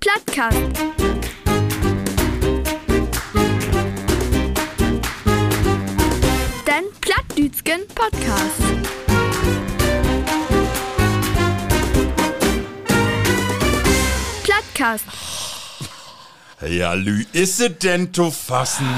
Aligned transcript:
Plattcast. 0.00 0.56
Den 6.66 6.84
Plattdütschen 7.02 7.86
Podcast. 7.94 8.62
Plattcast. 14.42 15.04
Ja, 16.66 16.94
Lü, 16.94 17.26
ist 17.32 17.60
es 17.60 17.78
denn 17.78 18.14
zu 18.14 18.30
fassen? 18.30 18.88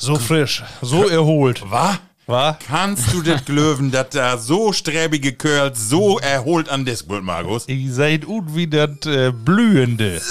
So 0.00 0.16
frisch, 0.16 0.64
so 0.82 1.08
erholt. 1.08 1.62
Was? 1.70 1.98
Wa? 2.26 2.56
Kannst 2.66 3.12
du 3.12 3.20
das 3.20 3.44
glöwen, 3.44 3.90
dass 3.90 4.08
da 4.10 4.38
so 4.38 4.72
sträbige 4.72 5.34
Curls 5.34 5.90
so 5.90 6.18
erholt 6.18 6.70
an 6.70 6.86
Disk 6.86 7.08
wird, 7.10 7.22
Markus? 7.22 7.68
Ihr 7.68 7.92
seid 7.92 8.24
gut 8.24 8.44
wie 8.54 8.66
das 8.66 9.04
äh, 9.04 9.30
blühende 9.30 10.22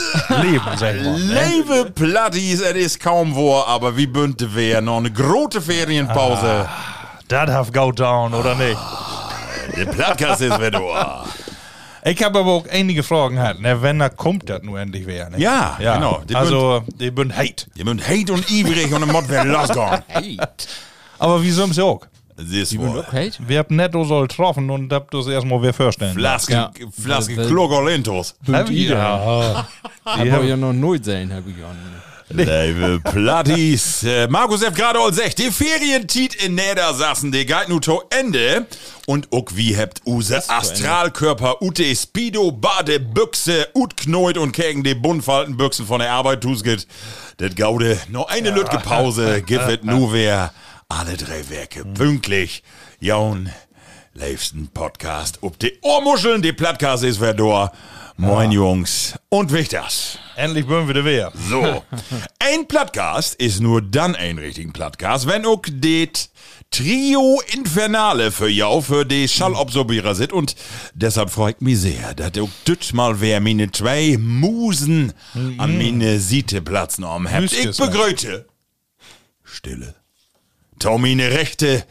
Leben, 0.41 0.65
sag 0.75 0.95
ich 0.95 1.03
mal. 1.03 1.19
ne? 1.19 1.51
Lebe 1.55 1.91
Plattis, 1.91 2.61
es 2.61 2.73
ist 2.75 2.99
kaum 2.99 3.35
wo, 3.35 3.57
aber 3.57 3.95
wie 3.95 4.07
bündte 4.07 4.55
wer 4.55 4.81
noch 4.81 4.97
eine 4.97 5.11
große 5.11 5.61
Ferienpause. 5.61 6.67
Das 7.27 7.49
hat 7.51 7.71
go 7.73 7.91
down, 7.91 8.33
oder 8.33 8.55
nicht? 8.55 8.77
Der 9.77 9.85
Plattkast 9.85 10.41
ist 10.41 10.57
wieder 10.57 10.71
da. 10.71 11.25
Ich 12.05 12.21
habe 12.23 12.39
aber 12.39 12.51
auch 12.51 12.65
einige 12.69 13.03
Fragen 13.03 13.35
gehabt, 13.35 13.61
ne, 13.61 13.81
wenn 13.81 13.99
da 13.99 14.09
kommt 14.09 14.49
das 14.49 14.63
nur 14.63 14.79
endlich 14.79 15.05
wieder. 15.07 15.29
Ne? 15.29 15.37
Ja, 15.39 15.77
genau. 15.77 16.21
Die 16.27 16.35
also, 16.35 16.81
die 16.99 17.11
bin 17.11 17.35
hate. 17.37 17.67
Ihr 17.75 17.85
müsst 17.85 18.07
hate 18.09 18.33
und 18.33 18.49
ivrig 18.51 18.91
und 18.91 19.01
der 19.05 19.13
Mod 19.13 19.29
wird 19.29 19.45
losgehen. 19.45 20.41
Aber 21.23 21.41
wie 21.41 21.51
sonst 21.51 21.79
auch? 21.79 22.01
Siehst 22.35 22.77
wohl. 22.79 23.05
Wir 23.47 23.59
haben 23.59 23.75
netto 23.75 24.03
soll 24.03 24.27
getroffen 24.27 24.69
und 24.69 24.91
habt 24.91 25.13
das 25.13 25.27
erstmal 25.27 25.61
wer 25.61 25.73
vorstellen. 25.73 26.15
Flaske, 26.15 26.53
Ja. 26.53 26.71
Flaske 27.03 27.37
Wel- 27.37 27.47
Klogolentos. 27.47 28.35
Hab 28.51 28.69
ich- 28.69 28.89
Ja. 28.89 29.67
Dat 30.03 30.27
wil 30.27 30.43
je 30.43 30.55
nog 30.55 30.73
nooit 30.73 31.05
zijn, 31.05 31.29
heb 31.31 31.47
ik 31.47 31.55
aan. 31.63 31.77
Liebe 32.27 32.99
Plattis. 33.11 34.03
Äh, 34.03 34.27
Markus 34.27 34.61
F. 34.63 34.73
gerade 34.73 34.97
all 34.99 35.13
sagt, 35.13 35.37
die 35.37 35.51
Ferientiet 35.51 36.33
in 36.33 36.55
Niedersassen, 36.55 37.31
die 37.31 37.45
geht 37.45 37.67
nu 37.67 37.79
to 37.79 38.01
Ende. 38.09 38.65
Und 39.05 39.27
auch 39.31 39.45
wie 39.53 39.77
habt 39.77 40.01
use 40.05 40.41
Astralkörper, 40.49 41.61
ute 41.61 41.95
Speedo, 41.95 42.51
Bade, 42.51 42.99
Büchse, 42.99 43.67
ut 43.75 43.95
Knoit 43.97 44.37
und 44.37 44.53
gegen 44.53 44.83
die 44.83 44.95
Buntfaltenbüchsen 44.95 45.85
von 45.85 45.99
der 45.99 46.11
Arbeit 46.11 46.41
tusget. 46.41 46.87
Das 47.37 47.53
Gaude, 47.55 47.99
noch 48.09 48.27
eine 48.29 48.49
Lütge 48.49 48.79
Pause, 48.79 49.41
gibt 49.41 49.67
es 49.69 49.79
nu 49.83 50.11
wer 50.11 50.51
alle 50.99 51.17
drei 51.17 51.49
Werke 51.49 51.85
pünktlich. 51.85 52.63
Jaun, 52.99 53.49
liebsten 54.13 54.67
Podcast, 54.67 55.39
ob 55.41 55.57
die 55.57 55.79
Ohrmuscheln, 55.81 56.41
die 56.41 56.53
Plattkast 56.53 57.03
ist 57.03 57.19
wer 57.19 57.33
da. 57.33 57.71
Moin 58.15 58.51
Jungs 58.51 59.15
und 59.29 59.51
Wichters. 59.51 60.19
Endlich 60.35 60.67
bin 60.67 60.87
wieder 60.87 61.03
wer. 61.03 61.31
So. 61.49 61.83
Ein 62.39 62.67
Plattcast 62.67 63.33
ist 63.35 63.59
nur 63.59 63.81
dann 63.81 64.15
ein 64.15 64.37
richtigen 64.37 64.71
Plattcast, 64.71 65.25
wenn 65.25 65.47
auch 65.47 65.63
det 65.67 66.29
Trio 66.69 67.41
Infernale 67.51 68.31
für 68.31 68.49
jou, 68.49 68.81
für 68.81 69.03
die 69.03 69.27
Schallabsorbierer 69.27 70.13
sind. 70.13 70.31
Und 70.31 70.55
deshalb 70.93 71.31
freut 71.31 71.63
mich 71.63 71.79
sehr, 71.79 72.13
dass 72.13 72.37
auch 72.37 72.49
dit 72.67 72.93
mal 72.93 73.19
wer 73.19 73.39
meine 73.39 73.71
zwei 73.71 74.17
Musen 74.19 75.13
an 75.33 75.77
meine 75.77 76.19
Siete 76.19 76.61
Platz 76.61 76.97
genommen 76.97 77.31
habt. 77.31 77.51
Ich 77.51 77.77
begrüße. 77.77 78.45
Stille. 79.43 79.95
Taumine 80.83 81.31
Rechte. 81.31 81.85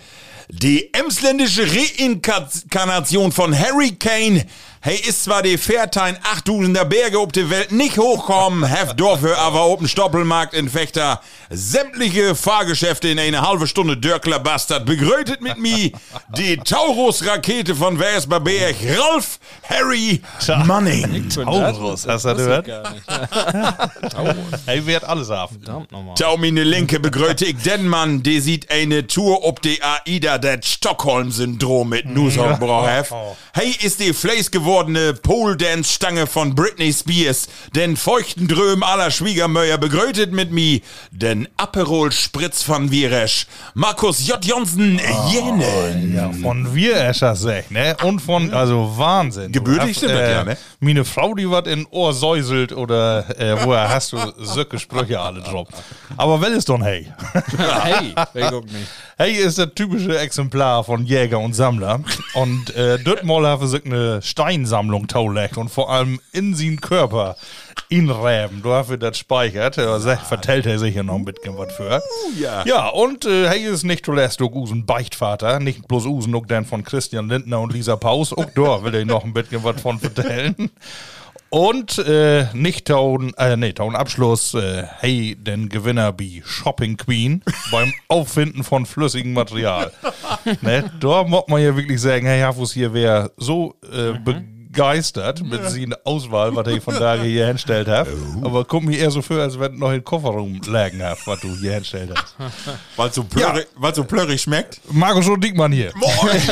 Die 0.50 0.92
emsländische 0.92 1.62
Reinkarnation 1.66 3.32
von 3.32 3.58
Harry 3.58 3.92
Kane. 3.92 4.44
Hey, 4.84 4.96
ist 4.96 5.22
zwar 5.22 5.42
die 5.42 5.58
Fairtein 5.58 6.16
8000er 6.44 6.82
Berge 6.84 7.20
ob 7.20 7.32
die 7.32 7.48
Welt 7.50 7.70
nicht 7.70 7.98
hochkommen, 7.98 8.64
heft 8.64 8.98
dafür 8.98 9.38
aber 9.38 9.66
oben 9.66 9.86
Stoppelmarkt 9.86 10.54
in 10.54 10.68
Fechter 10.68 11.20
sämtliche 11.50 12.34
Fahrgeschäfte 12.34 13.06
in 13.08 13.20
eine 13.20 13.42
halbe 13.42 13.68
Stunde 13.68 13.96
Dörkler 13.96 14.40
Bastard 14.40 14.84
begrötet 14.84 15.40
mit 15.40 15.56
mir 15.58 15.92
die 16.36 16.56
Taurus-Rakete 16.56 17.76
von 17.76 18.00
Wersberberg, 18.00 18.74
Ralf 18.98 19.38
Harry 19.68 20.20
Manning. 20.66 21.28
Taurus, 21.28 22.04
hast 22.08 22.24
du 22.24 22.34
gehört? 22.34 22.66
Gar 22.66 22.92
nicht. 22.92 23.04
Hey, 24.66 24.84
wird 24.86 25.04
alles 25.04 25.30
ab. 25.30 25.50
Verdammt 25.50 25.90
nochmal. 25.92 26.14
Taumine 26.14 26.64
Linke 26.64 27.00
begröte 27.00 27.44
ich 27.44 27.56
den 27.62 27.86
Mann, 27.86 28.22
der 28.22 28.40
sieht 28.40 28.70
eine 28.70 29.06
Tour 29.06 29.44
ob 29.44 29.62
die 29.62 29.80
AIDA, 29.82 30.38
das 30.38 30.66
Stockholm-Syndrom 30.66 31.88
mit 31.88 32.06
Nussaubrauch. 32.06 32.88
Hey, 33.52 33.74
ist 33.82 34.00
die 34.00 34.12
Fleiß 34.12 34.50
gewordene 34.72 35.12
Pole-Dance-Stange 35.12 36.26
von 36.26 36.54
Britney 36.54 36.94
Spears, 36.94 37.46
den 37.76 37.94
feuchten 37.94 38.48
Dröm 38.48 38.82
aller 38.82 39.10
Schwiegermöer 39.10 39.76
begrötet 39.76 40.32
mit 40.32 40.50
mir, 40.50 40.80
den 41.10 41.46
Aperol-Spritz 41.58 42.62
von 42.62 42.90
Viresch, 42.90 43.46
Markus 43.74 44.26
J. 44.26 44.42
Johnson, 44.42 44.98
jenen. 45.30 46.14
Ja, 46.14 46.30
von 46.40 46.74
wir 46.74 46.96
Escher 46.96 47.36
sech, 47.36 47.70
ne? 47.70 47.94
Und 48.02 48.20
von, 48.20 48.54
also 48.54 48.94
Wahnsinn. 48.96 49.52
Gebürtig 49.52 49.96
hast, 49.96 50.04
das 50.04 50.30
ja, 50.30 50.44
ne? 50.44 50.56
Meine 50.84 51.04
Frau, 51.04 51.32
die 51.34 51.48
wat 51.48 51.68
in 51.68 51.86
Ohr 51.90 52.12
säuselt 52.12 52.72
oder 52.72 53.38
äh, 53.38 53.64
woher 53.64 53.88
hast 53.88 54.12
du 54.12 54.18
solche 54.36 54.80
Sprüche 54.80 55.20
alle 55.20 55.40
drauf. 55.40 55.68
Aber 56.16 56.40
wel 56.40 56.54
ist 56.54 56.68
doch 56.68 56.80
Hey. 56.80 57.06
Hey, 57.56 58.12
ik 58.34 58.52
ook 58.52 58.64
niet. 58.64 58.88
Hey 59.16 59.30
ist 59.30 59.58
das 59.58 59.68
typische 59.76 60.18
Exemplar 60.18 60.82
von 60.82 61.06
Jäger 61.06 61.38
und 61.38 61.54
Sammler. 61.54 62.00
Und 62.34 62.74
äh, 62.74 62.98
dort 62.98 63.22
mal 63.22 63.46
haben 63.46 63.68
sich 63.68 63.86
eine 63.86 64.20
Steinsammlung 64.22 65.06
taulegt 65.06 65.56
und 65.56 65.68
vor 65.68 65.88
allem 65.88 66.18
in 66.32 66.56
seinen 66.56 66.80
Körper 66.80 67.36
inräben. 67.92 68.62
Du 68.62 68.72
hast 68.72 68.90
das 69.00 69.18
speichert. 69.18 69.76
Er 69.78 70.00
sagt, 70.00 70.26
vertellt 70.26 70.66
er 70.66 70.78
sich 70.78 70.94
ja 70.94 71.02
noch 71.02 71.16
ein 71.16 71.24
bisschen 71.24 71.56
was 71.58 71.72
für. 71.74 72.02
ja. 72.40 72.64
Ja, 72.64 72.88
und 72.88 73.26
äh, 73.26 73.48
hey 73.48 73.64
ist 73.64 73.84
nicht 73.84 74.06
zuletzt 74.06 74.40
auch 74.40 74.52
Usen 74.52 74.86
Beichtvater. 74.86 75.60
Nicht 75.60 75.86
bloß 75.86 76.06
Usen, 76.06 76.34
auch 76.34 76.46
den 76.46 76.64
von 76.64 76.84
Christian 76.84 77.28
Lindner 77.28 77.60
und 77.60 77.72
Lisa 77.72 77.96
Paus. 77.96 78.32
Auch 78.32 78.50
da 78.54 78.82
will 78.82 78.94
ich 78.94 79.06
noch 79.06 79.24
ein 79.24 79.34
bisschen 79.34 79.62
was 79.62 79.80
von 79.80 79.98
vertellen. 79.98 80.70
Und 81.50 81.98
äh, 81.98 82.46
nicht 82.54 82.86
Ton, 82.86 83.34
äh, 83.36 83.58
nee, 83.58 83.74
Ton 83.74 83.94
Abschluss, 83.94 84.54
äh, 84.54 84.84
hey, 85.00 85.36
den 85.38 85.68
Gewinner 85.68 86.18
wie 86.18 86.42
Shopping 86.46 86.96
Queen 86.96 87.42
beim 87.70 87.92
Auffinden 88.08 88.64
von 88.64 88.86
flüssigem 88.86 89.34
Material. 89.34 89.92
ne, 90.62 90.90
da 90.98 91.24
muss 91.24 91.44
man 91.48 91.60
ja 91.62 91.76
wirklich 91.76 92.00
sagen, 92.00 92.24
hey, 92.24 92.40
Hafus 92.40 92.72
hier 92.72 92.94
wäre 92.94 93.32
so 93.36 93.74
äh, 93.92 94.14
begeistert 94.72 95.42
mit 95.44 95.68
seiner 95.68 95.98
Auswahl, 96.04 96.54
was 96.56 96.66
ich 96.68 96.82
von 96.82 96.94
da 96.94 97.20
hier 97.20 97.46
hinstellt 97.46 97.88
habe. 97.88 98.10
Aber 98.42 98.64
kommt 98.64 98.86
mir 98.86 98.98
eher 98.98 99.10
so 99.10 99.22
für, 99.22 99.40
als 99.40 99.58
wenn 99.58 99.72
du 99.72 99.78
noch 99.78 99.88
in 99.88 99.98
den 99.98 100.04
Kofferraum 100.04 100.60
lagen 100.66 101.02
hast, 101.02 101.26
was 101.26 101.40
du 101.40 101.54
hier 101.56 101.74
hinstellt 101.74 102.10
hast. 102.14 102.34
Weil 102.96 103.12
so 103.12 103.24
plörrig, 103.24 103.66
weil's 103.76 103.96
so 103.96 104.04
plörrig 104.04 104.40
schmeckt. 104.40 104.80
Markus 104.90 105.28
und 105.28 105.42
Diekmann 105.42 105.72
hier. 105.72 105.92
Moin. 105.94 106.40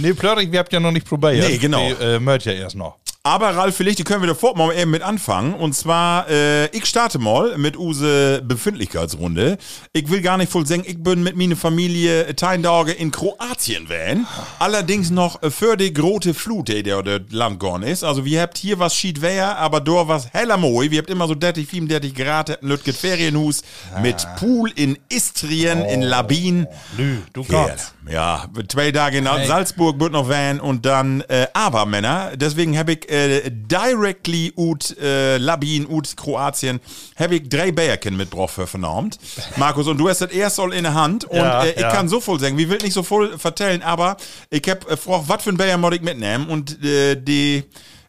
Nee, 0.00 0.12
Plörig, 0.12 0.52
wir 0.52 0.60
habt 0.60 0.72
ja 0.72 0.78
noch 0.78 0.92
nicht 0.92 1.08
probiert. 1.08 1.48
Nee, 1.48 1.58
genau. 1.58 1.88
Die 1.88 2.04
äh, 2.04 2.20
mögt 2.20 2.44
ja 2.44 2.52
erst 2.52 2.76
noch. 2.76 2.98
Aber 3.28 3.50
Ralf, 3.50 3.76
vielleicht 3.76 4.02
können 4.06 4.22
wir 4.22 4.28
sofort 4.28 4.56
mal 4.56 4.74
eben 4.74 4.90
mit 4.90 5.02
anfangen. 5.02 5.52
Und 5.52 5.74
zwar, 5.74 6.30
äh, 6.30 6.66
ich 6.68 6.86
starte 6.86 7.18
mal 7.18 7.58
mit 7.58 7.76
use 7.76 8.40
Befindlichkeitsrunde. 8.42 9.58
Ich 9.92 10.08
will 10.08 10.22
gar 10.22 10.38
nicht 10.38 10.50
voll 10.50 10.64
sagen, 10.66 10.84
ich 10.86 11.02
bin 11.02 11.22
mit 11.24 11.36
meiner 11.36 11.56
Familie 11.56 12.34
Teindauge 12.36 12.92
in 12.92 13.10
Kroatien 13.10 13.88
wählen. 13.88 14.26
Allerdings 14.60 15.10
noch 15.10 15.42
äh, 15.42 15.50
für 15.50 15.76
die 15.76 15.92
große 15.98 16.34
Flut, 16.34 16.68
die 16.68 16.82
der 16.82 17.02
der 17.02 17.20
Land 17.30 17.58
gone 17.58 17.88
ist. 17.88 18.04
Also 18.04 18.24
wir 18.24 18.40
habt 18.40 18.56
hier 18.58 18.78
was 18.78 18.94
schied 18.94 19.20
wär, 19.20 19.58
aber 19.58 19.80
dort 19.80 20.08
was 20.08 20.32
heller 20.32 20.56
moi. 20.56 20.90
Wir 20.90 20.98
habt 20.98 21.10
immer 21.10 21.26
so 21.26 21.34
30, 21.34 21.66
35 21.66 22.14
Grad, 22.14 22.50
habt 22.50 22.62
ein 22.62 22.68
Lütget 22.68 22.96
Ferienhus 22.96 23.62
mit 24.02 24.26
Pool 24.38 24.70
in 24.76 24.98
Istrien, 25.08 25.84
in 25.84 26.02
Labin. 26.02 26.66
Lü, 26.96 27.18
du 27.32 27.44
kannst. 27.44 27.94
Ja, 28.10 28.46
zwei 28.68 28.90
Tage 28.92 29.18
in 29.18 29.24
Salzburg 29.24 30.00
wird 30.00 30.12
noch 30.12 30.28
van 30.28 30.60
und 30.60 30.86
dann 30.86 31.20
äh, 31.22 31.46
aber 31.52 31.86
Männer. 31.86 32.32
Deswegen 32.36 32.78
habe 32.78 32.92
ich 32.92 33.10
äh, 33.10 33.50
directly 33.50 34.52
ut 34.56 34.96
äh, 34.98 35.36
Labin 35.38 35.86
ut 35.88 36.16
Kroatien 36.16 36.80
habe 37.16 37.36
ich 37.36 37.48
drei 37.48 37.72
Bärchen 37.72 38.16
mitgebracht 38.16 38.50
für 38.50 38.66
vernahmt. 38.66 39.18
Markus 39.56 39.86
und 39.86 39.98
du 39.98 40.08
hast 40.08 40.20
das 40.20 40.30
erst 40.30 40.56
soll 40.56 40.72
in 40.72 40.84
der 40.84 40.94
Hand 40.94 41.24
und 41.24 41.36
Ja, 41.36 41.64
äh, 41.64 41.70
ich 41.70 41.80
ja. 41.80 41.90
kann 41.90 42.08
so 42.08 42.20
voll 42.20 42.40
sagen, 42.40 42.56
wie 42.58 42.68
will 42.68 42.78
nicht 42.78 42.94
so 42.94 43.02
voll 43.02 43.38
vertellen, 43.38 43.82
aber 43.82 44.16
ich 44.50 44.62
habe 44.68 44.90
äh, 44.90 44.96
was 45.04 45.42
für 45.42 45.50
ein 45.50 45.56
Bär 45.56 45.76
muss 45.78 45.94
ich 45.94 46.02
mitnehmen 46.02 46.48
und 46.48 46.82
äh, 46.84 47.16
die 47.16 47.64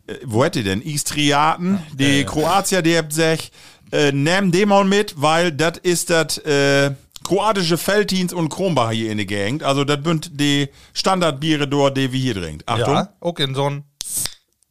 äh, 0.07 0.16
wo 0.24 0.44
hätte 0.44 0.63
denn? 0.63 0.81
Istriaten, 0.81 1.80
die 1.94 2.24
Kroatier, 2.24 2.81
die 2.81 2.98
habt 2.98 3.13
sich, 3.13 3.51
äh, 3.92 4.12
nehmen 4.12 4.51
den 4.51 4.69
mal 4.69 4.86
mit, 4.86 5.16
weil 5.18 5.51
das 5.51 5.78
ist 5.81 6.10
das, 6.10 6.38
äh, 6.40 6.92
kroatische 7.30 7.78
Felddienst 7.78 8.34
und 8.34 8.50
Kronbach 8.50 8.92
hier 8.92 9.12
in 9.12 9.18
der 9.18 9.28
Gegend. 9.28 9.64
Also, 9.64 9.84
das 9.84 10.00
sind 10.04 10.40
die 10.40 10.70
Standardbiere 10.94 11.68
dort, 11.68 11.96
die 11.96 12.12
wir 12.12 12.20
hier 12.20 12.34
trinken. 12.34 12.64
Achtung. 12.66 12.94
Ja, 12.96 13.14
auch 13.20 13.38
in 13.38 13.54
so 13.54 13.70
ein. 13.70 13.84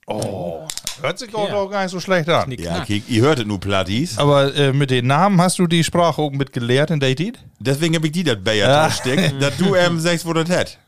Oh, 0.09 0.67
hört 1.01 1.19
sich 1.19 1.33
auch, 1.35 1.53
auch 1.53 1.71
gar 1.71 1.83
nicht 1.83 1.93
so 1.93 2.01
schlecht 2.01 2.29
an. 2.29 2.51
Ja, 2.53 2.81
okay, 2.81 3.03
ihr 3.07 3.23
hörtet 3.23 3.47
nur 3.47 3.61
Plattis. 3.61 4.19
Aber 4.19 4.55
äh, 4.55 4.73
mit 4.73 4.91
den 4.91 5.07
Namen 5.07 5.41
hast 5.41 5.59
du 5.59 5.67
die 5.67 5.85
Sprache 5.85 6.21
auch 6.21 6.33
mit 6.33 6.53
gelehrt 6.53 6.91
in 6.91 6.99
der 6.99 7.11
Edit? 7.11 7.39
Deswegen 7.61 7.95
hab 7.95 8.05
ich 8.05 8.13
die 8.13 8.25
das 8.25 8.43
Bayer 8.43 8.91
steckt, 8.91 9.35
dass 9.41 9.57
du 9.59 9.75
ähm, 9.77 10.01
sagst, 10.01 10.27
wo 10.27 10.33
das 10.33 10.49
hat. 10.49 10.79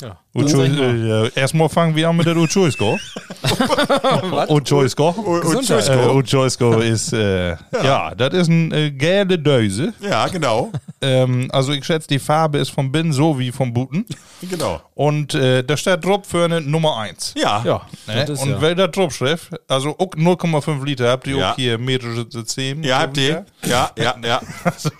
Ja. 0.00 0.18
Ucho, 0.32 0.62
äh, 0.62 1.30
erstmal 1.34 1.68
fangen 1.68 1.96
wir 1.96 2.08
an 2.08 2.16
mit 2.16 2.26
der 2.26 2.36
Uchoisko. 2.36 2.98
Uchoisko. 4.48 5.14
Äh, 5.42 6.08
Uchoisko 6.08 6.78
ist, 6.80 7.12
äh, 7.12 7.56
ja. 7.82 8.14
das 8.14 8.34
ist 8.34 8.48
ein 8.48 8.72
äh, 8.72 8.90
gelbe 8.92 9.38
Döse. 9.38 9.92
Ja, 10.00 10.28
genau. 10.28 10.70
Ähm, 11.02 11.48
also 11.50 11.72
ich 11.72 11.84
schätze, 11.84 12.06
die 12.08 12.18
Farbe 12.18 12.58
ist 12.58 12.70
vom 12.70 12.92
Bin 12.92 13.12
so 13.12 13.38
wie 13.38 13.50
vom 13.50 13.72
Buten. 13.72 14.04
genau. 14.42 14.80
Und 14.94 15.34
äh, 15.34 15.64
da 15.64 15.76
steht 15.76 16.04
drauf 16.04 16.26
für 16.26 16.44
eine 16.44 16.60
Nummer 16.60 16.98
1. 16.98 17.34
Ja. 17.36 17.62
Ja, 17.64 17.82
Ne? 18.06 18.26
Und 18.28 18.50
ja. 18.50 18.60
wer 18.60 18.74
da 18.74 18.86
drauf 18.86 19.14
schrift, 19.14 19.50
also 19.66 19.90
auch 19.98 20.12
0,5 20.14 20.84
Liter, 20.84 21.08
habt 21.10 21.26
ihr 21.26 21.36
Ja. 21.38 21.52
auch 21.52 21.56
hier 21.56 21.78
metrische 21.78 22.26
System. 22.28 22.82
Ja, 22.82 23.00
habt 23.00 23.16
ihr? 23.16 23.46
Ja, 23.64 23.90
ja, 23.96 24.14
ja. 24.22 24.40
Also, 24.64 24.90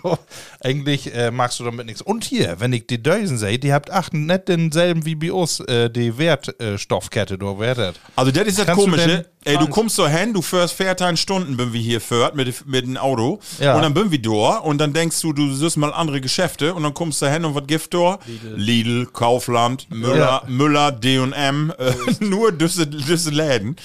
eigentlich 0.59 1.13
äh, 1.15 1.29
machst 1.31 1.59
du 1.59 1.63
damit 1.65 1.85
nichts. 1.85 2.01
Und 2.01 2.23
hier, 2.23 2.55
wenn 2.59 2.73
ich 2.73 2.87
die 2.87 3.01
Dösen 3.01 3.37
sehe, 3.37 3.59
die 3.59 3.71
habt 3.73 3.91
acht 3.91 4.13
nicht 4.13 4.47
denselben 4.47 5.05
wie 5.05 5.20
bei 5.21 5.31
uns, 5.31 5.59
äh, 5.61 5.89
die 5.89 6.17
Wertstoffkette, 6.17 7.37
da 7.37 7.57
wertet. 7.59 7.99
Also 8.15 8.31
das 8.31 8.47
ist 8.47 8.59
das 8.59 8.65
Kannst 8.65 8.81
du 8.81 8.89
Komische. 8.91 9.25
Ey, 9.43 9.57
du 9.57 9.67
kommst 9.67 9.95
so 9.95 10.07
hin, 10.07 10.33
du 10.33 10.41
fährst 10.43 10.75
14 10.75 11.17
Stunden, 11.17 11.57
bin 11.57 11.73
wir 11.73 11.81
hier 11.81 11.99
fährt 11.99 12.35
mit, 12.35 12.63
mit 12.67 12.85
dem 12.85 12.95
Auto. 12.97 13.39
Ja. 13.59 13.75
Und 13.75 13.81
dann 13.81 13.93
bin 13.93 14.11
wir 14.11 14.21
da 14.21 14.57
und 14.57 14.77
dann 14.77 14.93
denkst 14.93 15.19
du, 15.21 15.33
du 15.33 15.51
siehst 15.55 15.77
mal 15.77 15.91
andere 15.93 16.21
Geschäfte 16.21 16.75
und 16.75 16.83
dann 16.83 16.93
kommst 16.93 17.23
du 17.23 17.31
hin 17.31 17.43
und 17.45 17.55
was 17.55 17.65
gibt 17.65 17.91
da? 17.91 18.19
Lidl, 18.55 19.07
Kaufland, 19.07 19.87
Müller, 19.89 20.15
Ja. 20.15 20.43
Müller, 20.47 20.91
D&M, 20.91 21.73
äh, 21.77 21.93
nur 22.23 22.51
diese, 22.51 22.85
diese 22.85 23.31
Läden. 23.31 23.75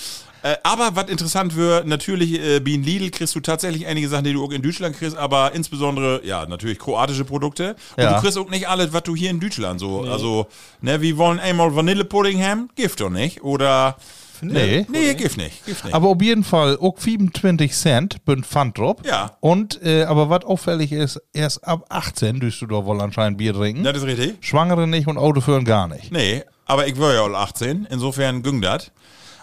Äh, 0.52 0.56
aber 0.62 0.94
was 0.94 1.08
interessant 1.10 1.56
wird, 1.56 1.86
natürlich, 1.86 2.38
äh, 2.40 2.56
in 2.58 2.82
Lidl 2.84 3.10
kriegst 3.10 3.34
du 3.34 3.40
tatsächlich 3.40 3.86
einige 3.86 4.08
Sachen, 4.08 4.24
die 4.24 4.32
du 4.32 4.44
auch 4.44 4.50
in 4.52 4.62
Deutschland 4.62 4.96
kriegst, 4.96 5.16
aber 5.16 5.52
insbesondere, 5.54 6.20
ja, 6.24 6.46
natürlich 6.46 6.78
kroatische 6.78 7.24
Produkte. 7.24 7.74
Und 7.96 8.02
Ja. 8.04 8.14
du 8.14 8.20
kriegst 8.20 8.38
auch 8.38 8.50
nicht 8.50 8.68
alles, 8.68 8.92
was 8.92 9.02
du 9.04 9.16
hier 9.16 9.30
in 9.30 9.40
Deutschland 9.40 9.80
so, 9.80 10.02
also, 10.02 10.46
ne, 10.80 11.00
wir 11.00 11.16
wollen 11.16 11.40
einmal 11.40 11.74
Vanillepudding 11.74 12.42
haben, 12.42 12.68
Gift 12.76 13.00
doch 13.00 13.10
nicht. 13.10 13.42
Oder, 13.42 13.96
Nee. 14.42 14.84
nee, 14.90 15.14
Gift 15.14 15.38
nicht, 15.38 15.64
Gift 15.64 15.84
nicht. 15.86 15.94
Aber 15.94 16.08
auf 16.08 16.20
jeden 16.20 16.44
Fall 16.44 16.76
auch 16.78 16.98
27 16.98 17.72
Cent 17.72 18.22
bin 18.26 18.44
Pfand 18.44 18.76
drauf. 18.76 18.98
Ja. 19.04 19.36
Und, 19.40 19.80
äh, 19.82 20.04
aber 20.04 20.28
was 20.28 20.44
auffällig 20.44 20.92
ist, 20.92 21.18
erst 21.32 21.66
ab 21.66 21.86
18 21.88 22.40
dürst 22.40 22.60
du 22.60 22.66
da 22.66 22.84
wohl 22.84 23.00
anscheinend 23.00 23.38
Bier 23.38 23.54
trinken. 23.54 23.82
das 23.82 23.96
ist 23.96 24.04
richtig. 24.04 24.34
Schwangere 24.40 24.86
nicht 24.86 25.06
und 25.08 25.16
Autoführen 25.16 25.64
gar 25.64 25.88
nicht. 25.88 26.12
Nee, 26.12 26.42
aber 26.66 26.86
ich 26.86 27.00
war 27.00 27.14
ja 27.14 27.22
auch 27.22 27.32
18, 27.32 27.88
insofern 27.90 28.42
ging 28.42 28.60
das. 28.60 28.90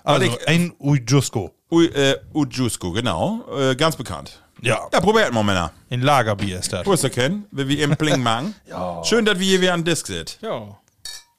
Also 0.04 0.26
ich- 0.26 0.48
ein 0.48 0.74
Ujusko. 0.80 1.52
Ui, 1.72 1.86
äh, 1.88 2.18
Ujusko, 2.34 2.92
genau, 2.92 3.46
äh, 3.58 3.76
ganz 3.76 3.96
bekannt. 3.96 4.42
Ja. 4.62 4.88
Ja, 4.94 5.02
probiert 5.02 5.34
mal, 5.34 5.44
Männer. 5.44 5.72
In 5.90 6.02
Lagerbier 6.02 6.60
ist 6.60 6.72
das. 6.72 6.86
Wo 6.86 6.94
ist 6.94 7.04
der 7.04 7.10
Ken? 7.10 7.46
Wenn 7.52 7.68
wir 7.68 7.84
im 7.84 7.92
Pling 7.98 8.22
machen. 8.22 8.56
Schön, 9.04 9.26
dass 9.26 9.38
wir 9.40 9.46
hier 9.46 9.60
wieder 9.62 9.74
an 9.74 9.84
Disk 9.84 10.08
sind. 10.08 10.38
Ja. 10.42 10.78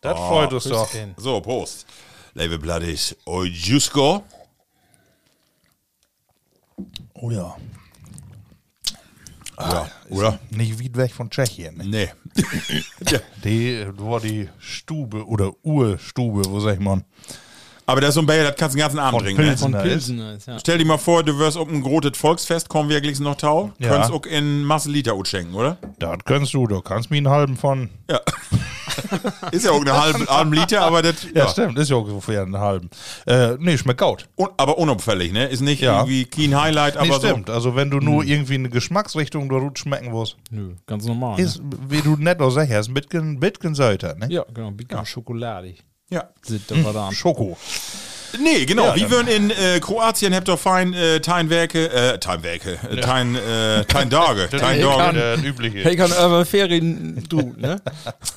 Das 0.00 0.18
freut 0.18 0.52
uns 0.52 0.64
doch. 0.64 0.88
So, 1.16 1.40
Prost. 1.40 1.86
Liebe 2.34 2.58
Plattis, 2.58 3.16
Ujusko. 3.26 4.22
Oh 7.14 7.30
ja. 7.30 7.56
Ja, 9.56 9.88
oder? 10.10 10.38
Nicht 10.50 10.80
weit 10.82 10.96
weg 10.96 11.12
von 11.14 11.30
Tschechien. 11.30 11.76
Ne? 11.76 11.84
Nee. 11.86 12.10
Die 13.44 13.86
war 13.98 14.18
die 14.20 14.48
Stube 14.58 15.24
oder 15.24 15.52
Urstube, 15.62 16.42
wo 16.48 16.58
sag 16.58 16.74
ich 16.74 16.80
mal. 16.80 17.04
Aber 17.86 18.00
das 18.00 18.08
ist 18.10 18.14
so 18.14 18.20
ein 18.22 18.26
Bayer, 18.26 18.44
das 18.44 18.56
kannst 18.56 18.74
du 18.74 18.78
den 18.78 18.82
ganzen 18.82 18.98
Abend 18.98 19.18
Von 19.20 19.24
trinken. 19.24 19.42
Ne? 19.44 19.56
Von 19.56 19.72
Da 19.72 19.80
ist- 19.82 19.88
Pilsen 19.88 20.18
ist, 20.20 20.46
ja. 20.46 20.58
Stell 20.58 20.78
dir 20.78 20.86
mal 20.86 20.96
vor, 20.98 21.22
du 21.22 21.38
wirst 21.38 21.56
auf 21.58 21.68
ein 21.68 21.82
großes 21.82 22.16
Volksfest, 22.16 22.68
kommen 22.68 22.88
wirklich 22.88 23.20
noch 23.20 23.36
tau. 23.36 23.72
Ja. 23.78 23.90
Könntest 23.90 24.12
auch 24.12 24.24
in 24.26 24.64
Masse 24.64 24.90
Liter 24.90 25.16
Ut 25.16 25.28
schenken, 25.28 25.54
oder? 25.54 25.76
Das 25.98 26.16
kannst 26.24 26.54
du, 26.54 26.66
du 26.66 26.80
kannst 26.80 27.10
mir 27.10 27.18
einen 27.18 27.28
halben 27.28 27.56
von. 27.56 27.90
Ja. 28.10 28.20
ist 29.50 29.64
ja 29.64 29.72
auch 29.72 29.80
eine 29.80 30.00
halbe, 30.00 30.26
halbe 30.26 30.56
Liter, 30.56 30.82
aber 30.82 31.02
das. 31.02 31.26
Ja, 31.34 31.48
stimmt, 31.48 31.78
ist 31.78 31.90
ja 31.90 31.96
ungefähr 31.96 32.42
einen 32.42 32.58
halben. 32.58 32.88
Äh, 33.26 33.56
nee, 33.58 33.76
schmeckt 33.76 34.00
gut. 34.00 34.28
Un, 34.38 34.48
aber 34.56 34.78
unauffällig, 34.78 35.32
ne? 35.32 35.46
Ist 35.46 35.60
nicht 35.60 35.80
Ja. 35.82 35.98
irgendwie 36.00 36.24
kein 36.24 36.58
Highlight, 36.60 36.96
aber 36.96 37.06
Nee, 37.06 37.12
so. 37.12 37.18
stimmt. 37.20 37.50
Also, 37.50 37.74
wenn 37.76 37.90
du 37.90 37.98
nur 37.98 38.24
irgendwie 38.24 38.54
eine 38.54 38.68
Geschmacksrichtung 38.68 39.48
da 39.48 39.60
schmecken 39.74 40.12
willst, 40.12 40.36
Nö, 40.50 40.74
ganz 40.86 41.04
normal. 41.06 41.38
ist, 41.40 41.60
wie 41.88 42.00
du 42.02 42.16
nicht 42.16 42.40
auch 42.40 42.50
sagst, 42.50 42.88
ein 42.88 42.94
bisschen, 42.94 43.40
bisschen 43.40 43.74
Säuter, 43.74 44.14
ne? 44.14 44.26
ne? 44.28 44.34
Ja, 44.34 44.44
genau. 44.54 44.68
Ein 44.68 44.76
bisschen 44.76 45.04
schokoladig. 45.06 45.82
Ja. 46.10 46.30
Sind. 46.42 46.72
Schoko. 47.12 47.56
Nee, 48.42 48.64
genau. 48.66 48.86
Ja, 48.86 48.96
wir 48.96 49.10
würden 49.10 49.28
in 49.28 49.50
äh, 49.50 49.80
Kroatien 49.80 50.34
habt 50.34 50.48
ihr 50.48 50.56
fein 50.56 50.92
äh, 50.92 51.20
Teinwerke, 51.20 51.90
äh, 51.90 52.18
Teinwerke, 52.18 52.78
äh, 52.90 53.00
Tein, 53.00 53.34
äh, 53.34 53.84
Teindage, 53.84 54.48
Teindage. 54.50 55.12
Der 55.14 55.44
übliche. 55.44 55.78
Hey, 55.84 55.96
kann 55.96 56.12
aber 56.12 56.44
Ferien 56.44 57.24
du, 57.28 57.54
ne? 57.56 57.80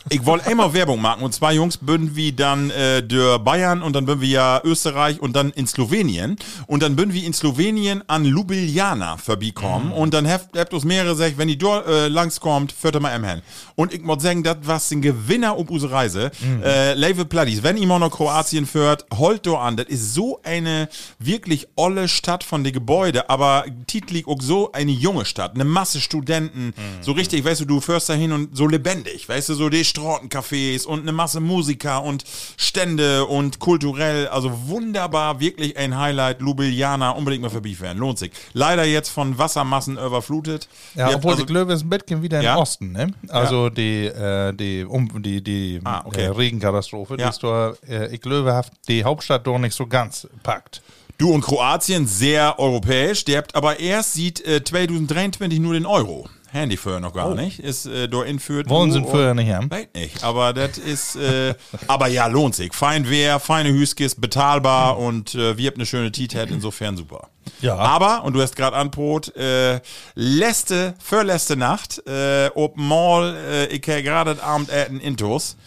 Ich 0.09 0.25
wollte 0.25 0.47
einmal 0.47 0.73
Werbung 0.73 1.01
machen 1.01 1.23
und 1.23 1.33
zwei 1.33 1.53
Jungs 1.53 1.77
bünden 1.77 2.15
wir 2.15 2.31
dann 2.31 2.69
äh, 2.71 3.03
der 3.03 3.39
Bayern 3.39 3.81
und 3.81 3.95
dann 3.95 4.05
bünden 4.05 4.21
wir 4.21 4.29
ja 4.29 4.61
Österreich 4.63 5.19
und 5.19 5.35
dann 5.35 5.51
in 5.51 5.67
Slowenien 5.67 6.38
und 6.67 6.83
dann 6.83 6.95
bünden 6.95 7.13
wir 7.13 7.25
in 7.25 7.33
Slowenien 7.33 8.03
an 8.07 8.25
Ljubljana 8.25 9.17
vorbeikommen 9.17 9.91
und 9.91 10.13
dann 10.13 10.29
habt 10.29 10.57
habt 10.57 10.73
uns 10.73 10.83
mehrere 10.83 11.11
gesagt, 11.11 11.38
wenn 11.38 11.47
die 11.47 11.57
dort 11.57 11.88
äh, 11.88 12.07
langskommt, 12.07 12.71
führt 12.71 12.95
ihr 12.95 12.99
mal 12.99 13.15
im 13.15 13.23
hin. 13.23 13.41
Und 13.75 13.94
ich 13.94 14.01
muss 14.01 14.21
sagen, 14.23 14.44
das 14.44 14.57
war 14.63 14.81
ein 14.91 15.01
Gewinner 15.01 15.53
auf 15.53 15.69
unsere 15.69 15.91
Reise. 15.91 16.31
Äh, 16.63 16.94
Leve 16.94 17.25
Plattis, 17.25 17.63
wenn 17.63 17.77
ihr 17.77 17.88
mal 17.88 17.99
nach 17.99 18.11
Kroatien 18.11 18.65
führt, 18.65 19.05
holt 19.17 19.45
do 19.45 19.57
an. 19.57 19.77
Das 19.77 19.87
ist 19.89 20.13
so 20.13 20.39
eine 20.44 20.89
wirklich 21.19 21.68
olle 21.75 22.07
Stadt 22.07 22.44
von 22.44 22.63
den 22.63 22.74
Gebäuden, 22.74 23.22
aber 23.28 23.66
titlig 23.88 24.28
auch 24.28 24.42
so 24.42 24.72
eine 24.72 24.92
junge 24.92 25.25
Stadt, 25.25 25.56
eine 25.56 25.63
Masse 25.66 26.00
Studenten, 26.01 26.74
so 27.01 27.12
richtig, 27.12 27.44
weißt 27.45 27.62
du, 27.62 27.66
du 27.66 27.81
fährst 27.81 28.10
dahin 28.10 28.31
und 28.31 28.56
so 28.56 28.68
lebendig, 28.68 29.28
weißt 29.28 29.50
du, 29.50 29.54
so 29.54 29.69
die 29.69 29.84
Strautencafés 29.86 30.86
und 30.86 31.01
eine 31.01 31.12
Masse 31.12 31.39
Musiker 31.39 32.04
und 32.04 32.24
Stände 32.57 33.25
und 33.25 33.60
kulturell, 33.60 34.28
also 34.28 34.68
wunderbar, 34.68 35.39
wirklich 35.39 35.78
ein 35.78 35.98
Highlight, 35.98 36.40
Ljubljana, 36.42 37.12
unbedingt 37.12 37.44
mal 37.44 37.50
vorbeifahren, 37.50 37.98
lohnt 37.98 38.19
sich. 38.19 38.31
Leider 38.54 38.83
jetzt 38.85 39.09
von 39.09 39.38
Wassermassen 39.38 39.97
überflutet. 39.97 40.68
Ja, 40.95 41.09
Ihr 41.09 41.16
obwohl 41.18 41.31
also, 41.31 41.44
die 41.44 41.52
Glöwe 41.52 41.73
ist 41.73 41.83
ein 41.83 41.90
bisschen 41.90 42.21
wieder 42.21 42.42
Ja? 42.42 42.54
im 42.56 42.59
Osten, 42.61 42.92
ne? 42.92 43.11
Also 43.30 43.69
die, 43.69 44.06
äh, 44.06 44.54
die, 44.54 44.83
um, 44.85 45.21
die, 45.21 45.44
die 45.44 45.80
Ah, 45.83 46.02
okay. 46.06 46.23
äh, 46.23 46.28
Regenkatastrophe, 46.28 47.16
Ja. 47.18 47.26
die 47.26 47.30
ist 47.30 47.44
da, 47.44 47.73
äh, 47.88 48.14
ich 48.14 48.21
glaube, 48.21 48.61
die 48.88 49.04
Hauptstadt 49.04 49.45
doch 49.47 49.57
nicht 49.59 49.73
so 49.78 49.88
ganz 49.88 50.28
packt. 50.44 50.81
Du 51.18 51.31
und 51.34 51.42
Kroatien 51.42 52.06
sehr 52.06 52.60
europäisch. 52.60 53.26
Der 53.26 53.40
habt 53.40 53.56
aber 53.56 53.80
erst 53.80 54.14
sieht 54.14 54.46
äh, 54.46 54.64
2023 54.64 55.60
nur 55.60 55.74
den 55.74 55.86
Euro. 55.86 56.30
Handy 56.52 56.78
vorher 56.78 57.02
noch 57.02 57.14
gar 57.14 57.36
nicht. 57.36 57.60
Ist 57.60 57.86
äh, 57.86 58.07
dort 58.07 58.28
inführt. 58.28 58.69
Wollen 58.69 58.92
sie 58.92 59.02
vorher 59.02 59.34
nicht 59.34 59.52
haben? 59.52 59.69
Weiß 59.69 59.88
nicht, 59.94 60.24
aber 60.24 60.54
das 60.54 60.78
ist, 60.78 61.16
äh, 61.16 61.56
aber 61.88 62.07
ja, 62.07 62.28
lohnt 62.28 62.56
sich. 62.56 62.74
Fein 62.74 63.10
Wehr, 63.10 63.40
feine 63.40 63.69
Hüskis, 63.69 64.16
bezahlbar 64.16 64.98
und 64.98 65.36
äh, 65.36 65.57
wir 65.57 65.68
habt 65.68 65.78
eine 65.78 65.86
schöne 65.86 66.12
T-Tat, 66.12 66.50
insofern 66.50 66.96
super. 66.98 67.30
Ja. 67.62 67.76
Aber, 67.76 68.24
und 68.24 68.34
du 68.34 68.42
hast 68.42 68.56
gerade 68.56 68.76
anbrot, 68.76 69.36
äh, 69.36 69.81
letzte, 70.16 70.94
vorletzte 71.00 71.57
Nacht, 71.57 72.02
äh, 72.07 72.50
ob 72.56 72.78
mal, 72.78 73.36
äh, 73.36 73.66
ich 73.68 73.81
gerade 73.81 74.36
das 74.36 74.44
Abendessen 74.44 75.00
intos, 75.00 75.57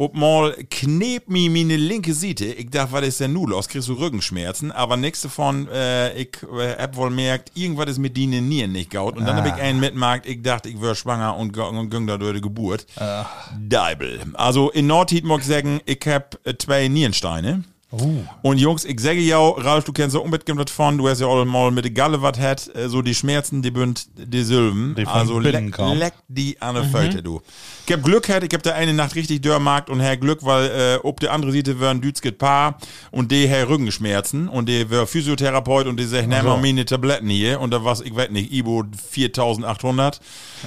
ob 0.00 0.14
mal 0.14 0.54
kneb 0.70 1.28
mi 1.28 1.50
meine 1.50 1.76
linke 1.76 2.14
Seite, 2.14 2.46
ich 2.46 2.70
dachte, 2.70 2.92
was 2.92 3.06
ist 3.06 3.20
denn 3.20 3.34
nun 3.34 3.50
los, 3.50 3.68
kriegst 3.68 3.86
du 3.86 3.92
Rückenschmerzen, 3.92 4.72
aber 4.72 4.96
nichts 4.96 5.20
davon, 5.20 5.68
äh, 5.68 6.14
ich 6.14 6.30
äh, 6.42 6.74
hab 6.78 6.96
wohl 6.96 7.10
merkt, 7.10 7.52
irgendwas 7.54 7.90
ist 7.90 7.98
mit 7.98 8.16
denen 8.16 8.48
Nieren 8.48 8.72
nicht 8.72 8.90
gaut 8.90 9.18
und 9.18 9.26
dann 9.26 9.36
hab 9.36 9.46
ich 9.46 9.62
einen 9.62 9.78
mitmarkt, 9.78 10.24
ich 10.24 10.40
dachte, 10.40 10.70
ich 10.70 10.80
wär 10.80 10.94
schwanger 10.94 11.36
und, 11.36 11.54
und 11.58 11.90
ging 11.90 12.06
da 12.06 12.16
durch 12.16 12.34
die 12.34 12.40
Geburt. 12.40 12.86
Deibel. 13.60 14.20
Also 14.32 14.70
in 14.70 14.90
ich 14.90 15.44
sagen, 15.44 15.82
ich 15.84 16.00
hab 16.06 16.38
äh, 16.46 16.56
zwei 16.56 16.88
Nierensteine. 16.88 17.64
Und 18.42 18.58
Jungs, 18.58 18.84
ich 18.84 19.00
sage 19.00 19.18
ja, 19.18 19.38
Ralf, 19.38 19.84
du 19.84 19.92
kennst 19.92 20.14
ja 20.14 20.22
unbedingt 20.22 20.60
davon, 20.60 20.96
du 20.96 21.08
hast 21.08 21.20
ja 21.20 21.26
auch 21.26 21.44
mal 21.44 21.72
mit 21.72 21.84
der 21.84 21.90
Galle 21.90 22.22
was 22.22 22.38
hat, 22.38 22.70
äh, 22.76 22.88
so 22.88 23.02
die 23.02 23.14
Schmerzen, 23.14 23.62
die 23.62 23.72
bünd 23.72 24.06
die 24.16 24.44
Silben. 24.44 24.94
Die 24.96 25.04
von 25.04 25.12
also 25.12 25.40
leck, 25.40 25.76
leck 25.76 26.14
die 26.28 26.60
an 26.62 26.76
der 26.76 26.84
Föte, 26.84 27.20
du. 27.20 27.40
Ich 27.86 27.92
hab 27.92 28.04
Glück 28.04 28.24
gehabt, 28.24 28.44
ich 28.44 28.54
hab 28.54 28.62
da 28.62 28.74
eine 28.74 28.92
Nacht 28.94 29.16
richtig 29.16 29.42
dörrmarkt 29.42 29.90
und 29.90 29.98
Herr 29.98 30.16
Glück, 30.16 30.44
weil 30.44 30.66
äh, 30.70 30.98
ob 31.02 31.18
der 31.18 31.32
andere 31.32 31.50
Seite 31.50 31.80
wären 31.80 32.00
Dütskit 32.00 32.38
Paar 32.38 32.78
und 33.10 33.32
die 33.32 33.48
Herr 33.48 33.68
Rückenschmerzen 33.68 34.48
und 34.48 34.68
der 34.68 34.88
wär 34.90 35.08
Physiotherapeut 35.08 35.88
und 35.88 35.98
die 35.98 36.04
sagt, 36.04 36.28
nimm 36.28 36.44
mal 36.44 36.58
meine 36.58 36.84
Tabletten 36.84 37.28
hier 37.28 37.60
und 37.60 37.72
da 37.72 37.84
war's, 37.84 38.02
ich 38.02 38.14
weiß 38.14 38.30
nicht, 38.30 38.52
Ibo 38.52 38.84
4800. 39.10 40.20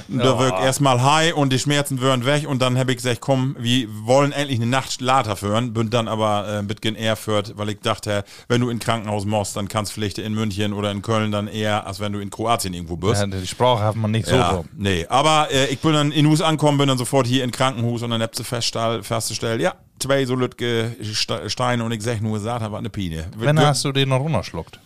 Und 0.10 0.20
Da 0.20 0.40
wirkt 0.40 0.60
erstmal 0.60 1.02
high 1.02 1.34
und 1.34 1.54
die 1.54 1.60
Schmerzen 1.60 2.02
wären 2.02 2.26
weg 2.26 2.46
und 2.48 2.62
dann 2.62 2.78
hab 2.78 2.90
ich 2.90 2.98
gesagt, 2.98 3.22
komm, 3.22 3.56
wir 3.58 3.88
wollen 4.04 4.34
endlich 4.34 4.60
eine 4.60 4.70
Nacht 4.70 5.00
later 5.00 5.38
führen, 5.38 5.72
bünd 5.74 5.94
dann 5.94 6.10
aber 6.10 6.60
äh, 6.60 6.64
bisschen 6.64 6.96
eher 6.96 7.13
mehr 7.14 7.16
führt, 7.16 7.58
weil 7.58 7.70
ich 7.70 7.80
dachte, 7.80 8.24
wenn 8.48 8.62
du 8.62 8.70
in 8.70 8.80
Krankenhaus 8.80 9.26
musst, 9.26 9.56
dann 9.56 9.68
kannst 9.68 9.92
du 9.92 9.96
vielleicht 9.96 10.18
in 10.18 10.34
München 10.34 10.74
oder 10.74 10.92
in 10.92 11.02
Köln 11.02 11.32
dann 11.32 11.48
eher, 11.48 11.86
als 11.86 12.00
wenn 12.00 12.12
du 12.14 12.20
in 12.20 12.30
Kroatien 12.30 12.74
irgendwo 12.74 12.96
bist. 12.98 13.22
Ja, 13.22 13.28
die 13.28 13.46
Sprache 13.48 13.84
hat 13.84 13.96
man 13.96 14.12
nicht 14.12 14.28
so 14.28 14.36
Ja, 14.36 14.50
rum. 14.52 14.66
nee, 14.76 15.06
aber 15.10 15.48
äh, 15.52 15.68
ich 15.68 15.80
bin 15.80 15.94
dann 15.94 16.12
in 16.12 16.28
Hus 16.28 16.42
angekommen, 16.42 16.78
bin 16.78 16.88
dann 16.88 16.98
sofort 16.98 17.28
hier 17.28 17.44
in 17.44 17.52
Krankenhaus 17.52 18.02
und 18.04 18.10
dann 18.10 18.22
hab 18.22 18.36
sie 18.36 18.44
feststell- 18.44 19.04
festgestellt, 19.04 19.62
ja, 19.62 19.76
zwei 20.00 20.26
so 20.26 20.36
lütge 20.36 20.96
Ste- 21.02 21.50
Steine 21.50 21.84
und 21.84 21.92
ich 21.92 22.02
sag 22.02 22.22
nur, 22.22 22.40
sagt, 22.40 22.70
war 22.72 22.80
eine 22.80 22.90
Pine. 22.90 23.26
Wenn 23.38 23.60
hast 23.60 23.86
du 23.86 23.92
den 23.92 24.10
noch 24.10 24.20
runterschluckt. 24.20 24.80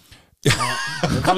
Kann 1.24 1.38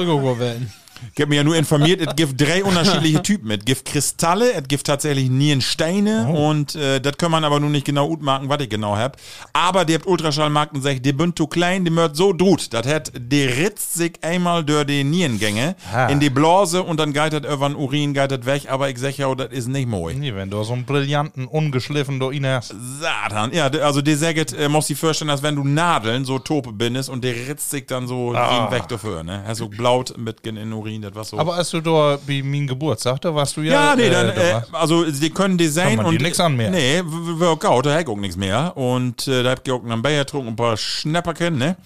ich 1.02 1.08
auch 1.08 1.10
werden. 1.10 1.10
Ich 1.14 1.22
hab 1.22 1.28
mich 1.28 1.36
ja 1.36 1.44
nur 1.44 1.56
informiert, 1.56 2.00
es 2.00 2.16
gibt 2.16 2.40
drei 2.40 2.64
unterschiedliche 2.64 3.22
Typen. 3.22 3.50
Es 3.50 3.64
gibt 3.64 3.84
Kristalle, 3.84 4.52
es 4.52 4.66
gibt 4.68 4.86
tatsächlich 4.86 5.30
Nierensteine 5.30 6.28
und 6.28 6.74
äh, 6.74 7.00
das 7.00 7.16
kann 7.16 7.30
man 7.30 7.44
aber 7.44 7.60
nun 7.60 7.72
nicht 7.72 7.86
genau 7.86 8.08
utmarken, 8.08 8.48
was 8.48 8.60
ich 8.60 8.68
genau 8.68 8.96
hab. 8.96 9.16
Aber 9.52 9.84
der 9.84 9.98
habt 9.98 10.06
Ultraschallmarkt 10.06 10.74
und 10.74 10.82
sagt, 10.82 11.04
die 11.04 11.12
bünd 11.12 11.36
zu 11.36 11.46
klein, 11.46 11.84
die 11.84 11.90
mört 11.90 12.16
so 12.16 12.32
drut. 12.32 12.72
Das 12.72 12.86
hat, 12.86 13.12
der 13.16 13.56
ritzt 13.56 13.94
sich 13.94 14.12
einmal 14.22 14.64
durch 14.64 14.86
die 14.86 15.04
Nierengänge 15.04 15.76
Ah. 15.92 16.06
in 16.06 16.20
die 16.20 16.30
Blase 16.30 16.82
und 16.82 16.98
dann 16.98 17.12
über 17.44 17.68
den 17.68 17.76
Urin, 17.76 18.14
das 18.14 18.44
weg, 18.46 18.70
aber 18.70 18.90
ich 18.90 18.98
sag 18.98 19.16
ja, 19.16 19.34
das 19.34 19.50
ist 19.50 19.68
nicht 19.68 19.88
moi. 19.88 20.12
Nee, 20.14 20.34
wenn 20.34 20.50
du 20.50 20.62
so 20.62 20.72
einen 20.72 20.84
brillanten, 20.84 21.46
ungeschliffen 21.46 22.20
do 22.20 22.30
ihn 22.30 22.46
hast. 22.46 22.74
Satan. 23.00 23.52
Ja, 23.52 23.66
also 23.66 24.02
der 24.02 24.16
sagt, 24.16 24.52
äh, 24.52 24.68
muss 24.68 24.86
sich 24.86 24.98
vorstellen, 24.98 25.30
als 25.30 25.42
wenn 25.42 25.56
du 25.56 25.64
Nadeln 25.64 26.24
so 26.24 26.38
tope 26.38 26.72
bindest 26.72 27.08
und 27.08 27.24
der 27.24 27.34
ritzt 27.48 27.70
sich 27.70 27.86
dann 27.86 28.06
so 28.06 28.34
ah. 28.34 28.70
weg 28.70 28.88
dafür, 28.88 29.22
ne? 29.22 29.42
Also 29.46 29.68
blaut 29.68 30.16
mit 30.16 30.46
in 30.46 30.56
den 30.56 30.72
Urin, 30.90 31.02
das 31.02 31.14
war 31.14 31.24
so. 31.24 31.38
Aber 31.38 31.54
als 31.54 31.70
du 31.70 31.80
da 31.80 32.18
bei 32.26 32.42
meinem 32.42 32.66
Geburtstag, 32.66 33.20
da 33.20 33.34
warst 33.34 33.56
du 33.56 33.62
ja. 33.62 33.72
Ja, 33.90 33.96
nee, 33.96 34.06
äh, 34.06 34.10
dann, 34.10 34.26
da 34.28 34.32
äh, 34.34 34.52
warst- 34.54 34.74
also 34.74 35.04
die 35.10 35.30
können 35.30 35.56
Design 35.58 35.88
Kann 35.88 35.96
man 35.98 36.06
und. 36.06 36.18
dir 36.18 36.22
nix 36.24 36.40
anmerken. 36.40 36.72
Nee, 36.74 37.02
wir 37.04 37.48
auch, 37.48 37.82
da 37.82 37.94
hab 37.94 38.00
ich 38.00 38.08
auch 38.08 38.16
nichts 38.16 38.36
mehr. 38.36 38.76
Und 38.76 39.26
äh, 39.28 39.42
da 39.42 39.50
hab 39.50 39.66
ich 39.66 39.72
auch 39.72 39.84
einen 39.84 40.02
Bayer 40.02 40.24
getrunken, 40.24 40.48
ein 40.50 40.56
paar 40.56 40.76
Schnapperken, 40.76 41.58
ne? 41.58 41.76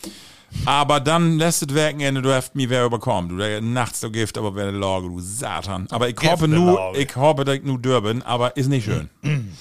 Aber 0.67 1.01
dann 1.01 1.37
lässt 1.39 1.63
es 1.63 1.75
Wochenende, 1.75 2.23
du 2.23 2.33
hast 2.33 2.55
mich 2.55 2.69
wer 2.71 2.85
überkommen. 2.85 3.29
Du, 3.29 3.37
der 3.39 3.61
nachts 3.61 3.99
du 4.01 4.11
Gift, 4.11 4.39
aber 4.39 4.55
wer 4.55 4.71
Lage, 4.71 5.09
du 5.09 5.19
Satan. 5.21 5.89
Aber 5.91 6.09
ich 6.09 6.17
hoffe 6.25 6.47
nur, 6.47 6.93
ich 6.97 7.15
hoffe, 7.17 7.45
dass 7.45 7.57
ich 7.57 7.65
nur 7.65 7.79
dürben, 7.79 8.23
aber 8.23 8.57
ist 8.57 8.69
nicht 8.69 8.85
schön. 8.85 9.11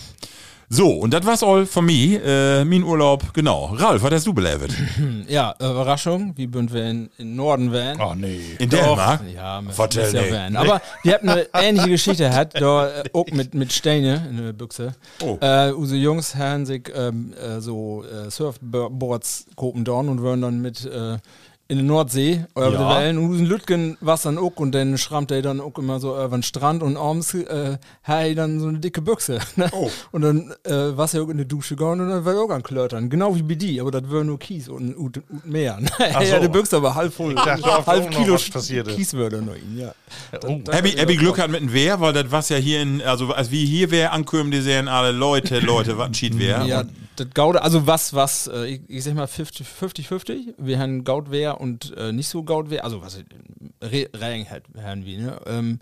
So, 0.75 0.89
und 0.89 1.13
das 1.13 1.23
war's 1.23 1.43
all 1.43 1.67
von 1.67 1.85
mir. 1.85 2.19
Äh, 2.25 2.65
mein 2.65 2.83
Urlaub, 2.83 3.31
genau. 3.35 3.65
Ralf, 3.75 4.01
was 4.01 4.11
hast 4.11 4.25
du 4.25 4.33
belebt? 4.33 4.73
Ja, 5.27 5.53
Überraschung, 5.59 6.33
wie 6.35 6.47
bünd 6.47 6.73
wir 6.73 6.89
in, 6.89 7.09
in 7.17 7.35
Norden 7.35 7.71
wären. 7.71 7.99
Ach 8.01 8.15
nee. 8.15 8.39
In 8.57 8.69
Dänemark? 8.69 9.21
Ja, 9.33 9.61
mit, 9.61 9.73
Vertell 9.73 10.13
ja 10.13 10.31
werden. 10.31 10.57
Aber 10.57 10.81
wir 11.03 11.13
hatten 11.13 11.29
eine 11.29 11.47
ähnliche 11.53 11.89
Geschichte, 11.89 12.33
hat 12.33 12.59
da 12.59 13.01
äh, 13.01 13.03
auch 13.13 13.27
mit, 13.27 13.53
mit 13.53 13.71
Steine 13.71 14.27
in 14.29 14.37
der 14.37 14.53
Büchse. 14.53 14.95
Oh. 15.21 15.37
Äh, 15.41 15.71
unsere 15.71 15.99
Jungs 15.99 16.35
haben 16.35 16.65
sich 16.65 16.91
ähm, 16.95 17.33
äh, 17.33 17.61
so 17.61 18.03
äh, 18.03 18.31
Surfboards 18.31 19.45
kopen 19.55 19.87
und 19.87 20.21
würden 20.21 20.41
dann 20.41 20.59
mit 20.59 20.85
äh, 20.85 21.17
in 21.69 21.77
die 21.77 21.83
Nordsee 21.83 22.45
über 22.55 22.69
die 22.69 22.73
Ja. 22.73 22.97
Wellen 22.97 23.17
und 23.17 23.29
unseren 23.31 23.45
Lütgen 23.45 23.97
was 24.01 24.23
dann 24.23 24.37
auch 24.37 24.57
und 24.57 24.73
dann 24.73 24.97
schrammt 24.97 25.31
er 25.31 25.41
dann 25.41 25.61
auch 25.61 25.77
immer 25.77 25.99
so 25.99 26.11
über 26.11 26.27
den 26.27 26.43
Strand 26.43 26.83
und 26.83 26.97
abends 26.97 27.33
äh, 27.33 27.77
hat 28.03 28.37
dann 28.37 28.59
so 28.59 28.67
eine 28.67 28.79
dicke 28.79 29.01
Büchse. 29.01 29.39
Ne? 29.55 29.69
Oh. 29.71 29.89
Und 30.11 30.23
dann 30.23 30.51
äh, 30.63 30.97
war 30.97 31.13
er 31.13 31.21
auch 31.21 31.29
in 31.29 31.37
die 31.37 31.47
Dusche 31.47 31.75
gegangen 31.75 32.01
und 32.01 32.09
dann 32.09 32.25
war 32.25 32.33
er 32.33 32.41
auch 32.41 32.49
an 32.49 32.63
Klötern. 32.63 33.07
Genau 33.07 33.35
wie 33.35 33.43
bei 33.43 33.53
die, 33.53 33.79
aber 33.79 33.91
das 33.91 34.09
wäre 34.09 34.25
nur 34.25 34.39
Kies 34.39 34.67
und, 34.67 34.95
und, 34.95 35.21
und 35.29 35.45
mehr. 35.45 35.79
ja, 35.99 36.25
so. 36.25 36.39
die 36.39 36.47
Büchse 36.47 36.77
aber 36.77 36.95
halb 36.95 37.13
voll. 37.13 37.35
dachte, 37.35 37.85
halb 37.85 38.09
Kilo 38.09 38.33
was 38.33 38.49
passiert 38.49 38.87
ist. 38.87 38.95
Kies 38.95 39.13
würde 39.13 39.43
noch 39.43 39.55
ihn, 39.55 39.77
ja. 39.77 39.93
Oh. 40.43 40.59
Happy, 40.71 40.91
Happy 40.91 41.17
Glück 41.17 41.37
hat 41.37 41.51
mit 41.51 41.61
dem 41.61 41.71
Wehr, 41.71 41.99
weil 41.99 42.13
das 42.13 42.31
was 42.31 42.49
ja 42.49 42.57
hier 42.57 42.81
in, 42.81 43.01
also 43.03 43.31
als 43.31 43.51
wie 43.51 43.65
hier 43.65 43.91
wäre 43.91 44.11
ankommen, 44.11 44.49
die 44.49 44.61
sehen 44.61 44.87
alle 44.87 45.11
Leute, 45.11 45.59
Leute, 45.59 45.97
was 45.99 46.07
ein 46.07 46.13
Schied 46.15 46.39
wäre. 46.39 46.65
Ja, 46.67 46.83
das 47.15 47.27
Gaude, 47.33 47.61
also 47.61 47.85
was, 47.87 48.13
was, 48.13 48.47
äh, 48.47 48.65
ich, 48.65 48.81
ich 48.87 49.03
sag 49.03 49.13
mal 49.15 49.27
50 49.27 49.65
50-50. 49.67 50.53
Wir 50.57 50.79
haben 50.79 51.03
Gautwehr 51.03 51.59
und 51.61 51.95
äh, 51.97 52.11
nicht 52.11 52.27
so 52.27 52.43
Gautwehr, 52.43 52.83
also 52.83 53.01
was, 53.01 53.17
Re- 53.81 54.09
Regen 54.15 54.49
halt, 54.49 54.63
haben 54.81 55.05
wir, 55.05 55.17
ne? 55.19 55.41
Ähm, 55.45 55.79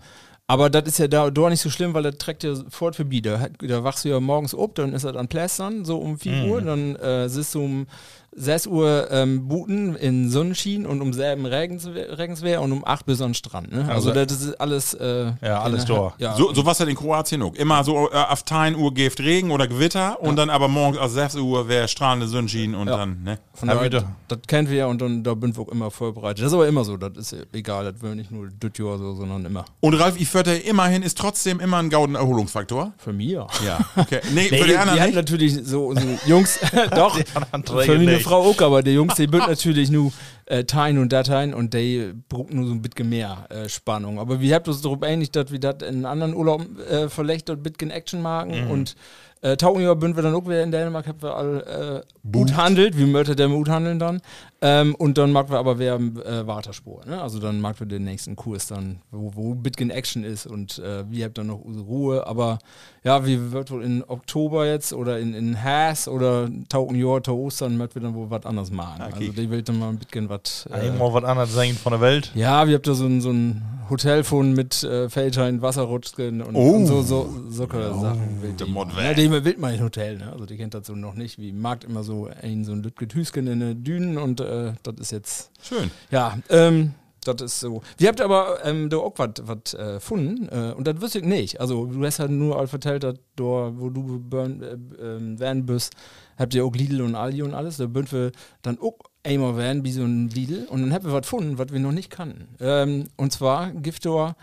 aber 0.48 0.68
das 0.68 0.84
ist 0.84 0.98
ja 0.98 1.08
da, 1.08 1.30
da 1.30 1.48
nicht 1.48 1.62
so 1.62 1.70
schlimm, 1.70 1.94
weil 1.94 2.02
das 2.02 2.18
trägt 2.18 2.42
ja 2.42 2.54
fort 2.68 2.96
vorbei. 2.96 3.20
Da, 3.22 3.38
hat- 3.40 3.52
da 3.60 3.84
wachst 3.84 4.04
du 4.04 4.10
ja 4.10 4.20
morgens 4.20 4.54
ob, 4.54 4.74
dann 4.74 4.92
ist 4.92 5.04
das 5.04 5.16
an 5.16 5.28
Plästern, 5.28 5.84
so 5.84 5.98
um 5.98 6.18
4 6.18 6.44
Uhr, 6.44 6.60
dann 6.60 6.96
äh, 6.96 7.28
sitzt 7.28 7.54
du 7.54 7.64
um 7.64 7.86
6 8.34 8.66
Uhr 8.66 9.08
ähm, 9.10 9.46
Buten 9.46 9.94
in 9.94 10.30
Sonnenschien 10.30 10.86
und 10.86 11.00
um 11.02 11.12
7 11.12 11.44
Regenswehr, 11.46 12.62
und 12.62 12.72
um 12.72 12.84
8 12.84 13.06
bis 13.06 13.20
an 13.20 13.28
den 13.28 13.34
Strand. 13.34 13.72
Ne? 13.72 13.80
Also, 13.88 14.10
Also- 14.10 14.12
das 14.24 14.32
ist 14.40 14.60
alles. 14.60 14.94
Äh, 14.94 15.32
Ja, 15.42 15.60
alles 15.62 15.84
da. 15.84 16.14
Ja, 16.18 16.34
So, 16.36 16.52
so 16.54 16.64
was 16.64 16.80
hat 16.80 16.88
in 16.88 16.96
Kroatien 16.96 17.42
auch. 17.42 17.54
Immer 17.54 17.84
so 17.84 18.08
äh, 18.10 18.14
auf 18.16 18.44
10 18.44 18.74
Uhr 18.76 18.92
gibt 18.94 19.20
Regen 19.20 19.50
oder 19.50 19.66
Gewitter 19.68 20.20
und 20.20 20.36
dann 20.36 20.50
aber 20.50 20.68
morgens 20.68 20.98
auf 20.98 21.10
6 21.10 21.36
Uhr 21.36 21.68
wäre 21.68 21.88
strahlende 21.88 22.26
Sonnenschein 22.26 22.74
und 22.74 22.88
Ja. 22.88 22.96
dann, 22.96 23.22
ne? 23.22 23.38
Von 23.54 23.68
Ja, 23.68 23.74
daher, 23.74 23.86
wieder. 23.86 24.04
das, 24.28 24.38
kennen 24.46 24.68
wir 24.70 24.76
ja 24.78 24.86
und 24.86 25.00
dann, 25.02 25.22
da 25.22 25.34
bin 25.34 25.50
ich 25.50 25.58
auch 25.58 25.68
immer 25.68 25.90
vorbereitet. 25.90 26.40
Das 26.40 26.48
ist 26.48 26.54
aber 26.54 26.66
immer 26.68 26.84
so, 26.84 26.96
das 26.96 27.12
ist 27.16 27.32
ja 27.32 27.38
egal, 27.52 27.90
das 27.92 28.00
will 28.02 28.14
nicht 28.14 28.30
nur 28.30 28.48
das 28.58 28.70
Jahr 28.78 28.98
so, 28.98 29.14
sondern 29.14 29.44
immer. 29.44 29.64
Und 29.80 29.94
Ralf, 29.94 30.18
ich 30.18 30.32
würde 30.32 30.56
immerhin 30.56 31.02
ist 31.02 31.18
trotzdem 31.18 31.60
immer 31.60 31.76
ein 31.78 31.90
gauden 31.90 32.14
Erholungsfaktor. 32.16 32.92
Für 32.98 33.12
mich 33.12 33.28
ja. 33.30 33.46
Ja, 33.64 33.78
okay. 33.96 34.20
Nee, 34.34 34.48
Nee, 34.50 34.58
für 34.58 34.66
die 34.68 34.76
anderen 34.76 35.00
hatten 35.00 35.10
nicht. 35.10 35.14
natürlich 35.16 35.54
so, 35.64 35.94
so 35.94 36.00
Jungs, 36.26 36.58
doch, 36.94 37.18
anderen 37.52 37.84
für 37.84 37.98
nicht. 37.98 38.21
Frau 38.22 38.42
auch, 38.42 38.60
aber 38.60 38.82
die 38.82 38.92
Jungs, 38.92 39.14
die 39.14 39.26
bünden 39.26 39.46
natürlich 39.50 39.90
nur 39.90 40.12
äh, 40.46 40.64
Teilen 40.64 40.98
und 40.98 41.12
Dateien 41.12 41.54
und 41.54 41.74
die 41.74 42.12
brauchen 42.28 42.56
nur 42.56 42.66
so 42.66 42.72
ein 42.72 42.82
bisschen 42.82 43.08
mehr 43.08 43.46
äh, 43.50 43.68
Spannung. 43.68 44.18
Aber 44.18 44.40
wir 44.40 44.54
habt 44.54 44.68
uns 44.68 44.82
darüber 44.82 45.06
einig, 45.06 45.30
dass 45.32 45.50
wir 45.50 45.58
das 45.58 45.88
in 45.88 46.04
anderen 46.04 46.34
Urlauben 46.34 46.78
äh, 46.80 47.08
vielleicht 47.08 47.48
dort 47.48 47.60
ein 47.60 47.62
bisschen 47.62 47.90
Action 47.90 48.22
machen 48.22 48.68
und 48.68 48.96
äh, 49.42 49.56
tauchen 49.56 49.82
ja 49.82 49.92
bünden 49.94 50.16
wir 50.16 50.22
dann 50.22 50.34
auch 50.34 50.44
wieder 50.46 50.62
in 50.62 50.70
Dänemark, 50.70 51.06
haben 51.06 51.20
wir 51.20 51.36
all 51.36 52.02
äh, 52.04 52.28
gut 52.30 52.56
handelt, 52.56 52.96
wie 52.96 53.04
möchte 53.06 53.36
der 53.36 53.48
gut 53.48 53.68
handeln 53.68 53.98
dann. 53.98 54.20
Ähm, 54.64 54.94
und 54.94 55.18
dann 55.18 55.32
mag 55.32 55.50
wir 55.50 55.58
aber 55.58 55.78
wer 55.80 55.96
äh, 55.96 56.46
Waterspur, 56.46 57.00
ne? 57.04 57.20
Also 57.20 57.40
dann 57.40 57.60
mag 57.60 57.78
wir 57.80 57.86
den 57.88 58.04
nächsten 58.04 58.36
Kurs 58.36 58.68
dann, 58.68 59.00
wo, 59.10 59.32
wo 59.34 59.54
bisschen 59.54 59.90
Action 59.90 60.22
ist 60.22 60.46
und 60.46 60.78
äh, 60.78 61.02
wir 61.10 61.24
habt 61.24 61.36
dann 61.38 61.48
noch 61.48 61.60
unsere 61.60 61.84
Ruhe. 61.84 62.26
Aber 62.28 62.60
ja, 63.02 63.26
wie 63.26 63.50
wird 63.50 63.72
wohl 63.72 63.82
in 63.82 64.04
Oktober 64.06 64.64
jetzt 64.66 64.92
oder 64.92 65.18
in, 65.18 65.34
in 65.34 65.60
Haas 65.60 66.06
oder 66.06 66.48
tauchen 66.68 66.94
Jahr, 66.94 67.20
tau 67.22 67.36
Ostern, 67.38 67.76
möchten 67.76 67.96
wir 67.96 68.02
dann 68.02 68.14
wohl 68.14 68.30
was 68.30 68.46
anderes 68.46 68.70
machen. 68.70 69.02
Okay. 69.12 69.26
Also 69.28 69.32
die 69.42 69.50
will 69.50 69.62
dann 69.62 69.78
mal 69.80 69.88
ein 69.88 69.98
bisschen 69.98 70.28
was. 70.28 70.68
Äh, 70.72 70.84
Irgendwo 70.86 71.12
was 71.12 71.24
anderes 71.24 71.52
sein 71.52 71.74
von 71.74 71.90
der 71.90 72.00
Welt. 72.00 72.30
ja, 72.36 72.68
wir 72.68 72.76
habt 72.76 72.86
da 72.86 72.94
so 72.94 73.06
ein, 73.06 73.20
so 73.20 73.30
ein 73.30 73.62
Hotel 73.90 74.22
von 74.24 74.52
mit 74.52 74.84
äh, 74.84 75.10
Feldschein, 75.10 75.60
Wasserrutschen 75.60 76.40
und, 76.40 76.54
Oh. 76.54 76.74
und 76.76 76.86
so, 76.86 77.02
so, 77.02 77.28
so 77.50 77.66
Sachen. 77.66 78.20
die 78.58 78.64
Mod 78.64 78.86
machen. 78.88 78.96
weg. 78.96 79.04
Ja, 79.04 79.14
die 79.14 79.28
will 79.32 79.56
man 79.58 79.74
in 79.74 79.82
Hotel, 79.82 80.18
ne? 80.18 80.32
Also 80.32 80.46
die 80.46 80.56
kennt 80.56 80.74
das 80.74 80.86
so 80.86 80.94
noch 80.94 81.14
nicht. 81.14 81.38
Wie 81.38 81.52
Markt 81.52 81.84
immer 81.84 82.02
so 82.02 82.28
ein 82.42 82.64
so 82.64 82.72
ein 82.72 82.82
Lütget 82.82 83.14
Hüsken 83.14 83.46
in 83.46 83.60
den 83.60 83.84
Dünen 83.84 84.18
und 84.18 84.40
äh, 84.40 84.72
das 84.82 84.94
ist 84.98 85.12
jetzt, 85.12 85.50
Schön. 85.62 85.90
ja, 86.10 86.38
ähm, 86.48 86.94
das 87.24 87.40
ist 87.40 87.60
so. 87.60 87.82
Wir 87.98 88.08
habt 88.08 88.20
aber 88.20 88.64
ähm, 88.64 88.90
da 88.90 88.96
auch 88.96 89.14
was 89.16 89.74
äh, 89.74 89.94
gefunden 89.94 90.48
äh, 90.48 90.72
und 90.72 90.86
das 90.86 91.00
wüsste 91.00 91.20
ich 91.20 91.24
nicht. 91.24 91.60
Also 91.60 91.86
du 91.86 92.04
hast 92.04 92.18
halt 92.18 92.32
nur 92.32 92.58
all 92.58 92.66
vertellt, 92.66 93.04
dass 93.04 93.14
da, 93.36 93.72
wo 93.74 93.90
du 93.90 94.18
burn, 94.20 94.62
äh, 94.62 94.76
ähm, 95.02 95.38
werden 95.38 95.66
bist, 95.66 95.94
habt 96.38 96.54
ihr 96.54 96.64
auch 96.64 96.74
Lidl 96.74 97.02
und 97.02 97.14
Aldi 97.14 97.42
und 97.42 97.54
alles. 97.54 97.76
Da 97.76 97.86
bünd 97.86 98.12
wir 98.12 98.32
dann 98.62 98.78
auch 98.80 98.98
einmal 99.22 99.56
werden 99.56 99.84
wie 99.84 99.92
so 99.92 100.02
ein 100.02 100.28
Lidl 100.28 100.66
und 100.68 100.82
dann 100.82 100.92
habt 100.92 101.04
wir 101.04 101.12
was 101.12 101.22
gefunden, 101.22 101.58
was 101.58 101.72
wir 101.72 101.80
noch 101.80 101.92
nicht 101.92 102.10
kannten. 102.10 102.48
Ähm, 102.60 103.08
und 103.16 103.32
zwar 103.32 103.70
gibt 103.70 104.04
da 104.04 104.34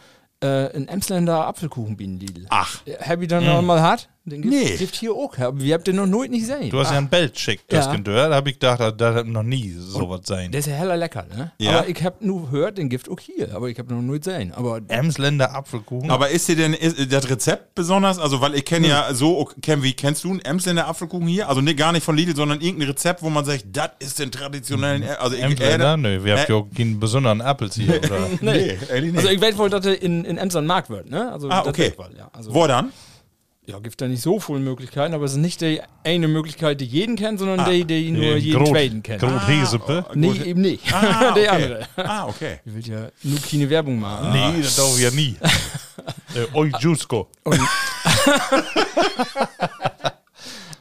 äh, 0.41 0.74
ein 0.74 0.88
Emsländer 0.88 1.48
Apfelkuchenbienen 1.48 2.19
Lidl. 2.19 2.46
Ach. 2.50 2.81
Hab 3.01 3.22
ich 3.22 3.27
dann 3.27 3.46
noch 3.46 3.62
mal 3.62 3.81
hat? 3.81 4.10
Den 4.29 4.41
gibt, 4.41 4.53
Nee. 4.53 4.75
gibt 4.77 4.95
hier 4.95 5.13
auch. 5.13 5.33
Wir 5.53 5.74
habt 5.74 5.88
den 5.88 5.95
noch 5.95 6.05
nooit 6.07 6.31
nicht 6.31 6.48
gesehen. 6.48 6.69
Du 6.69 6.79
hast 6.79 6.91
ja 6.91 6.98
ein 6.98 7.09
Bild 7.09 7.33
geschickt, 7.33 7.63
das 7.69 7.86
Ja. 7.86 7.93
Kind 7.93 8.07
Da 8.07 8.33
habe 8.33 8.50
ich 8.50 8.55
gedacht, 8.59 8.79
das 8.98 9.15
hat 9.15 9.27
noch 9.27 9.43
nie 9.43 9.74
sowas 9.77 10.21
sein. 10.25 10.51
Der 10.51 10.59
ist 10.59 10.67
ja 10.67 10.74
heller 10.75 10.98
lecker, 10.98 11.25
ne? 11.36 11.51
Ja. 11.57 11.79
Aber 11.79 11.89
ich 11.89 12.03
hab 12.03 12.21
nur 12.21 12.50
gehört, 12.50 12.77
den 12.77 12.89
Gift 12.89 13.09
auch 13.09 13.19
hier, 13.19 13.53
aber 13.55 13.69
ich 13.69 13.77
hab 13.79 13.89
noch 13.89 14.01
nooit 14.01 14.24
gesehen. 14.24 14.53
Aber 14.53 14.81
Emsländer 14.88 15.55
Apfelkuchen. 15.55 16.09
Aber 16.12 16.29
ist 16.29 16.48
dir 16.48 16.55
denn 16.55 16.74
ist, 16.74 17.12
das 17.12 17.29
Rezept 17.29 17.75
besonders? 17.75 18.19
Also, 18.19 18.41
weil 18.41 18.55
ich 18.55 18.65
kenne 18.65 18.88
ja 18.88 19.13
so, 19.13 19.39
okay, 19.39 19.55
kenn, 19.62 19.83
wie 19.83 19.93
kennst 19.93 20.24
du 20.24 20.29
einen 20.31 20.39
Emsländer 20.41 20.88
Apfelkuchen 20.88 21.27
hier? 21.27 21.50
Also, 21.50 21.62
nee, 21.62 21.74
gar 21.74 21.91
nicht 21.91 22.03
von 22.03 22.15
Lidl, 22.15 22.36
sondern 22.36 22.62
irgendein 22.62 22.89
Rezept, 22.89 23.21
wo 23.24 23.29
man 23.29 23.45
sagt, 23.45 23.65
das 23.71 23.89
ist 24.00 24.19
den 24.19 24.31
traditionellen. 24.31 25.03
Also, 25.19 25.36
ich, 25.36 25.41
Emsländer? 25.43 25.98
Nö, 25.98 26.24
wir 26.24 26.33
haben 26.38 26.45
äh, 26.45 26.50
ja 26.50 26.55
auch 26.55 26.67
keinen 26.75 27.00
besonderen 27.00 27.41
Appels 27.41 27.75
hier. 27.75 27.98
Oder? 28.00 28.29
Nee, 28.41 28.77
ehrlich 28.89 29.12
nicht. 29.12 29.17
Also 29.17 29.29
ich 29.29 29.41
weiß 29.41 29.57
wohl, 29.57 29.69
dass 29.69 29.86
er 29.86 30.01
in, 30.01 30.24
in 30.25 30.38
Emsland 30.38 30.67
Markt 30.67 30.89
wird, 30.89 31.09
ne? 31.09 31.31
Also 31.31 31.50
Ah, 31.50 31.63
okay. 31.65 31.93
wohl, 31.98 32.09
ja. 32.17 32.29
Also, 32.33 32.53
Wo 32.53 32.65
dann? 32.67 32.91
Ja, 33.69 33.77
gibt 33.79 34.01
da 34.01 34.07
nicht 34.07 34.21
so 34.23 34.39
viele 34.39 34.59
Möglichkeiten, 34.59 35.13
aber 35.13 35.25
es 35.25 35.33
ist 35.33 35.38
nicht 35.38 35.61
die 35.61 35.79
eine 36.03 36.27
Möglichkeit, 36.27 36.81
die 36.81 36.85
jeden 36.85 37.15
kennt, 37.15 37.38
sondern 37.39 37.59
Ah. 37.59 37.69
die, 37.69 37.85
die 37.85 38.09
nur 38.11 38.35
jeden 38.35 38.65
zweiten 38.65 39.03
kennt. 39.03 39.21
Grot 39.21 39.47
Hesepe. 39.47 40.05
nee, 40.15 40.31
eben 40.43 40.61
nicht. 40.61 40.91
Ah, 40.91 41.31
die 41.35 41.41
okay. 41.41 41.47
andere. 41.47 41.88
Ah, 41.97 42.27
okay. 42.27 42.59
Ich 42.65 42.73
will 42.73 42.88
ja 42.88 43.09
nur 43.23 43.39
keine 43.39 43.69
Werbung 43.69 43.99
machen. 43.99 44.31
Nee, 44.31 44.61
das 44.61 44.75
darf 44.75 44.97
ich 44.97 45.03
ja 45.03 45.11
nie. 45.11 45.35
äh, 46.35 46.47
Oi, 46.55 46.71
Jusko. 46.79 47.27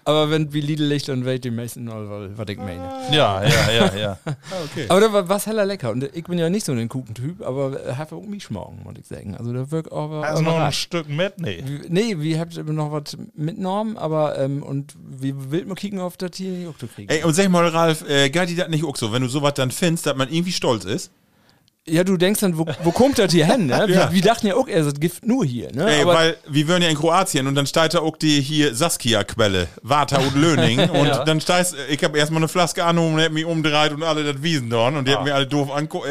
Aber 0.09 0.31
wenn 0.31 0.53
wie 0.55 0.63
Lidl 0.63 0.85
liegt, 0.85 1.07
dann 1.09 1.27
weiß 1.27 1.41
die 1.43 1.51
meisten 1.51 1.85
noch, 1.85 1.97
was 2.35 2.49
ich 2.49 2.57
meine. 2.57 2.83
Ja, 3.13 3.43
ja, 3.45 3.71
ja, 3.71 3.95
ja. 3.95 4.19
Aber 4.89 5.01
da 5.03 5.13
war 5.13 5.29
was 5.29 5.47
heller 5.47 5.67
lecker. 5.67 5.91
Und 5.91 6.05
ich 6.15 6.25
bin 6.25 6.39
ja 6.39 6.49
nicht 6.49 6.65
so 6.65 6.73
ein 6.73 6.89
Kuchentyp, 6.89 7.43
aber 7.43 7.79
äh, 7.87 7.93
habe 7.95 8.17
auch 8.17 8.23
mich 8.23 8.45
schmorgen, 8.45 8.81
muss 8.85 8.95
ich 8.99 9.07
sagen. 9.07 9.37
Also 9.37 9.53
da 9.53 9.71
wirkt 9.71 9.93
aber. 9.93 10.25
Also 10.25 10.43
noch 10.43 10.57
ein. 10.59 10.73
Stück 10.73 11.09
mit? 11.11 11.39
Nee. 11.39 11.63
Wie- 11.67 11.89
Nee, 11.91 12.19
wir 12.19 12.41
habt 12.41 12.57
noch 12.67 12.91
was 12.91 13.17
mitgenommen, 13.35 13.99
aber 13.99 14.39
ähm, 14.39 14.63
und 14.63 14.95
wie 15.21 15.35
will 15.51 15.67
man 15.67 15.77
kicken 15.77 15.99
auf 16.01 16.17
das 16.17 16.31
hier 16.37 16.71
auch 16.71 16.79
zu 16.79 16.87
kriegen? 16.87 17.11
Ey, 17.11 17.23
und 17.25 17.35
sag 17.35 17.49
mal, 17.51 17.67
Ralf, 17.69 18.09
äh, 18.09 18.31
geht 18.31 18.49
die 18.49 18.57
das 18.57 18.69
nicht 18.69 18.85
auch 18.85 18.97
so, 18.97 19.13
wenn 19.13 19.21
du 19.23 19.29
sowas 19.29 19.53
dann 19.55 19.71
findest, 19.71 20.07
dass 20.07 20.17
man 20.17 20.31
irgendwie 20.33 20.53
stolz 20.53 20.85
ist? 20.87 21.11
Ja, 21.89 22.05
du 22.05 22.17
denkst 22.17 22.41
dann, 22.41 22.59
wo, 22.59 22.67
wo 22.83 22.91
kommt 22.93 23.19
das 23.19 23.33
hier 23.33 23.47
hin? 23.47 23.67
Ne? 23.67 23.85
Wir, 23.87 23.95
Ja. 23.99 24.13
wir 24.13 24.23
dachten 24.23 24.47
ja 24.47 24.55
auch, 24.55 24.69
er 24.69 24.87
ist 24.87 25.01
Gift 25.01 25.25
nur 25.27 25.45
hier. 25.45 25.73
Ne? 25.73 25.89
Ey, 25.91 26.03
aber 26.03 26.15
weil 26.15 26.37
wir 26.49 26.69
wären 26.69 26.83
ja 26.83 26.89
in 26.89 26.97
Kroatien 26.97 27.47
und 27.47 27.55
dann 27.55 27.67
steigt 27.67 27.95
da 27.95 28.01
auch 28.01 28.17
die 28.17 28.41
hier 28.41 28.75
Saskia-Quelle, 28.75 29.69
Warta 29.83 30.19
und 30.19 30.35
Löning. 30.37 30.79
Und 30.91 31.09
dann 31.27 31.41
steigt, 31.41 31.75
ich 31.91 32.03
habe 32.05 32.19
erstmal 32.19 32.39
eine 32.41 32.49
Flaske 32.49 32.85
angehoben 32.85 33.15
und 33.15 33.21
hab 33.23 33.33
mich 33.33 33.45
umgedreht 33.45 33.93
und 33.93 34.03
alle 34.03 34.25
das 34.33 34.43
Wiesen 34.43 34.69
dort 34.71 34.95
und 34.95 35.07
die 35.09 35.15
haben 35.15 35.25
mir 35.25 35.35
alle 35.35 35.47
doof 35.47 35.69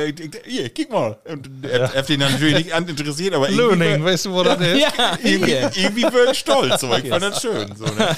ich- 0.07 0.31
hier, 0.45 0.69
kick 0.69 0.91
mal. 0.91 1.17
Und 1.25 1.49
er 1.63 1.93
hat 1.93 2.09
den 2.09 2.19
natürlich 2.19 2.55
nicht 2.55 2.73
an- 2.73 2.87
interessiert, 2.87 3.33
aber 3.33 3.49
irgendwie, 3.49 3.85
Löning, 3.85 4.03
weißt 4.03 4.25
du, 4.25 4.33
wo 4.33 4.43
das 4.43 4.59
ist? 4.61 4.79
ja, 4.79 4.89
irgendwie, 5.23 5.51
irgendwie 5.81 6.03
wird 6.03 6.31
ich 6.31 6.39
stolz. 6.39 6.81
So. 6.81 6.93
Ich 6.95 7.09
fand 7.09 7.23
das 7.23 7.41
schön. 7.41 7.75
So, 7.75 7.85
ne? 7.85 8.15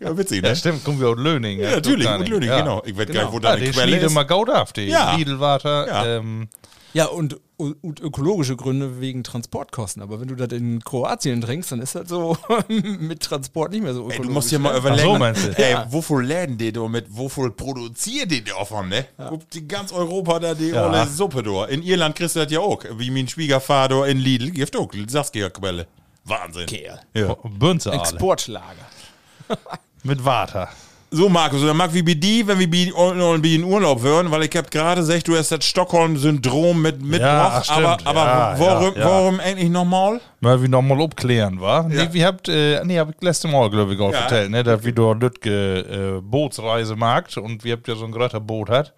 Ja, 0.00 0.16
witzig, 0.16 0.42
ne? 0.42 0.48
Ja, 0.48 0.54
stimmt, 0.56 0.82
kommen 0.84 0.98
wir 1.00 1.08
aus 1.08 1.18
Löning. 1.18 1.60
Ja, 1.60 1.72
natürlich, 1.72 2.06
Gar 2.06 2.18
und. 2.18 2.28
Löning, 2.30 2.48
ja. 2.48 2.60
genau. 2.60 2.82
Ich 2.86 2.96
weiß 2.96 3.06
gar 3.06 3.14
Genau. 3.14 3.24
nicht, 3.24 3.32
wo 3.32 3.36
Ja, 3.36 3.40
da 3.42 3.50
eine 3.50 3.64
die 3.66 3.70
Quelle 3.70 3.88
Schmiede 3.92 4.06
ist. 4.06 4.12
mal 4.14 4.24
auf, 4.50 4.72
die 4.72 4.82
Ja. 4.86 5.14
Lidl-Warte. 5.16 5.86
Ja. 5.88 6.06
Ähm, 6.16 6.48
Ja, 6.94 7.06
und, 7.06 7.40
und 7.56 8.00
ökologische 8.00 8.54
Gründe 8.56 9.00
wegen 9.00 9.24
Transportkosten. 9.24 10.00
Aber 10.00 10.20
wenn 10.20 10.28
du 10.28 10.36
das 10.36 10.52
in 10.52 10.82
Kroatien 10.82 11.40
trinkst, 11.40 11.72
dann 11.72 11.80
ist 11.80 11.96
das 11.96 12.08
so 12.08 12.38
mit 12.68 13.20
Transport 13.20 13.72
nicht 13.72 13.82
mehr 13.82 13.94
so 13.94 14.02
ökologisch. 14.02 14.20
Ey, 14.20 14.26
du 14.26 14.32
musst 14.32 14.52
ja 14.52 14.58
mal 14.60 14.72
ne? 14.72 14.78
überlegen. 14.78 15.02
so 15.02 15.18
meinst 15.18 15.44
du? 15.44 15.58
Ey, 15.58 15.76
wofür 15.88 16.22
läden 16.22 16.56
die 16.56 16.72
da 16.72 16.86
mit, 16.86 17.06
wofür 17.10 17.50
produziert 17.50 18.30
die 18.30 18.44
da 18.44 18.64
von, 18.64 18.88
ne? 18.88 19.06
Guck, 19.28 19.50
die 19.50 19.66
ganz 19.66 19.92
Europa 19.92 20.38
da, 20.38 20.54
die 20.54 20.68
Ja. 20.68 20.86
olle 20.86 21.06
Suppe 21.08 21.42
da. 21.42 21.64
In 21.64 21.82
Irland 21.82 22.14
kriegst 22.14 22.36
du 22.36 22.40
das 22.40 22.52
ja 22.52 22.60
auch. 22.60 22.84
Wie 22.96 23.10
mein 23.10 23.26
Schwiegervater 23.26 24.06
in 24.06 24.18
Lidl, 24.18 24.52
gibt 24.52 24.76
auch 24.76 24.88
Saskia-Quelle. 25.08 25.88
Wahnsinn. 26.24 26.66
Kerl. 26.66 27.00
Ja. 27.12 27.34
Bünze 27.58 27.90
alle. 27.90 28.00
Exportschlager. 28.00 28.86
Mit 30.04 30.24
Water. 30.24 30.68
So, 31.16 31.28
Markus, 31.28 31.62
dann 31.64 31.76
mag 31.76 31.94
wie 31.94 32.02
bei 32.02 32.14
die, 32.14 32.44
wenn 32.44 32.58
wir 32.58 33.54
in 33.54 33.62
Urlaub 33.62 34.02
hören, 34.02 34.32
weil 34.32 34.42
ich 34.42 34.56
hab 34.56 34.68
gerade 34.68 35.00
gesagt, 35.00 35.28
du 35.28 35.36
hast 35.36 35.52
das 35.52 35.64
Stockholm-Syndrom 35.64 36.82
mit 36.82 37.22
ach, 37.22 37.64
stimmt. 37.64 37.78
aber, 37.78 37.98
aber 38.04 38.20
Ja, 38.24 38.54
warum, 38.58 38.94
ja, 38.96 39.00
ja. 39.00 39.04
warum 39.06 39.38
endlich 39.38 39.70
nochmal? 39.70 40.20
Mal 40.40 40.60
wie 40.60 40.66
nochmal 40.66 41.00
abklären, 41.02 41.60
war? 41.60 41.88
Ja. 41.88 42.02
Nee, 42.04 42.08
wir 42.10 42.26
habt, 42.26 42.48
äh, 42.48 42.84
nee, 42.84 42.98
hab 42.98 43.10
ich 43.10 43.16
letzte 43.20 43.46
Mal, 43.46 43.70
glaube 43.70 43.94
ich, 43.94 44.00
auch 44.00 44.12
Ja. 44.12 44.22
erzählt, 44.22 44.50
ne, 44.50 44.64
dass 44.64 44.82
wir 44.82 44.92
dort 44.92 45.22
Lütke 45.22 46.16
äh, 46.18 46.20
Bootsreise 46.20 46.96
macht 46.96 47.36
und 47.36 47.62
wir 47.62 47.74
habt 47.74 47.86
ja 47.86 47.94
so 47.94 48.06
ein 48.06 48.10
großer 48.10 48.40
Boot 48.40 48.68
hat. 48.68 48.92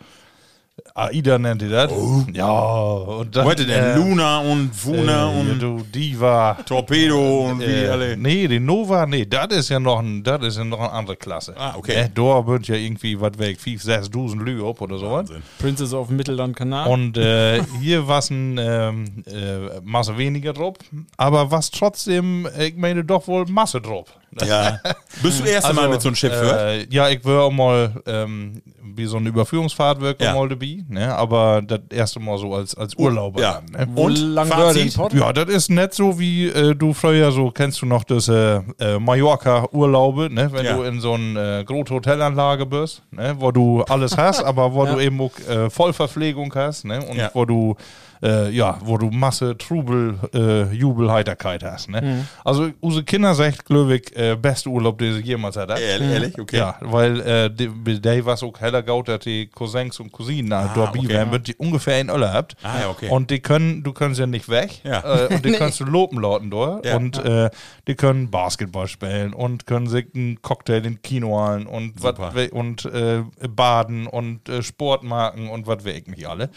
AIDA 0.94 1.38
nennt 1.38 1.62
ihr 1.62 1.70
das. 1.70 1.90
Ja, 2.32 2.50
und 2.50 3.34
dann. 3.34 3.44
Heute 3.46 3.64
denn? 3.66 3.82
äh, 3.82 3.96
Luna 3.96 4.40
und 4.40 4.74
Funa 4.74 5.32
äh, 5.32 5.40
und 5.40 5.58
du 5.58 5.82
Diva. 5.82 6.58
Torpedo 6.66 7.48
und 7.50 7.60
wie 7.60 7.64
Äh, 7.64 7.88
alle. 7.88 8.16
nee, 8.16 8.46
die 8.46 8.60
Nova, 8.60 9.06
nee, 9.06 9.24
das 9.24 9.48
ist 9.56 9.68
ja 9.70 9.80
noch 9.80 10.00
ein, 10.00 10.22
das 10.22 10.42
ist 10.42 10.58
ja 10.58 10.64
noch 10.64 10.78
eine 10.80 10.92
andere 10.92 11.16
Klasse. 11.16 11.54
Ah, 11.58 11.74
okay. 11.78 11.92
Äh, 11.92 12.08
da 12.14 12.46
wird 12.46 12.68
ja 12.68 12.74
irgendwie, 12.74 13.18
was 13.20 13.38
weg, 13.38 13.58
5, 13.60 13.82
6.000 13.82 14.42
Lü 14.42 14.66
ab 14.68 14.80
oder 14.82 14.98
so. 14.98 15.10
Wahnsinn. 15.10 15.42
Princess 15.58 15.94
of 15.94 16.10
Mittellandkanal. 16.10 16.88
Und 16.88 17.16
äh, 17.16 17.62
hier 17.80 18.06
war 18.06 18.18
es 18.18 18.30
ein 18.30 18.58
ähm, 18.60 19.24
äh, 19.26 19.80
Masse 19.82 20.18
weniger 20.18 20.52
drauf, 20.52 20.74
aber 21.16 21.50
was 21.50 21.70
trotzdem, 21.70 22.46
äh, 22.58 22.66
ich 22.68 22.76
meine 22.76 23.02
doch 23.04 23.26
wohl 23.28 23.46
Masse 23.46 23.80
drauf. 23.80 24.14
Ja. 24.44 24.80
Bist 25.22 25.38
du 25.40 25.44
das 25.44 25.52
erste 25.52 25.72
Mal 25.74 25.88
mit 25.88 26.00
so 26.02 26.08
einem 26.08 26.16
Schiff 26.16 26.32
hört? 26.32 26.60
äh, 26.60 26.86
Ja, 26.90 27.08
ich 27.08 27.24
war 27.24 27.44
auch 27.44 27.50
mal 27.52 27.92
ähm, 28.06 28.60
wie 28.82 29.06
so 29.06 29.16
eine 29.18 29.28
Überführungsfahrt 29.28 30.00
wirkt 30.00 30.22
Ja. 30.22 30.34
mal 30.34 30.48
dabei, 30.48 30.78
ne? 30.88 31.14
aber 31.14 31.62
das 31.62 31.80
erste 31.90 32.18
Mal 32.20 32.38
so 32.38 32.54
als, 32.54 32.74
als 32.74 32.94
Urlauber. 32.96 33.40
Ja. 33.40 33.62
Dann, 33.72 33.88
ne? 33.88 33.92
Wo 33.94 34.08
lang 34.08 34.48
Pott? 34.48 35.12
Ja, 35.14 35.32
das 35.32 35.48
ist 35.48 35.70
nicht 35.70 35.94
so 35.94 36.18
wie 36.18 36.48
äh, 36.48 36.74
du 36.74 36.92
früher 36.94 37.30
so, 37.32 37.50
kennst 37.50 37.80
du 37.82 37.86
noch 37.86 38.04
das 38.04 38.28
äh, 38.28 38.60
äh, 38.78 38.98
Mallorca-Urlaube, 38.98 40.30
ne? 40.32 40.50
wenn 40.52 40.64
Ja. 40.64 40.76
du 40.76 40.82
in 40.82 41.00
so 41.00 41.14
eine 41.14 41.60
äh, 41.60 41.64
große 41.64 41.94
Hotelanlage 41.94 42.66
bist, 42.66 43.02
ne? 43.10 43.34
wo 43.38 43.50
du 43.50 43.82
alles 43.84 44.16
hast, 44.16 44.42
aber 44.44 44.72
wo 44.72 44.84
Ja. 44.84 44.94
du 44.94 45.00
eben 45.00 45.20
auch 45.20 45.32
äh, 45.48 45.70
Vollverpflegung 45.70 46.52
hast 46.54 46.84
ne? 46.84 47.02
und 47.04 47.16
Ja. 47.16 47.30
wo 47.34 47.44
du 47.44 47.76
äh, 48.22 48.50
ja, 48.50 48.78
wo 48.82 48.98
du 48.98 49.10
Masse, 49.10 49.56
Trubel, 49.56 50.18
äh, 50.34 50.72
Jubel, 50.74 51.10
Heiterkeit 51.10 51.62
hast. 51.62 51.88
Ne? 51.88 52.02
Mhm. 52.02 52.28
Also 52.44 52.70
unsere 52.80 53.04
Kinder 53.04 53.34
sagt, 53.34 53.70
ich, 53.70 54.16
äh, 54.16 54.36
beste 54.36 54.68
Urlaub, 54.68 54.98
den 54.98 55.14
sie 55.14 55.20
jemals 55.20 55.56
hat. 55.56 55.70
Ehrlich, 55.70 56.10
ehrlich? 56.10 56.38
Okay. 56.38 56.58
Ja, 56.58 56.76
weil 56.80 57.20
äh, 57.20 57.50
der 57.50 58.24
war 58.24 58.34
es 58.34 58.42
auch 58.42 58.58
heller 58.60 58.82
gaut, 58.82 59.08
dass 59.08 59.20
die 59.20 59.46
Cousins 59.46 60.00
und 60.00 60.12
Cousinen 60.12 60.52
ah, 60.52 60.70
dort 60.74 60.90
okay. 60.90 61.06
okay. 61.06 61.30
wird, 61.30 61.48
die 61.48 61.54
ungefähr 61.56 62.00
in 62.00 62.10
Ölle 62.10 62.32
habt. 62.32 62.56
Ah, 62.62 62.80
ja, 62.80 62.88
okay. 62.88 63.08
Und 63.10 63.30
die 63.30 63.40
können, 63.40 63.82
du 63.82 63.92
kannst 63.92 64.20
ja 64.20 64.26
nicht 64.26 64.48
weg. 64.48 64.80
Ja. 64.84 65.26
Äh, 65.26 65.34
und 65.34 65.44
die 65.44 65.52
kannst 65.58 65.80
du 65.80 65.84
lopen 65.84 66.20
lauten 66.20 66.50
dort. 66.50 66.86
Ja. 66.86 66.96
Und 66.96 67.18
äh, 67.24 67.50
die 67.86 67.94
können 67.94 68.30
Basketball 68.30 68.88
spielen 68.88 69.32
und 69.32 69.66
können 69.66 69.86
sich 69.88 70.06
einen 70.14 70.40
Cocktail 70.42 70.84
in 70.84 71.02
Kino 71.02 71.28
holen 71.28 71.66
und 71.66 72.02
wat 72.02 72.16
und 72.52 72.84
äh, 72.86 73.22
baden 73.48 74.06
und 74.06 74.48
äh, 74.48 74.62
Sport 74.62 75.02
machen 75.02 75.48
und 75.48 75.66
was 75.66 75.84
weiß 75.84 75.94
ich 75.94 76.06
nicht 76.06 76.26
alle. 76.26 76.50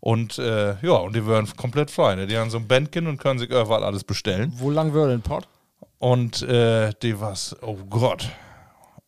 Und 0.00 0.38
äh, 0.38 0.76
ja, 0.80 0.92
und 0.92 1.14
die 1.16 1.26
werden 1.26 1.48
komplett 1.56 1.90
frei. 1.90 2.14
Ne? 2.14 2.26
Die 2.26 2.36
haben 2.38 2.50
so 2.50 2.58
ein 2.58 2.68
Bändchen 2.68 3.06
und 3.06 3.18
können 3.18 3.38
sich 3.38 3.50
überall 3.50 3.82
alles 3.84 4.04
bestellen. 4.04 4.52
Wo 4.56 4.70
lang 4.70 4.94
war 4.94 5.08
denn 5.08 5.22
Pott? 5.22 5.48
Und 5.98 6.42
äh, 6.42 6.92
die 7.02 7.20
was, 7.20 7.56
oh 7.62 7.76
Gott. 7.90 8.28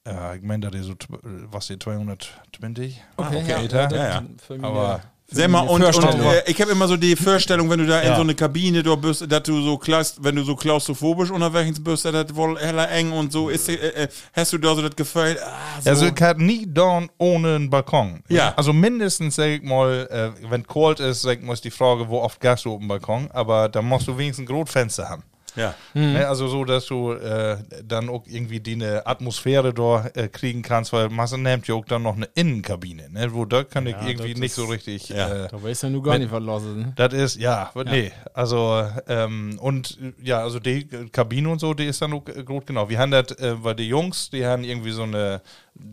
Ja, 0.06 0.34
ich 0.34 0.42
meine, 0.42 0.62
da 0.66 0.70
die 0.70 0.80
so, 0.82 0.92
tw- 0.94 1.20
was 1.52 1.68
die 1.68 1.78
220 1.78 3.00
Okay, 3.16 3.62
Meter. 3.62 3.86
das 3.86 3.92
Ja, 3.98 4.08
ja. 4.08 4.20
mich 4.22 4.64
Aber 4.64 5.00
mich 5.32 5.60
und, 5.70 5.82
und 5.82 6.04
äh, 6.04 6.42
ich 6.50 6.60
habe 6.60 6.72
immer 6.72 6.88
so 6.88 6.96
die 6.96 7.14
Vorstellung, 7.16 7.68
wenn 7.70 7.78
du 7.78 7.86
da 7.86 8.00
in 8.00 8.08
Ja. 8.08 8.16
so 8.16 8.22
eine 8.22 8.34
Kabine 8.34 8.82
da 8.82 8.94
bist, 8.94 9.30
dass 9.30 9.42
du 9.44 9.62
so 9.62 9.78
klaust, 9.78 10.22
wenn 10.22 10.36
du 10.36 10.42
so 10.42 10.56
klaustrophobisch 10.56 11.30
unterwegs 11.30 11.82
bist, 11.82 12.04
dass 12.04 12.12
das 12.12 12.34
wohl 12.34 12.58
heller 12.58 12.90
eng 12.90 13.12
und 13.12 13.32
so 13.32 13.48
ist. 13.48 13.68
Äh, 13.68 13.74
äh, 13.74 14.08
hast 14.32 14.52
du 14.52 14.58
da 14.58 14.74
so 14.74 14.82
das 14.82 14.96
Gefühl, 14.96 15.38
ah, 15.44 15.80
so. 15.80 15.90
Also 15.90 16.06
ich 16.06 16.20
hatte 16.20 16.42
nie 16.42 16.66
da 16.68 17.02
ohne 17.18 17.54
einen 17.56 17.70
Balkon. 17.70 18.22
Ja. 18.28 18.52
Also 18.56 18.72
mindestens, 18.72 19.36
sag 19.36 19.48
ich 19.48 19.62
mal, 19.62 20.08
äh, 20.10 20.50
wenn 20.50 20.66
kalt 20.66 21.00
ist, 21.00 21.22
sag 21.22 21.38
ich 21.38 21.44
mal, 21.44 21.52
ist 21.52 21.64
die 21.64 21.70
Frage, 21.70 22.08
wo 22.08 22.20
oft 22.20 22.40
Gas 22.40 22.62
du 22.62 22.72
auf 22.72 22.78
dem 22.78 22.88
Balkon, 22.88 23.30
aber 23.32 23.68
da 23.68 23.82
musst 23.82 24.08
du 24.08 24.16
wenigstens 24.18 24.44
ein 24.44 24.46
Grotfenster 24.54 25.08
haben. 25.08 25.22
Ja. 25.56 25.74
Ne? 25.94 26.26
Also 26.26 26.48
so, 26.48 26.64
dass 26.64 26.86
du 26.86 27.12
äh, 27.12 27.56
dann 27.84 28.08
auch 28.08 28.24
irgendwie 28.26 28.60
die 28.60 28.74
eine 28.74 29.06
Atmosphäre 29.06 29.72
da 29.74 30.06
äh, 30.14 30.28
kriegen 30.28 30.62
kannst, 30.62 30.92
weil 30.92 31.08
Masse 31.08 31.38
nimmt 31.38 31.66
ja 31.68 31.74
auch 31.74 31.84
dann 31.84 32.02
noch 32.02 32.16
eine 32.16 32.28
Innenkabine, 32.34 33.08
ne? 33.10 33.32
wo 33.32 33.44
da 33.44 33.64
kann 33.64 33.86
ich 33.86 33.96
irgendwie 34.04 34.34
nicht 34.34 34.54
so 34.54 34.64
ist- 34.64 34.70
richtig... 34.70 35.08
ja. 35.10 35.44
Äh, 35.44 35.48
Da 35.48 35.62
weißt 35.62 35.82
du 35.82 35.86
ja 35.86 35.90
nur 35.92 36.02
gar 36.02 36.12
Mit- 36.12 36.22
nicht, 36.22 36.32
was 36.32 36.42
los 36.42 36.62
ist. 36.64 36.76
Ne? 36.76 36.92
das 36.96 37.12
ist, 37.14 37.36
ja, 37.40 37.70
nee, 37.86 38.12
also, 38.34 38.86
ähm, 39.08 39.58
und 39.60 39.98
ja, 40.22 40.38
also 40.40 40.60
die 40.60 40.86
Kabine 41.10 41.48
und 41.48 41.58
so, 41.60 41.74
die 41.74 41.86
ist 41.86 42.00
dann 42.02 42.12
auch 42.12 42.26
äh, 42.28 42.42
gut, 42.44 42.66
genau. 42.66 42.88
Wir 42.88 42.98
haben 42.98 43.10
das, 43.10 43.30
äh, 43.38 43.54
weil 43.62 43.74
die 43.74 43.88
Jungs, 43.88 44.30
die 44.30 44.44
haben 44.46 44.64
irgendwie 44.64 44.90
so 44.92 45.02
eine 45.04 45.40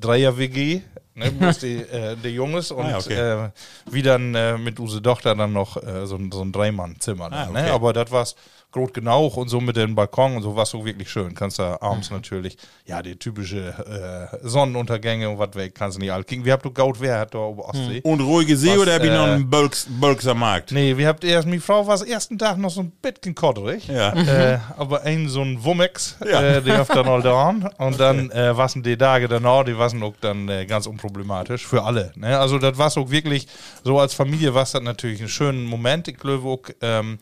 Dreier-WG, 0.01 0.81
ne, 1.15 1.31
bloß 1.31 1.59
die, 1.59 1.75
äh, 1.91 2.15
die 2.21 2.29
Jungs 2.29 2.71
und 2.71 2.85
Ah, 2.85 2.89
ja, 2.91 2.97
okay. 2.97 3.45
äh, 3.45 3.49
wie 3.91 4.01
dann 4.01 4.33
äh, 4.35 4.57
mit 4.57 4.79
unsere 4.79 5.01
Tochter 5.01 5.35
dann 5.35 5.53
noch 5.53 5.77
äh, 5.77 6.05
so, 6.05 6.15
ein- 6.15 6.31
so 6.31 6.41
ein 6.41 6.51
Dreimann-Zimmer. 6.51 7.25
Ah, 7.25 7.29
dann, 7.29 7.49
okay. 7.51 7.63
ne? 7.63 7.71
Aber 7.73 7.93
das 7.93 8.11
war's 8.11 8.35
gut 8.71 8.93
genau 8.93 9.27
und 9.27 9.47
so 9.47 9.62
mit 9.62 9.75
dem 9.77 9.95
Balkon 9.95 10.36
und 10.36 10.43
so 10.43 10.56
war 10.56 10.65
so 10.65 10.86
wirklich 10.86 11.10
schön. 11.10 11.34
Kannst 11.34 11.58
da 11.58 11.77
abends 11.82 12.12
natürlich, 12.12 12.58
ja, 12.86 13.01
die 13.01 13.15
typische 13.15 14.30
äh, 14.41 14.47
Sonnenuntergänge 14.47 15.30
und 15.30 15.39
was 15.39 15.56
weg, 15.56 15.73
kannst 15.73 15.97
du 15.97 16.01
nicht 16.01 16.12
alt 16.12 16.27
kriegen. 16.27 16.43
Wir 16.45 16.53
habt 16.53 16.65
du 16.65 16.71
Gaut, 16.71 16.99
wer 16.99 17.19
hat 17.19 17.34
da 17.34 17.39
ober 17.39 17.69
Ostsee? 17.69 18.01
Und 18.03 18.19
ruhige 18.21 18.58
See 18.58 18.71
Was, 18.71 18.77
oder 18.80 18.95
hab 18.95 19.03
ich 19.03 19.10
noch 19.10 19.27
äh, 19.27 19.32
einen 19.32 19.49
Bölks, 19.49 19.88
Bölkser 19.89 20.34
Markt? 20.36 20.71
Nee, 20.73 20.97
wir 20.97 21.08
habt 21.08 21.23
erst, 21.23 21.47
meine 21.47 21.62
Frau 21.62 21.88
war 21.88 21.97
das 21.97 22.08
ersten 22.08 22.38
Tag 22.38 22.58
noch 22.58 22.69
so 22.69 22.82
ein 22.82 22.91
bisschen 22.91 23.34
kodderig. 23.34 23.88
Ja. 23.88 24.13
Äh, 24.13 24.60
aber 24.77 25.01
ein 25.03 25.30
so 25.30 25.41
ein 25.41 25.63
Wummex, 25.63 26.17
Ja. 26.30 26.41
äh, 26.41 26.62
die 26.62 26.71
habt 26.73 26.89
dann 26.93 27.08
all 27.08 27.21
da 27.21 27.49
an. 27.49 27.69
Und 27.77 27.99
dann 27.99 28.30
äh, 28.32 28.56
waren 28.56 28.84
die 28.84 28.97
Tage 28.97 29.27
danach, 29.27 29.63
die 29.63 29.77
waren 29.77 30.03
auch 30.03 30.13
dann 30.19 30.49
äh, 30.49 30.65
ganz 30.65 30.88
unproblematisch 30.88 31.65
für 31.65 31.84
alle. 31.84 32.12
Ne? 32.15 32.38
Also 32.38 32.60
das 32.60 32.77
war 32.77 32.95
auch 32.97 33.10
wirklich, 33.10 33.47
so 33.84 33.99
als 33.99 34.13
Familie 34.13 34.53
war 34.53 34.63
es 34.63 34.71
dann 34.73 34.84
natürlich 34.84 35.21
ein 35.21 35.30
schöner 35.30 35.60
Moment. 35.67 36.08
Ich 36.08 36.17
glaube 36.17 36.47
auch, 36.47 36.63
ähm, 36.82 37.17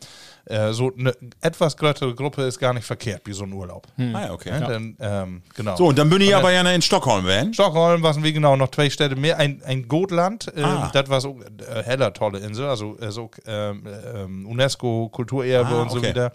äh, 0.45 0.71
so 0.73 0.91
eine 0.97 1.13
etwas 1.41 1.75
größere 1.75 2.13
Gruppe 2.15 2.43
ist 2.43 2.59
gar 2.59 2.73
nicht 2.73 2.85
verkehrt, 2.85 3.21
wie 3.25 3.33
so 3.33 3.43
ein 3.43 3.53
Urlaub. 3.53 3.87
Ah, 3.97 4.01
ja, 4.25 4.31
okay. 4.33 4.51
Ne? 4.51 4.59
Dann, 4.67 4.97
ähm, 4.99 5.41
genau. 5.55 5.75
So, 5.75 5.87
und 5.87 5.97
dann 5.97 6.09
bin 6.09 6.21
ich 6.21 6.35
aber 6.35 6.51
ja 6.51 6.61
in 6.61 6.81
Stockholm, 6.81 7.25
wenn? 7.25 7.53
Stockholm 7.53 8.03
waren 8.03 8.23
wir 8.23 8.31
genau 8.31 8.55
noch 8.55 8.69
zwei 8.71 8.89
Städte 8.89 9.15
mehr. 9.15 9.37
Ein, 9.37 9.61
ein 9.65 9.87
Gotland, 9.87 10.51
ähm, 10.55 10.63
Ah. 10.65 10.89
das 10.93 11.09
war 11.09 11.21
so 11.21 11.39
äh, 11.41 11.83
heller 11.83 12.13
tolle 12.13 12.39
Insel, 12.39 12.67
also 12.67 12.97
äh, 12.99 13.11
so 13.11 13.29
ähm, 13.47 13.83
ähm, 14.15 14.45
UNESCO 14.47 15.09
Kulturerbe 15.09 15.69
Ah, 15.75 15.81
und 15.81 15.91
so 15.91 15.97
okay. 15.97 16.09
wieder. 16.09 16.31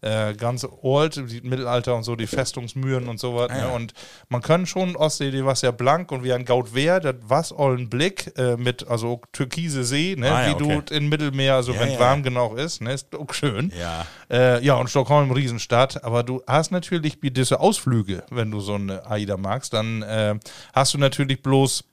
Äh, 0.00 0.34
ganz 0.34 0.66
alt, 0.82 1.16
die 1.16 1.40
Mittelalter 1.40 1.94
und 1.96 2.04
so, 2.04 2.14
die 2.14 2.26
Festungsmüren 2.26 3.08
und 3.08 3.18
so 3.18 3.34
was. 3.34 3.50
Ne? 3.50 3.68
Und 3.68 3.94
man 4.28 4.42
kann 4.42 4.66
schon 4.66 4.96
Ostsee, 4.96 5.30
die 5.30 5.44
war 5.44 5.56
ja 5.56 5.70
blank 5.70 6.12
und 6.12 6.22
wie 6.22 6.32
ein 6.32 6.44
Gaut 6.44 6.74
Wehr, 6.74 7.00
das 7.00 7.16
was 7.22 7.52
allen 7.52 7.88
Blick 7.88 8.32
äh, 8.36 8.56
mit, 8.56 8.86
also 8.88 9.20
türkise 9.32 9.84
See, 9.84 10.14
ne? 10.16 10.30
Ah, 10.30 10.42
ja, 10.42 10.48
wie 10.48 10.62
okay. 10.62 10.82
du 10.86 10.94
in 10.94 11.08
Mittelmeer, 11.08 11.54
also 11.56 11.72
Ja, 11.72 11.80
wenn 11.80 11.92
ja, 11.92 11.98
warm 11.98 12.22
genug 12.22 12.56
ist, 12.58 12.80
ne? 12.80 12.92
Ist 12.92 13.14
auch 13.14 13.32
schön. 13.32 13.72
Ja. 13.78 14.06
Äh, 14.30 14.64
ja, 14.64 14.74
und 14.74 14.88
Stockholm, 14.88 15.30
Riesenstadt. 15.30 16.04
Aber 16.04 16.22
du 16.22 16.42
hast 16.46 16.70
natürlich 16.70 17.18
wie 17.22 17.30
diese 17.30 17.60
Ausflüge, 17.60 18.24
wenn 18.30 18.50
du 18.50 18.60
so 18.60 18.74
eine 18.74 19.04
AIDA 19.10 19.36
magst, 19.36 19.72
dann 19.72 20.02
äh, 20.02 20.34
hast 20.72 20.94
du 20.94 20.98
natürlich 20.98 21.42
bloß 21.42 21.84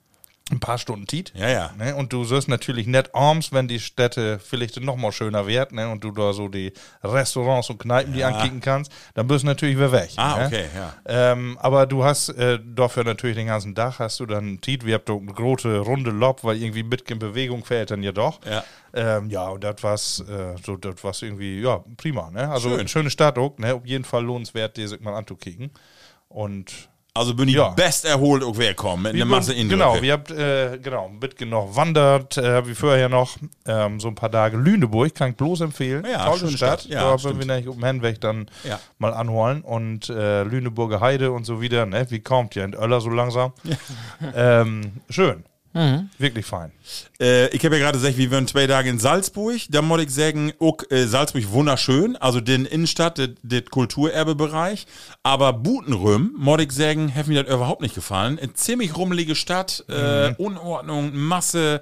ein 0.50 0.60
paar 0.60 0.78
Stunden 0.78 1.06
Tiet. 1.06 1.32
Ja, 1.34 1.48
ja. 1.48 1.70
Ne? 1.76 1.96
Und 1.96 2.12
du 2.12 2.28
wirst 2.30 2.48
natürlich 2.48 2.86
nicht 2.86 3.12
arms, 3.14 3.52
wenn 3.52 3.66
die 3.66 3.80
Städte 3.80 4.38
vielleicht 4.38 4.80
noch 4.80 4.94
mal 4.94 5.10
schöner 5.10 5.46
werden 5.48 5.74
ne? 5.76 5.88
und 5.88 6.04
du 6.04 6.12
da 6.12 6.32
so 6.32 6.48
die 6.48 6.72
Restaurants 7.02 7.68
und 7.68 7.78
Kneipen 7.78 8.12
die 8.12 8.22
ankicken 8.22 8.60
kannst, 8.60 8.92
dann 9.14 9.26
bist 9.26 9.42
du 9.42 9.48
natürlich 9.48 9.76
wieder 9.76 9.90
weg. 9.90 10.10
Ah, 10.16 10.38
ne? 10.38 10.46
okay, 10.46 10.64
ja. 10.74 10.94
Ähm, 11.32 11.58
aber 11.60 11.86
du 11.86 12.04
hast 12.04 12.28
äh, 12.28 12.60
dafür 12.64 13.02
natürlich 13.02 13.36
den 13.36 13.48
ganzen 13.48 13.74
Tag 13.74 13.98
hast 13.98 14.20
du 14.20 14.26
dann 14.26 14.60
Tiet, 14.60 14.86
wir 14.86 14.94
habt 14.94 15.10
eine 15.10 15.20
große 15.20 15.78
runde 15.80 16.12
Lob, 16.12 16.44
weil 16.44 16.62
irgendwie 16.62 16.84
mit 16.84 17.10
in 17.10 17.18
Bewegung 17.18 17.64
fällt 17.64 17.90
dann 17.90 18.04
ja 18.04 18.12
doch. 18.12 18.38
Ja. 18.44 18.62
Ähm, 18.94 19.28
ja, 19.30 19.48
und 19.48 19.64
das 19.64 19.82
war's, 19.82 20.20
äh, 20.20 20.54
so, 20.64 20.76
das 20.76 21.02
war's 21.02 21.22
irgendwie, 21.22 21.60
ja, 21.60 21.84
prima, 21.96 22.30
ne? 22.30 22.48
Also, 22.48 22.70
Schön. 22.70 22.80
eine 22.80 22.88
schöne 22.88 23.10
Stadt 23.10 23.36
auch, 23.36 23.58
ne? 23.58 23.74
Auf 23.74 23.84
jeden 23.84 24.04
Fall 24.04 24.24
lohnenswert, 24.24 24.76
die 24.76 24.86
sich 24.86 25.00
mal 25.00 25.14
anzukicken. 25.14 25.70
Und 26.28 26.88
Also 27.16 27.34
bin 27.34 27.48
ich 27.48 27.54
Ja. 27.54 27.70
best 27.70 28.04
erholt 28.04 28.42
auch 28.44 28.56
wer 28.58 28.74
kommen 28.74 29.04
mit 29.04 29.14
einer 29.14 29.24
Masse 29.24 29.52
Indrücke. 29.52 29.78
Genau, 29.82 30.02
wir 30.02 30.12
habt, 30.12 30.30
äh, 30.30 30.78
genau, 30.82 31.06
ein 31.08 31.18
bisschen 31.20 31.48
noch 31.50 31.74
wandert, 31.74 32.36
äh, 32.38 32.66
wie 32.66 32.74
vorher 32.74 33.08
noch, 33.08 33.36
ähm, 33.66 33.98
so 34.00 34.08
ein 34.08 34.14
paar 34.14 34.30
Tage 34.30 34.56
Lüneburg, 34.56 35.14
kann 35.14 35.30
ich 35.30 35.36
bloß 35.36 35.62
empfehlen. 35.62 36.06
Ja, 36.10 36.26
Tolle 36.26 36.48
Stadt. 36.50 36.82
Stadt. 36.82 36.84
Ja, 36.86 37.10
da 37.10 37.18
stimmt. 37.18 37.38
wir 37.40 37.46
nämlich 37.46 37.68
um 37.68 37.78
den 37.80 37.86
Hinweg 37.86 38.20
dann 38.20 38.46
Ja. 38.64 38.78
mal 38.98 39.14
anholen. 39.14 39.62
Und 39.62 40.08
äh, 40.10 40.42
Lüneburger 40.44 41.00
Heide 41.00 41.32
und 41.32 41.44
so 41.44 41.60
wieder, 41.60 41.86
ne? 41.86 42.06
Wie 42.10 42.20
kommt 42.20 42.54
ja 42.54 42.64
in 42.64 42.74
Öller 42.74 43.00
so 43.00 43.08
langsam? 43.10 43.52
ähm, 44.34 44.92
schön. 45.10 45.44
Wirklich 46.18 46.46
fein. 46.46 46.72
Äh, 47.20 47.48
ich 47.54 47.64
habe 47.64 47.76
ja 47.76 47.82
gerade 47.82 47.98
gesagt, 47.98 48.16
wir 48.16 48.30
waren 48.30 48.46
zwei 48.46 48.66
Tage 48.66 48.88
in 48.88 48.98
Salzburg. 48.98 49.60
Da 49.68 49.82
muss 49.82 50.02
ich 50.02 50.10
sagen, 50.10 50.52
auch, 50.58 50.78
äh, 50.90 51.06
Salzburg 51.06 51.50
wunderschön. 51.50 52.16
Also 52.16 52.40
den 52.40 52.64
Innenstadt, 52.64 53.20
der 53.42 53.62
Kulturerbebereich. 53.62 54.86
Aber 55.22 55.52
Butenröm, 55.52 56.34
muss 56.38 56.60
ich 56.62 56.72
sagen, 56.72 57.14
hat 57.14 57.26
mir 57.26 57.42
das 57.42 57.54
überhaupt 57.54 57.82
nicht 57.82 57.94
gefallen. 57.94 58.38
Eine 58.38 58.54
ziemlich 58.54 58.96
rummelige 58.96 59.34
Stadt, 59.34 59.84
äh, 59.88 60.34
Unordnung, 60.38 61.14
Masse. 61.14 61.80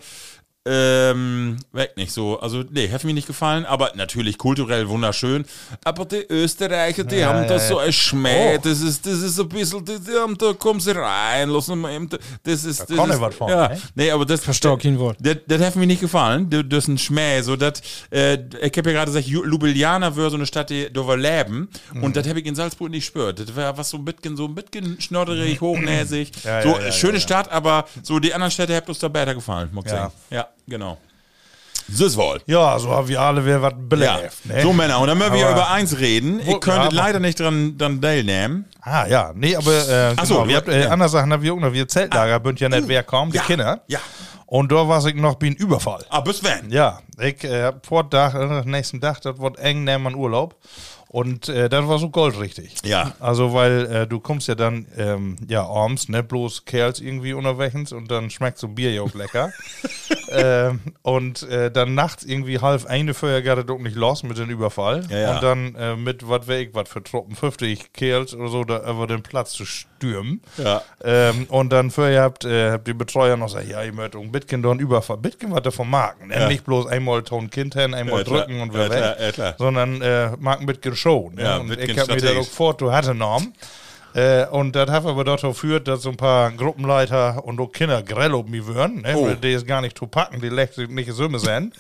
Ähm, 0.66 1.59
weg 1.72 1.92
nicht 1.96 2.11
so. 2.12 2.40
Also, 2.40 2.64
nee, 2.70 2.90
hat 2.90 3.05
mir 3.05 3.12
nicht 3.12 3.27
gefallen, 3.27 3.66
aber 3.66 3.92
natürlich 3.96 4.38
kulturell 4.38 4.88
wunderschön. 4.88 5.44
Aber 5.85 6.05
die 6.07 6.24
Österreicher, 6.31 7.05
die 7.05 7.24
haben 7.24 7.46
das 7.46 7.68
so 7.68 7.79
erschmäht. 7.79 8.64
Das 8.64 8.81
ist, 8.81 9.05
das 9.05 9.14
ist 9.20 9.37
so 9.37 9.42
ein 9.42 9.48
bisschen, 9.50 9.85
die, 9.85 9.98
die 10.00 10.12
haben, 10.18 10.38
da 10.38 10.53
kommen 10.55 10.81
sie 10.81 10.92
rein, 10.96 11.50
lassen 11.50 11.81
wir 11.81 11.90
eben, 11.90 12.09
das 12.42 12.64
ist, 12.64 12.81
das 12.81 12.96
kann 12.96 13.11
ist, 13.11 13.16
ich 13.16 13.20
was 13.20 13.35
von, 13.35 13.50
ja, 13.50 13.68
ne? 13.68 13.81
nee, 13.94 14.11
aber 14.11 14.24
das 14.24 14.40
kein 14.42 14.98
Wort. 14.98 15.18
das, 15.20 15.37
das 15.46 15.61
hat 15.62 15.77
mir 15.77 15.87
nicht 15.87 16.00
gefallen. 16.00 16.48
Das, 16.48 16.62
das 16.66 16.79
ist 16.85 16.88
ein 16.88 16.98
Schmäh. 16.98 17.42
So, 17.42 17.57
das, 17.57 17.83
äh, 18.11 18.35
ich 18.62 18.77
habe 18.79 18.90
ja 18.90 19.05
gerade 19.05 19.11
gesagt, 19.12 19.27
Ju- 19.27 19.44
Ljubljana 19.44 20.16
wäre 20.16 20.31
so 20.31 20.37
eine 20.37 20.46
Stadt, 20.46 20.70
die 20.70 20.90
da 20.92 21.07
war 21.07 21.16
leben. 21.16 21.68
Mhm. 21.92 22.05
Und 22.05 22.16
das 22.16 22.27
habe 22.27 22.40
ich 22.40 22.46
in 22.46 22.55
Salzburg 22.55 22.90
nicht 22.90 23.05
gespürt. 23.05 23.38
Das 23.38 23.55
war 23.55 23.77
was 23.77 23.90
so 23.90 23.98
ein 23.98 24.05
bisschen, 24.05 24.37
so 24.37 24.46
ein 24.46 24.55
bisschen 24.55 25.00
schnodderig, 25.00 25.61
hochnäsig. 25.61 26.31
Ja, 26.42 26.62
so, 26.62 26.68
ja, 26.70 26.81
ja, 26.87 26.92
schöne 26.92 27.12
ja, 27.14 27.18
ja. 27.18 27.20
Stadt, 27.20 27.53
aber 27.53 27.85
so 28.03 28.18
die 28.18 28.33
anderen 28.33 28.50
Städte 28.50 28.74
hat 28.74 28.88
uns 28.88 28.98
da 28.98 29.09
besser 29.09 29.35
gefallen, 29.35 29.68
muss 29.72 29.85
ich 29.85 29.90
Ja. 29.92 29.96
sagen. 29.98 30.12
Ja, 30.31 30.48
genau. 30.66 30.98
Das 31.87 32.16
wohl. 32.16 32.40
Ja, 32.46 32.79
so 32.79 32.88
haben 32.90 33.09
wir 33.09 33.20
alle 33.20 33.44
wer 33.44 33.61
was 33.61 33.72
Ja. 33.72 33.79
belebt. 33.79 34.46
Ne? 34.46 34.62
So, 34.62 34.72
Männer, 34.72 34.98
und 35.00 35.07
dann 35.07 35.18
müssen 35.18 35.35
wir 35.35 35.44
Aber- 35.48 35.53
über 35.57 35.70
eins 35.70 35.98
reden. 35.98 36.40
Wo- 36.42 36.53
Ich 36.53 36.61
könnte 36.61 36.85
ja, 36.96 37.03
leider 37.03 37.20
nicht 37.20 37.38
dran, 37.38 37.77
dran 37.77 38.00
teilnehmen. 38.00 38.64
Ah, 38.81 39.07
ja, 39.07 39.33
nee, 39.35 39.55
aber 39.55 39.70
äh, 39.88 40.14
Ach 40.16 40.24
so, 40.24 40.35
genau, 40.37 40.48
wir 40.48 40.61
du- 40.62 40.66
habt, 40.66 40.68
äh, 40.68 40.85
ja. 40.85 40.88
andere 40.90 41.09
Sachen 41.11 41.31
haben 41.33 41.42
wir 41.42 41.53
auch 41.53 41.61
noch. 41.61 41.72
Wir 41.74 41.87
Zeltlager 41.87 42.40
bünd 42.40 42.59
ja 42.61 42.70
nicht 42.70 42.88
wer 42.88 43.03
kommen, 43.03 43.33
die 43.33 43.37
ja, 43.37 43.42
Kinder. 43.44 43.81
ja. 43.88 43.98
Und 44.46 44.70
da 44.72 44.88
war 44.88 45.05
ich 45.05 45.14
noch 45.14 45.37
wie 45.40 45.48
ein 45.48 45.55
Überfall. 45.57 46.05
Ah, 46.11 46.20
bis 46.20 46.42
wenn? 46.42 46.70
Ja, 46.70 47.00
ich 47.18 47.42
äh, 47.44 47.64
hab 47.64 47.85
vor 47.85 48.09
Tag, 48.09 48.35
äh, 48.35 48.62
nächsten 48.68 49.00
Tag, 49.00 49.20
das 49.20 49.38
wird 49.38 49.59
eng, 49.59 49.85
nehmen 49.85 50.05
man 50.05 50.14
Urlaub. 50.14 50.57
Und 51.09 51.48
äh, 51.48 51.68
das 51.68 51.87
war 51.87 51.98
so 51.98 52.09
goldrichtig. 52.11 52.74
Ja. 52.85 53.12
Also, 53.20 53.53
weil 53.55 53.87
äh, 53.87 54.07
du 54.07 54.18
kommst 54.20 54.48
ja 54.48 54.55
dann, 54.57 54.87
ähm, 54.96 55.37
ja, 55.48 55.64
abends, 55.64 56.09
ne, 56.09 56.22
bloß 56.24 56.64
Kerls 56.64 56.98
irgendwie 57.00 57.35
unterwegs 57.35 57.92
und 57.92 58.11
dann 58.11 58.31
schmeckt 58.31 58.59
so 58.59 58.68
Bier 58.68 58.90
ja 58.92 59.03
auch 59.03 59.14
lecker. 59.14 59.53
ähm, 60.37 60.81
und 61.03 61.42
äh, 61.44 61.70
dann 61.70 61.94
nachts 61.94 62.25
irgendwie 62.25 62.59
halb 62.59 62.87
eine 62.87 63.14
Feuer 63.14 63.40
gerade 63.40 63.64
doch 63.64 63.79
nicht 63.79 63.97
los 63.97 64.23
mit 64.23 64.38
dem 64.38 64.51
Überfall. 64.51 65.05
Ja, 65.09 65.18
ja. 65.18 65.35
Und 65.35 65.42
dann 65.42 65.75
äh, 65.77 65.97
mit, 65.97 66.29
was 66.29 66.49
weiß 66.49 66.61
ich, 66.61 66.75
was 66.75 66.88
für 66.88 67.03
Truppen, 67.03 67.35
50 67.35 67.92
Kerls 67.92 68.35
oder 68.35 68.49
so, 68.49 68.64
da 68.64 68.88
über 68.90 69.07
den 69.07 69.23
Platz 69.23 69.53
zu 69.53 69.64
stürmen. 69.64 70.40
Ja. 70.57 70.83
Ähm, 71.03 71.47
und 71.49 71.73
dann 71.73 71.90
vorher 71.90 72.23
habt, 72.23 72.44
äh, 72.44 72.73
habt 72.73 72.87
die 72.87 72.94
Betreuer 72.94 73.37
noch 73.37 73.47
gesagt, 73.47 73.68
ja, 73.68 73.83
ihr 73.83 73.92
möchtet 73.92 74.16
um 74.16 74.33
Bitcoin 74.33 74.62
doch 74.62 74.73
einen 74.73 74.81
Überfall. 74.81 75.18
Bitcoin 75.18 75.53
was 75.53 75.62
davon 75.62 75.88
marken. 75.90 76.31
Ja. 76.31 76.49
Nicht 76.49 76.64
bloß 76.64 76.87
einmal 76.87 77.23
Ton 77.23 77.51
Kind 77.51 77.75
hin, 77.75 77.94
einmal 77.94 78.25
drücken 78.25 78.61
und 78.61 78.73
klar, 78.73 78.90
weg. 78.90 79.55
Sondern 79.59 80.03
äh, 80.03 80.31
marken 80.38 80.66
Bitcoin 80.66 80.97
Show. 80.97 81.31
Ne? 81.35 81.42
Ja, 81.42 81.57
und 81.59 81.68
Bitcoin 81.68 81.90
ich 81.90 81.99
hab 81.99 82.09
mir 82.09 82.16
da 82.16 82.38
auch 82.38 82.47
vor, 82.47 82.75
du 82.75 82.92
hatte 82.92 83.14
Norm. 83.14 83.53
Äh, 84.14 84.46
und 84.46 84.77
das 84.77 84.88
hat 84.90 85.05
aber 85.05 85.24
dazu 85.24 85.48
geführt, 85.48 85.88
dass 85.88 86.03
so 86.03 86.11
ein 86.11 86.16
paar 86.16 86.53
Gruppenleiter 86.53 87.44
und 87.44 87.61
auch 87.61 87.72
Kinder 87.72 88.03
grell 88.03 88.33
um 88.35 88.48
mich 88.48 88.64
würden, 88.66 89.03
ne? 89.03 89.14
Oh. 89.16 89.29
die 89.35 89.53
ist 89.53 89.66
gar 89.66 89.81
nicht 89.81 89.98
zu 89.98 90.07
packen, 90.07 90.40
die 90.40 90.50
sich 90.72 90.88
nicht 90.88 91.12
Summe 91.12 91.40
sein. 91.40 91.72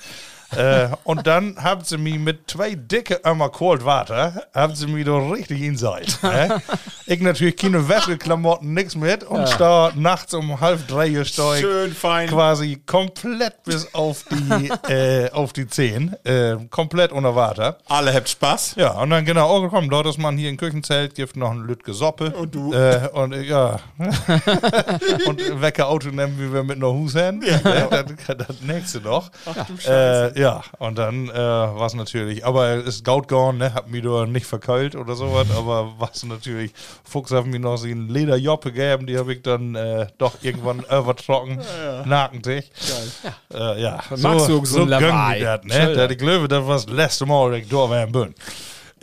Äh, 0.56 0.88
und 1.04 1.26
dann 1.26 1.56
haben 1.62 1.84
sie 1.84 1.98
mich 1.98 2.18
mit 2.18 2.50
zwei 2.50 2.74
dicke 2.74 3.24
Eimer 3.24 3.48
Cold 3.48 3.84
Water, 3.84 4.46
haben 4.54 4.74
sie 4.74 4.86
mich 4.86 5.04
doch 5.04 5.30
richtig 5.30 5.62
inside. 5.62 6.06
Ne? 6.22 6.62
ich 7.06 7.20
natürlich 7.20 7.56
keine 7.56 7.88
Wäscheklamotten, 7.88 8.74
nix 8.74 8.94
mit 8.94 9.24
und 9.24 9.48
da 9.58 9.92
nachts 9.94 10.34
um 10.34 10.60
halb 10.60 10.86
drei 10.88 11.08
gesteuert. 11.08 11.60
Schön 11.60 11.94
fein. 11.94 12.28
Quasi 12.28 12.80
komplett 12.86 13.62
bis 13.64 13.94
auf 13.94 14.24
die, 14.30 14.70
äh, 14.92 15.30
auf 15.30 15.52
die 15.52 15.66
Zehen. 15.66 16.14
Äh, 16.24 16.56
komplett 16.70 17.12
unter 17.12 17.34
Water. 17.34 17.78
Alle 17.88 18.14
habt 18.14 18.28
Spaß. 18.28 18.74
Ja, 18.76 18.92
und 19.00 19.10
dann 19.10 19.24
genau, 19.24 19.56
oh 19.56 19.68
komm, 19.68 19.90
dort 19.90 20.06
ist 20.06 20.18
man 20.18 20.36
hier 20.36 20.50
im 20.50 20.56
Küchenzelt, 20.56 21.14
gibt 21.14 21.36
noch 21.36 21.50
ein 21.50 21.60
Lütge 21.60 21.92
Soppe. 21.94 22.30
Und 22.30 22.54
du? 22.54 22.72
Äh, 22.72 23.08
und 23.12 23.32
äh, 23.32 23.42
ja. 23.42 23.80
und 25.26 25.60
Wecker 25.60 25.88
Auto 25.88 26.08
nehmen 26.08 26.38
wie 26.38 26.52
wir 26.52 26.62
mit 26.62 26.76
einer 26.76 26.92
Hus 26.92 27.12
hin. 27.12 27.42
Ja, 27.44 27.86
das, 27.86 28.04
das 28.26 28.60
nächste 28.62 29.00
noch. 29.00 29.30
Ach 29.46 29.66
du 29.66 29.76
Scheiße. 29.76 30.32
Äh, 30.36 30.40
ja, 30.44 30.62
und 30.78 30.98
dann 30.98 31.30
äh, 31.30 31.34
war 31.34 31.86
es 31.86 31.94
natürlich, 31.94 32.44
aber 32.44 32.66
er 32.66 32.84
ist 32.84 33.02
Gaut 33.02 33.28
gone, 33.28 33.56
ne, 33.56 33.72
hab 33.72 33.88
mich 33.88 34.02
da 34.02 34.26
nicht 34.26 34.44
verkeilt 34.44 34.94
oder 34.94 35.14
sowas, 35.14 35.46
aber 35.56 35.94
was 35.96 36.22
natürlich, 36.22 36.72
Fuchs 37.02 37.30
hat 37.30 37.46
mir 37.46 37.58
noch 37.58 37.78
so 37.78 37.86
einen 37.86 38.10
Lederjoppe 38.10 38.70
gegeben, 38.70 39.06
die 39.06 39.16
habe 39.16 39.32
ich 39.32 39.40
dann 39.40 39.74
äh, 39.74 40.06
doch 40.18 40.34
irgendwann 40.42 40.80
übertrocken, 40.90 41.60
nakentlich. 42.04 42.70
Geil. 42.86 43.32
Äh, 43.54 43.82
ja, 43.82 44.00
magst 44.18 44.48
du 44.50 44.62
so 44.66 44.82
ein 44.82 44.88
gönnen 44.88 45.08
Lawaai. 45.08 45.38
die 45.38 45.44
das, 45.44 45.64
ne? 45.64 45.94
Das, 45.94 46.10
ich 46.10 46.18
glaube, 46.18 46.46
das 46.46 46.66
war 46.66 46.74
das 46.74 46.88
letzte 46.90 47.24
Mal, 47.24 47.52
dass 47.52 47.60
ich 47.60 47.68
da 47.68 47.76
war 47.76 48.02
in 48.02 48.12
Bönn. 48.12 48.34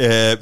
Äh, 0.02 0.38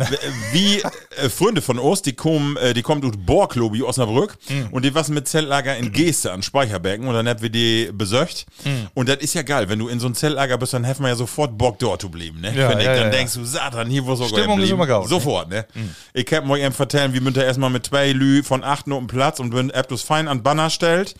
wie 0.53 0.81
äh, 0.81 1.27
Freunde 1.27 1.61
von 1.61 1.79
uns, 1.79 2.01
die 2.01 2.13
kommen, 2.13 2.55
äh, 2.55 2.73
die 2.73 2.81
kommen 2.81 3.03
aus 3.03 3.17
Borklobi, 3.17 3.83
Osnabrück, 3.83 4.37
und 4.71 4.85
die 4.85 4.95
was 4.95 5.09
mit 5.09 5.27
Zeltlager 5.27 5.75
in 5.75 5.91
Geste 5.91 6.31
an 6.31 6.41
Speicherbergen 6.41 7.05
und 7.07 7.13
dann 7.13 7.27
haben 7.27 7.41
wir 7.41 7.49
die 7.49 7.89
besöcht. 7.91 8.45
Und 8.93 9.09
das 9.09 9.17
ist 9.17 9.33
ja 9.33 9.41
geil, 9.41 9.67
wenn 9.67 9.79
du 9.79 9.89
in 9.89 9.99
so 9.99 10.07
ein 10.07 10.15
Zeltlager 10.15 10.57
bist, 10.57 10.73
dann 10.73 10.87
haben 10.87 11.01
wir 11.01 11.09
ja 11.09 11.15
sofort 11.15 11.57
Bock 11.57 11.77
dort 11.79 12.01
zu 12.01 12.09
bleiben, 12.09 12.39
ne? 12.39 12.53
Ja, 12.55 12.77
ich, 12.77 12.85
ja, 12.85 12.95
dann 12.95 13.05
ja, 13.05 13.09
denkst 13.09 13.33
du, 13.33 13.43
Satan, 13.43 13.89
hier 13.89 14.05
wo 14.05 14.15
so 14.15 14.25
Stimmung 14.25 14.61
ist 14.61 14.71
immer 14.71 14.87
gaut, 14.87 15.03
ne? 15.03 15.09
Sofort, 15.09 15.49
ne? 15.49 15.65
Ich 16.13 16.25
kann 16.25 16.49
euch 16.49 16.63
eben 16.63 16.73
vertellen, 16.73 17.13
wie 17.13 17.19
müsst 17.19 17.35
ihr 17.35 17.43
erstmal 17.43 17.69
mit 17.69 17.85
zwei 17.85 18.13
Lü 18.13 18.43
von 18.43 18.63
acht 18.63 18.87
Minuten 18.87 19.07
Platz 19.07 19.41
und 19.41 19.53
wenn 19.53 19.71
etwas 19.71 20.03
fein 20.03 20.29
an 20.29 20.41
Banner 20.41 20.69
stellt, 20.69 21.15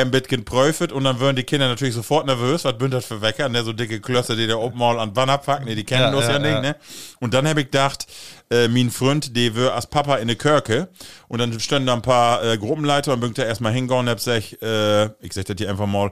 ein 0.00 0.10
bisschen 0.10 0.44
prüft 0.44 0.90
und 0.92 1.04
dann 1.04 1.20
würden 1.20 1.36
die 1.36 1.42
Kinder 1.42 1.68
natürlich 1.68 1.94
sofort 1.94 2.26
nervös, 2.26 2.64
was 2.64 2.78
bünd 2.78 2.94
das 2.94 3.04
für 3.04 3.20
Wecker, 3.20 3.48
ne? 3.48 3.62
So 3.62 3.72
dicke 3.72 4.00
Klösse, 4.00 4.34
die 4.36 4.46
da 4.46 4.56
oben 4.56 4.78
mal 4.78 4.98
an 4.98 5.12
Banner 5.12 5.38
packen, 5.38 5.66
ne? 5.66 5.74
Die 5.74 5.84
kennen 5.84 6.02
Ja, 6.02 6.10
das 6.10 6.26
ja, 6.26 6.32
ja, 6.32 6.38
nicht, 6.38 6.62
ne? 6.62 6.76
Und 7.20 7.34
dann 7.34 7.46
habe 7.46 7.60
ich 7.60 7.66
gedacht, 7.66 8.06
äh, 8.50 8.68
mein 8.68 8.90
Freund, 8.90 9.36
der 9.36 9.54
wär 9.54 9.74
als 9.74 9.86
Papa 9.86 10.16
in 10.16 10.28
der 10.28 10.36
Kirche. 10.36 10.88
Und 11.28 11.40
dann 11.40 11.58
standen 11.60 11.86
da 11.86 11.94
ein 11.94 12.02
paar 12.02 12.42
äh, 12.42 12.56
Gruppenleiter 12.58 13.12
und 13.12 13.20
bin 13.20 13.34
da 13.34 13.44
erstmal 13.44 13.72
hingegangen 13.72 14.06
und 14.06 14.10
hab 14.10 14.18
gesagt, 14.18 14.62
äh, 14.62 15.06
ich 15.24 15.32
sag 15.32 15.44
das 15.44 15.56
hier 15.58 15.68
einfach 15.68 15.86
mal, 15.86 16.10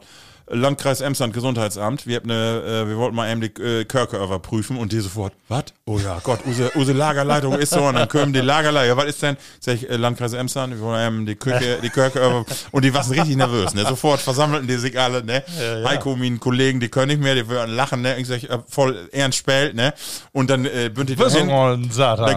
Landkreis 0.52 1.00
Emsland 1.00 1.32
Gesundheitsamt, 1.32 2.06
wir, 2.06 2.16
haben 2.16 2.30
eine, 2.30 2.82
äh, 2.84 2.88
wir 2.88 2.96
wollten 2.96 3.14
mal 3.16 3.30
eben 3.30 3.40
die 3.40 3.48
äh, 3.62 3.84
Kirche 3.84 4.16
überprüfen 4.16 4.76
und 4.76 4.92
die 4.92 5.00
sofort, 5.00 5.32
was? 5.48 5.64
Oh 5.84 5.98
ja, 5.98 6.18
Gott, 6.22 6.40
unsere, 6.44 6.70
unsere 6.70 6.96
Lagerleitung 6.98 7.54
ist 7.54 7.70
so 7.72 7.82
und 7.82 7.94
dann 7.94 8.08
kommen 8.08 8.32
die 8.32 8.40
Lagerleiter, 8.40 8.86
ja, 8.88 8.96
was 8.96 9.06
ist 9.06 9.22
denn? 9.22 9.36
Sag 9.60 9.74
ich, 9.76 9.88
äh, 9.88 9.96
Landkreis 9.96 10.32
Emsland, 10.32 10.74
wir 10.74 10.80
wollen 10.80 11.06
eben 11.06 11.26
die 11.26 11.34
Kirche, 11.36 11.78
die 11.82 11.86
über 11.88 12.44
und 12.72 12.84
die 12.84 12.92
waren 12.94 13.08
richtig 13.10 13.36
nervös, 13.36 13.74
ne? 13.74 13.84
Sofort 13.86 14.20
versammelten 14.20 14.66
die 14.68 14.76
sich 14.76 14.98
alle, 14.98 15.24
ne? 15.24 15.42
Heiko, 15.84 16.16
mein 16.16 16.40
Kollegen, 16.40 16.80
die 16.80 16.88
können 16.88 17.08
nicht 17.08 17.22
mehr, 17.22 17.34
die 17.34 17.48
würden 17.48 17.74
lachen, 17.74 18.02
ne? 18.02 18.18
Ich 18.18 18.26
sag, 18.26 18.42
äh, 18.44 18.58
voll 18.68 19.08
ernst 19.12 19.38
spät, 19.38 19.74
ne? 19.74 19.94
Und 20.32 20.50
dann 20.50 20.64
äh, 20.64 20.90
bünd 20.92 21.10
ich 21.10 21.16
da 21.16 21.24
Das 21.24 21.34
ist 21.34 21.38
hin. 21.40 21.48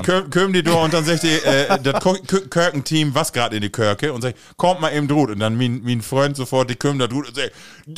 Dann 0.04 0.30
kommen 0.30 0.54
die 0.54 0.64
da 0.64 0.74
und 0.74 0.94
dann 0.94 1.04
sagt 1.06 1.24
die, 1.24 1.28
äh, 1.34 1.80
das 1.82 2.02
Ko- 2.04 2.18
Kö- 2.28 2.48
Kirkenteam, 2.50 3.14
was 3.16 3.34
gerade 3.34 3.56
in 3.56 3.62
die 3.62 3.70
Kirche, 3.72 4.14
und 4.14 4.22
sagt, 4.22 4.38
kommt 4.58 4.82
mal 4.82 4.94
eben 4.94 5.08
drut. 5.08 5.30
Und 5.32 5.40
dann 5.40 5.58
mein, 5.58 5.82
mein 5.84 6.02
Freund 6.02 6.36
sofort, 6.38 6.70
die 6.70 6.76
kommen 6.76 7.00
da 7.00 7.08
drut 7.08 7.28
und 7.28 7.36
sagt, 7.36 7.52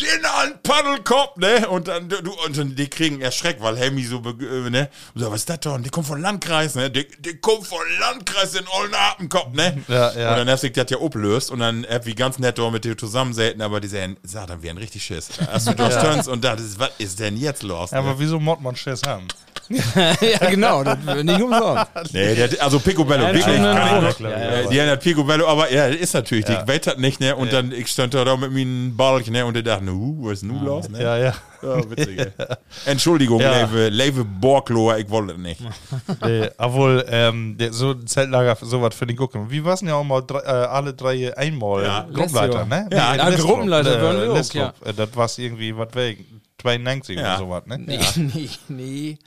den 0.05 0.25
an 0.25 0.59
Paddelkopf, 0.63 1.37
ne? 1.37 1.67
Und 1.67 1.87
dann, 1.87 2.09
du, 2.09 2.31
und 2.45 2.57
dann, 2.57 2.75
die 2.75 2.87
kriegen 2.87 3.21
Erschreck, 3.21 3.57
weil 3.59 3.77
Hemi 3.77 4.03
so, 4.03 4.17
äh, 4.17 4.69
ne? 4.69 4.89
Und 5.13 5.21
so, 5.21 5.31
was 5.31 5.41
ist 5.41 5.49
das 5.49 5.59
denn? 5.59 5.83
Der 5.83 5.91
kommt 5.91 6.07
von 6.07 6.21
Landkreis, 6.21 6.75
ne? 6.75 6.89
Der, 6.89 7.03
der 7.19 7.37
kommt 7.37 7.67
von 7.67 7.79
Landkreis 7.99 8.53
in 8.55 8.65
Oldenhapenkopf, 8.67 9.53
ne? 9.53 9.83
Ja, 9.87 10.13
ja. 10.13 10.31
Und 10.31 10.37
dann 10.37 10.49
hast 10.49 10.63
du 10.63 10.71
das 10.71 10.89
ja 10.89 10.99
ablöst 10.99 11.51
und 11.51 11.59
dann 11.59 11.85
hab 11.89 12.05
wie 12.05 12.15
ganz 12.15 12.39
nett 12.39 12.57
da 12.57 12.69
mit 12.69 12.85
dir 12.85 12.97
zusammensäten, 12.97 13.61
aber 13.61 13.81
die 13.81 13.87
sagen, 13.87 14.17
sag, 14.23 14.47
dann 14.47 14.61
wären 14.63 14.77
richtig 14.77 15.03
Schiss. 15.03 15.29
Hast 15.51 15.67
du 15.67 15.73
das 15.75 16.01
Turns 16.01 16.27
und 16.27 16.43
da, 16.43 16.55
was 16.77 16.91
ist 16.97 17.19
denn 17.19 17.37
jetzt 17.37 17.63
los? 17.63 17.91
Ja, 17.91 18.01
ne? 18.01 18.09
aber 18.09 18.19
wieso 18.19 18.39
mod 18.39 18.61
man 18.61 18.75
Schiss 18.75 19.01
haben? 19.05 19.27
ja, 19.69 20.49
genau, 20.49 20.83
das 20.83 20.97
nicht 21.23 21.41
umsonst. 21.41 21.85
Nee, 22.13 22.35
der, 22.35 22.49
also 22.61 22.79
Picobello, 22.79 23.23
Ja, 23.23 23.33
wirklich. 23.33 23.45
Kann 23.45 23.65
ein 23.65 24.09
ich, 24.09 24.19
ja, 24.19 24.29
Ja, 24.29 24.61
ja, 24.61 24.69
die 24.69 24.91
hat 24.91 25.01
Picobello, 25.01 25.47
aber 25.47 25.71
ja, 25.71 25.87
das 25.89 25.97
ist 25.97 26.13
natürlich, 26.13 26.47
ich 26.47 26.67
weiß 26.67 26.81
das 26.81 26.97
nicht, 26.97 27.19
ne? 27.19 27.35
Und 27.35 27.51
dann, 27.51 27.71
ich 27.71 27.87
stand 27.87 28.13
da, 28.13 28.23
da 28.23 28.37
mit 28.37 28.51
meinem 28.51 28.95
Balk, 28.95 29.27
ne? 29.27 29.45
Und 29.45 29.55
der 29.55 29.63
dachte, 29.63 29.85
nu, 29.95 30.17
was 30.19 30.33
ist 30.33 30.43
nun 30.43 30.63
los, 30.65 30.89
ne? 30.89 31.01
Ja, 31.01 31.17
ja. 31.17 31.33
Ja, 31.61 31.89
witzig. 31.89 32.27
Entschuldigung, 32.85 33.39
Ja. 33.39 33.61
Leve, 33.61 33.89
Leve 33.89 34.23
Borglohr, 34.25 34.97
ich 34.97 35.09
wollte 35.09 35.39
nicht. 35.39 35.61
Nee, 36.23 36.49
obwohl, 36.57 37.05
ähm, 37.09 37.55
der- 37.57 37.73
so 37.73 37.91
ein 37.91 38.05
Zeltlager, 38.07 38.55
sowas 38.61 38.93
für 38.95 39.05
den 39.07 39.15
gucken. 39.17 39.49
Wir 39.49 39.63
waren 39.65 39.87
ja 39.87 39.95
auch 39.95 40.03
mal 40.03 40.21
drei, 40.21 40.39
äh, 40.39 40.45
alle 40.47 40.93
drei 40.93 41.35
einmal 41.37 41.83
Ja. 41.83 42.07
Gruppenleiter, 42.13 42.65
ne? 42.65 42.87
Ja, 42.91 43.11
Nee, 43.13 43.17
ja, 43.17 43.29
Gruppenleiter 43.37 44.01
waren 44.01 44.21
wir 44.21 44.31
auch, 44.31 44.35
Listrup. 44.37 44.73
Äh, 44.85 44.93
Das 44.93 45.15
war 45.15 45.29
irgendwie, 45.37 45.75
was 45.77 45.89
wegen, 45.93 46.41
92 46.61 47.17
Ja. 47.17 47.35
oder 47.35 47.37
sowas, 47.37 47.63
ne? 47.65 47.77
Nee, 47.79 47.99
nee, 48.15 48.49
nee. 48.67 49.17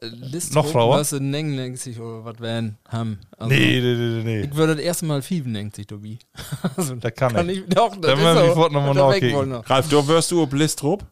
Äh, 0.00 0.06
List 0.06 0.54
Noch 0.54 0.66
Frauer? 0.66 0.96
Was 0.98 1.12
in 1.12 1.30
Neng 1.30 1.54
nennt 1.54 1.78
sich 1.78 1.98
oder 1.98 2.24
was 2.24 2.40
werden 2.40 2.78
haben. 2.88 3.18
Also, 3.36 3.54
Nee, 3.54 3.80
nee, 3.80 3.94
nee, 3.94 4.22
nee. 4.24 4.40
Ich 4.42 4.54
würde 4.54 4.76
das 4.76 4.84
erste 4.84 5.06
Mal 5.06 5.22
Fieven 5.22 5.52
nennt 5.52 5.76
sich, 5.76 5.86
Tobi. 5.86 6.18
also, 6.76 6.94
Da 6.96 7.10
kann, 7.10 7.32
kann 7.32 7.48
ich. 7.48 7.58
ich. 7.58 7.68
Doch, 7.68 7.90
das 7.96 8.00
Dann 8.00 8.18
ist 8.18 8.24
werden 8.24 8.36
wir 8.36 8.42
so. 8.42 8.48
sofort 8.48 8.72
noch 8.72 8.94
mal 8.94 9.20
wir. 9.20 9.62
Ralf, 9.66 9.88
du 9.88 10.06
wirst 10.08 10.30
du 10.30 10.42
ob 10.42 10.52
Listrup 10.52 11.04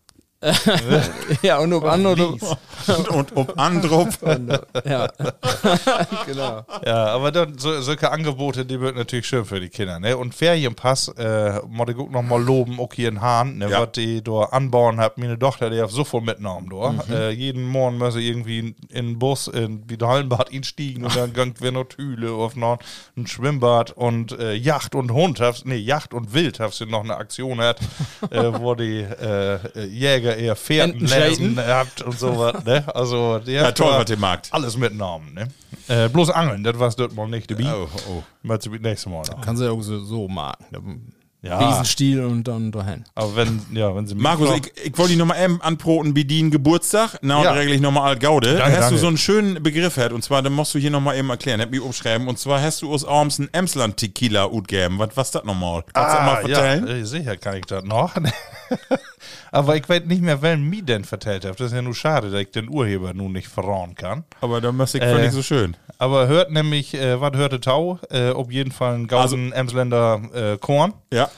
Ja, 1.43 1.59
und 1.59 1.73
ob 1.73 1.85
andere. 1.85 2.37
und, 2.87 3.09
und 3.09 3.37
ob 3.37 3.59
Andrup. 3.59 4.09
Ja. 4.85 5.09
genau. 6.27 6.65
Ja, 6.85 7.07
aber 7.07 7.33
dann 7.33 7.59
so, 7.59 7.81
solche 7.81 8.11
Angebote, 8.11 8.65
die 8.65 8.81
wird 8.81 8.97
natürlich 8.97 9.27
schön 9.27 9.45
für 9.45 9.61
die 9.61 9.69
Kinder, 9.69 9.99
ne? 9.99 10.17
Und 10.17 10.35
Ferienpass, 10.35 11.09
äh, 11.19 11.61
muss 11.69 11.89
ich 11.89 11.97
auch 11.97 12.09
noch 12.09 12.23
mal 12.23 12.43
loben, 12.43 12.79
hier 12.95 13.09
in 13.09 13.21
Hahn, 13.21 13.59
ne? 13.59 13.71
Ja. 13.71 13.83
Was 13.83 13.93
die 13.93 14.23
da 14.23 14.45
anbauen 14.45 15.01
hat, 15.01 15.19
meine 15.19 15.39
Tochter, 15.39 15.71
die 15.71 15.81
hat 15.81 15.91
so 15.91 16.05
viel 16.05 16.21
mitgenommen. 16.21 16.69
Mhm. 16.69 17.13
Äh, 17.13 17.31
jeden 17.31 17.65
Morgen 17.65 17.99
muss 17.99 18.15
sie 18.15 18.29
irgendwie 18.29 18.61
in, 18.61 18.77
in 18.89 19.07
den 19.07 19.19
Bus, 19.19 19.49
in 19.49 19.83
wie 19.89 19.97
Hallenbad 20.01 20.53
einstiegen 20.53 21.05
und 21.05 21.17
dann 21.17 21.33
gangt 21.33 21.61
wir 21.61 21.73
noch 21.73 21.87
Hüle 21.97 22.33
auf 22.33 22.57
noch 22.57 22.79
ein 23.17 23.27
Schwimmbad 23.27 23.93
und 23.93 24.39
äh, 24.39 24.55
Yacht 24.55 24.95
und 24.95 25.13
Hund, 25.13 25.41
hast, 25.41 25.67
nee, 25.67 25.77
Yacht 25.77 26.15
und 26.15 26.33
Wild, 26.35 26.61
hast 26.61 26.81
du 26.81 26.87
noch 26.87 27.05
eine 27.05 27.17
Aktion 27.17 27.61
hat, 27.61 27.81
äh, 28.31 28.61
wo 28.61 28.75
die 28.75 29.01
äh, 29.01 29.59
Jäger 30.37 30.37
eher 30.37 30.57
Pferden 30.57 31.01
lesen 31.01 31.11
schäden. 31.11 31.59
habt 31.59 32.03
und 32.03 32.19
sowas, 32.19 32.65
ne? 32.65 32.85
Also, 32.95 33.39
die 33.39 33.53
Ja, 33.53 33.65
hat 33.67 33.79
toll, 33.79 33.93
da 33.93 34.01
was 34.01 34.11
ihr 34.11 34.19
magt. 34.19 34.49
alles 34.53 34.77
mitgenommen, 34.77 35.35
ne? 35.35 35.49
Äh, 35.89 36.09
bloß 36.09 36.31
Angeln, 36.31 36.63
das 36.65 36.79
war's 36.79 36.97
dort 36.97 37.15
mal 37.15 37.29
nicht 37.29 37.51
dabei. 37.51 37.73
Oh, 37.75 37.89
oh. 38.11 38.23
Mal 38.43 38.61
zu 38.61 38.71
nächstes 38.71 39.07
Mal 39.11 39.23
noch. 39.23 39.41
Kannst 39.41 39.63
du 39.63 39.67
ja 39.67 39.73
auch 39.73 39.81
so, 39.83 39.99
so 40.01 40.29
machen. 40.29 41.13
Ja. 41.41 41.57
Riesenstiel 41.59 42.25
und 42.25 42.49
dann 42.49 42.73
dahin. 42.73 43.05
Aber 43.15 43.37
wenn, 43.37 43.63
ja, 43.73 43.95
wenn 43.95 44.09
sie 44.09 44.17
Markus, 44.17 44.51
ich, 44.57 44.87
ich 44.87 44.99
wollte 44.99 45.11
dich 45.11 45.19
nochmal 45.19 45.41
eben 45.43 45.63
anproten, 45.63 46.13
bedienen 46.13 46.51
Geburtstag. 46.51 47.17
Na, 47.23 47.39
und 47.39 47.45
Ja. 47.45 47.53
regel 47.53 47.75
ich 47.75 47.81
nochmal 47.81 48.09
alt 48.11 48.21
Gaude. 48.21 48.57
Danke, 48.57 48.77
hast 48.77 48.77
du 48.77 48.81
danke. 48.97 48.99
so 48.99 49.07
einen 49.07 49.19
schönen 49.19 49.63
Begriff 49.63 49.97
hat, 49.99 50.13
und 50.13 50.25
zwar, 50.25 50.43
den 50.43 50.53
musst 50.53 50.75
du 50.75 50.81
hier 50.81 50.91
nochmal 50.91 51.17
eben 51.17 51.31
erklären, 51.31 51.61
hab 51.61 51.71
mich 51.71 51.81
umschreiben. 51.81 52.27
Und 52.27 52.41
zwar 52.41 52.61
hast 52.61 52.83
du 52.83 52.93
aus 52.93 53.05
Orms 53.05 53.39
ein 53.39 53.49
Emsland 53.53 53.99
Tequila 53.99 54.47
utgeben. 54.47 54.99
Was, 54.99 55.11
was 55.15 55.31
das 55.31 55.45
nochmal? 55.45 55.85
Kannst 55.93 56.15
du 56.17 56.19
ah, 56.21 56.27
mal 56.27 56.41
vertellen? 56.41 56.87
Ja, 56.89 57.05
sicher 57.05 57.37
kann 57.37 57.57
ich 57.57 57.67
das 57.67 57.85
noch. 57.85 58.17
Aber 59.51 59.77
ich 59.77 59.89
weiß 59.89 60.05
nicht 60.07 60.23
mehr, 60.23 60.43
wer 60.43 60.57
mir 60.57 60.83
denn 60.83 61.05
vertellt 61.05 61.45
hat. 61.45 61.59
Das 61.59 61.69
ist 61.69 61.73
ja 61.75 61.83
nur 61.83 61.95
schade, 61.95 62.31
dass 62.31 62.41
ich 62.41 62.51
den 62.51 62.69
Urheber 62.69 63.15
nun 63.15 63.33
nicht 63.33 63.49
verrauen 63.49 63.95
kann. 63.95 64.25
Aber 64.41 64.61
da 64.61 64.73
müsste 64.73 64.99
ich 64.99 65.05
Äh, 65.05 65.15
völlig 65.15 65.33
so 65.33 65.43
schön. 65.43 65.77
Aber 65.99 66.29
hört 66.29 66.51
nämlich, 66.51 66.95
äh, 66.95 67.21
was 67.21 67.33
hörte 67.35 67.61
Tau? 67.61 67.99
Äh, 68.11 68.31
ob 68.31 68.53
jeden 68.53 68.73
Fall 68.73 68.95
ein 68.95 69.07
Gausen 69.09 69.53
Emsländer 69.53 70.21
äh, 70.35 70.59
Korn. 70.59 70.93
Ja. 71.13 71.31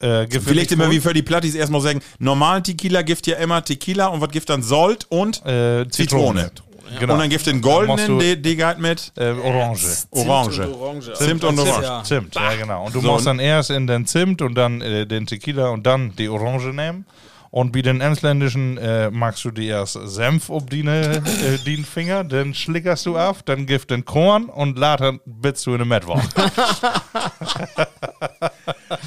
Äh, 0.00 0.26
gibt 0.26 0.44
Vielleicht 0.44 0.72
immer 0.72 0.90
wie 0.90 1.00
für 1.00 1.12
die 1.12 1.22
Plattis 1.22 1.54
erstmal 1.54 1.80
sagen, 1.80 2.00
normalen 2.18 2.62
Tequila 2.62 3.02
gibt 3.02 3.26
ja 3.26 3.36
immer 3.36 3.62
Tequila 3.64 4.06
und 4.06 4.20
was 4.20 4.30
gibt 4.30 4.48
dann 4.48 4.62
Sold 4.62 5.06
und 5.10 5.44
äh, 5.44 5.86
Zitrone. 5.88 6.50
Genau. 6.98 7.12
Und 7.14 7.20
dann 7.20 7.30
gibt 7.30 7.46
den 7.46 7.60
machst 7.60 7.72
goldenen, 7.86 8.18
die, 8.18 8.40
die 8.40 8.56
geht 8.56 8.78
mit 8.78 9.12
äh, 9.16 9.30
Orange. 9.30 9.86
Orange. 10.10 10.68
Orange. 10.68 11.12
Zimt 11.14 11.44
und 11.44 11.58
Orange. 11.58 11.82
Ja. 11.84 12.02
Zimt, 12.02 12.34
ja 12.34 12.54
genau. 12.56 12.86
Und 12.86 12.94
du 12.94 13.00
So, 13.00 13.08
musst 13.12 13.20
und- 13.20 13.26
dann 13.26 13.38
erst 13.38 13.70
in 13.70 13.86
den 13.86 14.06
Zimt 14.06 14.42
und 14.42 14.54
dann 14.56 14.80
äh, 14.80 15.06
den 15.06 15.26
Tequila 15.26 15.68
und 15.68 15.86
dann 15.86 16.14
die 16.16 16.28
Orange 16.28 16.72
nehmen. 16.72 17.06
Und 17.50 17.72
bei 17.72 17.82
den 17.82 18.00
Emsländischen 18.00 18.78
äh, 18.78 19.10
magst 19.10 19.44
du 19.44 19.50
dir 19.50 19.70
erst 19.70 19.98
Senf 20.04 20.50
ob 20.50 20.70
die, 20.70 20.86
äh, 20.86 21.20
den 21.66 21.84
Finger, 21.84 22.22
dann 22.22 22.54
schlickerst 22.54 23.06
du 23.06 23.18
auf, 23.18 23.42
dann 23.42 23.66
gibt 23.66 23.90
den 23.90 24.04
Korn 24.04 24.44
und 24.44 24.78
later 24.78 25.18
bist 25.24 25.66
du 25.66 25.72
in 25.72 25.78
der 25.78 25.86
Mettwoche. 25.86 26.22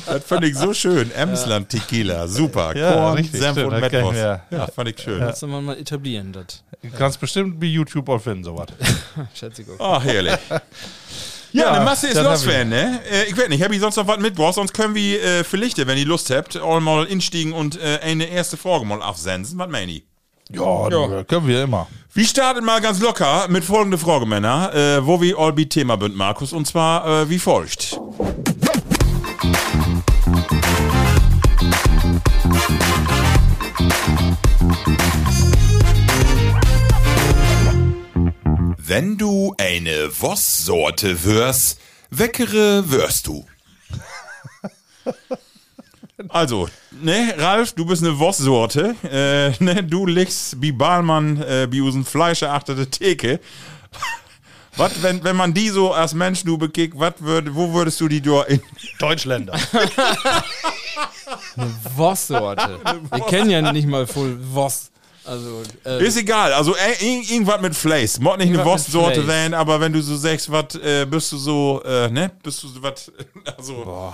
Das 0.06 0.24
fand 0.24 0.46
ich 0.46 0.56
so 0.56 0.74
schön. 0.74 1.12
Emsland 1.12 1.70
Tequila. 1.70 2.28
Super. 2.28 2.76
Ja, 2.76 2.94
Korn, 2.94 3.14
richtig, 3.16 3.40
Senf 3.40 3.58
stimmt, 3.58 3.74
und 3.74 3.82
Metwurst. 3.82 4.20
Ja. 4.20 4.42
ja. 4.50 4.68
fand 4.68 4.90
ich 4.90 5.00
schön. 5.00 5.20
Müsste 5.26 5.48
man 5.48 5.66
mal 5.66 5.78
etablieren, 5.78 6.32
das. 6.32 6.64
Du 6.82 6.90
kannst 6.98 7.20
bestimmt 7.20 7.60
bei 7.60 7.66
YouTube 7.66 8.08
auch 8.10 8.20
finden, 8.20 8.44
sowas. 8.44 8.68
Schätze 9.34 9.62
ich 9.62 9.70
auch. 9.70 9.98
Ach, 9.98 10.04
herrlich. 10.04 10.38
Ja, 11.54 11.66
Ja, 11.66 11.72
eine 11.74 11.86
Masse 11.86 12.08
ist 12.08 12.18
das 12.18 12.46
los. 12.46 12.52
Fan, 12.52 12.70
ne? 12.70 13.00
Äh, 13.12 13.30
ich 13.30 13.38
weiß 13.38 13.48
nicht, 13.48 13.64
hab 13.64 13.72
ich 13.72 13.80
sonst 13.80 13.96
noch 13.96 14.08
was 14.08 14.18
mitgebracht? 14.18 14.56
Sonst 14.56 14.74
können 14.74 14.96
wir 14.96 15.24
äh, 15.24 15.44
vielleicht, 15.44 15.78
wenn 15.86 15.98
ihr 15.98 16.06
Lust 16.06 16.32
habt, 16.32 16.60
auch 16.60 16.80
mal 16.80 17.06
instiegen 17.06 17.54
und 17.54 17.80
äh, 17.80 18.00
eine 18.02 18.26
erste 18.26 18.58
Frage 18.58 18.86
mal 18.86 19.02
aufsenden. 19.04 19.58
Was 19.60 19.70
meine 19.70 19.92
ich? 19.92 20.04
Ja, 20.52 20.90
du, 20.90 21.24
können 21.26 21.48
wir 21.48 21.64
immer. 21.64 21.88
Wir 22.14 22.26
starten 22.26 22.66
mal 22.66 22.82
ganz 22.82 23.00
locker 23.00 23.48
mit 23.50 23.64
folgende 23.64 23.98
Frage, 23.98 24.26
Männer, 24.26 24.74
äh, 24.74 25.06
wo 25.06 25.22
wir 25.22 25.38
all 25.38 25.54
Thema 25.54 25.96
bünd, 25.96 26.16
Markus, 26.16 26.54
und 26.54 26.66
zwar 26.66 27.22
äh, 27.22 27.30
wie 27.30 27.40
folgt. 27.40 28.00
Wenn 38.86 39.18
du 39.18 39.56
eine 39.58 40.10
Wosssorte 40.20 41.24
wirst, 41.24 41.80
weckere 42.10 42.90
wirst 42.92 43.28
du. 43.28 43.46
Also, 46.30 46.70
ne, 46.92 47.34
Ralf, 47.38 47.74
du 47.74 47.86
bist 47.86 48.04
eine 48.04 48.18
Wosssorte. 48.18 48.96
Äh, 49.04 49.52
ne, 49.64 49.84
du 49.84 50.06
liegst 50.06 50.62
wie 50.62 50.72
Balmann, 50.72 51.42
äh, 51.42 51.68
wie 51.72 51.82
usen 51.82 52.06
fleischeachtete 52.06 52.90
Theke. 52.90 53.40
Was, 54.78 55.02
wenn, 55.04 55.24
wenn 55.24 55.36
man 55.36 55.54
die 55.54 55.70
so 55.70 55.92
als 55.92 56.14
Mensch 56.14 56.44
du 56.44 56.58
bekickt, 56.58 56.98
was 56.98 57.16
würd, 57.20 57.54
wo 57.54 57.74
würdest 57.74 58.00
du 58.02 58.08
die 58.08 58.22
da 58.22 58.44
in? 58.44 58.62
Deutschländer. 59.00 59.58
Voss-Sorte. 61.96 62.80
Wir 63.12 63.26
kennen 63.26 63.50
ja 63.50 63.72
nicht 63.72 63.88
mal 63.88 64.08
voll 64.08 64.40
Voss. 64.40 64.93
Also, 65.26 65.64
äh, 65.86 66.06
Ist 66.06 66.18
egal, 66.18 66.52
also 66.54 66.76
äh, 66.76 66.96
ir- 67.02 67.32
irgendwas 67.32 67.62
mit 67.62 67.76
Fleisch. 67.76 68.20
Mod 68.20 68.40
nicht 68.40 68.50
eine 68.54 68.66
Wurstsorte 68.66 69.26
werden, 69.26 69.54
aber 69.54 69.80
wenn 69.80 69.94
du 69.94 70.02
so 70.02 70.18
sagst, 70.18 70.52
was 70.52 70.76
äh, 70.76 71.06
bist 71.06 71.32
du 71.32 71.38
so, 71.38 71.82
äh, 71.86 72.10
ne? 72.10 72.32
Bist 72.44 72.62
du 72.64 72.68
so 72.68 72.84
was, 72.84 73.10
also, 73.58 74.12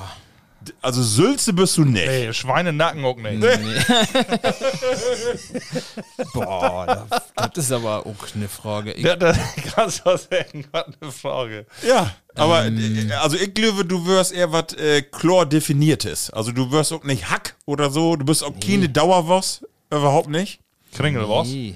d- 0.61 0.71
also 0.81 1.01
Sülze 1.01 1.51
bist 1.53 1.77
du 1.77 1.85
nicht. 1.85 2.05
Nee, 2.05 2.31
Schweinenacken 2.31 3.03
auch 3.05 3.17
nicht. 3.17 3.41
boah, 6.33 7.05
das, 7.09 7.51
das 7.53 7.65
ist 7.65 7.71
aber 7.71 8.05
auch 8.05 8.15
eine 8.35 8.47
Frage. 8.47 8.93
Ich, 8.93 9.03
Ja, 9.05 9.15
das 9.15 9.37
kannst 9.73 10.05
du 10.05 10.17
sagen, 10.17 10.65
was 10.71 10.85
eine 11.01 11.11
Frage. 11.11 11.65
Ja, 11.87 12.11
aber 12.35 12.65
äh, 12.67 13.11
also 13.19 13.37
ich 13.37 13.53
glaube, 13.53 13.85
du 13.85 14.05
wirst 14.05 14.31
eher 14.31 14.51
was 14.51 14.73
äh, 14.73 15.01
klar 15.01 15.45
definiertes. 15.45 16.29
Also 16.31 16.51
du 16.51 16.71
wirst 16.71 16.93
auch 16.93 17.03
nicht 17.03 17.29
Hack 17.29 17.55
oder 17.65 17.89
so, 17.89 18.15
du 18.15 18.25
bist 18.25 18.43
auch 18.43 18.53
keine 18.63 18.89
Dauerwurst, 18.89 19.65
überhaupt 19.89 20.29
nicht. 20.29 20.59
Kringelwurst. 20.93 21.51
nee. 21.51 21.75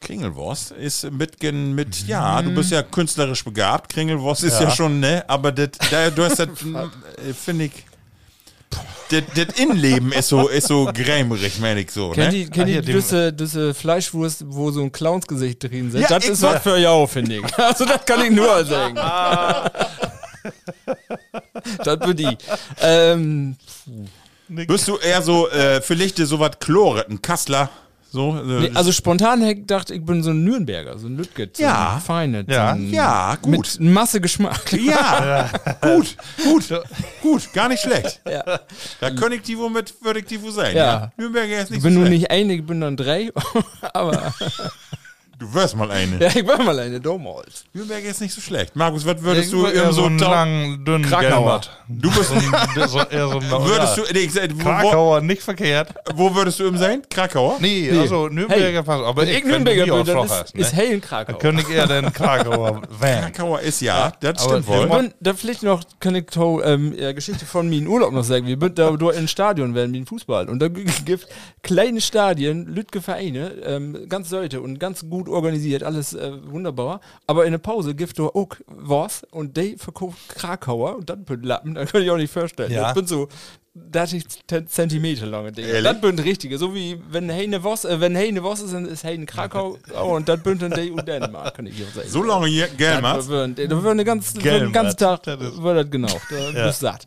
Kringelwurst 0.00 0.72
ist 0.72 1.10
mit, 1.10 1.42
mit 1.42 2.06
ja, 2.06 2.40
du 2.42 2.54
bist 2.54 2.70
ja 2.70 2.82
künstlerisch 2.82 3.42
begabt. 3.44 3.92
Kringelwurst 3.92 4.44
ist 4.44 4.60
ja, 4.60 4.70
schon, 4.70 5.00
ne? 5.00 5.24
Aber 5.26 5.50
das, 5.50 5.70
da, 5.90 6.10
du 6.10 6.22
hast 6.22 6.38
das, 6.38 6.48
äh, 7.28 7.32
finde 7.32 7.64
ich, 7.64 7.72
das 9.10 9.22
das 9.34 9.58
Innenleben 9.58 10.12
ist 10.12 10.28
so, 10.28 10.48
ist 10.48 10.68
so 10.68 10.90
grämerig, 10.92 11.58
meine 11.60 11.80
ich 11.80 11.90
so, 11.90 12.10
Kennt 12.10 12.32
ne? 12.32 12.38
ihr, 12.40 12.50
kennt 12.50 12.68
die- 12.68 12.80
diese, 12.82 13.32
diese 13.32 13.72
Fleischwurst, 13.74 14.44
wo 14.46 14.70
so 14.70 14.82
ein 14.82 14.92
Clownsgesicht 14.92 15.62
drin 15.64 15.90
sitzt? 15.90 16.10
Ja, 16.10 16.16
das 16.16 16.24
ich 16.24 16.30
ist 16.32 16.42
was 16.42 16.62
für 16.62 16.76
Jau, 16.78 17.06
finde 17.06 17.36
ich. 17.38 17.44
Also, 17.58 17.84
das 17.84 18.04
kann 18.04 18.22
ich 18.24 18.30
nur 18.30 18.64
sagen. 18.64 18.96
das 21.84 21.98
für 22.04 22.14
die. 22.14 22.36
Ähm, 22.80 23.56
Bist 24.48 24.86
du 24.88 24.98
eher 24.98 25.22
so, 25.22 25.48
äh, 25.48 25.80
vielleicht 25.80 26.18
so 26.18 26.38
was 26.38 26.58
Chloret, 26.60 27.08
ein 27.08 27.22
Kassler, 27.22 27.70
So, 28.12 28.36
äh, 28.38 28.60
Nee, 28.60 28.70
also 28.74 28.92
spontan 28.92 29.40
hätte 29.40 29.52
ich 29.52 29.58
gedacht, 29.66 29.90
ich 29.90 30.02
bin 30.04 30.22
so 30.22 30.30
ein 30.30 30.42
Nürnberger, 30.44 30.98
so 30.98 31.06
ein 31.08 31.16
Lütget. 31.16 31.56
So 31.56 31.62
Ja. 31.64 31.94
ein 31.96 32.00
Feine. 32.00 32.44
Ja. 32.48 32.72
Ein, 32.72 32.90
Ja, 32.90 33.36
gut. 33.42 33.78
Mit 33.78 33.80
Masse 33.92 34.20
Geschmack. 34.20 34.72
Ja, 34.72 35.50
gut, 35.82 36.16
gut, 36.42 36.64
gut, 37.22 37.52
gar 37.52 37.68
nicht 37.68 37.82
schlecht. 37.82 38.20
Ja. 38.30 38.60
Da 39.00 39.10
könnte 39.10 39.36
ich 39.36 39.42
die 39.42 39.58
wohl 39.58 39.70
mit, 39.70 39.94
würde 40.02 40.20
ich 40.20 40.26
die 40.26 40.40
wohl 40.42 40.52
sein. 40.52 40.74
Ja. 40.76 40.84
Ja. 40.84 41.12
Nürnberger 41.16 41.58
ist 41.58 41.64
Ich 41.64 41.70
nicht 41.70 41.82
bin 41.82 41.92
so 41.94 41.98
nur 41.98 42.06
schlecht. 42.06 42.22
nicht 42.22 42.30
eine, 42.30 42.54
ich 42.54 42.64
bin 42.64 42.80
dann 42.80 42.96
drei. 42.96 43.30
Aber 43.92 44.32
Du 45.38 45.52
wirst 45.52 45.76
mal 45.76 45.90
eine. 45.90 46.18
ja, 46.18 46.28
ich 46.34 46.46
war 46.46 46.62
mal 46.62 46.78
eine 46.78 46.98
Domholz. 46.98 47.64
Nürnberger 47.74 48.08
ist 48.08 48.22
nicht 48.22 48.32
so 48.32 48.40
schlecht. 48.40 48.74
Markus, 48.74 49.04
was 49.04 49.22
würdest 49.22 49.46
Ich 49.46 49.50
du 49.50 49.66
eher 49.66 49.92
so 49.92 50.04
einen 50.06 50.16
Tau- 50.16 50.30
langen, 50.30 50.82
dünnen 50.82 51.04
Krakauer. 51.04 51.60
Du 51.88 52.10
bist, 52.10 52.30
so, 52.88 52.98
eher 53.00 53.28
so 53.28 53.38
ein, 53.38 53.50
würdest 53.50 53.96
ja. 53.98 54.02
du, 54.04 54.12
nee, 54.14 54.18
ich 54.20 54.32
sag, 54.32 54.50
wo, 54.54 54.62
Krakauer 54.62 55.20
nicht 55.20 55.42
verkehrt. 55.42 55.92
wo 56.14 56.34
würdest 56.34 56.58
du 56.58 56.64
im 56.64 56.78
sein? 56.78 57.02
Krakauer? 57.10 57.58
Nee, 57.60 57.90
also 57.90 58.28
Nürnberger 58.28 58.82
passt. 58.82 59.04
Aber 59.04 59.22
Wenn 59.22 59.28
ich 59.28 59.44
Nürnberger 59.44 59.84
bin, 59.84 60.04
dann 60.06 60.24
ist, 60.24 60.54
ist 60.54 60.72
ne? 60.72 60.78
hell 60.78 60.90
in 60.92 61.00
Da 61.02 61.06
Krakau. 61.06 61.38
könnte 61.38 61.62
ich 61.62 61.70
eher 61.70 61.86
den 61.86 62.12
Krakauer 62.14 62.80
wählen. 62.98 63.20
Krakauer 63.32 63.60
ist 63.60 63.82
ja, 63.82 64.12
das 64.20 64.38
aber 64.42 64.62
stimmt 64.62 64.68
der 64.70 64.88
wohl. 64.90 65.12
Da 65.20 65.34
vielleicht 65.34 65.62
noch 65.62 65.84
kann 66.00 66.14
ich 66.14 66.26
to, 66.26 66.62
ähm, 66.64 66.94
ja, 66.98 67.12
Geschichte 67.12 67.44
von 67.44 67.68
mir 67.68 67.76
in 67.78 67.86
Urlaub 67.88 68.10
noch 68.12 68.24
sagen. 68.24 68.46
Wir 68.46 68.56
sind 68.58 68.78
da 68.78 68.90
dort 68.92 69.16
in 69.16 69.28
Stadion 69.28 69.74
werden 69.74 69.92
wie 69.92 69.98
ein 70.00 70.06
Fußball 70.06 70.48
und 70.48 70.60
da 70.60 70.68
gibt 71.04 71.26
kleine 71.62 72.00
Stadien, 72.00 72.64
Lütge 72.66 73.02
Vereine, 73.02 73.50
ähm, 73.64 74.06
ganz 74.08 74.30
Leute 74.30 74.62
und 74.62 74.78
ganz 74.80 75.06
gut 75.08 75.25
organisiert, 75.28 75.82
alles 75.82 76.14
äh, 76.14 76.32
wunderbar. 76.44 77.00
Aber 77.26 77.46
in 77.46 77.52
der 77.52 77.58
Pause 77.58 77.94
gibt 77.94 78.18
da 78.18 78.24
auch 78.24 78.48
was 78.66 79.24
und 79.30 79.56
die 79.56 79.76
verkauft 79.76 80.28
Krakauer 80.28 80.96
und 80.96 81.10
dann 81.10 81.24
Lappen, 81.42 81.74
da 81.74 81.84
kann 81.84 82.02
ich 82.02 82.10
auch 82.10 82.16
nicht 82.16 82.32
vorstellen. 82.32 82.72
Ja. 82.72 82.84
Das 82.84 82.94
bin 82.94 83.06
so 83.06 83.28
30 83.92 84.24
Zent- 84.46 84.70
Zentimeter 84.70 85.26
lange 85.26 85.52
Dinge. 85.52 85.68
Ehrlich? 85.68 85.84
Das 85.92 86.00
bin 86.00 86.18
richtige, 86.18 86.56
so 86.58 86.74
wie 86.74 86.98
wenn 87.10 87.30
Heine 87.30 87.62
was, 87.62 87.84
äh, 87.84 88.00
wenn 88.00 88.16
Heine 88.16 88.42
was 88.42 88.60
ist, 88.62 88.72
dann 88.72 88.86
ist 88.86 89.04
Heine 89.04 89.26
Krakau 89.26 89.76
und 90.04 90.28
das 90.28 90.40
bin 90.42 90.58
dann 90.58 90.72
die 90.72 90.90
und 90.90 91.06
Dänemark, 91.06 91.54
kann 91.54 91.66
ich 91.66 91.76
hier 91.76 91.86
sagen. 91.94 92.08
So 92.08 92.22
lange 92.22 92.46
hier, 92.46 92.68
gell, 92.68 92.94
Da 92.96 93.00
Mats? 93.00 93.28
würden, 93.28 93.54
da 93.54 93.70
würden 93.70 93.88
eine 93.90 94.04
ganz, 94.04 94.32
den 94.32 94.72
ganzen. 94.72 94.96
Tag, 94.96 95.26
wird 95.26 95.76
das 95.76 95.90
genau, 95.90 96.08
da 96.54 96.64
bist 96.66 96.82
du 96.82 96.86
satt. 96.86 97.06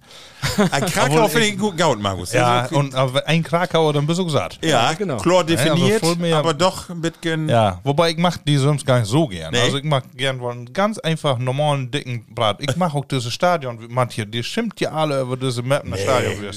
Ein 0.72 0.86
Krakau 0.86 1.28
finde 1.30 1.48
ich 1.48 1.58
gut 1.58 1.78
gaut, 1.78 2.00
Markus. 2.00 2.34
Ja, 2.34 2.62
Also, 2.62 2.76
und 2.78 2.94
aber 2.96 3.28
ein 3.28 3.44
Krakauer, 3.44 3.94
dann 3.94 4.06
bist 4.06 4.20
du 4.20 4.26
gesagt. 4.26 4.60
ja, 4.64 4.94
genau. 4.94 5.18
klar 5.18 5.36
Ja, 5.36 5.40
aber 5.42 5.44
definiert, 5.76 6.00
voll 6.02 6.16
mehr- 6.18 6.38
aber 6.38 6.54
doch 6.54 6.90
ein 6.90 7.02
bisschen. 7.02 7.50
Ja, 7.50 7.80
wobei 7.84 8.12
ich 8.12 8.18
mach 8.18 8.38
die 8.38 8.58
sonst 8.58 8.86
gar 8.86 9.00
nicht 9.00 9.10
so 9.10 9.28
gern. 9.28 9.52
Nee. 9.54 9.60
Also 9.62 9.78
ich 9.78 9.84
mach 9.84 10.04
gern 10.16 10.40
einen 10.44 10.72
ganz 10.72 10.98
einfach 11.00 11.38
normalen, 11.40 11.90
dicken 11.92 12.26
Brat. 12.34 12.62
Ich 12.62 12.76
mach 12.76 12.94
auch 12.94 13.06
dieses 13.06 13.34
Stadion, 13.34 13.80
manche, 13.90 14.26
die 14.26 14.44
schimpft 14.44 14.80
ja 14.82 14.92
alle 14.92 15.22
über 15.22 15.36
diese 15.36 15.62
Mappener 15.64 15.98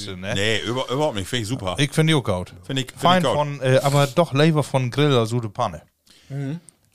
Stadionwürste, 0.03 0.17
ne? 0.17 0.33
Nee, 0.35 0.59
über, 0.69 0.89
überhaupt 0.89 1.15
nicht. 1.15 1.27
Finde 1.27 1.43
ich 1.43 1.47
super. 1.49 1.75
Ich 1.79 1.91
finde 1.91 2.11
die 2.11 2.15
auch 2.15 2.23
gut. 2.23 2.53
Finde 2.63 2.81
ich, 2.83 2.89
find 2.91 3.01
Fein 3.01 3.21
ich 3.21 3.27
gut. 3.27 3.35
von, 3.35 3.61
äh, 3.61 3.79
aber 3.83 4.07
doch 4.07 4.33
lieber 4.33 4.63
von 4.63 4.91
Grill 4.91 5.15
als 5.17 5.31
gute 5.31 5.49
Panne. 5.49 5.81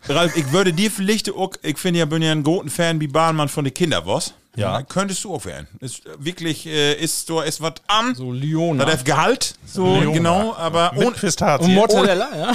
Ralf, 0.08 0.36
ich 0.36 0.50
würde 0.52 0.72
dir 0.72 0.90
vielleicht 0.90 1.30
auch, 1.32 1.52
ich 1.62 1.78
finde 1.78 2.00
ja, 2.00 2.04
bin 2.06 2.22
ja 2.22 2.32
ein 2.32 2.42
großen 2.42 2.70
Fan 2.70 3.00
wie 3.00 3.08
Bahnmann 3.08 3.48
von 3.48 3.64
den 3.64 3.74
Kinderboss. 3.74 4.34
Ja. 4.56 4.82
Könntest 4.82 5.22
du 5.22 5.32
auch 5.34 5.44
werden. 5.44 5.68
Ist 5.78 6.04
äh, 6.04 6.10
wirklich, 6.18 6.66
äh, 6.66 6.94
ist 6.94 7.26
so, 7.28 7.40
ist 7.40 7.60
was 7.60 7.74
an. 7.86 8.16
So 8.16 8.32
Liona. 8.32 8.84
Das 8.84 8.98
hat 9.00 9.04
Gehalt, 9.04 9.54
so 9.64 9.94
Leona. 10.00 10.12
genau, 10.12 10.54
aber 10.56 10.92
Mit 10.96 11.06
ohne 11.06 11.16
Pistazie. 11.16 11.64
Und 11.66 11.74
Mozzarella, 11.74 12.28
ja. 12.36 12.52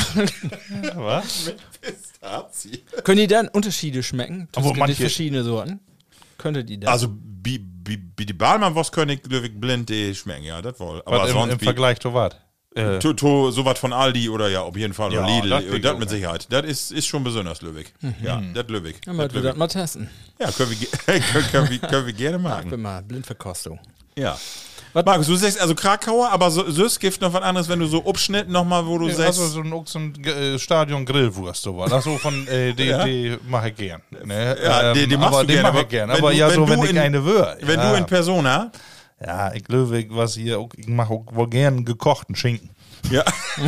Was? 0.95 1.53
Pistazie. 1.79 2.83
Können 3.05 3.19
die 3.19 3.27
dann 3.27 3.47
Unterschiede 3.47 4.03
schmecken? 4.03 4.49
Aber 4.53 4.63
Zwischen 4.67 4.79
manche- 4.79 4.95
die 4.95 5.01
verschiedene 5.01 5.43
Sorten? 5.45 5.79
Könnte 6.43 6.65
die 6.65 6.77
das? 6.77 6.91
Also, 6.91 7.07
wie, 7.45 7.65
wie, 7.85 8.03
wie 8.17 8.25
die 8.25 8.33
Bahnmann 8.33 8.75
was 8.75 8.91
können 8.91 9.11
ich 9.11 9.29
wirklich 9.29 9.57
blind 9.59 9.87
die 9.87 10.13
schmecken, 10.13 10.43
ja, 10.43 10.61
das 10.61 10.77
wohl. 10.77 11.01
Aber 11.05 11.19
Was 11.19 11.29
im, 11.29 11.33
sonst 11.35 11.53
im 11.53 11.59
Vergleich 11.59 11.99
zu 12.01 12.13
was? 12.13 12.33
Äh, 12.75 12.99
To, 12.99 13.13
to, 13.13 13.49
sowas 13.51 13.79
von 13.79 13.93
Aldi 13.93 14.27
oder 14.29 14.49
ja, 14.49 14.61
auf 14.61 14.75
jeden 14.75 14.93
Fall. 14.93 15.13
Ja, 15.13 15.23
oder 15.23 15.27
Lidl, 15.29 15.49
das 15.79 15.97
mit. 15.99 16.09
Sicherheit. 16.09 16.47
Das 16.51 16.65
ist, 16.65 16.91
ist 16.91 17.05
schon 17.07 17.23
besonders 17.23 17.61
Löwig. 17.61 17.93
Ja, 18.21 18.41
das 18.53 18.67
Löwig. 18.67 18.99
ja, 19.05 19.13
mal 19.13 19.27
Das 19.27 19.35
wir 19.35 19.41
das 19.41 19.55
mal 19.55 19.67
testen. 19.67 20.09
Ja, 20.37 20.51
können 20.51 20.71
wir, 20.71 20.87
können, 21.05 21.45
können, 21.51 21.69
wir, 21.69 21.79
können 21.79 22.05
wir 22.07 22.13
gerne 22.13 22.37
Ich 22.37 22.43
machen. 22.49 22.69
bin 22.71 22.81
mal 22.81 23.01
Blindverkostung. 23.03 23.79
Ja. 24.17 24.37
Was- 24.93 25.05
Markus, 25.05 25.25
du 25.27 25.35
sagst 25.35 25.59
also 25.59 25.73
Krakauer, 25.73 26.29
aber 26.31 26.51
so, 26.51 26.69
Süß 26.69 26.99
gibt 26.99 27.19
noch 27.19 27.33
was 27.33 27.41
anderes, 27.41 27.67
wenn 27.67 27.79
du 27.79 27.87
so 27.87 28.05
Abschnitt 28.07 28.47
nochmal, 28.47 28.85
wo 28.85 28.97
du 28.99 29.09
sagst. 29.09 29.39
also 29.39 29.47
so 29.47 29.61
ein, 29.61 29.81
so 29.85 29.99
ein 29.99 30.23
äh, 30.23 30.59
Stadion 30.59 31.03
Grillwurst 31.05 31.63
sowas. 31.63 31.91
Also 31.91 32.17
von 32.19 32.47
äh, 32.47 32.73
die, 32.73 32.83
Ja. 32.85 33.03
die 33.03 33.35
mache 33.47 33.69
ich 33.69 33.75
gern. 33.75 34.01
Ne? 34.23 34.55
Ja, 34.63 34.93
die- 34.93 35.07
die 35.07 35.17
machst 35.17 35.33
aber 35.33 35.45
du 35.45 35.53
gern, 35.53 35.65
aber 35.65 35.81
ich 35.81 35.87
gern. 35.89 36.09
wenn 36.09 36.17
Aber 36.17 36.29
du- 36.31 36.37
ja, 36.37 36.47
wenn 36.47 36.55
so 36.55 36.65
du 36.65 36.71
wenn 36.71 36.83
ich 36.83 36.89
in- 36.91 36.97
eine 36.99 37.25
wür. 37.25 37.57
wenn 37.61 37.79
ja. 37.79 37.91
du 37.91 37.97
in 37.97 38.05
Persona. 38.05 38.71
Ja, 39.25 39.51
ich 39.53 39.63
glaube, 39.63 40.05
was 40.09 40.35
hier, 40.35 40.59
auch- 40.59 40.69
ich 40.75 40.87
mache 40.87 41.13
auch 41.13 41.23
wohl 41.31 41.47
gern 41.49 41.85
gekochten 41.85 42.35
Schinken. 42.35 42.69
Ja. 43.09 43.23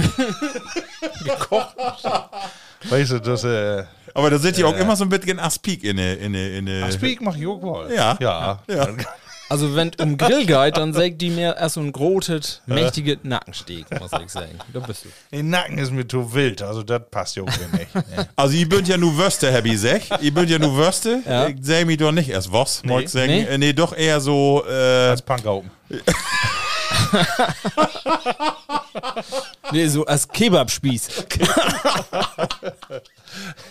Weißt 2.89 3.11
du, 3.11 3.19
das, 3.19 3.43
äh, 3.43 3.83
Aber 4.13 4.29
da 4.29 4.37
sind 4.37 4.57
ja 4.57 4.65
auch 4.67 4.77
immer 4.77 4.95
so 4.95 5.03
ein 5.05 5.09
bisschen 5.09 5.39
Aspik 5.39 5.83
in 5.83 5.97
der. 5.97 6.19
In 6.19 6.33
in 6.33 6.65
der 6.67 6.91
Speak 6.91 7.19
mache 7.21 7.39
ich 7.39 7.47
auch 7.47 7.61
wohl. 7.61 7.91
Ja. 7.93 8.15
Ja. 8.19 8.59
Ja. 8.67 8.87
Also 9.47 9.75
wenn 9.75 9.91
um 10.01 10.17
Grill 10.17 10.45
geht, 10.45 10.77
dann 10.77 10.93
sagt 10.93 11.21
die 11.21 11.29
mir 11.29 11.55
erst 11.57 11.75
so 11.75 11.81
ein 11.81 11.91
grotet, 11.91 12.61
mächtiges 12.65 13.19
Nackensteak, 13.23 13.85
muss 13.99 14.11
ich 14.23 14.31
sagen. 14.31 14.57
Da 14.73 14.79
bist 14.79 15.05
du. 15.05 15.09
Den 15.31 15.49
Nacken 15.49 15.77
ist 15.77 15.91
mir 15.91 16.07
zu 16.07 16.33
wild, 16.33 16.63
also 16.63 16.81
das 16.81 17.01
passt 17.11 17.35
ja 17.35 17.43
auch 17.43 17.47
nicht. 17.47 17.87
Also, 18.35 18.55
ihr 18.55 18.67
bünd 18.67 18.87
ja 18.87 18.97
nur 18.97 19.15
Würste, 19.17 19.51
Happy 19.51 19.77
Sech. 19.77 20.09
Ihr 20.21 20.33
bünd 20.33 20.49
ja 20.49 20.59
nur 20.59 20.75
Würste. 20.75 21.21
Ja. 21.25 21.47
Ich 21.47 21.57
seh 21.61 21.85
mich 21.85 21.97
doch 21.97 22.11
nicht 22.11 22.29
erst 22.29 22.51
was, 22.51 22.83
nee. 22.83 23.01
ich 23.01 23.09
sagen. 23.09 23.27
Nee? 23.27 23.57
Nee? 23.57 23.73
doch 23.73 23.95
eher 23.95 24.19
so. 24.19 24.63
Äh, 24.67 25.09
Als 25.09 25.21
Punkaupen. 25.21 25.69
Nee, 29.71 29.87
so 29.87 30.05
als 30.05 30.27
Kebabspieß. 30.27 31.09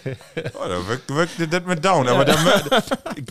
Oh, 0.55 0.69
da 0.69 0.89
wirkt, 0.89 1.15
wirkt 1.15 1.53
das 1.53 1.63
mit 1.67 1.85
down, 1.85 2.07
aber 2.09 2.25
der, 2.25 2.37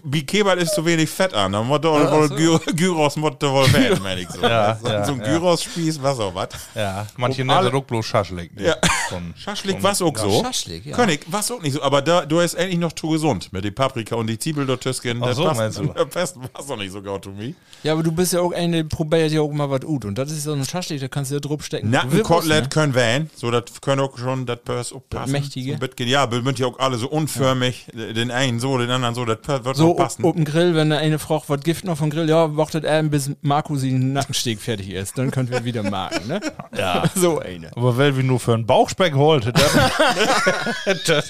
wie 0.03 0.25
Kebab 0.25 0.57
ist 0.57 0.73
zu 0.73 0.85
wenig 0.85 1.09
Fett 1.09 1.33
an. 1.33 1.51
Da 1.51 1.61
muss 1.63 1.81
doch 1.81 1.93
wohl 2.11 2.27
Gy- 2.27 2.73
Gyros 2.75 3.15
muss 3.15 3.33
doch 3.39 3.53
wohl 3.53 3.71
werden, 3.73 4.01
meine 4.01 4.21
ich 4.21 4.29
so. 4.29 4.41
Ja, 4.41 4.75
so, 4.81 4.87
ja, 4.87 5.05
so 5.05 5.13
ein 5.13 5.19
ja. 5.19 5.25
Gyros-Spieß, 5.25 6.01
was 6.01 6.19
auch 6.19 6.33
was. 6.35 6.49
Ja, 6.75 7.05
manche 7.17 7.43
nennen 7.45 7.63
das 7.65 7.73
auch 7.73 7.83
bloß 7.83 8.05
Schaschlik. 8.05 8.55
Ne? 8.55 8.67
Ja. 8.67 8.75
Von- 9.09 9.33
Schaschlik 9.37 9.75
von- 9.75 9.83
was 9.83 10.01
auch 10.01 10.17
so. 10.17 10.41
Schaschlik, 10.43 10.85
ja. 10.85 10.95
König, 10.95 11.25
was 11.27 11.51
auch 11.51 11.61
nicht 11.61 11.73
so. 11.73 11.81
Aber 11.81 12.01
da, 12.01 12.25
du 12.25 12.41
hast 12.41 12.55
eigentlich 12.55 12.79
noch 12.79 12.93
zu 12.93 13.09
gesund 13.09 13.51
mit 13.53 13.63
den 13.63 13.73
Paprika 13.75 14.15
und 14.15 14.27
die 14.27 14.37
Zwiebel 14.39 14.65
dort 14.65 14.81
Tüsken. 14.81 15.19
Ach 15.21 15.27
Das 15.27 15.37
so, 15.37 15.45
passt, 15.45 15.57
meinst 15.59 15.79
du? 15.79 15.85
das 15.95 16.07
passt 16.09 16.37
was 16.53 16.67
doch 16.67 16.77
nicht 16.77 16.91
so 16.91 17.01
gut 17.01 17.21
to 17.23 17.31
me. 17.31 17.53
Ja, 17.83 17.93
aber 17.93 18.03
du 18.03 18.11
bist 18.11 18.33
ja 18.33 18.39
auch 18.41 18.53
eine, 18.53 18.83
probiert 18.85 19.31
ja 19.31 19.41
auch 19.41 19.51
mal 19.51 19.69
was 19.69 19.81
gut. 19.81 20.05
Und 20.05 20.17
das 20.17 20.31
ist 20.31 20.43
so 20.43 20.53
ein 20.53 20.65
Schaschlik, 20.65 21.01
da 21.01 21.07
kannst 21.07 21.31
du 21.31 21.35
ja 21.35 21.39
drauf 21.41 21.63
stecken. 21.63 21.89
Nackenkotelett 21.89 22.63
ne? 22.63 22.69
können 22.69 22.95
wählen. 22.95 23.29
So, 23.35 23.51
das 23.51 23.63
können 23.81 24.01
auch 24.01 24.17
schon, 24.17 24.45
das 24.45 24.93
auch 24.93 25.01
passen. 25.09 25.31
Mächtige. 25.31 25.71
So 25.71 25.83
ein 25.83 25.89
bisschen, 25.89 26.07
ja, 26.31 26.43
sind 26.43 26.59
ja 26.59 26.67
auch 26.67 26.79
alle 26.79 26.97
so 26.97 27.07
unförmig. 27.07 27.87
Den 27.93 28.31
einen 28.31 28.59
so, 28.59 28.77
den 28.77 28.89
anderen 28.89 29.15
so, 29.15 29.25
das 29.25 29.37
wird 29.45 29.75
So 29.75 29.93
passen. 29.93 30.23
auf 30.25 30.33
dem 30.35 30.45
Grill, 30.45 30.75
wenn 30.75 30.89
da 30.89 30.97
eine 30.97 31.19
fragt, 31.19 31.49
was 31.49 31.61
Gift 31.61 31.85
noch 31.85 31.97
vom 31.97 32.09
Grill, 32.09 32.29
ja, 32.29 32.55
wartet 32.57 32.83
er, 32.85 33.03
bis 33.03 33.31
Marco 33.41 33.75
den 33.75 34.13
Nackensteak 34.13 34.59
fertig 34.61 34.89
ist. 34.91 35.17
Dann 35.17 35.31
könnt 35.31 35.49
wir 35.51 35.63
wieder 35.65 35.83
marken, 35.83 36.27
ne? 36.27 36.39
Ja. 36.77 37.03
So 37.15 37.39
eine. 37.39 37.69
Aber 37.75 37.97
weil 37.97 38.15
wir 38.17 38.23
nur 38.23 38.39
für 38.39 38.53
einen 38.53 38.65
Bauchspeck 38.65 39.13
holte, 39.15 39.51
das, 41.05 41.27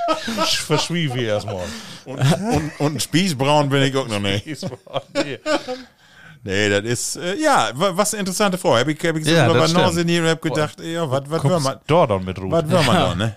verschwieg 0.55 1.13
wir 1.13 1.27
erstmal. 1.27 1.63
Und, 2.05 2.19
und, 2.19 2.71
und 2.79 3.01
Spießbraun 3.01 3.69
bin 3.69 3.83
ich 3.83 3.95
auch 3.95 4.07
noch 4.07 4.19
nicht. 4.19 4.45
Nee. 5.13 5.39
Nee, 6.45 6.67
das 6.69 6.83
ist, 6.83 7.15
äh, 7.15 7.35
ja, 7.41 7.69
wa- 7.73 7.91
was 7.93 8.13
eine 8.13 8.19
interessante 8.21 8.57
Frage. 8.57 8.81
Hab 8.81 8.87
ich, 8.89 9.07
hab 9.07 9.15
ich 9.15 9.23
so 9.25 9.31
Ja, 9.31 9.45
über 9.49 9.53
nie 10.03 10.19
und 10.19 10.27
hab 10.27 10.41
gedacht, 10.41 10.81
ja, 10.81 11.09
was 11.09 11.21
was 11.27 11.41
will 11.43 11.59
man, 11.61 11.77
dort 11.87 12.11
dann 12.11 12.25
mit 12.25 12.37
was 12.37 12.43
Ruhe. 12.43 12.69
will 12.69 12.81
man 12.85 12.95
da, 12.95 13.15
ne? 13.15 13.35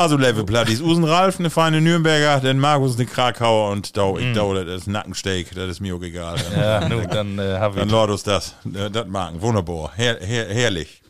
Also 0.00 0.16
Level 0.16 0.44
Platties, 0.44 0.80
Usen 0.80 1.04
Ralf, 1.04 1.38
eine 1.38 1.50
feine 1.50 1.82
Nürnberger, 1.82 2.40
den 2.40 2.58
Markus 2.58 2.96
eine 2.96 3.04
Krakauer 3.04 3.70
und 3.70 3.98
Dau, 3.98 4.16
ich 4.16 4.32
Dau, 4.32 4.54
das 4.54 4.66
ist 4.66 4.86
Nackensteak, 4.86 5.54
das 5.54 5.68
ist 5.68 5.80
mir 5.80 5.94
auch 5.94 6.00
egal. 6.00 6.38
Ja, 6.56 6.88
nun, 6.88 7.06
dann 7.06 7.38
äh, 7.38 7.58
haben 7.58 7.74
wir 7.74 7.80
Dann 7.80 7.90
Lordus 7.90 8.22
das, 8.22 8.54
äh, 8.74 8.90
das 8.90 9.06
magen, 9.08 9.42
wunderbar, 9.42 9.92
her, 9.94 10.16
her, 10.22 10.46
herrlich. 10.48 11.02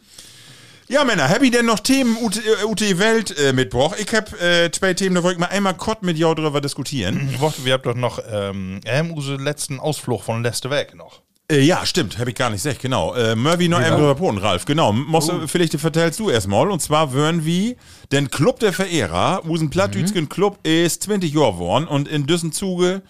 Ja, 0.88 1.04
Männer, 1.04 1.28
hab 1.28 1.40
ich 1.40 1.52
denn 1.52 1.66
noch 1.66 1.78
Themen 1.78 2.16
UT, 2.16 2.82
äh, 2.82 2.98
Welt 2.98 3.38
äh, 3.38 3.52
mitgebracht? 3.52 3.94
Ich 4.00 4.12
hab 4.12 4.32
äh, 4.42 4.72
zwei 4.72 4.92
Themen, 4.92 5.14
da 5.14 5.22
wollte 5.22 5.34
ich 5.34 5.40
mal 5.40 5.54
einmal 5.54 5.74
kurz 5.74 6.02
mit 6.02 6.18
jou 6.18 6.34
drüber 6.34 6.60
diskutieren. 6.60 7.30
Ich 7.32 7.40
warte, 7.40 7.64
wir 7.64 7.74
haben 7.74 7.84
doch 7.84 7.94
noch 7.94 8.20
ähm, 8.28 8.80
unseren 9.14 9.38
letzten 9.40 9.78
Ausflug 9.78 10.24
von 10.24 10.42
letzte 10.42 10.68
Weg 10.68 10.96
noch. 10.96 11.20
Äh, 11.50 11.60
ja, 11.62 11.84
stimmt, 11.84 12.18
habe 12.18 12.30
ich 12.30 12.36
gar 12.36 12.50
nicht 12.50 12.62
gesagt, 12.62 12.80
genau. 12.80 13.14
Äh, 13.14 13.34
Murphy 13.34 13.68
noch 13.68 13.80
drüber 13.80 14.14
poten, 14.14 14.38
Ralf, 14.38 14.64
genau. 14.64 14.92
Muss, 14.92 15.28
Oh. 15.28 15.46
Vielleicht 15.46 15.78
vertellst 15.78 16.18
du 16.20 16.30
erstmal. 16.30 16.70
Und 16.70 16.80
zwar 16.80 17.12
würden 17.12 17.44
wir 17.44 17.74
den 18.12 18.30
Club 18.30 18.60
der 18.60 18.72
Verehrer, 18.72 19.42
unseren 19.44 19.70
Plattdütschen 19.70 20.28
Club 20.28 20.58
ist 20.66 21.02
20 21.04 21.32
Jahre 21.32 21.52
geworden 21.52 21.86
und 21.86 22.08
in 22.08 22.26
diesem 22.26 22.52
Zuge 22.52 23.02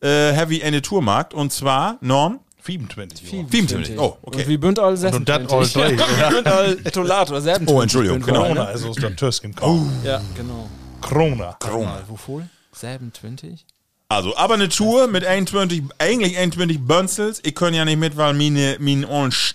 äh, 0.00 0.34
have 0.34 0.54
ich 0.54 0.62
eine 0.64 0.82
Tourmarkt 0.82 1.34
und 1.34 1.52
zwar, 1.52 1.98
Norm, 2.00 2.40
27. 2.64 3.28
27. 3.30 3.98
Oh, 3.98 4.16
okay. 4.22 4.42
Und 4.42 4.48
wie 4.48 4.56
bünd 4.56 4.78
all 4.78 4.92
Und 4.94 5.02
das 5.28 5.48
all 5.52 5.64
26. 5.64 5.72
drei. 5.72 5.92
Ja, 6.20 6.28
bünd 6.30 6.46
all 6.46 6.76
Tolator, 6.76 7.40
selben 7.40 7.68
Oh, 7.68 7.80
Entschuldigung, 7.80 8.20
genau. 8.20 8.44
Krona 8.44 8.64
ne? 8.64 8.72
ist 8.72 8.84
aus 8.84 8.96
der 8.96 9.14
Tüsken 9.16 9.54
kommen. 9.54 10.00
Ja, 10.04 10.20
genau. 10.36 10.68
Krona. 11.00 11.56
Mal, 11.62 12.02
Wovor? 12.08 12.42
27? 12.72 13.64
Also, 14.08 14.36
aber 14.36 14.54
eine 14.54 14.68
Tour 14.68 15.08
mit 15.08 15.24
21, 15.24 15.82
eigentlich 15.98 16.38
21 16.38 16.80
Bönzels. 16.80 17.40
Ich 17.44 17.56
kann 17.56 17.74
ja 17.74 17.84
nicht 17.84 17.98
mit, 17.98 18.16
weil 18.16 18.34
meine, 18.34 18.76
mein 18.78 19.04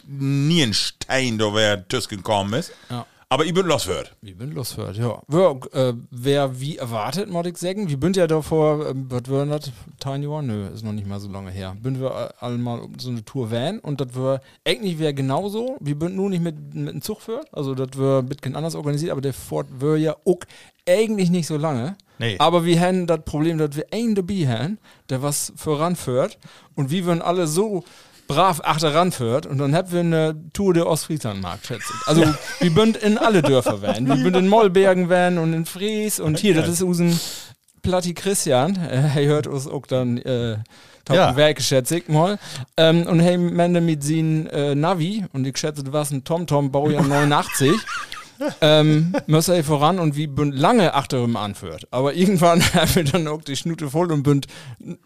Nierenstein 0.08 1.38
da 1.38 1.54
wer 1.54 1.88
Tüsken 1.88 2.18
gekommen 2.18 2.54
ist. 2.56 2.74
Ja. 2.90 3.06
Aber 3.30 3.46
ich 3.46 3.54
bin 3.54 3.66
losgehört. 3.66 4.14
Wie 4.22 4.34
bin 4.34 4.52
losgehört, 4.52 4.98
ja. 4.98 5.22
Wer, 5.30 5.58
äh, 5.72 5.94
wer 6.10 6.60
wie 6.60 6.78
erwartet, 6.78 7.30
muss 7.30 7.46
ich 7.46 7.56
sagen. 7.56 7.88
Wir 7.88 7.98
sind 7.98 8.18
ja 8.18 8.28
davor, 8.28 8.88
äh, 8.88 8.94
was 8.94 9.30
war 9.30 9.46
das? 9.46 9.72
Tiny 10.02 10.28
One? 10.28 10.48
Nö, 10.48 10.68
ist 10.68 10.84
noch 10.84 10.92
nicht 10.92 11.08
mal 11.08 11.22
so 11.22 11.30
lange 11.30 11.50
her. 11.50 11.74
Bin 11.82 12.02
wir 12.02 12.12
äh, 12.12 12.44
alle 12.44 12.58
mal 12.58 12.90
so 12.98 13.10
eine 13.10 13.24
Tour 13.24 13.50
Van 13.50 13.80
und 13.80 14.02
das 14.02 14.14
war 14.16 14.42
eigentlich 14.68 15.00
wäre 15.00 15.14
genauso. 15.14 15.78
Wir 15.80 15.96
sind 15.98 16.18
nur 16.18 16.30
nicht 16.30 16.44
mit, 16.44 16.76
mit 16.76 16.94
dem 16.94 17.02
Zug 17.02 17.22
führt. 17.22 17.48
Also, 17.54 17.74
das 17.74 17.98
war 17.98 18.20
ein 18.20 18.26
bisschen 18.26 18.58
anders 18.58 18.76
organisiert, 18.76 19.14
aber 19.14 19.22
der 19.22 19.34
Ford 19.34 19.68
war 19.80 19.96
ja 19.96 20.14
auch 20.26 20.40
eigentlich 20.86 21.30
nicht 21.30 21.48
so 21.48 21.56
lange. 21.56 21.96
Nee. 22.18 22.36
Aber 22.40 22.66
wir 22.66 22.80
haben 22.80 23.08
das 23.08 23.22
Problem, 23.26 23.58
dass 23.58 23.76
wir 23.76 23.86
einen 23.92 24.16
dabei 24.16 24.48
haben, 24.48 24.78
der 25.10 25.22
was 25.24 25.52
voranführt 25.56 26.38
und 26.76 26.92
wir 26.92 27.06
würden 27.06 27.22
alle 27.22 27.48
so 27.48 27.84
brav 28.28 28.62
achteran 28.64 29.12
führt 29.12 29.46
und 29.46 29.58
dann 29.58 29.76
haben 29.76 29.92
wir 29.92 30.00
eine 30.00 30.36
Tour 30.54 30.74
der 30.74 30.88
Ostfrieslandmarkt, 30.88 31.66
schätze 31.66 31.84
ich. 32.02 32.08
Also, 32.08 32.22
wir 32.60 32.72
sind 32.72 32.98
in 32.98 33.18
alle 33.18 33.42
Dörfer 33.42 33.82
werden. 33.82 34.08
Wir 34.08 34.16
sind 34.18 34.36
in 34.38 34.48
Mollbergen 34.48 35.10
werden 35.10 35.38
und 35.38 35.52
in 35.54 35.66
Fries 35.66 36.20
und 36.20 36.40
hier, 36.40 36.54
das 36.54 36.70
ist 36.70 36.82
unseren 36.82 37.20
Platti 37.82 38.14
Christian. 38.14 38.76
Äh, 38.78 39.20
er 39.22 39.26
hört 39.26 39.48
uns 39.48 39.68
auch 39.68 39.86
dann 39.86 40.18
äh, 40.20 40.58
Ja. 41.10 41.36
Werke, 41.36 41.62
schätze 41.64 41.98
ich 41.98 42.08
mal. 42.08 42.38
Ähm, 42.78 43.06
und 43.08 43.20
hey, 43.20 43.38
Mende 43.38 43.82
mit 43.82 44.04
seinen 44.04 44.46
äh, 44.48 44.76
Navi 44.76 45.26
und 45.34 45.46
ich 45.46 45.58
schätze, 45.58 45.84
du 45.84 45.92
warst 45.92 46.12
ein 46.14 46.24
TomTom 46.24 46.72
Baujahr 46.72 47.04
89. 47.04 47.72
ähm, 48.62 49.14
müssen 49.28 49.56
wir 49.56 49.64
voran 49.64 50.00
und 50.00 50.16
wie 50.16 50.28
bünd 50.28 50.56
lange 50.56 50.94
achter 50.94 51.24
ihm 51.24 51.36
anführt. 51.36 51.88
Aber 51.92 52.14
irgendwann 52.14 52.62
haben 52.74 52.96
wir 52.96 53.04
dann 53.04 53.28
auch 53.28 53.42
die 53.42 53.56
Schnute 53.56 53.90
voll 53.90 54.12
und 54.12 54.24
bünd 54.24 54.48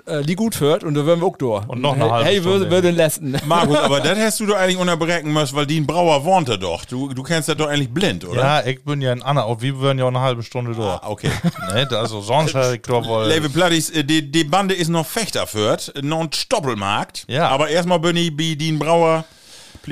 äh, 0.05 0.23
die 0.23 0.35
gut 0.35 0.55
führt 0.55 0.83
und 0.83 0.93
da 0.95 1.05
werden 1.05 1.19
wir 1.21 1.27
auch 1.27 1.37
durch. 1.37 1.67
Und 1.67 1.81
noch 1.81 1.93
eine 1.93 2.09
halbe 2.09 2.25
Hey, 2.25 2.39
Stunde. 2.41 2.59
würde, 2.59 2.71
würde 2.71 2.91
lassen. 2.91 3.37
Markus, 3.45 3.77
aber 3.77 3.99
das 4.01 4.17
hast 4.19 4.39
du 4.39 4.45
doch 4.45 4.55
eigentlich 4.57 4.77
unterbrechen 4.77 5.31
müssen, 5.31 5.55
weil 5.55 5.65
Dean 5.65 5.85
Brauer 5.85 6.23
wohnte 6.23 6.57
doch. 6.57 6.85
Du, 6.85 7.13
du 7.13 7.23
kennst 7.23 7.49
das 7.49 7.57
doch 7.57 7.67
eigentlich 7.67 7.89
blind, 7.89 8.25
oder? 8.25 8.41
Ja, 8.41 8.65
ich 8.65 8.83
bin 8.83 9.01
ja 9.01 9.11
in 9.13 9.21
Anna, 9.21 9.43
auch 9.43 9.61
wir 9.61 9.79
würden 9.79 9.99
ja 9.99 10.05
auch 10.05 10.09
eine 10.09 10.21
halbe 10.21 10.43
Stunde 10.43 10.73
durch. 10.73 10.87
Ah, 10.87 11.01
okay. 11.07 11.31
Ne, 11.73 11.87
also 11.91 12.21
sonst 12.21 12.53
hätte 12.53 12.75
ich 12.75 12.81
doch 12.83 13.05
wohl. 13.07 13.25
Lewe 13.27 13.49
Plattis, 13.49 13.89
äh, 13.89 14.03
die, 14.03 14.29
die 14.31 14.43
Bande 14.43 14.73
ist 14.75 14.87
noch 14.89 15.05
Fechterführt, 15.05 15.93
noch 16.01 16.21
ein 16.21 16.31
Stoppelmarkt. 16.33 17.25
Ja. 17.27 17.49
Aber 17.49 17.69
erstmal 17.69 17.99
bin 17.99 18.15
ich 18.15 18.35
bei 18.35 18.55
Dean 18.55 18.79
Brauer, 18.79 19.25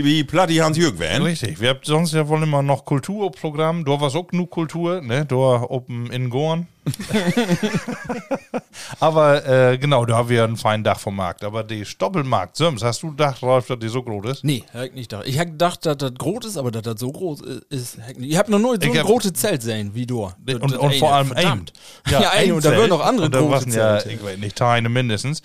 bei 0.01 0.23
Platti 0.23 0.55
Hans-Jürg 0.55 0.99
Van. 0.99 1.21
Richtig, 1.21 1.61
wir 1.61 1.69
haben 1.69 1.79
sonst 1.83 2.13
ja 2.13 2.27
wohl 2.27 2.41
immer 2.41 2.63
noch 2.63 2.85
Kulturprogramm. 2.85 3.85
Da 3.85 4.01
war 4.01 4.15
auch 4.15 4.27
genug 4.27 4.49
Kultur, 4.49 5.01
ne? 5.01 5.25
Da 5.25 5.35
oben 5.35 6.09
in 6.11 6.29
Gorn. 6.29 6.67
Aber 8.99 9.45
äh, 9.71 9.77
genau, 9.77 10.05
da 10.05 10.15
haben 10.17 10.29
wir 10.29 10.43
einen 10.43 10.57
feinen 10.57 10.83
Dach 10.83 10.99
vom 10.99 11.15
Markt. 11.15 11.43
Aber 11.43 11.63
die 11.63 11.85
Stoppelmarkt, 11.85 12.55
Söms, 12.57 12.83
hast 12.83 13.03
du 13.03 13.11
gedacht, 13.11 13.41
Rolf, 13.41 13.67
dass 13.67 13.79
die 13.79 13.87
so 13.87 14.01
groß 14.03 14.31
ist? 14.31 14.43
Nee, 14.43 14.63
hab 14.73 14.83
ich 14.85 14.93
nicht 14.93 15.09
gedacht. 15.09 15.27
Ich 15.27 15.39
hab 15.39 15.47
gedacht, 15.47 15.85
dass 15.85 15.97
das 15.97 16.13
groß 16.15 16.45
ist, 16.45 16.57
aber 16.57 16.71
dass 16.71 16.83
das 16.83 16.99
so 16.99 17.11
groß 17.11 17.41
ist. 17.69 17.97
hab 17.99 18.17
ich 18.17 18.37
hab 18.37 18.49
noch 18.49 18.59
nur 18.59 18.77
so 18.81 18.91
ein 18.91 18.97
großes 18.97 19.33
Zelt 19.33 19.61
sehen, 19.61 19.91
wie 19.93 20.05
du. 20.05 20.23
Und, 20.23 20.61
und, 20.61 20.77
und 20.77 20.95
vor 20.95 21.09
eine, 21.09 21.17
allem 21.17 21.27
verdammt. 21.27 21.73
ein. 22.05 22.11
Ja, 22.11 22.29
eine, 22.31 22.55
und 22.55 22.65
da 22.65 22.75
würden 22.75 22.89
noch 22.89 23.05
andere 23.05 23.25
Und 23.27 23.35
da 23.35 23.39
große 23.39 23.51
waren 23.51 23.71
ja, 23.71 23.99
Zelte. 23.99 24.11
ich 24.11 24.23
weiß 24.23 24.37
nicht, 24.37 24.55
Teine 24.55 24.89
mindestens. 24.89 25.41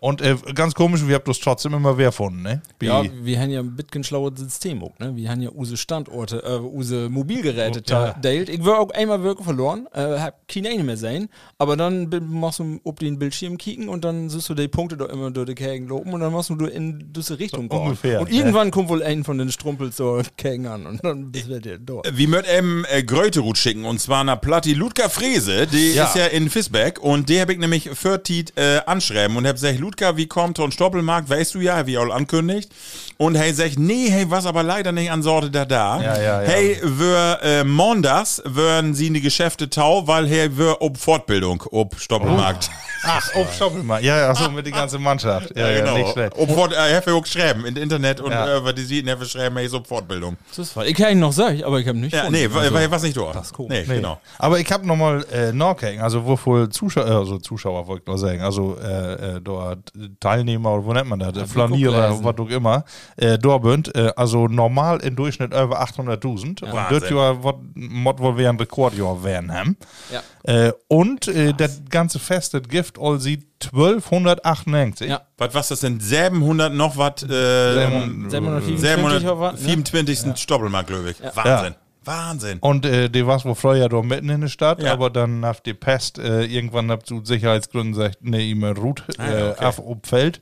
Und 0.00 0.20
äh, 0.20 0.36
ganz 0.54 0.74
komisch, 0.74 1.06
wir 1.06 1.16
haben 1.16 1.24
das 1.26 1.38
trotzdem 1.40 1.74
immer 1.74 1.96
wer 1.98 2.06
gefunden, 2.06 2.42
ne? 2.42 2.62
Wie- 2.78 2.86
Ja, 2.86 3.02
wir 3.22 3.40
haben 3.40 3.50
ja 3.50 3.60
ein 3.60 3.76
bisschen 3.76 4.04
schlaues 4.04 4.38
System 4.38 4.82
auch, 4.82 4.98
ne? 4.98 5.14
Wir 5.16 5.30
haben 5.30 5.40
ja 5.42 5.50
unsere 5.50 5.76
Standorte, 5.76 6.42
äh, 6.44 6.56
unsere 6.56 7.08
Mobilgeräte 7.08 7.82
Ja. 7.86 8.12
teilt. 8.12 8.48
Ich 8.48 8.64
war 8.64 8.80
auch 8.80 8.90
einmal 8.90 9.22
wirklich 9.22 9.44
verloren, 9.44 9.86
äh, 9.92 10.18
hab 10.18 10.46
keine 10.48 10.68
eine 10.78 10.86
mehr 10.86 10.96
sehen, 10.96 11.28
aber 11.58 11.76
dann 11.76 12.08
machst 12.30 12.58
du 12.60 12.80
auf 12.84 12.94
den 12.96 13.18
Bildschirm 13.18 13.58
kicken 13.58 13.88
und 13.88 14.04
dann 14.04 14.28
siehst 14.30 14.48
du 14.48 14.54
die 14.54 14.68
Punkte 14.68 14.96
da 14.96 15.06
immer 15.06 15.30
durch 15.30 15.46
die 15.46 15.54
Kägen 15.54 15.86
loben 15.88 16.12
und 16.12 16.20
dann 16.20 16.32
machst 16.32 16.50
du 16.50 16.54
in 16.66 17.12
diese 17.12 17.38
Richtung 17.38 17.68
So 17.70 17.78
ungefähr, 17.78 18.20
Und 18.20 18.32
irgendwann 18.32 18.70
kommt 18.70 18.88
wohl 18.88 19.02
ein 19.02 19.24
von 19.24 19.38
den 19.38 19.50
Strumpels 19.50 19.96
so 19.96 20.20
Kägen 20.36 20.66
an 20.66 20.86
und 20.86 21.04
dann 21.04 21.30
bist 21.32 21.48
du 21.48 21.60
dir 21.60 21.78
dort. 21.78 22.08
Wir 22.16 22.28
möchten 22.28 22.50
eben 22.56 22.84
äh, 22.90 23.02
Gröterut 23.02 23.58
schicken 23.58 23.84
und 23.84 24.00
zwar 24.00 24.24
nach 24.24 24.40
Platti 24.40 24.74
Ludger 24.74 25.08
Frese, 25.10 25.66
die 25.66 25.92
Ja. 25.94 26.04
ist 26.04 26.16
ja 26.16 26.26
in 26.26 26.50
Fisbeck 26.50 27.00
und 27.00 27.28
die 27.28 27.40
habe 27.40 27.52
ich 27.52 27.58
nämlich 27.58 27.90
für 27.94 28.22
Tiet 28.22 28.52
äh, 28.56 28.80
anschreiben 28.86 29.36
und 29.36 29.46
hab 29.46 29.56
gesagt, 29.56 29.78
Ludger, 29.78 30.16
wie 30.16 30.26
kommt 30.26 30.58
und 30.58 30.72
Stoppelmarkt, 30.74 31.28
weißt 31.28 31.54
du 31.54 31.60
ja, 31.60 31.86
wie 31.86 31.98
auch 31.98 32.08
ankündigt. 32.10 32.70
Und 33.16 33.34
hey, 33.34 33.52
sagt, 33.52 33.78
nee, 33.78 34.08
hey, 34.10 34.26
was 34.30 34.46
aber 34.46 34.62
leider 34.62 34.92
nicht 34.92 35.10
an 35.10 35.22
Sorte 35.22 35.50
da 35.50 35.64
da. 35.64 36.00
Ja, 36.00 36.16
ja, 36.22 36.42
ja. 36.42 36.48
Hey, 36.48 36.78
wir 36.84 37.38
äh, 37.42 37.64
Mondas 37.64 38.42
würden 38.44 38.94
sie 38.94 39.08
in 39.08 39.14
die 39.14 39.20
Geschäfte 39.20 39.68
tau, 39.70 40.06
weil 40.06 40.28
hey, 40.28 40.56
wir 40.56 40.67
ob 40.80 40.96
Fortbildung, 40.98 41.62
ob 41.70 41.98
Stoppelmarkt. 41.98 42.70
Ach, 43.04 43.30
oh, 43.36 43.46
Stoppelmarkt. 43.54 44.04
Ja, 44.04 44.16
ja, 44.18 44.34
so 44.34 44.50
mit 44.50 44.66
der 44.66 44.72
ganzen 44.72 45.02
Mannschaft. 45.02 45.56
Ja, 45.56 45.68
ja, 45.70 45.92
nicht 45.94 46.10
schlecht. 46.12 46.32
Ob 46.36 46.50
Fort, 46.50 46.72
äh, 46.72 46.76
habe 46.96 47.10
ich 47.10 47.16
auch 47.16 47.22
geschrieben 47.22 47.64
im 47.66 47.76
Internet 47.76 48.20
und 48.20 48.30
Ja. 48.32 48.56
äh, 48.56 48.64
was 48.64 48.74
die 48.74 48.82
sieht, 48.82 49.08
habe 49.08 49.24
ich 49.24 49.32
geschrieben, 49.32 49.56
hey, 49.56 49.68
so 49.68 49.82
Fortbildung. 49.82 50.36
Das 50.50 50.58
ist 50.58 50.72
voll. 50.72 50.86
Ich 50.86 50.94
kann 50.94 51.12
ihn 51.12 51.20
noch 51.20 51.32
sagen, 51.32 51.62
aber 51.64 51.78
ich 51.80 51.86
habe 51.88 51.98
nicht. 51.98 52.12
Ja, 52.14 52.28
nee, 52.30 52.44
Also, 52.52 52.72
war, 52.74 52.90
was 52.90 53.02
nicht 53.02 53.16
da. 53.16 53.32
das 53.32 53.46
ist 53.48 53.58
cool. 53.58 53.66
Nee, 53.68 53.84
Nee. 53.86 53.96
genau. 53.96 54.20
Aber 54.38 54.58
ich 54.58 54.70
habe 54.72 54.86
nochmal 54.86 55.24
äh, 55.32 55.52
nachgeguckt, 55.52 56.02
also 56.02 56.24
wo 56.26 56.66
Zuschauer, 56.66 57.06
also 57.06 57.38
Zuschauer 57.38 57.86
wollte 57.86 58.02
ich 58.02 58.06
nur 58.08 58.18
sagen, 58.18 58.40
also 58.42 58.76
äh, 58.82 59.36
äh, 59.36 59.40
dort 59.40 59.92
Teilnehmer 60.20 60.72
oder 60.74 60.84
wo 60.84 60.92
nennt 60.92 61.08
man 61.08 61.18
das, 61.20 61.36
äh, 61.36 61.46
Flanierer, 61.46 62.22
was 62.22 62.38
auch 62.38 62.48
immer, 62.50 62.84
äh, 63.16 63.38
da 63.38 63.58
bünd, 63.58 63.94
äh, 63.94 64.12
also 64.16 64.48
normal 64.48 64.98
im 65.00 65.14
Durchschnitt 65.16 65.52
über 65.52 65.80
800.000. 65.82 66.62
Und 66.62 66.72
Wahnsinn. 66.72 67.00
das 67.00 67.10
Jahr 67.10 67.42
wird 67.44 67.56
mod 67.74 68.18
wohl 68.20 68.36
wieder 68.38 68.48
ein 68.50 68.56
Rekordjahr 68.58 69.22
werden 69.22 69.52
haben. 69.52 69.76
Ja. 70.12 70.20
Äh, 70.66 70.72
und 70.88 71.28
äh, 71.28 71.52
das 71.54 71.82
ganze 71.90 72.18
Fest, 72.18 72.54
das 72.54 72.62
Gift, 72.68 72.98
all 72.98 73.20
sie 73.20 73.44
1298. 73.62 75.08
Ja. 75.10 75.22
Was 75.36 75.54
was 75.54 75.68
das 75.68 75.80
denn? 75.80 76.00
700 76.00 76.72
noch 76.72 76.96
was? 76.96 77.22
Äh, 77.24 77.26
754 77.28 78.80
700 78.80 79.22
oder 79.24 79.40
was, 79.40 79.52
ne? 79.60 79.66
24. 79.68 80.36
Stoppelmarkt, 80.36 80.88
glaube 80.88 81.10
ich. 81.10 81.16
Wahnsinn. 81.34 81.74
Wahnsinn. 82.04 82.58
Und 82.60 82.86
äh, 82.86 83.10
die 83.10 83.26
war 83.26 83.44
wohl 83.44 83.54
früher 83.54 83.88
da 83.88 84.00
mitten 84.02 84.30
in 84.30 84.40
der 84.42 84.48
Stadt, 84.48 84.82
Ja. 84.82 84.92
aber 84.92 85.10
dann 85.10 85.40
nach 85.40 85.60
die 85.60 85.74
Pest 85.74 86.18
äh, 86.18 86.44
irgendwann 86.44 86.90
habt 86.90 87.06
zu 87.06 87.22
Sicherheitsgründen 87.24 87.92
gesagt, 87.92 88.18
nee, 88.22 88.50
immer 88.50 88.74
Ruth 88.76 89.02
Ah, 89.18 89.26
äh, 89.26 89.40
ja, 89.40 89.50
okay. 89.52 89.64
auf 89.66 89.78
Umfeld. 89.78 90.40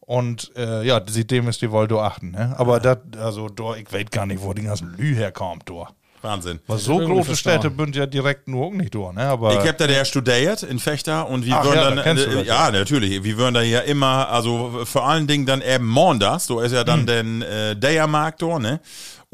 Und 0.00 0.52
äh, 0.56 0.84
ja, 0.84 1.00
seitdem 1.08 1.48
ist 1.48 1.62
die 1.62 1.70
wohl 1.70 1.88
da 1.88 1.96
achten. 1.96 2.32
Ne? 2.32 2.54
Aber 2.58 2.78
das, 2.80 2.98
also 3.18 3.48
da, 3.48 3.74
ich 3.76 3.92
weiß 3.92 4.06
gar 4.10 4.26
nicht, 4.26 4.42
wo 4.42 4.52
die 4.52 4.62
ganzen 4.62 4.94
Lü 4.96 5.14
herkommt, 5.14 5.68
da. 5.68 5.88
Wahnsinn. 6.22 6.60
Aber 6.68 6.78
so 6.78 6.98
große. 6.98 7.36
Städte 7.36 7.70
sind 7.76 7.96
ja 7.96 8.06
direkt 8.06 8.48
nur 8.48 8.66
auch 8.66 8.72
nicht 8.72 8.94
da, 8.94 9.12
ne? 9.12 9.22
Aber 9.22 9.52
Ich 9.62 9.68
hab 9.68 9.76
da 9.78 9.86
der 9.86 10.04
studiert 10.04 10.62
in 10.62 10.78
Fechter 10.78 11.28
und 11.28 11.44
wir 11.44 11.56
Ach 11.56 11.64
würden 11.64 11.76
ja, 11.76 11.84
dann, 11.84 11.96
da 11.96 12.02
kennst 12.02 12.26
du 12.26 12.30
äh, 12.30 12.44
ja, 12.44 12.70
natürlich, 12.70 13.24
wir 13.24 13.36
würden 13.36 13.54
da 13.54 13.62
ja 13.62 13.80
immer, 13.80 14.28
also 14.28 14.80
vor 14.84 15.06
allen 15.08 15.26
Dingen 15.26 15.46
dann 15.46 15.62
eben 15.62 15.86
montags, 15.86 16.46
so 16.46 16.60
ist 16.60 16.72
ja 16.72 16.80
Hm. 16.80 16.86
dann 16.86 17.06
den 17.06 17.42
äh, 17.42 17.76
Deiermarkt 17.76 18.42
da, 18.42 18.58
ne? 18.58 18.80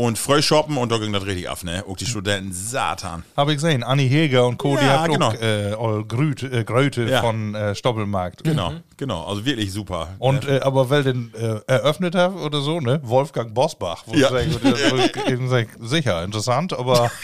Und 0.00 0.16
Frühshoppen 0.16 0.76
und 0.76 0.92
da 0.92 0.98
ging 0.98 1.12
das 1.12 1.26
richtig 1.26 1.50
ab, 1.50 1.64
ne? 1.64 1.82
Auch 1.88 1.96
die 1.96 2.06
Studenten, 2.06 2.52
Satan. 2.52 3.24
habe 3.36 3.50
ich 3.50 3.56
gesehen, 3.56 3.82
Anni 3.82 4.08
Heger 4.08 4.46
und 4.46 4.56
Co., 4.56 4.76
die 4.76 4.84
Ja, 4.84 5.00
hat 5.02 5.10
genau. 5.10 5.30
auch 5.76 5.98
äh, 5.98 6.04
Grüt, 6.06 6.44
äh, 6.44 6.62
Gröte 6.62 7.02
Ja. 7.02 7.20
von 7.20 7.52
äh, 7.56 7.74
Stoppelmarkt. 7.74 8.44
Genau, 8.44 8.74
genau, 8.96 9.24
also 9.26 9.44
wirklich 9.44 9.72
super. 9.72 10.10
Und 10.20 10.46
äh, 10.46 10.60
aber 10.60 10.88
weil 10.88 11.02
den 11.02 11.32
äh, 11.34 11.58
eröffnet 11.66 12.14
hat 12.14 12.32
oder 12.36 12.60
so, 12.60 12.78
ne? 12.78 13.00
Wolfgang 13.02 13.52
Bosbach. 13.52 14.04
Wo 14.06 14.14
Ja. 14.14 14.30
ich 14.38 14.52
sage, 14.52 14.70
das 14.70 14.80
ist 15.16 15.28
eben 15.28 15.48
sag, 15.48 15.66
sicher 15.80 16.22
interessant, 16.22 16.72
aber 16.78 17.10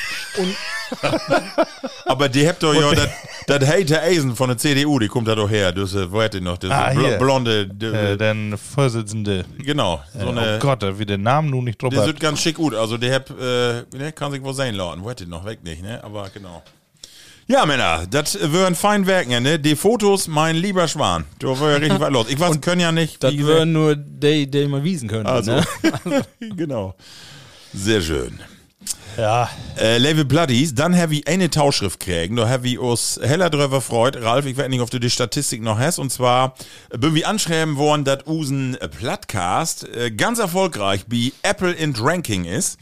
Aber 2.06 2.28
die 2.28 2.46
habt 2.48 2.62
doch 2.62 2.74
ja 2.74 2.92
das- 2.92 3.68
Hater 3.68 4.02
Eisen 4.02 4.34
von 4.36 4.48
der 4.48 4.58
CDU, 4.58 4.98
die 4.98 5.08
kommt 5.08 5.28
da 5.28 5.34
doch 5.34 5.48
her, 5.50 5.72
das, 5.72 5.94
äh, 5.94 6.10
wo 6.10 6.22
hat 6.22 6.34
die 6.34 6.40
noch, 6.40 6.56
das 6.58 6.70
Ah, 6.70 6.90
bl 6.94 7.18
blonde, 7.18 7.66
die, 7.66 7.86
äh, 7.86 8.16
den 8.16 8.56
Vorsitzende. 8.56 9.44
genau, 9.58 10.02
so 10.18 10.28
eine, 10.28 10.56
oh 10.56 10.58
Gott, 10.60 10.82
wie 10.98 11.04
den 11.06 11.22
Namen 11.22 11.50
nun 11.50 11.64
nicht 11.64 11.80
Der 11.82 11.90
drüber. 11.90 12.04
sieht 12.04 12.20
ganz 12.20 12.40
schick 12.40 12.58
gut. 12.64 12.74
Also 12.74 12.96
der 12.96 13.14
hab, 13.14 13.30
äh, 13.30 13.84
ne, 13.96 14.12
kann 14.14 14.32
sich 14.32 14.42
wohl 14.42 14.54
sein 14.54 14.74
lassen. 14.74 15.02
Wo 15.04 15.10
hätte 15.10 15.26
noch 15.26 15.44
weg 15.44 15.62
nicht, 15.62 15.82
ne? 15.82 16.02
Aber 16.02 16.28
genau. 16.32 16.62
Ja, 17.46 17.66
Männer, 17.66 18.06
das 18.08 18.38
würden 18.40 18.74
fein 18.74 19.06
werken, 19.06 19.42
ne? 19.42 19.58
Die 19.58 19.76
Fotos, 19.76 20.28
mein 20.28 20.56
lieber 20.56 20.88
Schwan. 20.88 21.26
Da 21.40 21.48
war 21.60 21.72
ja 21.72 21.76
richtig 21.76 22.00
was 22.00 22.10
los. 22.10 22.26
Ich 22.30 22.40
weiß, 22.40 22.60
können 22.62 22.80
ja 22.80 22.90
nicht. 22.92 23.22
Das 23.22 23.36
würden 23.36 23.72
nur 23.72 23.96
die, 23.96 24.50
die 24.50 24.66
mal 24.66 24.82
wiesen 24.82 25.08
können. 25.08 25.26
Also, 25.26 25.52
Ne? 26.04 26.22
genau. 26.56 26.94
Sehr 27.74 28.00
schön. 28.00 28.38
Ja, 29.16 29.48
Äh, 29.76 29.98
Level 29.98 30.24
Bloodies, 30.24 30.74
dann 30.74 30.96
habe 30.96 31.14
ich 31.16 31.28
eine 31.28 31.50
Tauschschrift 31.50 31.98
kriegen. 31.98 32.36
Da 32.36 32.48
habe 32.48 32.68
ich 32.68 32.78
uns 32.78 33.18
heller 33.22 33.50
drüber 33.50 33.80
freut. 33.80 34.16
Ralf, 34.16 34.46
ich 34.46 34.56
weiß 34.56 34.68
nicht, 34.68 34.80
ob 34.80 34.90
du 34.90 35.00
die 35.00 35.10
Statistik 35.10 35.62
noch 35.62 35.78
hast. 35.78 35.98
Und 35.98 36.10
zwar 36.10 36.54
bin 36.90 37.14
wir 37.14 37.28
anschreiben 37.28 37.76
worden, 37.76 38.04
dass 38.04 38.20
usen 38.26 38.76
Plattcast 38.98 39.88
äh, 39.88 40.10
ganz 40.12 40.38
erfolgreich 40.38 41.06
bei 41.06 41.32
Apple 41.42 41.72
in 41.72 41.94
Ranking 41.96 42.44
ist. 42.44 42.78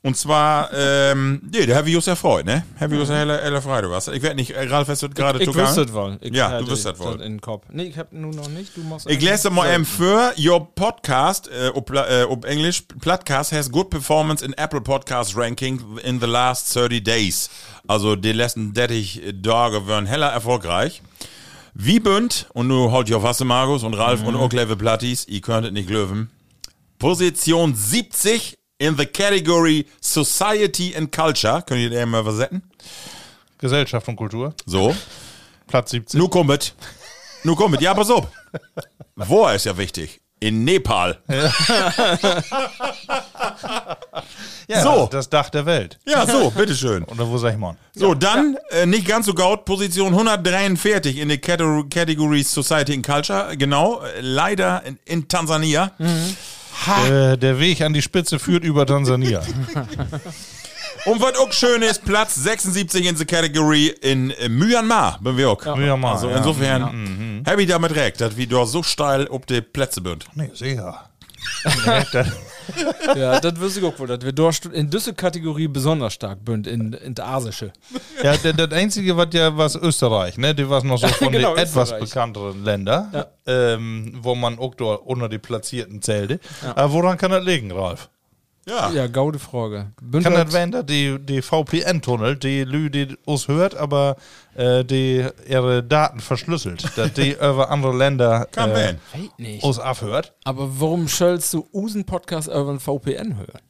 Und 0.00 0.16
zwar, 0.16 0.70
ähm, 0.72 1.42
nee, 1.52 1.66
da 1.66 1.74
habe 1.74 1.90
ich 1.90 1.96
uns 1.96 2.06
erfreut, 2.06 2.46
ne? 2.46 2.64
Habe 2.78 2.94
ich 2.94 3.00
uns 3.00 3.10
heller, 3.10 3.42
heller 3.42 3.60
Freude, 3.60 3.90
was? 3.90 4.06
Ich 4.06 4.22
weiß 4.22 4.36
nicht, 4.36 4.52
äh, 4.52 4.68
Ralf, 4.68 4.86
hast 4.86 5.02
du 5.02 5.08
das 5.08 5.16
gerade 5.16 5.40
Ich 5.40 5.46
zugange? 5.46 5.66
wüsste 5.66 5.82
es 5.82 5.92
wohl. 5.92 6.18
Ich 6.20 6.32
Ja, 6.34 6.60
du 6.60 6.66
wüsstest 6.68 6.86
das 6.86 6.98
wohl. 7.00 7.14
In 7.14 7.18
den 7.32 7.40
Kopf. 7.40 7.64
Nee, 7.70 7.82
ich 7.84 7.98
hab 7.98 8.12
nur 8.12 8.32
noch 8.32 8.48
nicht. 8.48 8.76
Du 8.76 8.82
machst 8.82 9.10
Ich 9.10 9.20
lese 9.20 9.50
mal 9.50 9.74
eben 9.74 9.84
für 9.84 10.32
Your 10.38 10.72
podcast, 10.72 11.48
äh, 11.48 11.70
ob, 11.74 11.90
äh, 11.90 12.22
ob 12.28 12.44
Englisch, 12.44 12.82
Podcast 13.00 13.50
has 13.50 13.70
good 13.72 13.90
performance 13.90 14.44
in 14.44 14.52
Apple 14.52 14.80
Podcast 14.80 15.36
Ranking 15.36 15.80
in 16.04 16.20
the 16.20 16.26
last 16.26 16.74
30 16.76 17.02
days. 17.02 17.50
Also 17.88 18.14
die 18.14 18.32
letzten 18.32 18.72
30 18.74 19.34
Tage 19.42 19.86
waren 19.88 20.06
heller 20.06 20.28
erfolgreich. 20.28 21.02
Wie 21.74 21.98
bünd, 21.98 22.46
und 22.54 22.68
nu 22.68 22.92
halt 22.92 23.12
auf 23.12 23.24
Wasser, 23.24 23.44
Markus 23.44 23.82
und 23.82 23.94
Ralf 23.94 24.22
und 24.24 24.36
auch 24.36 24.52
Level 24.52 24.76
Plattis, 24.76 25.26
ihr 25.26 25.40
könntet 25.40 25.72
nicht 25.72 25.90
löwen. 25.90 26.30
Position 26.98 27.74
70 27.74 28.57
in 28.78 28.96
the 28.96 29.06
category 29.06 29.86
Society 30.00 30.94
and 30.96 31.12
Culture. 31.12 31.62
Könnt 31.66 31.80
ihr 31.80 31.90
das 31.90 32.06
mal 32.06 32.20
übersetzen? 32.20 32.62
Gesellschaft 33.58 34.08
und 34.08 34.16
Kultur. 34.16 34.54
So. 34.66 34.94
Platz 35.66 35.90
17. 35.90 36.18
Nu 36.18 36.28
kommt. 36.28 36.74
Nu 37.44 37.54
kommt. 37.54 37.80
Ja, 37.80 37.94
pass 37.94 38.10
auf. 38.10 38.26
Wo 39.16 39.48
ist 39.48 39.66
ja 39.66 39.76
wichtig? 39.76 40.20
In 40.40 40.62
Nepal. 40.62 41.18
ja, 44.68 44.82
so. 44.82 45.08
Das 45.10 45.28
Dach 45.28 45.50
der 45.50 45.66
Welt. 45.66 45.98
Ja, 46.06 46.24
so, 46.24 46.52
bitteschön. 46.52 47.02
Oder 47.02 47.28
wo 47.28 47.36
sag 47.38 47.54
ich 47.54 47.58
mal? 47.58 47.76
So, 47.92 48.14
dann 48.14 48.56
äh, 48.70 48.86
nicht 48.86 49.08
ganz 49.08 49.26
so 49.26 49.34
gaut, 49.34 49.64
Position 49.64 50.12
143 50.12 51.18
in 51.18 51.28
der 51.28 51.38
Category, 51.38 52.44
Society 52.44 52.94
and 52.94 53.04
Culture. 53.04 53.56
Genau, 53.56 54.00
äh, 54.02 54.20
leider 54.20 54.84
in, 54.84 55.00
in 55.06 55.26
Tansania. 55.26 55.90
Äh, 55.98 56.04
der 57.36 57.58
Weg 57.58 57.80
an 57.82 57.92
die 57.92 58.02
Spitze 58.02 58.38
führt 58.38 58.64
über 58.64 58.86
Tansania. 58.86 59.42
Und 61.04 61.20
was 61.20 61.36
auch 61.38 61.52
schön 61.52 61.82
ist, 61.82 62.04
Platz 62.04 62.34
76 62.34 63.06
in 63.06 63.16
der 63.16 63.26
Category 63.26 63.86
in 64.00 64.30
äh, 64.32 64.48
Myanmar. 64.48 65.18
Bin 65.22 65.36
wir 65.36 65.50
auch. 65.50 65.76
Myanmar, 65.76 66.14
Also 66.14 66.28
ja. 66.28 66.38
insofern, 66.38 67.42
happy 67.46 67.66
damit 67.66 67.94
recht, 67.94 68.20
dass 68.20 68.36
wir 68.36 68.46
dort 68.46 68.68
so 68.68 68.82
steil 68.82 69.26
ob 69.28 69.46
die 69.46 69.60
Plätze 69.60 70.02
sind. 70.02 70.26
nee, 70.34 70.50
sicher. 70.54 71.08
Ja, 73.16 73.40
das 73.40 73.76
ich 73.76 73.84
auch 73.84 73.98
wohl, 73.98 74.06
dass 74.06 74.20
wir 74.22 74.32
dort 74.32 74.66
in 74.66 74.90
dieser 74.90 75.12
Kategorie 75.12 75.68
besonders 75.68 76.12
stark 76.14 76.38
sind, 76.46 76.66
in, 76.66 76.92
in 76.92 77.14
der 77.14 77.26
Asische. 77.26 77.72
ja, 78.22 78.36
das, 78.36 78.54
das 78.56 78.72
Einzige, 78.72 79.16
was 79.16 79.28
ja 79.32 79.56
was 79.56 79.76
Österreich, 79.76 80.36
ne? 80.38 80.54
Die 80.54 80.68
war 80.68 80.84
noch 80.84 80.98
so 80.98 81.08
von 81.08 81.32
Genau, 81.32 81.54
den 81.54 81.64
etwas 81.64 81.98
bekannteren 81.98 82.64
Ländern, 82.64 83.24
ähm, 83.46 84.12
wo 84.20 84.34
man 84.34 84.58
auch 84.58 84.74
dort 84.74 85.06
unter 85.06 85.28
die 85.28 85.38
Platzierten 85.38 86.02
zählte. 86.02 86.40
Aber 86.74 86.92
woran 86.92 87.16
kann 87.16 87.30
das 87.30 87.44
liegen, 87.44 87.72
Ralf? 87.72 88.08
Ja. 88.68 88.90
Ja, 88.90 89.06
gaude 89.06 89.38
Frage. 89.38 89.92
Bünd 90.00 90.24
Kann 90.24 90.34
das- 90.34 90.52
werden, 90.52 90.72
dass 90.72 90.86
die, 90.86 91.18
die 91.18 91.40
VPN-Tunnel, 91.42 92.36
die 92.36 92.64
Lü, 92.64 92.90
die 92.90 93.16
uns 93.24 93.48
hört, 93.48 93.74
aber 93.76 94.16
äh, 94.54 94.84
die 94.84 95.24
ihre 95.48 95.82
Daten 95.82 96.20
verschlüsselt, 96.20 96.84
dass 96.96 97.12
die 97.14 97.32
über 97.32 97.70
andere 97.70 97.96
Länder 97.96 98.46
Kann 98.52 98.70
äh, 98.70 98.74
werden. 98.74 99.00
Nicht. 99.38 99.64
uns 99.64 99.78
abhört. 99.78 100.34
Aber 100.44 100.68
warum 100.80 101.08
schöllst 101.08 101.52
du 101.54 101.66
Usen 101.72 102.04
Podcast 102.04 102.48
über 102.48 102.68
ein 102.70 102.80
VPN 102.80 103.36
hören? 103.38 103.60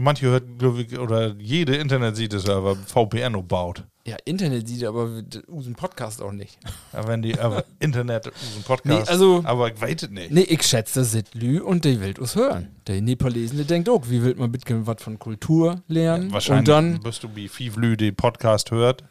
Manche 0.00 0.26
hört, 0.26 0.44
glaub 0.58 0.78
ich, 0.78 0.96
oder 0.96 1.34
jede 1.38 1.74
Internetseite-Server 1.74 2.76
VPN 2.86 3.44
baut. 3.48 3.82
Ja, 4.08 4.16
Internet 4.24 4.66
sieht 4.66 4.84
aber 4.84 5.22
Usen 5.48 5.74
Podcast 5.74 6.22
auch 6.22 6.32
nicht. 6.32 6.58
Aber 6.92 7.08
wenn 7.08 7.20
die 7.20 7.38
aber 7.38 7.64
Internet 7.78 8.26
unseren 8.28 8.62
Podcast. 8.64 9.04
Nee, 9.06 9.10
also- 9.10 9.42
aber 9.44 9.68
ich 9.72 9.78
weiß 9.80 10.04
es 10.04 10.08
nicht. 10.10 10.30
Nee, 10.30 10.42
ich 10.42 10.62
schätze, 10.62 11.00
das 11.00 11.12
sind 11.12 11.34
Lü 11.34 11.60
und 11.60 11.84
die 11.84 12.00
will 12.00 12.14
uns 12.18 12.34
hören. 12.34 12.68
Der 12.86 13.02
Nepalesen, 13.02 13.58
der 13.58 13.66
denkt 13.66 13.88
auch, 13.90 14.02
wie 14.08 14.22
will 14.22 14.34
man 14.36 14.50
bitte 14.50 14.86
was 14.86 15.02
von 15.02 15.18
Kultur 15.18 15.82
lernen? 15.88 16.32
Wahrscheinlich 16.32 16.60
und 16.60 16.68
dann, 16.68 17.00
bist 17.00 17.22
du 17.22 17.28
wie 17.34 17.48
Fivlü 17.48 17.96
die 17.98 18.12
Podcast 18.12 18.70
hört. 18.70 19.04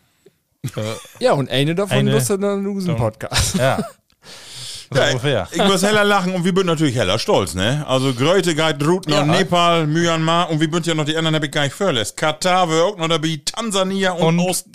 ja, 1.20 1.34
und 1.34 1.50
eine 1.52 1.76
davon 1.76 1.98
Eine- 1.98 2.18
ist 2.18 2.30
dann 2.32 2.66
Usen 2.66 2.96
Podcast. 2.96 3.56
Ja. 3.56 3.78
so 4.92 4.98
Ja, 5.00 5.08
ungefähr. 5.10 5.48
ich 5.52 5.64
muss 5.64 5.84
heller 5.84 6.04
lachen 6.06 6.34
und 6.34 6.44
wir 6.44 6.54
sind 6.56 6.66
natürlich 6.66 6.96
heller 6.96 7.20
stolz, 7.20 7.54
ne? 7.54 7.86
Also 7.88 8.14
Gröte 8.14 8.56
geht 8.56 8.84
Routen 8.86 9.14
Ja. 9.14 9.26
nach 9.26 9.38
Nepal, 9.38 9.86
Myanmar 9.86 10.50
und 10.50 10.60
wir 10.60 10.70
sind 10.72 10.88
ja 10.88 10.96
noch 10.96 11.06
die 11.06 11.16
anderen, 11.16 11.36
hab 11.36 11.44
ich 11.44 11.52
gar 11.52 11.64
nicht 11.66 11.74
verlässt. 11.76 12.18
Katar, 12.18 12.68
wir 12.70 12.84
auch 12.86 12.98
noch 12.98 13.08
dabei, 13.08 13.40
Tansania 13.46 14.14
und, 14.14 14.40
Und- 14.40 14.50
Ost 14.50 14.66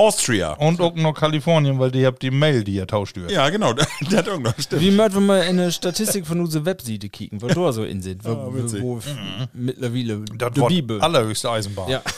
Austria. 0.00 0.52
Und 0.54 0.80
auch 0.80 0.94
noch 0.94 1.12
Kalifornien, 1.12 1.78
weil 1.78 1.90
die 1.90 2.06
habt 2.06 2.22
die 2.22 2.30
Mail, 2.30 2.64
die 2.64 2.74
ihr 2.76 2.86
tauscht 2.86 3.16
wird. 3.16 3.30
Ja, 3.30 3.48
genau, 3.50 3.72
das 3.74 3.86
hat 4.16 4.28
auch 4.28 4.38
noch 4.38 4.58
stimmt. 4.58 4.80
Wie 4.80 4.90
möchten 4.90 5.14
wir 5.14 5.20
mal 5.20 5.42
in 5.42 5.60
eine 5.60 5.70
Statistik 5.70 6.26
von 6.26 6.40
unserer 6.40 6.64
Webseite 6.64 7.08
kicken, 7.08 7.42
wo 7.42 7.48
da 7.48 7.72
so 7.72 7.84
in 7.84 8.00
sind, 8.00 8.24
wo, 8.24 8.30
wo 8.80 9.00
mittlerweile 9.52 10.24
Das 10.38 10.52
die 10.52 10.60
Bibel. 10.62 11.00
allerhöchste 11.00 11.50
Eisenbahn. 11.50 11.90
Ja. 11.90 12.02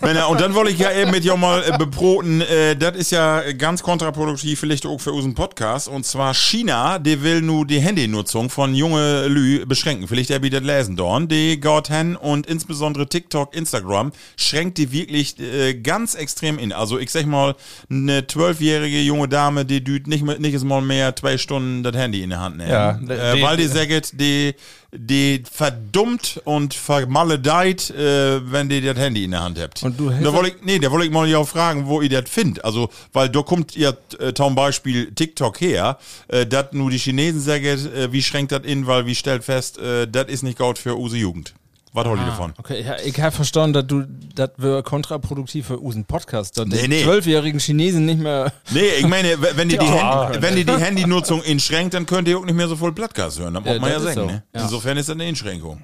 Männer, 0.00 0.28
und 0.28 0.40
dann 0.40 0.54
wollte 0.54 0.70
ich 0.70 0.78
ja 0.78 0.92
eben 0.92 1.10
mit 1.10 1.24
dir 1.24 1.36
mal 1.36 1.62
äh, 1.62 1.76
bebroten, 1.76 2.40
äh, 2.40 2.76
das 2.76 2.96
ist 2.96 3.10
ja 3.10 3.52
ganz 3.52 3.82
kontraproduktiv, 3.82 4.60
vielleicht 4.60 4.86
auch 4.86 5.00
für 5.00 5.12
unseren 5.12 5.34
Podcast. 5.34 5.88
Und 5.88 6.04
zwar 6.06 6.34
China, 6.34 6.98
die 6.98 7.22
will 7.22 7.40
nur 7.42 7.66
die 7.66 7.80
Handynutzung 7.80 8.50
von 8.50 8.74
junge 8.74 9.26
Lü 9.26 9.64
beschränken. 9.66 10.06
Vielleicht 10.08 10.30
der 10.30 10.38
das 10.40 10.62
lesen 10.62 10.96
dorn. 10.96 11.28
Die 11.28 11.58
geht 11.60 11.88
hin 11.88 12.16
und 12.16 12.46
insbesondere 12.46 13.08
TikTok, 13.08 13.54
Instagram 13.54 14.12
schränkt 14.36 14.78
die 14.78 14.92
wirklich 14.92 15.38
äh, 15.40 15.74
ganz 15.74 16.14
extrem 16.14 16.58
in. 16.58 16.72
Also 16.72 16.98
ich 16.98 17.10
sag 17.10 17.26
mal, 17.26 17.54
eine 17.90 18.26
zwölfjährige 18.26 19.00
junge 19.00 19.28
Dame, 19.28 19.64
die 19.64 19.82
düt 19.82 20.06
nicht, 20.06 20.24
nicht 20.38 20.62
mal 20.64 20.80
mehr 20.82 21.14
zwei 21.16 21.38
Stunden 21.38 21.82
das 21.82 21.96
Handy 21.96 22.22
in 22.22 22.30
der 22.30 22.40
Hand 22.40 22.56
nehmen. 22.58 22.70
Ja, 22.70 22.90
äh, 23.08 23.36
die- 23.36 23.42
weil 23.42 23.56
die 23.56 23.66
sagt, 23.66 24.20
die, 24.20 24.54
die 24.90 25.42
verdummt 25.50 26.40
und 26.44 26.72
vermaledeit, 26.72 27.90
äh, 27.90 28.40
wenn 28.50 28.70
die 28.70 28.80
das 28.80 28.96
Handy 28.96 29.24
in 29.24 29.32
der 29.32 29.42
Hand 29.42 29.58
habt. 29.58 29.82
Und 29.82 30.00
du 30.00 30.10
da 30.10 30.32
wollte 30.32 30.56
ich, 30.56 30.62
nee, 30.62 30.78
da 30.78 30.90
wollte 30.90 31.06
ich 31.06 31.12
mal 31.12 31.28
ja 31.28 31.38
auch 31.38 31.48
fragen, 31.48 31.86
wo 31.86 32.00
ihr 32.00 32.08
das 32.08 32.30
findet. 32.30 32.64
Also, 32.64 32.88
weil 33.12 33.28
da 33.28 33.42
kommt 33.42 33.76
ja 33.76 33.92
äh, 34.18 34.32
zum 34.32 34.54
Beispiel 34.54 35.12
TikTok 35.12 35.60
her, 35.60 35.98
äh, 36.28 36.46
dass 36.46 36.72
nur 36.72 36.90
die 36.90 36.98
Chinesen 36.98 37.40
sagen, 37.40 37.64
äh, 37.64 38.12
wie 38.12 38.22
schränkt 38.22 38.52
das 38.52 38.64
in, 38.64 38.86
weil 38.86 39.04
wie 39.04 39.14
stellt 39.14 39.44
fest, 39.44 39.78
äh, 39.78 40.08
das 40.08 40.28
ist 40.28 40.42
nicht 40.42 40.58
gut 40.58 40.78
für 40.78 40.94
unsere 40.94 41.20
Jugend. 41.20 41.54
Was 41.98 42.06
holt 42.06 42.20
ihr 42.20 42.26
davon? 42.26 42.52
Okay, 42.58 42.82
ja, 42.82 42.96
ich 43.04 43.20
habe 43.20 43.32
verstanden, 43.34 43.72
dass 43.74 43.86
du 43.86 44.04
das 44.34 44.50
wäre 44.56 44.82
kontraproduktiv 44.82 45.66
für 45.66 45.78
unseren 45.78 46.04
Podcast, 46.04 46.56
dass 46.58 46.66
Nee, 46.66 46.82
die 46.82 46.88
nee. 46.88 47.02
zwölfjährigen 47.04 47.60
Chinesen 47.60 48.06
nicht 48.06 48.20
mehr. 48.20 48.52
Nee, 48.70 48.88
ich 48.98 49.06
meine, 49.06 49.36
wenn 49.56 49.68
ihr 49.70 49.78
die, 49.78 49.86
Ja. 49.98 50.26
Handy, 50.30 50.42
wenn 50.42 50.56
ihr 50.58 50.64
die 50.64 50.76
Handynutzung 50.76 51.42
inschränkt, 51.42 51.94
dann 51.94 52.06
könnt 52.06 52.28
ihr 52.28 52.38
auch 52.38 52.44
nicht 52.44 52.54
mehr 52.54 52.68
so 52.68 52.76
voll 52.76 52.92
Podcast 52.92 53.38
hören. 53.38 53.54
Das 53.54 53.64
muss 53.64 53.74
Ja, 53.74 53.80
man 53.80 53.90
ja 53.90 54.00
sagen. 54.00 54.14
so. 54.14 54.26
Ne? 54.26 54.42
Ja. 54.54 54.62
Insofern 54.62 54.96
ist 54.96 55.08
das 55.08 55.14
eine 55.14 55.24
Einschränkung. 55.24 55.82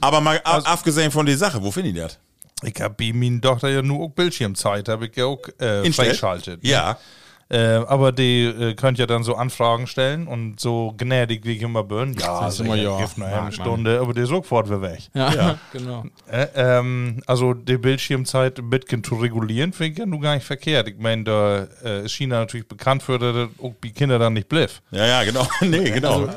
Aber 0.00 0.20
mal 0.20 0.40
ab- 0.44 0.62
abgesehen 0.70 1.10
von 1.10 1.26
der 1.26 1.36
Sache, 1.36 1.62
wo 1.62 1.70
findet 1.70 1.96
ihr 1.96 2.02
das? 2.04 2.18
Ich 2.62 2.80
hab 2.80 2.96
bei 2.98 3.12
meiner 3.14 3.40
Tochter 3.40 3.68
ja 3.70 3.82
nur 3.82 4.04
auch 4.06 4.10
Bildschirmzeit, 4.10 4.88
habe 4.88 5.06
ich 5.06 5.16
ja 5.16 5.24
auch 5.26 5.38
äh, 5.60 5.86
Instellt? 5.86 6.08
freischaltet. 6.10 6.60
Ja. 6.62 6.98
Äh, 7.50 7.82
aber 7.86 8.12
die 8.12 8.44
äh, 8.44 8.74
könnt 8.74 8.98
ja 8.98 9.06
dann 9.06 9.24
so 9.24 9.34
Anfragen 9.34 9.88
stellen 9.88 10.28
und 10.28 10.60
so 10.60 10.94
gnädig 10.96 11.44
wie 11.44 11.56
ich 11.56 11.62
immer 11.62 11.82
bin. 11.82 12.14
Ja, 12.14 12.48
du 12.48 12.64
mal, 12.64 12.76
sicher, 12.76 12.90
ja, 12.90 12.98
gibt 13.00 13.18
mag 13.18 13.28
eine 13.28 13.42
man. 13.42 13.52
Stunde, 13.52 14.00
aber 14.00 14.14
die 14.14 14.24
sofort 14.24 14.70
wir 14.70 14.80
weg. 14.80 15.08
Ja, 15.14 15.58
genau. 15.72 16.04
Äh, 16.30 16.46
ähm, 16.54 17.20
also 17.26 17.52
die 17.54 17.76
Bildschirmzeit 17.76 18.60
ein 18.60 18.70
bisschen 18.70 19.02
zu 19.02 19.16
regulieren, 19.16 19.72
finde 19.72 19.92
ich 19.92 19.98
ja 19.98 20.06
nur 20.06 20.20
gar 20.20 20.34
nicht 20.36 20.46
verkehrt. 20.46 20.88
Ich 20.88 20.98
meine, 20.98 21.24
da 21.24 21.66
äh, 21.84 22.04
ist 22.04 22.12
China 22.12 22.38
natürlich 22.38 22.68
bekannt 22.68 23.02
für, 23.02 23.18
dass 23.18 23.34
das 23.34 23.48
auch 23.60 23.74
die 23.82 23.90
Kinder 23.90 24.20
dann 24.20 24.34
nicht 24.34 24.48
bliff. 24.48 24.80
Ja, 24.92 25.06
ja, 25.06 25.24
genau. 25.24 25.46
Nee, 25.62 25.90
genau. 25.90 26.28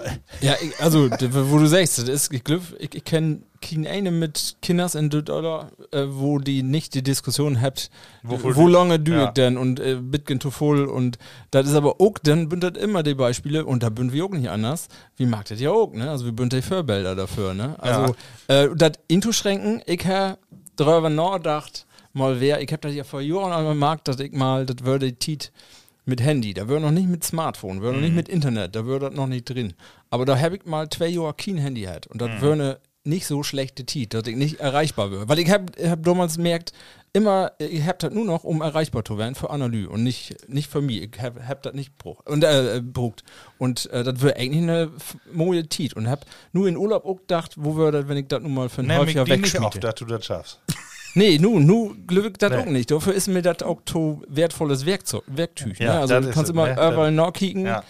Ja, 0.42 0.56
ich, 0.62 0.80
also, 0.80 1.10
wo 1.10 1.60
du 1.60 1.68
sagst, 1.68 2.00
das 2.00 2.10
ist, 2.10 2.34
ich 2.34 2.44
ich, 2.80 2.96
ich 2.96 3.04
kenne 3.04 3.42
keine 3.64 3.90
eine 3.90 4.12
mit 4.12 4.58
Kinders 4.62 4.96
in 4.96 5.10
Dollar, 5.10 5.72
äh, 5.92 6.06
wo 6.08 6.40
die 6.40 6.64
nicht 6.64 6.94
die 6.94 7.04
Diskussion 7.04 7.62
habt, 7.62 7.90
Wofür 8.24 8.56
wo 8.56 8.68
lange 8.68 9.00
du 9.00 9.14
ja. 9.14 9.32
denn 9.32 9.58
und 9.58 9.80
äh, 9.80 9.96
Bitcoin 9.96 10.40
to 10.40 10.52
voll 10.52 10.86
und 10.86 11.18
das 11.52 11.68
ist 11.68 11.76
aber 11.76 12.00
auch, 12.00 12.18
dann 12.24 12.50
das 12.50 12.78
immer 12.78 13.04
die 13.04 13.16
Beispiele 13.16 13.66
und 13.66 13.84
da 13.84 13.90
sind 13.96 14.14
wir 14.14 14.26
auch 14.26 14.30
nicht 14.30 14.50
anders. 14.50 14.88
Wie 15.18 15.26
mag 15.26 15.46
das 15.46 15.60
ja 15.60 15.72
auch, 15.72 15.94
ne? 15.94 16.10
Also 16.10 16.26
wir 16.26 16.34
sind 16.38 16.54
die 16.54 16.62
Vorbilder 16.62 17.16
dafür, 17.16 17.54
ne? 17.54 17.76
Also, 17.80 18.16
äh, 18.48 18.70
das 18.76 18.94
Intoschränken, 19.08 19.82
ich 19.86 20.06
habe 20.06 20.38
darüber 20.76 21.10
nachgedacht, 21.10 21.86
mal 22.14 22.40
wer, 22.40 22.62
ich 22.62 22.72
habe 22.72 22.82
das 22.82 22.94
ja 22.94 23.04
vor 23.04 23.22
Jahren 23.22 23.52
einmal 23.52 23.74
gemacht, 23.74 24.02
dass 24.08 24.20
ich 24.20 24.32
mal, 24.32 24.66
das 24.66 24.86
würde 24.86 25.14
Tiet 25.14 25.52
mit 26.06 26.22
Handy, 26.22 26.54
da 26.54 26.68
wäre 26.68 26.82
noch 26.82 26.92
nicht 26.92 27.08
mit 27.08 27.24
Smartphone, 27.24 27.82
wäre 27.82 27.94
noch 27.94 28.02
nicht 28.02 28.16
mit 28.16 28.28
Internet, 28.28 28.76
da 28.76 28.86
wäre 28.86 29.00
das 29.00 29.14
noch 29.14 29.28
nicht 29.28 29.50
drin. 29.50 29.74
Aber 30.10 30.26
da 30.26 30.38
habe 30.38 30.58
ich 30.58 30.66
mal 30.66 30.90
zwei 30.90 31.08
Jahre 31.08 31.34
kein 31.34 31.58
Handy 31.58 31.82
gehabt 31.82 32.08
und 32.08 32.22
das 32.22 32.42
wäre 32.42 32.54
eine 32.54 32.80
nicht 33.06 33.28
so 33.28 33.44
schlechte 33.44 33.86
Tiet, 33.86 34.14
dass 34.14 34.28
ich 34.28 34.36
nicht 34.36 34.60
erreichbar 34.60 35.12
wäre. 35.12 35.28
Weil 35.28 35.40
ich 35.40 35.50
habe 35.50 35.66
hab 35.90 36.04
damals 36.04 36.38
gemerkt, 36.38 36.72
immer, 37.12 37.52
ich 37.60 37.84
hab 37.86 38.00
das 38.00 38.14
nur 38.14 38.26
noch, 38.26 38.44
um 38.44 38.62
erreichbar 38.62 39.04
zu 39.04 39.18
werden 39.18 39.36
für 39.36 39.50
Analy 39.50 39.86
und 39.86 40.04
nicht, 40.04 40.48
nicht 40.48 40.70
für 40.72 40.82
mich. 40.82 41.02
Ich 41.02 41.22
hab, 41.22 41.46
hab 41.48 41.62
das 41.64 41.74
nicht 41.74 41.98
bruch, 41.98 42.22
und, 42.26 42.44
äh, 42.44 42.82
brucht. 42.84 43.24
Und 43.58 43.90
äh, 43.92 44.04
das 44.04 44.22
wäre 44.22 44.38
eigentlich 44.38 44.64
eine 44.64 44.92
moje 45.32 45.68
Tiet 45.68 45.94
und 45.96 46.10
hab 46.10 46.26
nur 46.54 46.68
in 46.68 46.78
Urlaub 46.78 47.06
auch 47.06 47.18
gedacht, 47.18 47.54
wo 47.58 47.92
das, 47.92 48.08
wenn 48.08 48.18
ich 48.18 48.28
das 48.28 48.42
nun 48.42 48.54
mal 48.54 48.70
für 48.70 48.82
ein 48.82 48.92
halbes 48.92 49.14
Nämlich 49.14 49.16
Jahr 49.16 49.26
die 49.26 49.32
nicht 49.42 49.58
auf, 49.58 49.64
wegschmiede. 49.66 49.80
dass 49.80 49.96
du 49.96 50.06
das 50.06 50.26
schaffst. 50.26 50.60
Nee, 51.16 51.38
nu, 51.38 51.60
nu 51.60 51.94
glück 52.08 52.40
das 52.40 52.50
Nee. 52.50 52.58
auch 52.58 52.66
nicht. 52.66 52.90
Dafür 52.90 53.14
ist 53.14 53.28
mir 53.28 53.44
das 53.44 53.62
auch 53.62 53.82
to 53.86 54.24
wertvolles 54.28 54.84
Werkzeug, 54.88 55.22
Werktüch. 55.28 55.78
Ja, 55.78 55.94
ne? 55.94 56.00
Also 56.00 56.20
du 56.22 56.32
kannst 56.32 56.50
immer 56.50 56.72
überall 56.72 57.12
nachkicken. 57.12 57.68
Ja. 57.68 57.84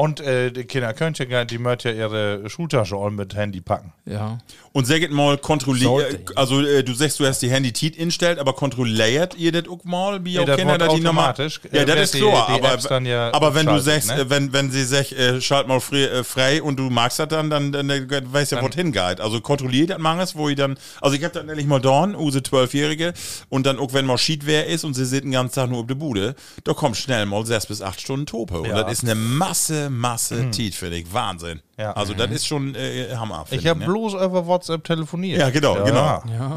Und 0.00 0.20
äh, 0.20 0.50
die 0.50 0.64
Kinder 0.64 0.94
können 0.94 1.14
ja, 1.18 1.24
gar- 1.26 1.44
die 1.44 1.58
möchten 1.58 1.88
ja 1.88 1.94
ihre 2.06 2.48
Schultasche 2.48 2.96
all 2.96 3.10
mit 3.10 3.34
Handy 3.34 3.60
packen. 3.60 3.92
ja. 4.06 4.38
Und 4.72 4.86
sagt 4.86 5.10
mal, 5.10 5.36
kontrolliert, 5.36 5.82
Sollte. 5.90 6.36
also 6.36 6.60
äh, 6.64 6.84
du 6.84 6.94
sagst, 6.94 7.18
du 7.18 7.26
hast 7.26 7.40
die 7.42 7.50
Handy-Tiet 7.50 7.96
instellt, 7.96 8.38
aber 8.38 8.52
kontrolliert 8.52 9.34
ihr 9.36 9.50
das 9.50 9.66
auch 9.68 9.82
mal, 9.82 10.24
wie 10.24 10.34
Nee, 10.34 10.38
auch 10.38 10.44
das 10.44 10.56
Kinder, 10.58 10.78
dass 10.78 10.94
die 10.94 11.00
nochmal... 11.00 11.30
automatisch, 11.30 11.60
Ja, 11.72 11.80
äh, 11.82 11.84
das 11.86 12.00
ist 12.02 12.14
die- 12.14 12.18
klar, 12.20 12.46
die 12.48 12.52
aber, 12.62 12.72
Apps 12.74 12.84
dann 12.84 13.04
ja 13.04 13.34
aber 13.34 13.52
wenn 13.56 13.66
du 13.66 13.80
sagst, 13.80 14.08
ne? 14.10 14.20
äh, 14.20 14.30
wenn, 14.30 14.52
wenn 14.52 14.70
sie 14.70 14.84
sagt, 14.84 15.10
äh, 15.10 15.40
schalt 15.40 15.66
mal 15.66 15.80
frei, 15.80 16.02
äh, 16.04 16.22
frei 16.22 16.62
und 16.62 16.78
du 16.78 16.84
magst 16.88 17.18
das 17.18 17.26
dann, 17.26 17.50
dann, 17.50 17.72
dann, 17.72 17.90
äh, 17.90 18.06
weißt 18.32 18.52
ja, 18.52 18.62
wo 18.62 18.68
hingeht. 18.70 19.20
Also 19.20 19.40
kontrolliert 19.40 19.90
das 19.90 19.98
mangels, 19.98 20.36
wo 20.36 20.48
ich 20.48 20.54
dann, 20.54 20.78
also 21.00 21.16
ich 21.16 21.24
hab 21.24 21.32
dann 21.32 21.46
nämlich 21.46 21.66
mal 21.66 21.80
dorn, 21.80 22.14
use 22.14 22.38
12-Jährige, 22.38 23.12
und 23.48 23.66
dann 23.66 23.76
auch 23.80 23.92
wenn 23.92 24.06
mal 24.06 24.18
Schiedwehr 24.18 24.68
ist 24.68 24.84
und 24.84 24.94
sie 24.94 25.04
sitzen 25.04 25.26
den 25.26 25.32
ganzen 25.32 25.56
Tag 25.56 25.68
nur 25.70 25.80
auf 25.80 25.86
der 25.88 25.96
Bude, 25.96 26.36
da 26.62 26.74
kommt 26.74 26.96
schnell 26.96 27.26
mal 27.26 27.44
sechs 27.44 27.66
bis 27.66 27.82
acht 27.82 28.00
Stunden 28.00 28.26
Tope. 28.26 28.60
Und 28.60 28.68
Ja. 28.68 28.84
das 28.84 28.92
ist 28.92 29.02
eine 29.02 29.16
Masse, 29.16 29.89
Masse 29.90 30.50
Tiet, 30.50 30.74
finde 30.74 30.96
ich. 30.98 31.12
Wahnsinn. 31.12 31.60
Ja. 31.76 31.92
Also, 31.92 32.14
das 32.14 32.30
ist 32.30 32.46
schon 32.46 32.74
äh, 32.74 33.14
Hammer. 33.14 33.44
find 33.46 33.60
Ich 33.60 33.68
habe 33.68 33.80
ne? 33.80 33.86
bloß 33.86 34.14
über 34.14 34.46
WhatsApp 34.46 34.84
telefoniert. 34.84 35.38
Ja, 35.40 35.50
genau, 35.50 35.74
genau. 35.84 36.22
Ja. 36.28 36.56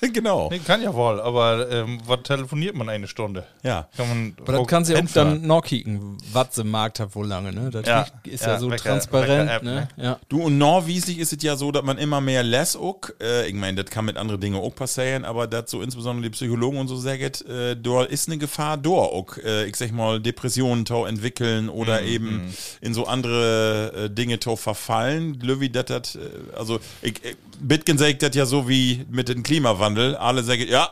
genau. 0.12 0.48
Nee, 0.50 0.58
kann 0.60 0.82
ja 0.82 0.94
wohl, 0.94 1.20
aber 1.20 1.70
ähm, 1.70 1.98
was 2.06 2.22
telefoniert 2.22 2.74
man 2.76 2.88
eine 2.88 3.08
Stunde? 3.08 3.44
Ja. 3.62 3.88
Kann 3.96 4.08
man 4.08 4.34
Aber 4.40 4.52
das 4.58 4.66
kann 4.66 4.84
sie 4.84 4.96
auch 4.96 5.02
dann 5.14 5.46
noch 5.46 5.62
kicken, 5.62 6.16
was 6.32 6.54
sie 6.54 6.64
Markt 6.64 7.00
hat 7.00 7.14
wohl 7.14 7.26
lange, 7.26 7.52
ne? 7.52 7.70
Das 7.70 7.86
Ja. 7.86 8.06
ist 8.24 8.44
ja, 8.44 8.52
Ja, 8.52 8.58
so 8.58 8.70
Wecker- 8.70 8.82
transparent, 8.90 9.48
Wecker-App, 9.50 9.62
ne? 9.62 9.88
Ja. 9.96 10.18
Du, 10.28 10.42
und 10.42 10.58
norwiesig 10.58 11.18
ist 11.18 11.32
es 11.32 11.42
ja 11.42 11.56
so, 11.56 11.72
dass 11.72 11.82
man 11.82 11.98
immer 11.98 12.20
mehr 12.20 12.42
lässt 12.42 12.76
auch. 12.76 13.00
Äh, 13.20 13.48
ich 13.48 13.54
meine, 13.54 13.82
das 13.82 13.90
kann 13.92 14.04
mit 14.04 14.16
anderen 14.16 14.40
Dingen 14.40 14.56
auch 14.60 14.74
passieren, 14.74 15.24
aber 15.24 15.46
das 15.46 15.70
so 15.70 15.82
insbesondere 15.82 16.24
die 16.24 16.30
Psychologen 16.30 16.78
und 16.78 16.88
so 16.88 16.96
sagen, 16.96 17.22
äh, 17.48 17.76
da 17.76 18.04
ist 18.04 18.28
eine 18.28 18.38
Gefahr 18.38 18.76
da 18.76 18.90
auch. 18.90 19.36
Äh, 19.38 19.66
ich 19.66 19.76
sag 19.76 19.92
mal, 19.92 20.20
Depressionen 20.20 20.84
tau 20.84 21.06
entwickeln 21.06 21.68
oder 21.68 22.02
eben 22.02 22.54
in 22.80 22.94
so 22.94 23.06
andere 23.06 24.04
äh, 24.04 24.10
Dinge 24.10 24.38
tau 24.38 24.56
verfallen. 24.56 25.34
Löwy, 25.40 25.70
das 25.70 25.90
hat, 25.90 26.14
äh, 26.14 26.56
also, 26.56 26.78
ich, 27.02 27.14
ich, 27.24 27.36
Bitgen 27.60 27.98
sagt 27.98 28.22
das 28.22 28.36
ja 28.36 28.46
so 28.46 28.68
wie 28.68 29.04
mit 29.10 29.28
dem 29.28 29.42
Klimawandel. 29.42 29.87
Alle 29.96 30.42
sagen, 30.42 30.64
ja, 30.68 30.90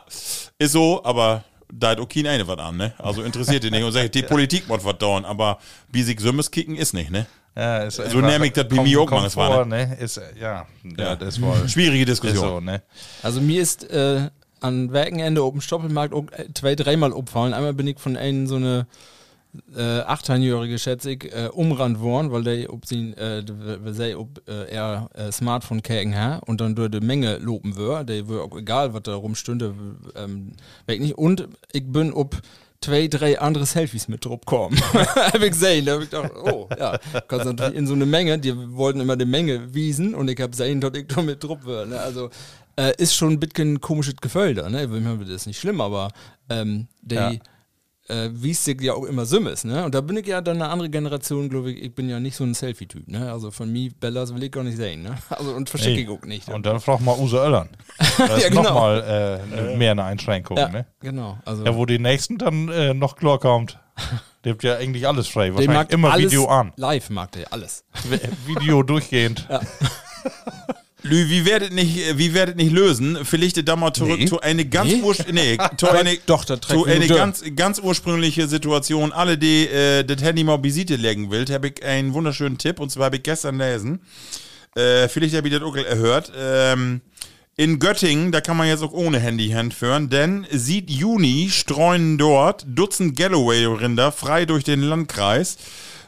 ist 0.57 0.71
so, 0.71 1.03
aber 1.03 1.43
da 1.71 1.89
hat 1.89 1.99
auch 1.99 2.07
kein 2.07 2.25
eine 2.27 2.47
was 2.47 2.57
an, 2.59 2.77
ne? 2.77 2.93
Also 2.97 3.21
interessiert 3.23 3.63
die 3.63 3.71
nicht 3.71 3.83
und 3.83 3.91
sagt, 3.91 4.15
die 4.15 4.21
Politik 4.23 4.67
muss 4.67 4.83
was 4.85 4.97
dauern, 4.97 5.25
aber 5.25 5.59
Bisig 5.91 6.19
Sümmes 6.21 6.49
kicken 6.49 6.75
ist 6.75 6.93
nicht, 6.93 7.11
ne? 7.11 7.25
Ja, 7.55 7.79
ist 7.83 7.95
So 7.95 8.03
einfach- 8.03 8.21
nehm 8.21 8.43
ich 8.43 8.53
das 8.53 8.67
bei 8.67 8.81
mir 8.81 9.01
auch 9.01 9.09
manchmal, 9.09 9.65
ne? 9.65 9.97
Ist, 9.99 10.17
äh, 10.17 10.21
ja, 10.39 10.65
ja, 10.83 11.03
Ja. 11.03 11.15
das 11.15 11.41
war 11.41 11.67
Schwierige 11.67 12.03
ist 12.03 12.09
Diskussion. 12.21 12.47
so, 12.47 12.59
ne? 12.59 12.81
Also 13.23 13.41
mir 13.41 13.61
ist 13.61 13.89
äh, 13.89 14.29
an 14.61 14.91
Werkenende 14.93 15.43
oben 15.43 15.61
Stoppelmarkt 15.61 16.13
auch, 16.13 16.25
äh, 16.31 16.45
zwei, 16.53 16.75
dreimal 16.75 17.11
umfallen. 17.11 17.53
Einmal 17.53 17.73
bin 17.73 17.87
ich 17.87 17.99
von 17.99 18.15
einem 18.15 18.47
so 18.47 18.55
eine 18.55 18.87
äh, 19.75 20.01
18-jährige, 20.01 20.79
schätze 20.79 21.11
ich, 21.11 21.25
äh, 21.25 21.49
umrannt 21.51 21.99
worden, 21.99 22.31
weil 22.31 22.43
der 22.43 22.71
ob 22.71 22.85
sie, 22.85 23.11
äh, 23.11 23.43
sei, 23.87 24.17
ob 24.17 24.41
äh, 24.47 24.69
er 24.71 25.09
äh, 25.13 25.31
Smartphone 25.31 25.81
kägen 25.81 26.15
ha 26.15 26.37
und 26.45 26.61
dann 26.61 26.75
durch 26.75 26.91
die 26.91 26.99
Menge 26.99 27.37
loben 27.37 27.77
wär, 27.77 28.03
der 28.03 28.27
wär 28.29 28.41
auch 28.41 28.57
egal, 28.57 28.93
was 28.93 29.03
da 29.03 29.15
rumstünde, 29.15 29.73
ähm, 30.15 30.53
weg 30.85 31.01
nicht. 31.01 31.17
Und 31.17 31.47
ich 31.71 31.85
bin 31.85 32.13
ob 32.13 32.41
zwei, 32.81 33.07
drei 33.07 33.39
andere 33.39 33.65
Selfies 33.65 34.07
mit 34.07 34.25
drauf 34.25 34.41
kommen. 34.45 34.77
hab 34.93 35.41
ich 35.41 35.51
gesehen, 35.51 35.85
da 35.85 35.93
hab 35.93 36.01
ich 36.01 36.09
gedacht, 36.09 36.31
oh, 36.35 36.67
ja, 36.77 36.97
kannst 37.27 37.45
natürlich 37.45 37.75
in 37.75 37.87
so 37.87 37.93
eine 37.93 38.05
Menge, 38.05 38.39
die 38.39 38.53
wollten 38.75 38.99
immer 38.99 39.15
die 39.15 39.25
Menge 39.25 39.73
wiesen 39.73 40.15
und 40.15 40.29
ich 40.29 40.39
hab 40.39 40.51
gesehen, 40.51 40.81
dass 40.81 40.93
ich 40.95 41.07
da 41.07 41.21
mit 41.21 41.43
drauf 41.43 41.65
wär, 41.65 41.85
ne? 41.85 41.99
Also, 41.99 42.29
äh, 42.75 42.93
ist 42.97 43.15
schon 43.15 43.33
ein 43.33 43.39
bisschen 43.39 43.81
komisches 43.81 44.15
Gefühl 44.17 44.53
da, 44.53 44.69
ne? 44.69 44.83
Ich 44.83 44.89
meine, 44.89 45.17
das 45.19 45.29
ist 45.29 45.47
nicht 45.47 45.59
schlimm, 45.59 45.81
aber 45.81 46.11
ähm, 46.49 46.87
die 47.01 47.15
Ja. 47.15 47.31
Äh, 48.09 48.29
wie 48.33 48.51
es 48.51 48.63
sich 48.63 48.81
ja 48.81 48.93
auch 48.93 49.03
immer 49.05 49.25
Sim 49.25 49.47
ist, 49.47 49.65
ne? 49.65 49.83
Und 49.85 49.93
da 49.95 50.01
bin 50.01 50.17
ich 50.17 50.27
ja 50.27 50.41
dann 50.41 50.61
eine 50.61 50.69
andere 50.71 50.89
Generation, 50.89 51.49
glaube 51.49 51.71
ich. 51.71 51.83
Ich 51.83 51.93
bin 51.95 52.09
ja 52.09 52.19
nicht 52.19 52.35
so 52.35 52.43
ein 52.43 52.53
Selfie-Typ, 52.53 53.07
ne? 53.07 53.31
Also 53.31 53.51
von 53.51 53.71
mir, 53.71 53.91
Bellas 53.99 54.33
will 54.33 54.43
ich 54.43 54.51
gar 54.51 54.63
nicht 54.63 54.77
sehen, 54.77 55.03
ne? 55.03 55.15
Also 55.29 55.51
und 55.53 55.69
verschicke 55.69 56.01
ich 56.01 56.09
auch 56.09 56.21
nicht. 56.25 56.49
Und 56.49 56.65
dann 56.65 56.79
frag 56.79 56.99
mal 57.01 57.17
Use 57.19 57.37
Öllern. 57.37 57.69
Das 58.17 58.37
ist 58.37 58.43
Ja, 58.43 58.49
genau. 58.49 58.63
nochmal 58.63 59.41
äh, 59.53 59.55
ne- 59.71 59.77
mehr 59.77 59.91
eine 59.91 60.03
Einschränkung, 60.03 60.57
ja, 60.57 60.69
ne? 60.69 60.85
genau. 60.99 61.37
Also 61.45 61.63
Ja, 61.65 61.75
wo 61.75 61.85
die 61.85 61.99
nächsten 61.99 62.37
dann 62.37 62.69
äh, 62.69 62.93
noch 62.93 63.15
klar 63.15 63.39
kommt. 63.39 63.79
Der 64.43 64.53
habt 64.53 64.63
ja 64.63 64.75
eigentlich 64.77 65.05
alles 65.07 65.27
frei. 65.27 65.49
Wahrscheinlich 65.53 65.75
mag 65.75 65.91
immer 65.91 66.11
alles 66.13 66.31
Video 66.31 66.45
an. 66.47 66.71
Live 66.77 67.09
mag 67.09 67.31
der 67.33 67.51
alles. 67.51 67.83
Video 68.45 68.81
durchgehend. 68.83 69.45
Lü, 71.09 71.29
wie 71.29 71.45
werdet 71.45 71.73
nicht, 71.73 72.17
wie 72.17 72.33
werdet 72.33 72.57
nicht 72.57 72.71
lösen? 72.71 73.19
Vielleicht 73.23 73.67
da 73.67 73.75
mal 73.75 73.93
zurück 73.93 74.19
Nee. 74.19 74.25
zu 74.25 74.39
eine 74.41 74.65
ganz 74.65 74.91
Nee? 74.91 75.01
nee, 75.31 75.57
zu 75.77 75.89
eine, 75.89 76.17
Doch, 76.25 76.45
zu 76.45 76.85
eine 76.85 77.07
ganz, 77.07 77.43
ganz 77.55 77.79
ursprüngliche 77.79 78.47
Situation. 78.47 79.11
Alle, 79.11 79.37
die 79.37 79.67
äh, 79.67 80.03
das 80.03 80.21
Handy 80.21 80.43
mal 80.43 80.61
Visite 80.63 80.95
legen 80.95 81.31
will, 81.31 81.45
habe 81.51 81.67
ich 81.69 81.83
einen 81.83 82.13
wunderschönen 82.13 82.57
Tipp 82.57 82.79
und 82.79 82.89
zwar 82.91 83.05
habe 83.05 83.17
ich 83.17 83.23
gestern 83.23 83.57
lesen. 83.57 84.01
Äh, 84.75 85.07
vielleicht 85.07 85.35
habt 85.35 85.47
ihr 85.47 85.59
das 85.59 85.67
auch 85.67 85.75
erhört. 85.75 86.31
Ähm, 86.37 87.01
in 87.55 87.79
Göttingen, 87.79 88.31
da 88.31 88.39
kann 88.39 88.55
man 88.55 88.67
jetzt 88.67 88.83
auch 88.83 88.91
ohne 88.91 89.19
Handy 89.19 89.49
handführen, 89.49 90.09
denn 90.11 90.45
sieht 90.51 90.91
Juni 90.91 91.49
streuen 91.51 92.19
dort 92.19 92.63
Dutzend 92.67 93.17
Galloway-Rinder 93.17 94.11
frei 94.11 94.45
durch 94.45 94.63
den 94.63 94.81
Landkreis. 94.81 95.57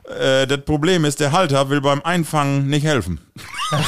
Äh, 0.10 0.47
das 0.47 0.62
Problem 0.62 1.05
ist, 1.05 1.20
der 1.20 1.32
Halter 1.32 1.70
will 1.70 1.82
beim 1.82 2.01
Einfangen 2.01 2.68
nicht 2.68 2.86
helfen. 2.86 3.20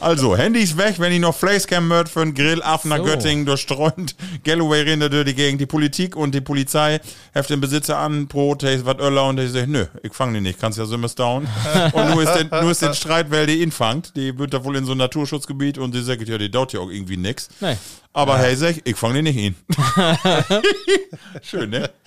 Also, 0.00 0.36
Handys 0.36 0.76
weg, 0.76 0.96
wenn 0.98 1.12
ich 1.12 1.20
noch 1.20 1.34
Flacecam 1.34 1.86
mört 1.86 2.08
für 2.08 2.22
einen 2.22 2.34
Grill 2.34 2.60
nach 2.84 2.98
So. 2.98 3.04
Göttingen 3.04 3.46
durchstreuend. 3.46 4.16
Galloway 4.42 4.82
rennt 4.82 5.02
durch 5.12 5.24
die 5.24 5.34
Gegend. 5.34 5.60
Die 5.60 5.66
Politik 5.66 6.16
und 6.16 6.34
die 6.34 6.40
Polizei 6.40 7.00
heft 7.32 7.50
den 7.50 7.60
Besitzer 7.60 7.98
an, 7.98 8.28
hey, 8.32 8.84
was 8.84 8.98
Öller 8.98 9.26
und 9.26 9.36
der 9.36 9.48
sagt, 9.48 9.68
nö, 9.68 9.86
ich 10.02 10.12
fang 10.12 10.34
den 10.34 10.42
nicht, 10.42 10.58
kannst 10.60 10.76
ja 10.78 10.86
so 10.86 10.96
down. 10.96 11.46
und 11.92 12.10
nur 12.10 12.22
ist, 12.22 12.34
den, 12.34 12.48
nur 12.48 12.72
ist 12.72 12.82
den 12.82 12.94
Streit, 12.94 13.30
weil 13.30 13.46
die 13.46 13.62
ihn 13.62 13.70
fangt. 13.70 14.16
Die 14.16 14.36
wird 14.36 14.52
da 14.52 14.64
wohl 14.64 14.74
in 14.74 14.84
so 14.84 14.92
ein 14.92 14.98
Naturschutzgebiet 14.98 15.78
und 15.78 15.94
die 15.94 16.02
sagt, 16.02 16.26
ja, 16.28 16.36
die 16.36 16.50
dauert 16.50 16.72
ja 16.72 16.80
auch 16.80 16.90
irgendwie 16.90 17.16
nix. 17.16 17.48
Nee. 17.60 17.76
Aber 18.12 18.38
hey, 18.38 18.56
sag, 18.56 18.76
ich 18.84 18.96
fang 18.96 19.14
den 19.14 19.24
nicht 19.24 19.36
ihn. 19.36 19.54
Schön, 21.42 21.70
ne? 21.70 21.90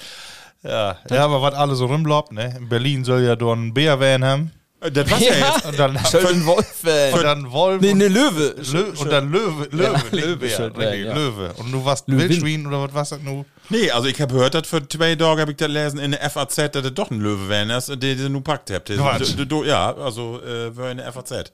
Ja, 0.66 0.98
ja 1.10 1.24
aber 1.26 1.42
was 1.42 1.54
alle 1.54 1.76
so 1.76 1.86
rumlobt, 1.86 2.32
ne? 2.32 2.56
In 2.58 2.68
Berlin 2.70 3.04
soll 3.04 3.22
ja 3.24 3.36
doch 3.36 3.54
ein 3.54 3.74
Bärvan 3.74 4.24
haben. 4.24 4.52
Äh, 4.82 4.92
Das 4.92 5.10
war's 5.10 5.22
ja, 5.22 5.34
jetzt. 5.34 5.66
Und 5.66 5.80
dann, 5.80 5.98
Schön 6.12 6.46
Wolf, 6.46 6.84
und 7.14 7.24
dann 7.24 7.52
Wolf. 7.52 7.82
Nee, 7.82 7.92
und- 7.92 7.98
ne 8.00 8.08
Löwe. 8.08 8.56
Lö 8.72 8.84
und 8.98 9.12
dann 9.12 9.32
Löwe, 9.32 9.68
Löwe, 9.72 9.84
Ja, 9.84 10.02
Löwe 10.12 10.36
Bär, 10.38 10.50
schön, 10.50 10.76
richtig, 10.76 11.06
ja. 11.06 11.14
Löwe. 11.14 11.54
Und 11.58 11.72
du 11.72 11.86
warst 11.86 12.08
Löwin. 12.08 12.30
Wildschwein 12.30 12.68
oder 12.68 12.82
was 12.84 12.94
warst 12.94 13.12
das 13.14 13.20
nu? 13.22 13.46
Nee, 13.70 13.90
also 13.92 14.08
ich 14.08 14.20
habe 14.22 14.34
gehört, 14.34 14.54
dass 14.54 14.68
für 14.68 14.88
zwei 14.88 15.16
Tage 15.16 15.42
habe 15.42 15.52
ich 15.52 15.58
das 15.58 15.70
lesen 15.70 16.00
in 16.00 16.12
der 16.12 16.30
FAZ, 16.30 16.56
dass 16.56 16.84
das 16.84 16.94
doch 16.94 17.10
ein 17.12 17.20
Löwe 17.22 17.48
wäre, 17.50 17.68
das, 17.68 17.86
die, 17.88 18.16
die 18.16 18.30
nu 18.30 18.42
packt 18.42 18.70
habt. 18.72 18.90
Ja, 18.90 19.96
also 19.96 20.42
äh, 20.44 20.76
war 20.76 20.92
in 20.92 20.98
der 20.98 21.12
FAZ. 21.14 21.54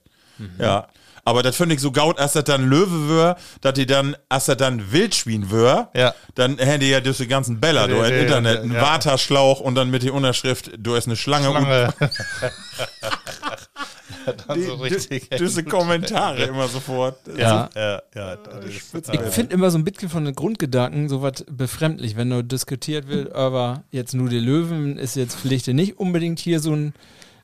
Ja. 0.57 0.87
Aber 1.23 1.43
das 1.43 1.55
finde 1.55 1.75
ich 1.75 1.81
so 1.81 1.91
gaut, 1.91 2.19
als 2.19 2.33
das 2.33 2.43
dann 2.45 2.67
Löwe 2.67 3.09
wär, 3.09 3.37
dass 3.61 3.73
die 3.73 3.85
dann, 3.85 4.15
als 4.29 4.45
das 4.45 4.57
dann 4.57 4.91
Wildschwein 4.91 5.51
wär, 5.51 5.89
Ja. 5.95 6.13
dann 6.35 6.57
hätten 6.57 6.81
die 6.81 6.89
ja 6.89 6.99
diese 6.99 7.27
ganzen 7.27 7.59
Bäller 7.59 7.81
Ja, 7.81 7.87
du 7.87 7.95
im 7.95 8.01
ja, 8.13 8.19
Internet, 8.21 8.55
ja, 8.55 8.61
einen 8.61 8.73
ja. 8.73 8.81
Waterschlauch 8.81 9.59
und 9.59 9.75
dann 9.75 9.89
mit 9.91 10.03
der 10.03 10.13
Unterschrift, 10.13 10.71
du 10.77 10.95
ist 10.95 11.07
eine 11.07 11.15
Schlange, 11.15 11.49
und 11.49 11.63
Lange. 11.63 11.93
dann 14.47 14.63
so 14.63 14.75
richtig. 14.75 15.29
diese 15.29 15.63
Kommentare 15.63 16.43
immer 16.43 16.67
sofort. 16.67 17.17
Ja. 17.37 17.69
ja, 17.75 18.01
ja. 18.15 18.35
Das 18.35 19.13
Ich 19.13 19.33
finde 19.33 19.53
immer 19.53 19.71
so 19.71 19.77
ein 19.77 19.83
bisschen 19.83 20.09
von 20.09 20.25
den 20.25 20.35
Grundgedanken 20.35 21.09
so 21.09 21.21
was 21.21 21.45
befremdlich, 21.49 22.15
wenn 22.15 22.29
nur 22.29 22.43
diskutiert 22.43 23.07
wird, 23.07 23.33
aber 23.33 23.83
jetzt 23.91 24.13
nur 24.13 24.29
die 24.29 24.39
Löwen 24.39 24.97
ist 24.97 25.15
jetzt 25.15 25.37
vielleicht 25.39 25.67
nicht 25.67 25.99
unbedingt 25.99 26.39
hier 26.39 26.59
so 26.59 26.73
ein 26.73 26.93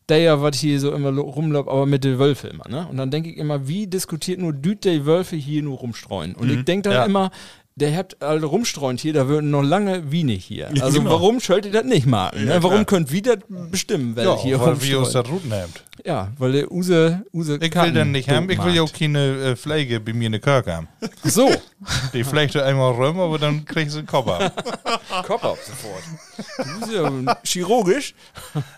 der 0.09 0.19
ja, 0.19 0.41
was 0.41 0.57
hier 0.57 0.79
so 0.79 0.91
immer 0.93 1.09
rumläuft, 1.17 1.67
aber 1.67 1.85
mit 1.85 2.03
den 2.03 2.17
Wölfe 2.17 2.47
immer, 2.47 2.63
ne? 2.69 2.87
Und 2.89 2.97
dann 2.97 3.11
denke 3.11 3.29
ich 3.29 3.37
immer, 3.37 3.67
wie 3.67 3.87
diskutiert 3.87 4.39
nur 4.39 4.53
düt 4.53 4.85
die 4.85 5.05
Wölfe 5.05 5.35
hier 5.35 5.61
nur 5.63 5.77
rumstreuen? 5.77 6.33
Und 6.35 6.49
ich 6.49 6.63
denke 6.63 6.89
dann 6.89 6.93
Ja. 6.99 7.05
immer, 7.05 7.31
der 7.77 7.95
habt 7.95 8.23
alle 8.23 8.45
rumstreuend 8.47 8.99
hier, 8.99 9.13
da 9.13 9.27
würden 9.27 9.51
noch 9.51 9.61
lange 9.61 10.11
wie 10.11 10.23
nicht 10.23 10.45
hier. 10.45 10.69
Also 10.81 10.97
genau. 10.97 11.11
warum 11.11 11.39
sollt 11.39 11.65
ihr 11.65 11.71
das 11.71 11.83
nicht 11.83 12.07
machen? 12.07 12.45
Ne? 12.45 12.57
Warum 12.63 12.87
könnt 12.87 13.11
ihr 13.11 13.21
das 13.21 13.37
bestimmen, 13.47 14.15
wer 14.15 14.23
ja, 14.23 14.37
hier 14.37 14.59
weil 14.59 14.81
wir 14.81 14.99
uns 14.99 15.15
rumstreut? 15.15 15.25
das 15.25 15.31
Routen 15.31 15.49
nehmt. 15.49 15.83
Ja, 16.03 16.31
weil 16.39 16.53
der 16.53 16.71
Use, 16.71 17.23
Use 17.31 17.59
Ich 17.61 17.75
will 17.75 17.91
den 17.91 18.11
nicht 18.11 18.29
haben, 18.29 18.49
ich 18.49 18.63
will 18.63 18.73
ja 18.73 18.81
auch 18.81 18.89
ja 18.89 18.97
keine 18.97 19.19
äh, 19.19 19.55
Pflege 19.55 19.99
bei 19.99 20.13
mir 20.13 20.25
in 20.25 20.31
der 20.31 20.41
Kirche 20.41 20.73
haben. 20.73 20.87
So, 21.23 21.51
Die 22.13 22.23
vielleicht 22.23 22.57
einmal 22.57 22.93
rum, 22.93 23.19
aber 23.19 23.37
dann 23.37 23.63
kriegst 23.63 23.93
du 23.93 23.99
einen 23.99 24.07
Kopf 24.07 24.27
ab. 24.27 24.51
Kopf 25.27 25.43
ab 25.43 25.57
sofort. 25.63 26.03
Du 26.57 26.79
bist 26.79 26.91
ja 26.91 27.37
chirurgisch. 27.43 28.15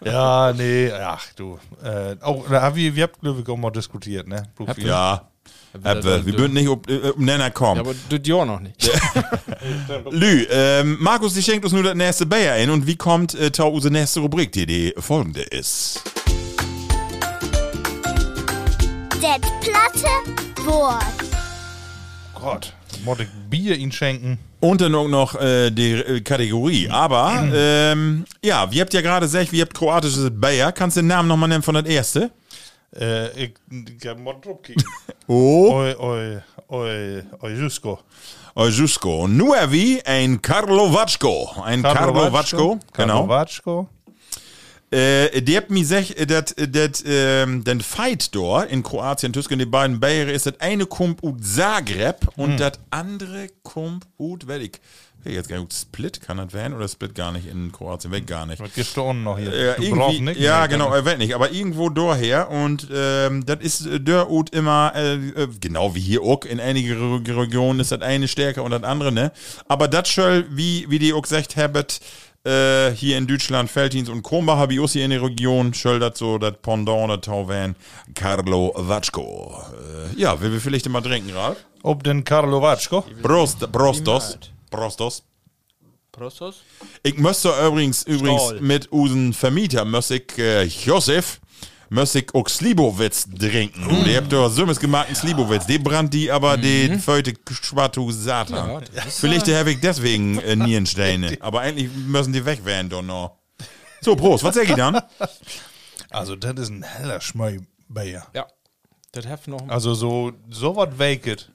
Ja, 0.03 0.51
nee, 0.51 0.91
ach 0.91 1.25
du. 1.35 1.57
Äh, 1.81 2.17
auch, 2.19 2.49
da, 2.49 2.75
wir, 2.75 2.95
wir 2.95 3.03
habt, 3.03 3.21
glaube 3.21 3.39
ich, 3.41 3.47
auch 3.47 3.55
mal 3.55 3.71
diskutiert, 3.71 4.27
ne? 4.27 4.43
Profi. 4.55 4.85
Ja. 4.85 5.28
Hab, 5.83 6.03
wir 6.03 6.25
wir 6.25 6.37
würden 6.37 6.53
nicht 6.53 6.67
um, 6.67 6.81
äh, 6.87 7.09
um 7.09 7.23
Nenner 7.23 7.51
kommen. 7.51 7.75
Ja, 7.75 7.81
aber 7.81 7.95
das 8.09 8.27
Jahr 8.27 8.45
noch 8.45 8.59
nicht. 8.59 8.89
Lü, 10.09 10.47
ähm, 10.49 10.97
Markus, 10.99 11.35
die 11.35 11.43
schenkt 11.43 11.63
uns 11.63 11.73
nur 11.73 11.83
das 11.83 11.95
nächste 11.95 12.25
Bayer 12.25 12.55
ein. 12.55 12.69
Und 12.69 12.87
wie 12.87 12.95
kommt 12.95 13.35
äh, 13.35 13.51
Tau 13.51 13.69
unsere 13.69 13.93
nächste 13.93 14.19
Rubrik, 14.21 14.51
die 14.51 14.65
die 14.65 14.93
folgende 14.97 15.41
ist? 15.41 16.01
Det 19.21 19.41
platte 19.61 20.65
Wort. 20.65 21.03
Gott, 22.33 22.73
ich 23.19 23.27
Bier 23.49 23.75
ihn 23.77 23.91
schenken? 23.91 24.39
Und 24.61 24.81
dann 24.81 24.95
auch 24.95 25.07
noch 25.07 25.35
äh, 25.35 25.69
die 25.71 25.91
äh, 25.91 26.21
Kategorie. 26.21 26.89
Aber, 26.89 27.47
ähm, 27.53 28.25
ja, 28.43 28.71
wir 28.71 28.81
habt 28.81 28.93
ja 28.93 29.01
gerade 29.01 29.25
gesagt, 29.25 29.51
wir 29.51 29.61
habt 29.61 29.73
kroatisches 29.73 30.29
Bayer. 30.33 30.71
Kannst 30.71 30.97
du 30.97 31.01
den 31.01 31.07
Namen 31.07 31.27
nochmal 31.27 31.49
nennen 31.49 31.63
von 31.63 31.75
das 31.75 31.85
erste? 31.85 32.31
Äh, 32.95 33.45
ich, 33.45 33.53
ich 33.69 34.07
hab 34.07 34.19
mal 34.19 34.33
drauf 34.41 34.61
kicken. 34.61 34.83
Oh, 35.27 35.71
Oi, 35.73 35.95
oi, 35.95 36.37
oi, 36.69 37.23
oi, 37.41 37.53
Jusko. 37.53 37.99
Ojusko. 38.55 39.27
Nur 39.27 39.55
wie 39.71 40.01
ein 40.03 40.41
Karlovatschko, 40.41 41.63
genau. 42.93 43.27
Karlovatschko. 43.27 43.87
Äh, 44.91 45.43
die 45.43 45.55
habt 45.55 45.69
mir 45.69 45.81
gesagt, 45.81 46.15
dass 46.31 46.55
dat, 46.55 47.03
ähm, 47.05 47.63
den 47.63 47.79
Fight 47.81 48.33
dort 48.33 48.71
in 48.71 48.81
Kroatien, 48.81 49.31
zwischen 49.33 49.59
den 49.59 49.69
beiden 49.69 49.99
Bayern 49.99 50.29
ist 50.29 50.47
das 50.47 50.59
eine 50.59 50.87
kommt 50.87 51.23
aus 51.23 51.33
Zagreb 51.41 52.27
und 52.37 52.59
das 52.59 52.79
andere 52.89 53.49
kommt 53.61 54.07
aus, 54.17 54.39
weil 54.45 54.63
ich, 54.63 54.71
Hey, 55.21 55.33
jetzt 55.33 55.49
gar 55.49 55.59
nicht, 55.59 55.73
Split 55.73 56.21
kann 56.21 56.37
das 56.37 56.53
werden 56.53 56.73
oder 56.73 56.87
Split 56.87 57.13
gar 57.13 57.33
nicht 57.33 57.45
in 57.45 57.73
Kroatien? 57.73 58.11
Weg 58.13 58.25
gar 58.25 58.45
nicht. 58.45 58.61
Du 58.95 59.01
unten 59.01 59.23
noch 59.23 59.37
hier? 59.37 59.51
Brauchst 59.51 59.83
irgendwie, 59.83 60.21
nicht. 60.21 60.39
ja 60.39 60.59
mehr, 60.59 60.67
genau, 60.69 60.93
er 60.93 61.03
wird 61.03 61.17
nicht, 61.17 61.35
aber 61.35 61.51
irgendwo 61.51 61.89
daher 61.89 62.49
und 62.49 62.87
ähm, 62.93 63.45
das 63.45 63.59
ist 63.59 63.85
äh, 63.85 63.99
der 63.99 64.29
Ort 64.29 64.51
immer, 64.51 64.93
äh, 64.95 65.15
äh, 65.15 65.47
genau 65.59 65.93
wie 65.93 65.99
hier 65.99 66.21
auch, 66.21 66.45
in 66.45 66.61
einigen 66.61 67.21
Re 67.25 67.37
Regionen 67.37 67.81
ist 67.81 67.91
das 67.91 68.01
eine 68.01 68.29
stärker 68.29 68.63
und 68.63 68.71
das 68.71 68.83
andere, 68.83 69.11
ne? 69.11 69.33
Aber 69.67 69.89
das 69.89 70.13
soll, 70.13 70.45
wie, 70.51 70.85
wie 70.89 70.99
die 70.99 71.11
auch 71.13 71.21
gesagt 71.21 71.57
haben, 71.57 71.83
äh, 72.45 72.91
hier 72.91 73.17
in 73.17 73.27
Deutschland, 73.27 73.69
Felddienst 73.69 74.09
und 74.09 74.23
Kronbach 74.23 74.57
habe 74.57 74.73
ich 74.73 74.79
auch 74.79 74.89
hier 74.89 75.03
in 75.03 75.11
der 75.11 75.21
Region, 75.21 75.73
soll 75.73 75.99
das 75.99 76.17
so 76.17 76.37
das 76.37 76.53
Pendant, 76.61 77.11
das 77.11 77.21
Tauwan, 77.21 77.75
Carlo 78.15 78.73
Vatschko. 78.73 79.61
Äh, 80.15 80.19
ja, 80.21 80.39
will 80.39 80.53
wir 80.53 80.61
vielleicht 80.61 80.87
mal 80.87 81.01
trinken, 81.01 81.31
Ralf? 81.35 81.57
Ob 81.83 82.03
den 82.03 82.23
Karlo 82.23 82.61
Watschko? 82.61 83.03
Prost, 83.21 83.69
Prostos. 83.69 84.39
Prostos. 84.69 85.23
Prostos? 86.11 86.61
Ich 87.03 87.17
müsste 87.17 87.49
übrigens, 87.65 88.03
übrigens 88.03 88.43
Stahl. 88.43 88.61
mit 88.61 88.91
unseren 88.91 89.33
Vermieter, 89.33 89.85
muss 89.85 90.09
ich, 90.11 90.37
äh, 90.37 90.63
Josef, 90.63 91.39
muss 91.91 92.13
ich 92.15 92.33
auch 92.35 92.47
Slibowitz 92.49 93.27
trinken. 93.29 93.85
Mm. 93.85 94.03
Die 94.05 94.15
habt 94.17 94.31
doch 94.31 94.49
so 94.49 94.67
was 94.67 94.79
gemacht, 94.79 95.07
einen 95.07 95.15
Slibowitz. 95.15 95.65
Die 95.65 95.77
brannt 95.79 96.13
die 96.13 96.29
aber 96.31 96.57
Mhm. 96.57 96.61
den 96.61 96.99
feute 96.99 97.33
Schwartu 97.49 98.11
Satan. 98.11 98.83
Vielleicht 99.07 99.47
habe 99.49 99.71
ich 99.71 99.79
deswegen 99.79 100.39
äh, 100.39 100.55
Nierensteine. 100.55 101.37
aber 101.41 101.61
eigentlich 101.61 101.89
müssen 101.93 102.33
die 102.33 102.43
weg 102.45 102.63
werden, 102.65 102.89
doch 102.89 103.01
noch. 103.01 103.37
So, 104.01 104.15
Prost, 104.15 104.43
was 104.43 104.55
sag 104.55 104.67
ich 104.69 104.75
dann? 104.75 105.01
Also, 106.11 106.35
das 106.35 106.55
ist 106.59 106.69
ein 106.69 106.81
heller 106.81 107.21
Schmeibayer. 107.21 108.25
Ja. 108.33 108.47
Das 109.11 109.27
hat 109.27 109.47
noch 109.47 109.67
Also, 109.67 109.93
so, 109.93 110.31
so 110.49 110.75
was 110.75 110.97
waket. 110.97 111.51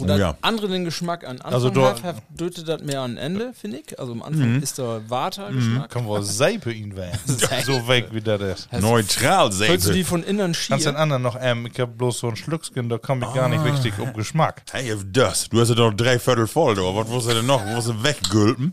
Oh 0.00 0.06
ja. 0.06 0.36
andere 0.42 0.68
den 0.68 0.84
Geschmack 0.84 1.24
an 1.24 1.36
Anfang 1.36 1.52
Also 1.54 1.70
da- 1.70 1.90
hat, 1.90 2.02
hat, 2.02 2.16
dötet 2.30 2.68
das 2.68 2.82
mehr 2.82 3.00
an 3.00 3.16
Ende, 3.16 3.52
finde 3.52 3.78
ich. 3.78 3.98
Also 3.98 4.12
am 4.12 4.18
Mhm. 4.18 4.24
Anfang 4.24 4.62
ist 4.62 4.78
der 4.78 5.00
Water-Geschmack. 5.08 5.90
Kann 5.90 6.04
wohl 6.06 6.22
Seipe 6.22 6.72
ihn 6.72 6.96
werden. 6.96 7.18
so 7.64 7.88
weg 7.88 8.08
wie 8.12 8.20
das 8.20 8.40
ist. 8.40 8.72
Neutral, 8.80 9.50
Hörst 9.52 9.86
du 9.88 9.92
die 9.92 10.04
von 10.04 10.22
innen 10.22 10.54
Kannst 10.68 10.86
den 10.86 10.96
anderen 10.96 11.22
noch, 11.22 11.36
ähm, 11.40 11.68
ich 11.72 11.78
hab 11.80 11.96
bloß 11.98 12.18
so 12.20 12.28
ein 12.28 12.36
Schlückchen, 12.36 12.88
da 12.88 12.98
komme 12.98 13.26
ich 13.26 13.34
gar 13.34 13.48
nicht 13.48 13.64
richtig 13.64 13.98
um 13.98 14.12
Geschmack. 14.12 14.62
Hey, 14.72 14.94
das. 15.12 15.48
Du 15.48 15.60
hast 15.60 15.68
ja 15.70 15.74
doch 15.74 15.92
drei 15.92 16.18
Viertel 16.18 16.46
voll, 16.46 16.74
du. 16.74 16.82
Was 16.94 17.08
musst 17.08 17.28
du 17.28 17.34
denn 17.34 17.46
noch? 17.46 17.64
Musst 17.64 17.88
du 17.88 18.02
weggülpen? 18.02 18.72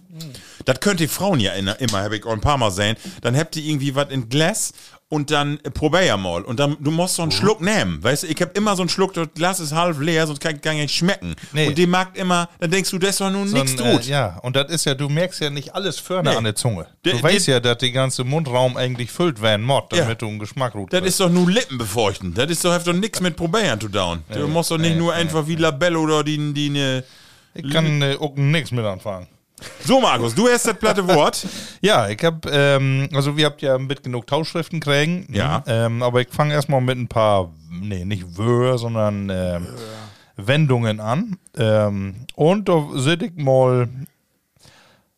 Das 0.66 0.80
könnt 0.80 1.00
die 1.00 1.08
Frauen 1.08 1.40
ja 1.40 1.52
immer, 1.54 2.02
habe 2.02 2.18
ich 2.18 2.26
auch 2.26 2.32
ein 2.34 2.42
paar 2.42 2.58
Mal 2.58 2.72
sehen. 2.72 2.96
Dann 3.22 3.36
habt 3.38 3.56
ihr 3.56 3.64
irgendwie 3.64 3.94
was 3.96 4.10
in 4.10 4.30
Glas 4.30 4.74
und 5.08 5.30
dann 5.30 5.60
äh, 5.64 5.70
probier 5.70 6.04
ja 6.04 6.18
mal. 6.18 6.42
Und 6.42 6.60
dann, 6.60 6.78
du 6.80 6.90
musst 6.90 7.16
so 7.16 7.22
einen 7.22 7.32
Schluck 7.32 7.62
nehmen. 7.62 8.04
Weißt 8.04 8.24
du, 8.24 8.28
ich 8.28 8.42
hab 8.42 8.58
immer 8.58 8.76
so 8.76 8.82
einen 8.82 8.90
Schluck, 8.90 9.14
das 9.14 9.28
Glas 9.36 9.60
ist 9.60 9.72
halb 9.74 10.00
leer, 10.00 10.26
sonst 10.26 10.40
kann 10.40 10.56
ich 10.56 10.62
gar 10.62 10.74
nicht 10.74 10.94
schmecken. 10.96 11.36
Nee. 11.54 11.68
Und 11.68 11.78
die 11.78 11.86
mag 11.86 12.18
immer, 12.18 12.50
dann 12.60 12.72
denkst 12.72 12.90
du, 12.90 12.98
das 12.98 13.12
ist 13.12 13.22
doch 13.22 13.30
nun 13.32 13.48
So 13.48 13.56
nichts 13.58 13.80
ein, 13.80 13.92
tut. 13.94 14.08
äh, 14.08 14.10
ja, 14.12 14.40
und 14.42 14.56
das 14.56 14.72
ist 14.72 14.86
ja, 14.86 14.96
du 14.96 15.08
merkst 15.08 15.40
ja 15.42 15.50
nicht 15.52 15.76
alles 15.76 16.00
Förne 16.00 16.32
Nee. 16.32 16.36
an 16.38 16.44
der 16.44 16.56
Zunge. 16.56 16.88
Du 17.04 17.12
Der- 17.12 17.22
weißt 17.22 17.48
ja, 17.48 17.60
dass 17.60 17.78
der 17.78 17.92
ganze 17.92 18.24
Mundraum 18.24 18.78
eigentlich 18.78 19.12
füllt 19.12 19.42
werden 19.42 19.66
muss, 19.66 19.84
Ja. 19.92 20.00
damit 20.00 20.22
du 20.22 20.28
einen 20.28 20.40
Geschmack 20.40 20.74
rut. 20.74 20.92
Das 20.92 21.04
ist 21.04 21.20
doch 21.20 21.30
nur 21.30 21.50
Lippen 21.52 21.78
befeuchten. 21.78 22.34
Das 22.34 22.50
ist 22.50 22.66
doch, 22.66 22.74
hat 22.74 22.88
doch 22.88 22.94
nichts 22.94 23.22
mit 23.22 23.36
probieren 23.36 23.80
zu 23.80 23.88
down. 23.88 24.24
Du 24.34 24.48
musst 24.48 24.72
doch 24.72 24.78
nicht 24.80 24.98
nur 24.98 25.14
einfach 25.14 25.46
wie 25.48 25.56
Labelle 25.56 26.00
oder 26.00 26.24
die, 26.24 26.54
die 26.54 26.70
ne. 26.72 27.04
ich 27.54 27.70
kann 27.72 28.02
äh, 28.02 28.18
auch 28.20 28.36
nichts 28.36 28.72
mit 28.72 28.84
anfangen. 28.84 29.28
So, 29.86 30.02
Markus, 30.02 30.36
du 30.36 30.48
hast 30.50 30.68
das 30.68 30.78
platte 30.78 31.08
Wort. 31.08 31.46
Ja, 31.82 32.10
ich 32.10 32.22
hab, 32.24 32.46
ähm, 32.52 33.08
also 33.14 33.38
wir 33.38 33.46
habt 33.46 33.62
ja 33.62 33.78
mit 33.78 34.02
genug 34.04 34.26
Tauschschriften 34.28 34.80
kriegen. 34.80 35.28
Ja. 35.32 35.64
Ähm, 35.68 36.02
aber 36.02 36.22
ich 36.22 36.30
fange 36.30 36.54
erstmal 36.54 36.82
mit 36.82 36.98
ein 36.98 37.08
paar, 37.08 37.54
nee, 37.70 38.04
nicht 38.06 38.38
Wör, 38.38 38.78
sondern 38.80 39.30
ähm, 39.30 39.68
Wendungen 40.36 41.00
an. 41.00 41.38
Ähm, 41.58 42.26
und 42.36 42.68
da 42.68 42.88
sit 42.96 43.22
ich 43.22 43.36
mal, 43.36 43.88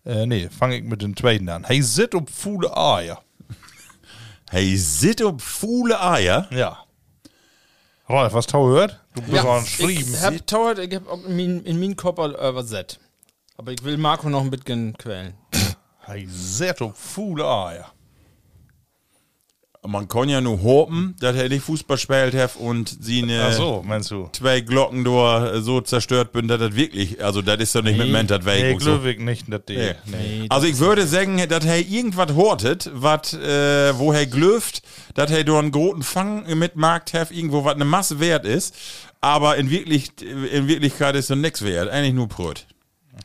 äh, 0.05 0.25
nee, 0.25 0.49
fange 0.49 0.77
ich 0.77 0.83
mit 0.83 1.01
den 1.01 1.15
zweiten 1.15 1.47
an. 1.49 1.63
Hey, 1.63 1.81
sit 1.81 2.13
ob 2.13 2.29
Fuhle 2.29 2.75
Eier. 2.75 3.21
Hey, 4.49 4.77
sit 4.77 5.21
ob 5.21 5.41
Fuhle 5.41 5.99
Eier. 6.01 6.47
Ja. 6.51 6.77
Ralf, 8.09 8.33
was 8.33 8.47
Tau 8.47 8.67
hört? 8.67 9.01
Du 9.15 9.21
bist 9.21 9.33
Ja, 9.33 9.43
auch 9.43 9.61
geschrieben. 9.61 10.13
ich 10.13 10.21
hab 10.21 10.47
Tauert, 10.47 10.79
ich 10.79 10.95
hab 10.95 11.07
auch 11.09 11.23
in 11.25 11.79
meinen 11.79 11.95
Kopf 11.95 12.19
äh, 12.19 12.55
was 12.55 12.69
set. 12.69 12.99
Aber 13.57 13.71
ich 13.71 13.83
will 13.83 13.97
Marco 13.97 14.29
noch 14.29 14.43
ein 14.43 14.51
bisschen 14.51 14.97
quälen. 14.97 15.33
Hey, 16.09 16.25
sit 16.29 16.81
ob 16.81 16.95
Fuhle 16.95 17.43
Eier. 17.43 17.91
Man 19.85 20.07
kann 20.07 20.29
ja 20.29 20.39
nur 20.39 20.63
hoffen, 20.63 21.17
dass 21.19 21.35
er 21.35 21.49
nicht 21.49 21.63
Fußball 21.63 21.97
gespielt 21.97 22.33
hat 22.33 22.55
und 22.55 22.97
sie 23.01 23.23
ne 23.23 23.45
Ach 23.45 23.51
so, 23.51 23.83
meinst 23.85 24.11
du? 24.11 24.29
zwei 24.31 24.61
Glocken 24.61 25.03
da 25.03 25.59
so 25.59 25.81
zerstört 25.81 26.31
bin, 26.31 26.47
dass 26.47 26.59
das 26.59 26.75
wirklich, 26.75 27.21
also 27.21 27.41
das 27.41 27.57
ist 27.57 27.75
doch 27.75 27.83
nicht 27.83 27.97
mit 27.97 28.09
Mentat 28.09 28.45
weg. 28.45 28.63
Nee, 28.63 28.73
und 28.75 28.81
so. 28.81 29.03
ich 29.03 29.19
nicht, 29.19 29.51
dass 29.51 29.65
die. 29.65 29.75
Nee. 29.75 29.95
Nee. 30.05 30.45
Also 30.47 30.65
ich 30.65 30.79
würde 30.79 31.05
sagen, 31.05 31.45
dass 31.49 31.65
er 31.65 31.79
irgendwas 31.79 32.33
hortet, 32.33 32.89
was, 32.93 33.33
äh, 33.33 33.97
wo 33.99 34.13
er 34.13 34.25
glöft, 34.27 34.83
dass 35.13 35.29
er 35.29 35.43
da 35.43 35.59
einen 35.59 35.71
großen 35.71 36.03
Fang 36.03 36.57
mit 36.57 36.77
Markt 36.77 37.13
hat, 37.13 37.31
irgendwo 37.31 37.65
was 37.65 37.75
eine 37.75 37.83
Masse 37.85 38.21
wert 38.21 38.45
ist, 38.45 38.77
aber 39.19 39.57
in, 39.57 39.69
wirklich, 39.69 40.11
in 40.21 40.69
Wirklichkeit 40.69 41.17
ist 41.17 41.27
so 41.27 41.35
nix 41.35 41.63
wert, 41.63 41.89
eigentlich 41.89 42.13
nur 42.13 42.29
Brot. 42.29 42.65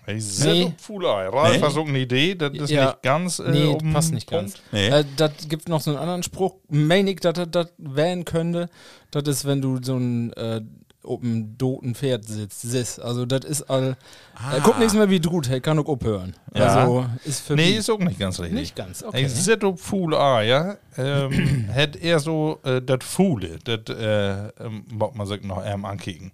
Nee. 0.07 0.73
Eier. 1.07 1.33
Ralf, 1.33 1.53
Nee. 1.55 1.59
du 1.77 1.81
eine 1.89 1.99
Idee? 1.99 2.35
Das 2.35 2.53
ist 2.55 2.71
Ja. 2.71 2.87
nicht 2.87 3.03
ganz. 3.03 3.39
Äh, 3.39 3.51
Nee, 3.51 3.67
oben 3.67 3.93
passt 3.93 4.13
nicht 4.13 4.29
Punkt. 4.29 4.55
ganz. 4.55 4.63
Nee. 4.73 4.89
Äh, 4.89 5.05
das 5.17 5.33
gibt 5.49 5.69
noch 5.69 5.81
so 5.81 5.91
einen 5.91 5.99
anderen 5.99 6.23
Spruch. 6.23 6.55
Meine 6.69 7.11
ich, 7.11 7.21
dass 7.21 7.35
das 7.35 7.49
das 7.51 7.73
wählen 7.79 8.25
könnte. 8.25 8.69
Das 9.11 9.25
ist, 9.25 9.45
wenn 9.45 9.61
du 9.61 9.79
so 9.83 9.97
ein 9.97 10.33
äh, 10.35 10.61
oben 11.05 11.59
doten 11.59 11.97
Pferd 11.97 12.25
sitzt. 12.27 12.61
Siehst. 12.63 13.01
Also, 13.01 13.27
das 13.27 13.45
ist 13.45 13.63
all. 13.63 13.97
Ah. 14.37 14.57
Äh, 14.57 14.61
guck 14.63 14.79
nichts 14.79 14.95
mehr 14.95 15.11
wie 15.11 15.19
Drut, 15.19 15.49
hey, 15.49 15.61
kann 15.61 15.77
auch 15.81 15.89
abhören. 15.93 16.37
Ja. 16.55 16.67
Also, 16.67 17.07
ist 17.25 17.41
für 17.41 17.55
Nee, 17.57 17.71
mich 17.71 17.77
ist 17.79 17.91
auch 17.91 17.99
nicht 17.99 18.21
ganz 18.21 18.39
richtig. 18.39 18.57
nicht 18.59 18.77
ganz. 18.77 19.03
Okay. 19.03 19.23
Hey, 19.23 19.29
sit 19.29 19.65
ob 19.65 19.81
Fuhle 19.81 20.21
Eier. 20.21 20.79
Ähm, 20.97 21.69
hat 21.75 21.97
er 21.97 22.21
so 22.21 22.61
äh, 22.63 22.81
das 22.81 22.99
Fuhle, 23.03 23.59
das, 23.65 23.81
äh, 23.97 24.49
ähm, 24.65 24.85
mag 24.95 25.17
man 25.17 25.27
sich 25.27 25.43
noch 25.43 25.61
ähm, 25.67 25.85
ankicken. 25.85 26.31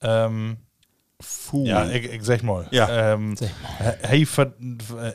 Ähm, 0.00 0.58
Fuh. 1.18 1.64
ja, 1.64 1.86
ich, 1.88 2.12
ich 2.12 2.22
sag 2.24 2.42
mal. 2.42 2.66
Ja. 2.70 3.14
Ähm, 3.14 3.36
hey, 4.02 4.26
ver, 4.26 4.52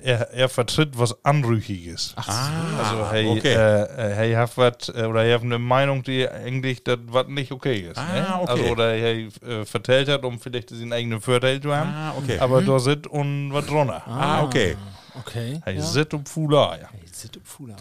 er, 0.02 0.32
er 0.32 0.50
vertritt 0.50 0.98
was 0.98 1.24
Anrüchiges. 1.24 2.14
ah, 2.16 2.50
Also, 2.80 3.12
hey, 3.12 3.28
okay. 3.28 3.54
äh, 3.54 3.84
äh, 3.84 4.16
hey, 4.16 4.34
hat 4.34 4.58
was, 4.58 4.90
äh, 4.90 5.04
oder 5.04 5.24
er 5.24 5.36
hat 5.36 5.44
eine 5.44 5.60
Meinung, 5.60 6.02
die 6.02 6.28
eigentlich 6.28 6.84
das 6.84 6.98
was 7.06 7.28
nicht 7.28 7.52
okay 7.52 7.82
ist. 7.82 8.00
Ah, 8.00 8.14
ne? 8.14 8.42
okay. 8.42 8.52
Also, 8.52 8.64
oder 8.72 8.96
er 8.96 9.16
äh, 9.16 9.66
vertellt 9.66 10.10
hat, 10.10 10.24
um 10.26 10.40
vielleicht 10.40 10.72
seinen 10.72 10.92
eigenen 10.92 11.22
Vorteil 11.22 11.62
zu 11.62 11.76
haben. 11.76 11.90
ah, 11.94 12.14
okay. 12.18 12.40
Aber 12.40 12.64
da 12.64 12.80
sit 12.80 13.06
und 13.06 13.54
was 13.54 13.68
drunter. 13.68 14.02
ah, 14.08 14.44
okay. 14.44 14.76
okay. 15.20 15.62
Hey, 15.64 15.76
ja. 15.76 15.84
sit 15.84 16.14
ob 16.16 16.28
Fuhle 16.28 16.68
Eier. 16.68 16.90
Hey, 16.92 17.02
sit 17.12 17.38
up, 17.38 17.44
Fuhler. 17.46 17.76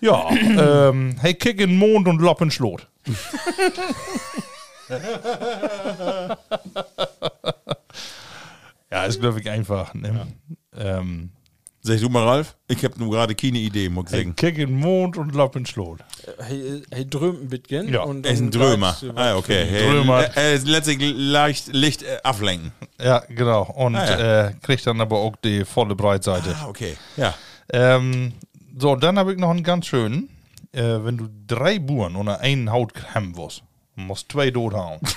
Ja, 0.00 0.30
ähm, 0.32 1.14
hey, 1.20 1.34
kick 1.34 1.60
in 1.60 1.70
den 1.70 1.78
Mond 1.78 2.08
und 2.08 2.20
lopp 2.20 2.40
in 2.40 2.50
Schlot. 2.50 2.88
ja, 8.90 9.04
ist 9.04 9.20
glaube 9.20 9.40
ich 9.40 9.48
einfach. 9.50 9.94
Ne? 9.94 10.26
Ähm, 10.76 11.30
Sag 11.86 12.00
du 12.00 12.08
mal, 12.08 12.24
Ralf, 12.24 12.56
ich 12.66 12.82
habe 12.82 12.98
nur 12.98 13.10
gerade 13.10 13.34
keine 13.34 13.58
Idee, 13.58 13.90
muss 13.90 14.06
ich 14.06 14.12
hey, 14.12 14.20
sagen. 14.20 14.36
kick 14.36 14.56
in 14.56 14.68
den 14.70 14.80
Mond 14.80 15.18
und 15.18 15.34
lopp 15.34 15.54
in 15.54 15.66
Schlot. 15.66 16.00
Hey, 16.38 16.82
hey, 16.90 17.06
drömt 17.06 17.42
ein 17.42 17.48
bisschen. 17.50 17.92
Ja, 17.92 18.04
und 18.04 18.24
Er 18.24 18.32
ist 18.32 18.40
ein 18.40 18.50
Drömer. 18.50 18.96
Ah, 19.14 19.36
okay. 19.36 19.66
Hey, 19.68 19.90
Drömer. 19.90 20.22
Er 20.34 20.54
ist 20.54 20.66
letztlich 20.66 20.96
leicht 21.14 21.74
Licht 21.74 22.02
äh, 22.02 22.16
ablenken. 22.22 22.72
Ja, 22.98 23.22
genau. 23.28 23.64
Und 23.64 23.96
Ah, 23.96 24.18
ja. 24.18 24.46
Äh, 24.46 24.54
kriegt 24.62 24.86
dann 24.86 24.98
aber 25.02 25.18
auch 25.18 25.36
die 25.36 25.66
volle 25.66 25.94
Breitseite. 25.94 26.56
Ah, 26.58 26.68
okay. 26.68 26.96
Ja. 27.18 27.34
Ähm, 27.70 28.32
so, 28.78 28.96
dann 28.96 29.18
habe 29.18 29.34
ich 29.34 29.38
noch 29.38 29.50
einen 29.50 29.62
ganz 29.62 29.84
schönen. 29.86 30.30
Äh, 30.72 31.04
wenn 31.04 31.18
du 31.18 31.28
drei 31.46 31.78
Buren 31.78 32.16
unter 32.16 32.40
einen 32.40 32.72
Haut 32.72 32.94
haben 33.14 33.36
willst, 33.36 33.62
musst 33.96 34.30
zwei 34.32 34.50
tot 34.50 34.72
hauen. 34.74 35.00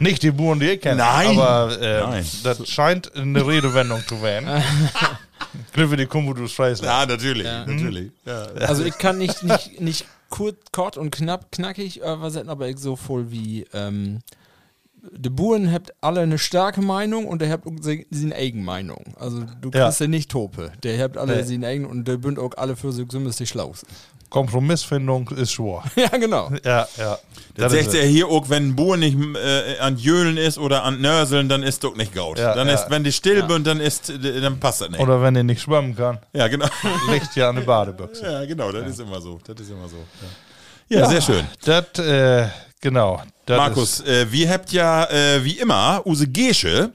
Nicht 0.00 0.22
die 0.22 0.30
Buren, 0.30 0.60
die 0.60 0.66
ich 0.70 0.80
kenne. 0.80 0.96
Nein. 0.98 1.38
Aber 1.38 1.80
äh, 1.80 2.00
Nein. 2.02 2.26
das 2.42 2.68
scheint 2.68 3.14
eine 3.16 3.46
Redewendung 3.46 4.02
zu 4.06 4.20
werden. 4.22 4.62
Glückwunsch, 5.72 5.98
die 6.00 6.06
Kumbudus 6.06 6.52
Freisler. 6.52 6.86
Ja, 6.88 7.06
natürlich. 7.06 7.44
Natürlich. 7.44 8.12
Ja. 8.24 8.42
Also 8.66 8.84
ich 8.84 8.96
kann 8.98 9.18
nicht, 9.18 9.42
nicht, 9.42 9.80
nicht 9.80 10.06
kurz, 10.30 10.56
kort 10.72 10.96
und 10.96 11.10
knapp, 11.10 11.50
knackig 11.52 11.98
übersetzen, 11.98 12.48
aber 12.50 12.68
ich 12.68 12.78
so 12.78 12.96
voll 12.96 13.30
wie 13.30 13.66
ähm, 13.72 14.20
die 15.12 15.28
Buren 15.30 15.70
habt 15.70 15.92
alle 16.00 16.22
eine 16.22 16.38
starke 16.38 16.80
Meinung 16.80 17.26
und 17.26 17.42
der 17.42 17.50
habt 17.50 17.66
seine 18.10 18.34
eigene 18.34 18.64
Meinung. 18.64 19.14
Also 19.20 19.44
du 19.60 19.70
Ja. 19.70 19.84
kriegst 19.84 20.00
ja 20.00 20.06
nicht 20.06 20.30
Tope. 20.30 20.72
Der 20.82 21.00
habt 21.02 21.18
alle 21.18 21.36
Nee. 21.36 21.42
seine 21.42 21.66
eigene 21.66 21.88
und 21.88 22.08
der 22.08 22.16
bünd 22.16 22.38
auch 22.38 22.52
alle 22.56 22.74
für 22.74 22.90
sich 22.90 23.06
so 23.12 23.20
müsste 23.20 23.44
schlau. 23.46 23.74
Kompromissfindung 24.34 25.28
ist 25.28 25.52
schwor. 25.52 25.84
ja, 25.94 26.08
genau. 26.08 26.50
Ja, 26.64 26.88
ja. 26.98 27.18
Das 27.54 27.72
ist 27.72 27.84
sagt 27.84 27.94
er 27.94 28.04
hier 28.04 28.26
auch, 28.26 28.48
wenn 28.48 28.70
ein 28.70 28.74
Buhr 28.74 28.96
nicht 28.96 29.16
äh, 29.16 29.78
an 29.78 29.96
Jölen 29.96 30.36
ist 30.36 30.58
oder 30.58 30.82
an 30.82 31.00
Nörseln, 31.00 31.48
dann 31.48 31.62
ist 31.62 31.84
doch 31.84 31.94
nicht 31.94 32.12
gaut. 32.12 32.40
Ja, 32.40 32.52
dann 32.52 32.66
ja. 32.66 32.74
ist, 32.74 32.90
wenn 32.90 33.04
die 33.04 33.12
still 33.12 33.44
sind, 33.48 33.64
dann 33.64 33.78
ist, 33.78 34.12
dann 34.42 34.58
passt 34.58 34.80
das 34.80 34.90
nicht. 34.90 34.98
Oder 34.98 35.22
wenn 35.22 35.36
er 35.36 35.44
nicht 35.44 35.62
schwimmen 35.62 35.94
kann, 35.94 36.18
ja, 36.32 36.48
genau. 36.48 36.66
liegt 37.12 37.36
ja 37.36 37.50
an 37.50 37.54
der 37.54 37.62
Badebüchse. 37.62 38.24
ja, 38.24 38.44
genau, 38.44 38.72
das 38.72 38.88
ist 38.88 38.98
immer 38.98 39.20
so. 39.20 39.38
Das 39.46 39.60
ist 39.60 39.70
immer 39.70 39.88
so. 39.88 39.98
Ja, 40.88 40.98
ja, 40.98 41.08
sehr 41.08 41.20
schön. 41.20 41.46
Das 41.64 41.96
äh, 42.00 42.48
Genau. 42.80 43.22
das 43.46 43.56
Markus, 43.56 44.00
äh, 44.00 44.26
wir 44.32 44.50
habt 44.50 44.72
ja 44.72 45.04
äh, 45.04 45.44
wie 45.44 45.58
immer 45.58 46.02
Use 46.04 46.26
Gesche. 46.26 46.90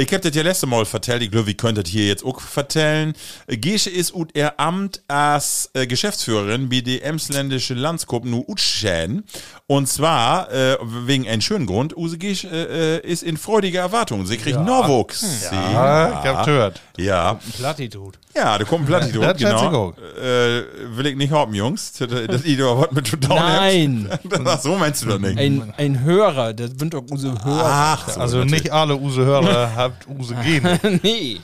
Ich 0.00 0.14
hab 0.14 0.22
das 0.22 0.34
ja 0.34 0.42
letzte 0.42 0.66
Mal 0.66 0.86
vertellt, 0.86 1.22
ich 1.22 1.30
glaube, 1.30 1.48
wir 1.48 1.54
könntet 1.54 1.86
hier 1.86 2.06
jetzt 2.06 2.24
auch 2.24 2.40
vertellen. 2.40 3.12
Gesche 3.48 3.90
ist 3.90 4.14
ut 4.14 4.30
er 4.32 4.58
Amt 4.58 5.02
als 5.08 5.68
äh, 5.74 5.86
Geschäftsführerin 5.86 6.70
bei 6.70 6.80
der 6.80 7.04
Emsländische 7.04 7.74
Landsgruppe 7.74 8.26
nu 8.26 8.42
Utschän. 8.48 9.24
Und 9.66 9.88
zwar 9.88 10.50
äh, 10.50 10.78
wegen 10.80 11.28
einem 11.28 11.42
schönen 11.42 11.66
Grund. 11.66 11.94
Use 11.94 12.16
Gesche 12.16 12.48
äh, 12.48 13.06
ist 13.06 13.22
in 13.22 13.36
freudiger 13.36 13.80
Erwartung. 13.80 14.24
Sie 14.24 14.38
kriegt 14.38 14.58
Norwuchs. 14.58 15.22
Ist, 15.22 15.52
ja, 15.52 16.08
ich 16.08 16.28
hab 16.28 16.46
gehört. 16.46 16.80
Ja. 16.96 17.38
Plattitut. 17.58 18.18
Ja, 18.34 18.58
da 18.58 18.64
kommt 18.64 18.84
ein 18.84 18.86
Platt 18.86 19.12
Ja, 19.14 19.20
das 19.32 19.40
ich 19.40 19.46
genau. 19.46 19.92
Äh, 20.20 20.62
will 20.96 21.06
ich 21.06 21.16
nicht 21.16 21.30
haben, 21.30 21.54
Jungs. 21.54 21.92
Das 21.92 22.08
das 22.26 22.44
ich 22.44 22.58
doch 22.58 22.80
was 22.80 22.92
mit 22.92 23.10
total 23.10 23.38
Nein. 23.38 24.08
Ach, 24.44 24.60
so 24.60 24.76
meinst 24.76 25.02
du 25.02 25.08
doch 25.08 25.18
nicht. 25.18 25.38
Ein, 25.38 25.74
ein 25.76 26.00
Hörer, 26.02 26.52
das 26.52 26.70
sind 26.78 26.94
doch 26.94 27.04
unsere 27.10 27.44
Hörer. 27.44 27.64
Ach, 27.64 28.08
so, 28.08 28.20
Also 28.20 28.38
natürlich. 28.38 28.64
nicht 28.64 28.72
alle 28.72 28.96
Use-Hörer 28.96 29.89
habt 29.90 30.08
Use-Gene. 30.08 31.00
nee, 31.02 31.40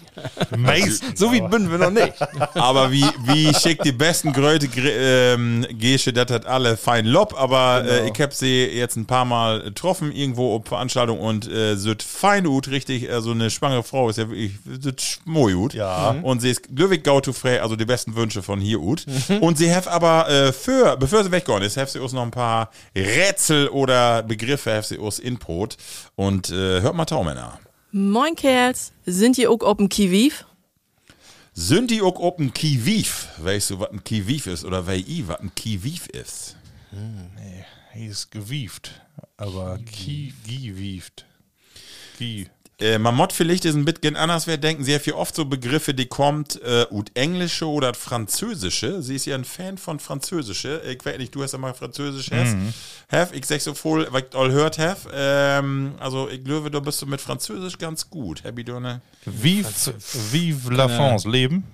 Meistens. 0.56 1.18
so 1.18 1.32
wie 1.32 1.40
bin 1.40 1.70
wir 1.70 1.78
noch 1.78 1.90
nicht. 1.90 2.14
Aber 2.54 2.90
wie, 2.90 3.04
wie 3.24 3.54
schickt 3.54 3.84
die 3.84 3.92
besten 3.92 4.32
Gröte 4.32 4.68
ähm, 4.76 5.66
Gesche, 5.70 6.12
das 6.12 6.30
hat 6.30 6.46
alle 6.46 6.76
fein 6.76 7.06
Lob, 7.06 7.34
aber 7.38 7.84
äh, 7.86 8.10
ich 8.10 8.20
hab 8.20 8.32
sie 8.32 8.64
jetzt 8.64 8.96
ein 8.96 9.06
paar 9.06 9.24
Mal 9.24 9.62
getroffen, 9.62 10.12
irgendwo 10.12 10.56
auf 10.56 10.66
Veranstaltung 10.66 11.20
und 11.20 11.50
äh, 11.50 11.76
süd 11.76 12.02
fein 12.02 12.46
ut, 12.46 12.68
richtig, 12.68 13.10
also 13.10 13.32
eine 13.32 13.50
schwangere 13.50 13.82
Frau 13.82 14.08
ist 14.08 14.18
ja 14.18 14.28
wirklich, 14.28 14.52
süd 14.80 15.00
schmoi 15.00 15.54
ut. 15.54 15.74
Ja. 15.74 16.16
Und 16.22 16.40
sie 16.40 16.50
ist 16.50 16.74
glücklich 16.74 17.02
gautu 17.02 17.32
frei, 17.32 17.62
also 17.62 17.76
die 17.76 17.84
besten 17.84 18.16
Wünsche 18.16 18.42
von 18.42 18.60
hier 18.60 18.80
ut. 18.80 19.06
Und 19.40 19.58
sie 19.58 19.74
hat 19.74 19.88
aber, 19.88 20.28
äh, 20.28 20.52
für, 20.52 20.96
bevor 20.96 21.24
sie 21.24 21.30
weggegangen 21.30 21.64
ist, 21.64 21.76
hat 21.76 21.90
sie 21.90 22.00
uns 22.00 22.12
noch 22.12 22.22
ein 22.22 22.30
paar 22.30 22.70
Rätsel 22.94 23.68
oder 23.68 24.22
Begriffe, 24.22 24.74
hat 24.74 24.86
sie 24.86 24.98
uns 24.98 25.18
input. 25.18 25.76
Und 26.14 26.50
äh, 26.50 26.80
hört 26.80 26.94
mal 26.94 27.04
Taumänner. 27.04 27.58
Moin 27.98 28.34
Kerls, 28.34 28.92
sind 29.06 29.38
ihr 29.38 29.50
auch 29.50 29.62
open 29.62 29.88
Kiwiv? 29.88 30.44
Sind 31.54 31.90
die 31.90 32.02
auch 32.02 32.18
open 32.18 32.52
Kiwiv? 32.52 33.28
Weißt 33.38 33.70
du, 33.70 33.80
was 33.80 33.90
ein 33.90 34.04
Kiwiv 34.04 34.48
ist? 34.48 34.66
Oder 34.66 34.86
wei 34.86 34.98
i, 34.98 35.26
was 35.26 35.40
ein 35.40 35.50
Kiwiv 35.54 36.06
ist? 36.08 36.56
Er 37.94 38.06
ist 38.06 38.30
gewieft. 38.30 39.00
Aber 39.38 39.78
ki, 39.78 40.34
gewieft. 40.46 41.24
Ki. 42.18 42.50
Äh, 42.78 42.98
man 42.98 43.14
mod 43.14 43.32
vielleicht 43.32 43.64
ist 43.64 43.74
ein 43.74 43.86
bisschen 43.86 44.16
anders. 44.16 44.46
Wir 44.46 44.58
denken 44.58 44.84
sehr 44.84 45.00
viel 45.00 45.14
oft 45.14 45.34
so 45.34 45.46
Begriffe, 45.46 45.94
die 45.94 46.06
kommt 46.06 46.60
äh, 46.62 46.84
ut 46.90 47.10
Englische 47.14 47.66
oder 47.66 47.94
Französische. 47.94 49.02
Sie 49.02 49.14
ist 49.16 49.24
ja 49.24 49.34
ein 49.34 49.46
Fan 49.46 49.78
von 49.78 49.98
Französische. 49.98 50.82
Ich 50.86 51.04
weiß 51.04 51.16
nicht, 51.16 51.34
du 51.34 51.42
hast 51.42 51.52
ja 51.52 51.58
mal 51.58 51.72
Französisch 51.72 52.30
hast. 52.30 52.54
Have, 53.10 53.34
ich 53.34 53.46
sag 53.46 53.62
so 53.62 53.72
voll, 53.72 54.06
was 54.10 54.24
ich 54.28 54.36
all 54.36 54.50
hört 54.50 54.78
have. 54.78 55.08
Ähm, 55.12 55.94
also 55.98 56.28
ich 56.28 56.44
glaube, 56.44 56.70
du 56.70 56.80
bist 56.82 56.98
so 56.98 57.06
mit 57.06 57.20
Französisch 57.20 57.78
ganz 57.78 58.10
gut. 58.10 58.44
Happy 58.44 58.62
du 58.62 58.78
ne? 58.78 59.00
Vive, 59.24 59.68
vive 60.32 60.70
la 60.70 60.88
France. 60.88 61.26
Leben. 61.28 61.64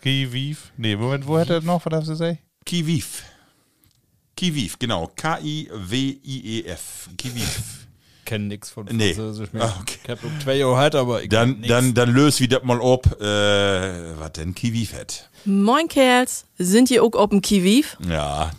Ki, 0.00 0.32
vive. 0.32 0.60
Nee, 0.76 0.94
Moment, 0.96 1.26
wo 1.26 1.38
hätte 1.38 1.54
er 1.54 1.60
noch? 1.62 1.84
Was 1.86 1.92
hast 1.94 2.06
du 2.06 2.12
gesagt? 2.12 2.38
Kiwiv. 2.64 3.24
Kiwiv, 4.36 4.78
genau. 4.78 5.10
K-I-W-I-E-F. 5.14 7.08
Kiwiv. 7.18 7.81
Kenn 8.32 8.48
nix 8.48 8.70
von 8.70 8.86
Nee. 8.90 9.12
Französisch 9.12 9.52
mehr. 9.52 9.64
Ah, 9.64 9.76
okay. 9.78 9.98
Ich 10.04 10.08
hab 10.10 10.24
um 10.24 10.40
zwei 10.40 10.54
Jahre 10.54 10.78
halt, 10.78 10.94
aber 10.94 11.22
ich 11.22 11.28
Dann, 11.28 11.60
dann, 11.68 11.92
dann 11.92 12.14
löst 12.14 12.40
wie 12.40 12.48
das 12.48 12.62
mal 12.62 12.80
ob, 12.80 13.04
äh, 13.20 14.18
was 14.18 14.32
denn 14.32 14.54
Kiwiv 14.54 14.94
hat. 14.94 15.28
Moin 15.44 15.86
Kerls, 15.86 16.46
sind 16.56 16.90
ihr 16.90 17.04
auch 17.04 17.12
open 17.12 17.42
Kiwiv? 17.42 17.98
Ja, 18.08 18.50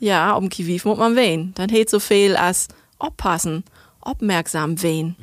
Ja, 0.00 0.36
open 0.36 0.48
Kiwiv 0.48 0.84
muss 0.84 0.98
man 0.98 1.14
wehen. 1.14 1.52
Dann 1.54 1.68
heet 1.70 1.88
so 1.90 2.00
viel 2.00 2.34
als 2.34 2.66
oppassen, 2.98 3.62
aufmerksam 4.00 4.82
wehen. 4.82 5.14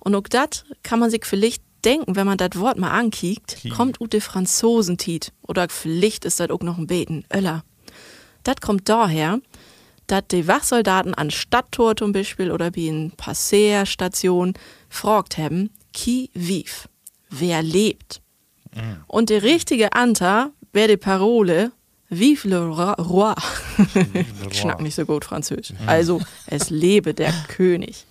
Und 0.00 0.16
auch 0.16 0.22
das 0.28 0.64
kann 0.82 0.98
man 0.98 1.10
sich 1.10 1.24
vielleicht 1.24 1.62
denken, 1.84 2.16
wenn 2.16 2.26
man 2.26 2.38
das 2.38 2.56
Wort 2.58 2.76
mal 2.76 2.90
ankickt, 2.90 3.58
kommt 3.76 4.00
ut 4.00 4.12
de 4.14 4.20
Franzosentit. 4.20 5.32
Oder 5.42 5.68
vielleicht 5.68 6.24
ist 6.24 6.40
das 6.40 6.50
auch 6.50 6.62
noch 6.62 6.76
ein 6.76 6.88
Beten, 6.88 7.24
Öller. 7.32 7.62
Das 8.42 8.56
kommt 8.60 8.88
daher, 8.88 9.38
dass 10.08 10.24
die 10.30 10.48
Wachsoldaten 10.48 11.14
an 11.14 11.30
Stadttor 11.30 11.96
zum 11.96 12.12
Beispiel 12.12 12.50
oder 12.50 12.74
wie 12.74 12.88
in 12.88 13.12
Passeerstation 13.12 14.54
fragt 14.88 15.38
haben, 15.38 15.70
qui 15.92 16.30
vive? 16.34 16.88
Wer 17.30 17.62
lebt? 17.62 18.20
Und 19.06 19.30
der 19.30 19.42
richtige 19.42 19.92
Anta 19.92 20.50
wäre 20.72 20.88
die 20.88 20.96
Parole 20.96 21.72
Vive 22.10 22.48
le 22.48 22.68
Roi. 22.68 23.34
ich 24.50 24.60
schnack 24.60 24.80
nicht 24.80 24.94
so 24.94 25.04
gut 25.04 25.26
Französisch. 25.26 25.76
Also, 25.86 26.20
es 26.46 26.70
lebe 26.70 27.12
der 27.12 27.32
König. 27.48 28.06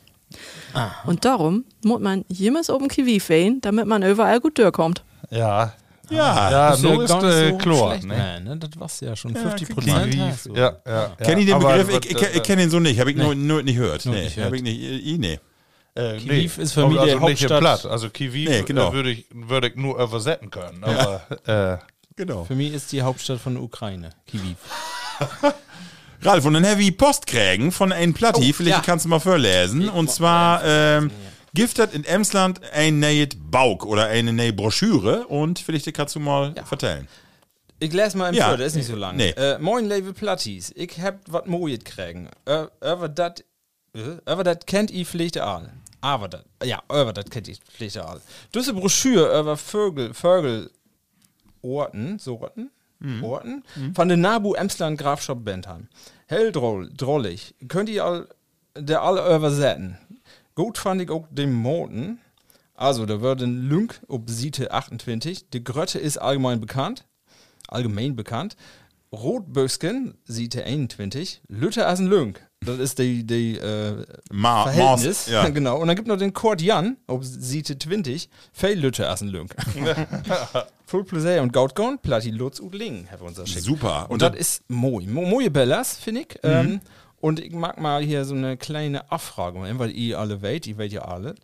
Und 1.05 1.25
darum 1.25 1.65
muss 1.83 1.99
man 1.99 2.23
jemals 2.27 2.69
oben 2.69 2.89
Kiwi 2.89 3.21
wehen, 3.27 3.59
damit 3.61 3.87
man 3.87 4.03
überall 4.03 4.39
gut 4.39 4.59
durchkommt. 4.59 5.03
Ja. 5.31 5.73
Ja, 6.09 6.51
Ja, 6.51 6.69
Das 6.69 6.77
ist 6.77 6.81
so 6.83 7.01
ist 7.01 7.13
nicht 7.13 7.23
äh, 7.23 7.49
so 7.49 7.57
klar. 7.57 7.89
schlecht. 7.91 8.03
Ne? 8.05 8.39
Nee, 8.43 8.49
ne? 8.49 8.57
Das 8.57 8.69
war's 8.79 8.99
ja 9.01 9.15
schon 9.15 9.33
Ja, 9.35 9.41
50 9.41 9.67
Kiwi. 9.67 9.73
Prozent. 9.73 10.15
Ja, 10.15 10.55
ja, 10.55 10.77
ja. 10.85 11.11
Kenn 11.23 11.37
ich 11.39 11.45
den 11.45 11.55
Aber 11.55 11.69
Begriff? 11.77 11.87
was, 11.87 12.05
Ich, 12.05 12.11
ich, 12.21 12.35
ich 12.35 12.43
kenne 12.43 12.63
ihn 12.63 12.69
so 12.69 12.79
nicht. 12.79 12.99
Habe 12.99 13.11
ich 13.11 13.17
nur, 13.17 13.35
nur 13.35 13.63
nicht 13.63 13.75
gehört. 13.77 14.05
Nur 14.05 14.15
Nee, 14.15 14.23
nicht 14.25 14.37
hab 14.39 14.53
ich 14.53 14.61
nicht. 14.61 14.81
Ich, 14.81 15.17
nee. 15.17 15.39
Äh, 15.95 16.17
Kiew 16.17 16.51
ist 16.61 16.73
für 16.73 16.87
mich 16.87 16.99
also 16.99 17.17
die 17.19 17.25
nicht 17.25 17.41
in 17.43 17.49
Hauptstadt- 17.49 17.59
Platt. 17.59 17.85
Also 17.87 18.09
Kiew 18.09 18.31
Nee, 18.33 18.61
genau. 18.63 18.89
äh, 18.89 18.93
würde 18.93 19.09
ich, 19.11 19.25
würde 19.33 19.67
ich 19.69 19.75
nur 19.75 19.99
übersetzen 20.01 20.49
können. 20.51 20.83
Aber 20.83 21.21
äh, 21.45 21.77
Genau. 22.15 22.45
Für 22.45 22.55
mich 22.55 22.73
ist 22.73 22.91
die 22.91 23.01
Hauptstadt 23.03 23.39
von 23.39 23.53
der 23.53 23.63
Ukraine. 23.63 24.09
Kiew. 24.27 24.39
Ralf, 26.23 26.45
und 26.45 26.53
dann 26.55 26.65
habe 26.65 26.81
ich 26.81 26.97
Post 26.97 27.27
kriegen 27.27 27.71
von 27.71 27.91
einem 27.91 28.13
Platti. 28.13 28.51
Vielleicht 28.53 28.77
ja. 28.77 28.83
kannst 28.83 29.05
du 29.05 29.09
mal 29.09 29.19
vorlesen. 29.19 29.87
Und 29.89 30.09
zwar 30.09 30.63
ähm, 30.65 31.11
giftet 31.53 31.93
in 31.93 32.03
Emsland 32.03 32.61
ein 32.73 32.99
neues 32.99 33.29
Bauk 33.37 33.85
oder 33.85 34.07
eine 34.07 34.33
neue 34.33 34.53
Broschüre. 34.53 35.27
Und 35.27 35.59
vielleicht 35.59 35.91
kannst 35.93 36.15
du 36.15 36.19
mal 36.19 36.53
vertellen. 36.65 37.07
Ich 37.79 37.93
lese 37.93 38.17
mal 38.17 38.29
im 38.29 38.35
Ja. 38.35 38.47
Vor, 38.49 38.57
das 38.57 38.67
ist 38.67 38.75
nicht 38.75 38.87
so 38.87 38.95
lang. 38.95 39.17
Nee. 39.17 39.29
Äh, 39.31 39.59
moin, 39.59 39.87
liebe 39.87 40.13
Plattis. 40.13 40.71
Ich 40.75 40.99
hab 40.99 41.19
wat 41.31 41.47
Mojet 41.47 41.85
kriegen. 41.85 42.29
Äh, 42.45 42.65
Aber 42.81 43.07
dat, 43.07 43.43
äh, 43.93 44.17
aber 44.25 44.43
dat 44.43 44.65
kennt 44.65 44.89
ihr 44.91 45.05
vielleicht 45.05 45.37
all. 45.37 45.71
Aber 46.01 46.27
dat, 46.27 46.45
ja, 46.63 46.81
aber 46.87 47.13
dat 47.13 47.29
kennt 47.29 47.47
ihr 47.47 47.55
vielleicht 47.71 47.97
all. 47.97 48.19
Diese 48.53 48.73
Broschüre 48.73 49.39
über 49.39 49.57
Vögel, 49.57 50.13
Vögel, 50.13 50.71
Orten, 51.61 52.17
so 52.19 52.39
Orten, 52.39 52.71
Orten, 53.21 53.63
von 53.95 54.07
der 54.07 54.17
Nabu 54.17 54.53
Emsland 54.53 54.97
Grafschaft 54.99 55.43
Bentheim. 55.43 55.87
Hell 56.27 56.51
droll, 56.51 56.89
drollig. 56.95 57.53
Könnt 57.67 57.89
ihr 57.89 58.03
all, 58.05 58.27
der 58.75 59.01
alle 59.03 59.35
übersetzen. 59.35 59.97
Gut 60.57 60.79
fand 60.79 60.99
ich 61.03 61.11
auch 61.11 61.27
den 61.29 61.53
Moten. 61.53 62.19
Also, 62.73 63.05
da 63.05 63.21
wird 63.21 63.43
ein 63.43 63.69
Lünk 63.69 64.01
ob 64.07 64.27
Siete 64.27 64.71
28. 64.71 65.51
Die 65.51 65.63
Grötte 65.63 65.99
ist 65.99 66.17
allgemein 66.17 66.59
bekannt. 66.59 67.05
Allgemein 67.67 68.15
bekannt. 68.15 68.57
Rotbösken, 69.11 70.15
Siete 70.25 70.63
21. 70.63 71.43
Lütte 71.47 71.85
als 71.85 71.99
ein 71.99 72.07
Lünk. 72.07 72.41
Das 72.61 72.79
ist 72.79 72.97
die, 72.97 73.23
die 73.23 73.59
äh, 73.59 74.03
Ma 74.31 74.63
Verhältnis. 74.63 75.27
Maus, 75.27 75.31
ja. 75.31 75.47
genau. 75.53 75.77
Und 75.77 75.89
dann 75.89 75.95
gibt 75.95 76.07
noch 76.07 76.17
den 76.17 76.33
Kurt 76.33 76.59
Jan, 76.59 76.97
ob 77.05 77.23
Siete 77.23 77.77
20. 77.77 78.27
Feil 78.51 78.79
Lütte 78.79 79.07
als 79.07 79.21
ein 79.21 79.27
Lünk. 79.27 79.55
Full 80.87 81.03
Play 81.03 81.39
und 81.39 81.53
Gautgon, 81.53 81.99
Platti 81.99 82.31
Lutz 82.31 82.59
und 82.59 82.73
Ling, 82.73 83.07
haben 83.11 83.19
wir 83.19 83.27
uns 83.27 83.37
das 83.37 83.45
geschickt. 83.45 83.65
Super. 83.65 84.05
Und, 84.05 84.13
Und 84.13 84.21
das 84.23 84.35
ist 84.35 84.63
moi. 84.69 85.05
Mo 85.05 85.21
Moje 85.21 85.51
Bellas, 85.51 85.99
finde 85.99 86.21
ich. 86.21 86.39
Ähm, 86.41 86.81
und 87.19 87.39
ich 87.39 87.51
mag 87.53 87.79
mal 87.79 88.01
hier 88.03 88.25
so 88.25 88.35
eine 88.35 88.57
kleine 88.57 89.11
Abfrage 89.11 89.59
machen, 89.59 89.79
weil 89.79 89.91
ihr 89.91 90.19
alle 90.19 90.41
weht, 90.41 90.67
ihr 90.67 90.77
weht 90.77 90.91
ja 90.93 91.01
alle. 91.03 91.35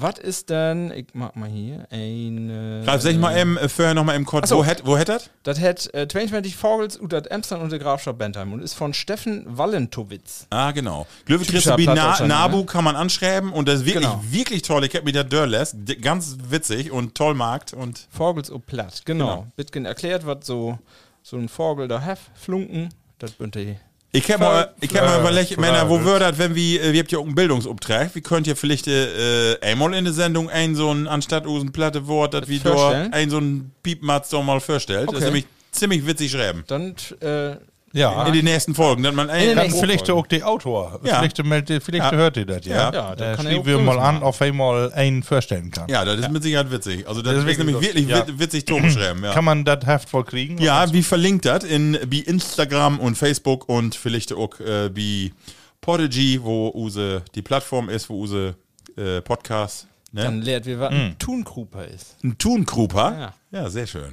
Was 0.00 0.16
ist 0.20 0.48
denn, 0.48 0.92
ich 0.92 1.06
mag 1.14 1.34
mal 1.34 1.48
hier, 1.48 1.88
ein. 1.90 2.50
Äh, 2.50 2.84
Ralf, 2.88 3.02
sag 3.02 3.10
ich 3.10 3.18
mal 3.18 3.36
eben, 3.36 3.56
äh, 3.56 3.68
vorher 3.68 3.94
noch 3.94 4.04
mal 4.04 4.14
im 4.14 4.24
Kurz, 4.24 4.44
Ach 4.44 4.48
so. 4.50 4.58
wo 4.58 4.64
hätt 4.64 4.86
wo 4.86 4.96
hätt 4.96 5.08
das? 5.08 5.28
Das 5.42 5.58
hat 5.58 5.92
äh, 5.92 6.06
22 6.06 6.54
Vogels 6.54 6.96
und 6.96 7.12
das 7.12 7.26
Amsterdam 7.26 7.64
und 7.64 7.72
der 7.72 7.80
Grafschaft 7.80 8.16
Bentheim 8.16 8.52
und 8.52 8.62
ist 8.62 8.74
von 8.74 8.94
Steffen 8.94 9.44
Wallentowitz. 9.48 10.46
Ah, 10.50 10.70
genau. 10.70 11.08
Glöwe 11.24 11.44
Na 11.52 11.74
Plattdeutschland, 11.74 12.28
Nabu 12.28 12.58
ne? 12.58 12.66
kann 12.66 12.84
man 12.84 12.94
anschreiben 12.94 13.52
und 13.52 13.66
das 13.66 13.80
ist 13.80 13.86
wirklich, 13.86 14.04
Genau. 14.04 14.22
wirklich 14.30 14.62
toll. 14.62 14.84
Ich 14.84 14.94
hab 14.94 15.02
mir 15.02 15.10
der 15.12 15.24
Dörles, 15.24 15.74
ganz 16.00 16.36
witzig 16.48 16.92
und 16.92 17.16
toll 17.16 17.34
markt 17.34 17.72
und 17.72 18.06
Vogels 18.10 18.50
und 18.50 18.66
Platt, 18.66 19.02
genau. 19.04 19.26
Genau. 19.28 19.46
Bitgen 19.56 19.84
erklärt, 19.84 20.24
was 20.24 20.46
so, 20.46 20.78
so 21.24 21.36
ein 21.36 21.48
Vogel 21.48 21.88
da 21.88 22.02
hat, 22.02 22.20
flunken, 22.34 22.90
das 23.18 23.32
bünd 23.32 23.56
die. 23.56 23.74
Ich 24.10 24.24
kann 24.24 24.40
mal, 24.40 24.72
ich 24.80 24.88
kann 24.88 25.04
mal 25.04 25.20
überlegen, 25.20 25.60
Männer, 25.60 25.88
wo 25.90 26.02
wird 26.02 26.22
das, 26.22 26.38
wenn 26.38 26.54
wir, 26.54 26.82
äh, 26.82 26.92
wir 26.92 27.00
habt 27.00 27.12
ja 27.12 27.18
auch 27.18 27.26
einen 27.26 27.34
Bildungsauftrag, 27.34 28.14
wie 28.14 28.22
könnt 28.22 28.46
ihr 28.46 28.56
vielleicht 28.56 28.88
äh, 28.88 29.58
einmal 29.60 29.92
in 29.92 30.04
der 30.04 30.14
Sendung 30.14 30.48
ein 30.48 30.74
so 30.74 30.90
ein, 30.90 31.06
anstatt 31.06 31.46
usen 31.46 31.72
platte 31.72 32.06
Wort, 32.06 32.32
das 32.32 32.48
wie 32.48 32.58
dort 32.58 33.12
ein 33.12 33.28
so 33.28 33.38
ein 33.38 33.70
Piepmatz 33.82 34.30
doch 34.30 34.42
mal 34.42 34.60
vorstellt. 34.60 35.08
Das 35.08 35.14
ist 35.14 35.16
Okay. 35.18 35.24
nämlich 35.26 35.46
ziemlich 35.72 36.06
witzig 36.06 36.30
schreiben. 36.32 36.64
Dann, 36.68 36.94
äh, 37.20 37.56
ja. 37.98 38.26
In 38.26 38.32
den 38.32 38.44
nächsten 38.44 38.74
Folgen, 38.74 39.02
dass 39.02 39.14
man 39.14 39.28
den 39.28 39.36
ein, 39.36 39.46
Dann 39.56 39.64
nächsten- 39.66 39.80
vielleicht 39.80 40.10
auch 40.10 40.26
die 40.26 40.42
Autor. 40.42 41.00
Ja. 41.04 41.18
Vielleicht, 41.18 41.44
meldet, 41.44 41.82
vielleicht 41.82 42.12
Ja. 42.12 42.16
hört 42.18 42.36
ihr 42.36 42.46
das, 42.46 42.64
ja. 42.64 42.76
Ja. 42.76 42.92
Ja, 42.92 43.16
da 43.16 43.32
äh, 43.32 43.36
kann 43.36 43.46
wir 43.66 43.78
mal 43.78 43.98
an, 43.98 44.22
auf 44.22 44.40
einmal 44.40 44.92
einen 44.92 45.22
vorstellen 45.22 45.70
kann. 45.70 45.88
ja, 45.88 46.04
das 46.04 46.18
ist 46.20 46.30
mit 46.30 46.42
Sicherheit 46.42 46.70
witzig. 46.70 47.06
Also 47.08 47.20
das, 47.22 47.34
Das 47.34 47.44
ist, 47.44 47.58
nämlich 47.58 47.80
wirklich 47.80 48.38
witzig 48.38 48.64
Ton 48.64 48.90
schreiben, 48.90 49.22
ja. 49.24 49.32
Kann 49.34 49.44
man 49.44 49.64
das 49.64 49.84
Heft 49.86 50.08
voll 50.08 50.24
kriegen? 50.24 50.58
Ja, 50.58 50.92
wie 50.92 51.02
verlinkt 51.02 51.44
das 51.44 51.64
in 51.64 51.98
wie 52.08 52.20
Instagram 52.20 53.00
und 53.00 53.16
Facebook 53.16 53.68
und 53.68 53.94
vielleicht 53.94 54.32
auch 54.32 54.58
äh, 54.60 54.94
wie 54.94 55.32
Podigy, 55.80 56.40
wo 56.42 56.70
use 56.74 57.22
die 57.34 57.42
Plattform 57.42 57.88
ist, 57.88 58.08
wo 58.10 58.20
use 58.20 58.54
äh, 58.96 59.20
Podcast. 59.20 59.86
Ne? 60.10 60.22
Dann 60.22 60.40
lehrt 60.42 60.64
wir, 60.66 60.80
was 60.80 60.90
ein 60.90 61.16
Thun-Kruper 61.18 61.84
ist. 61.84 62.16
Ein 62.24 62.36
Tunkruper. 62.38 63.32
Ja. 63.52 63.60
Ja, 63.62 63.70
sehr 63.70 63.86
schön. 63.86 64.10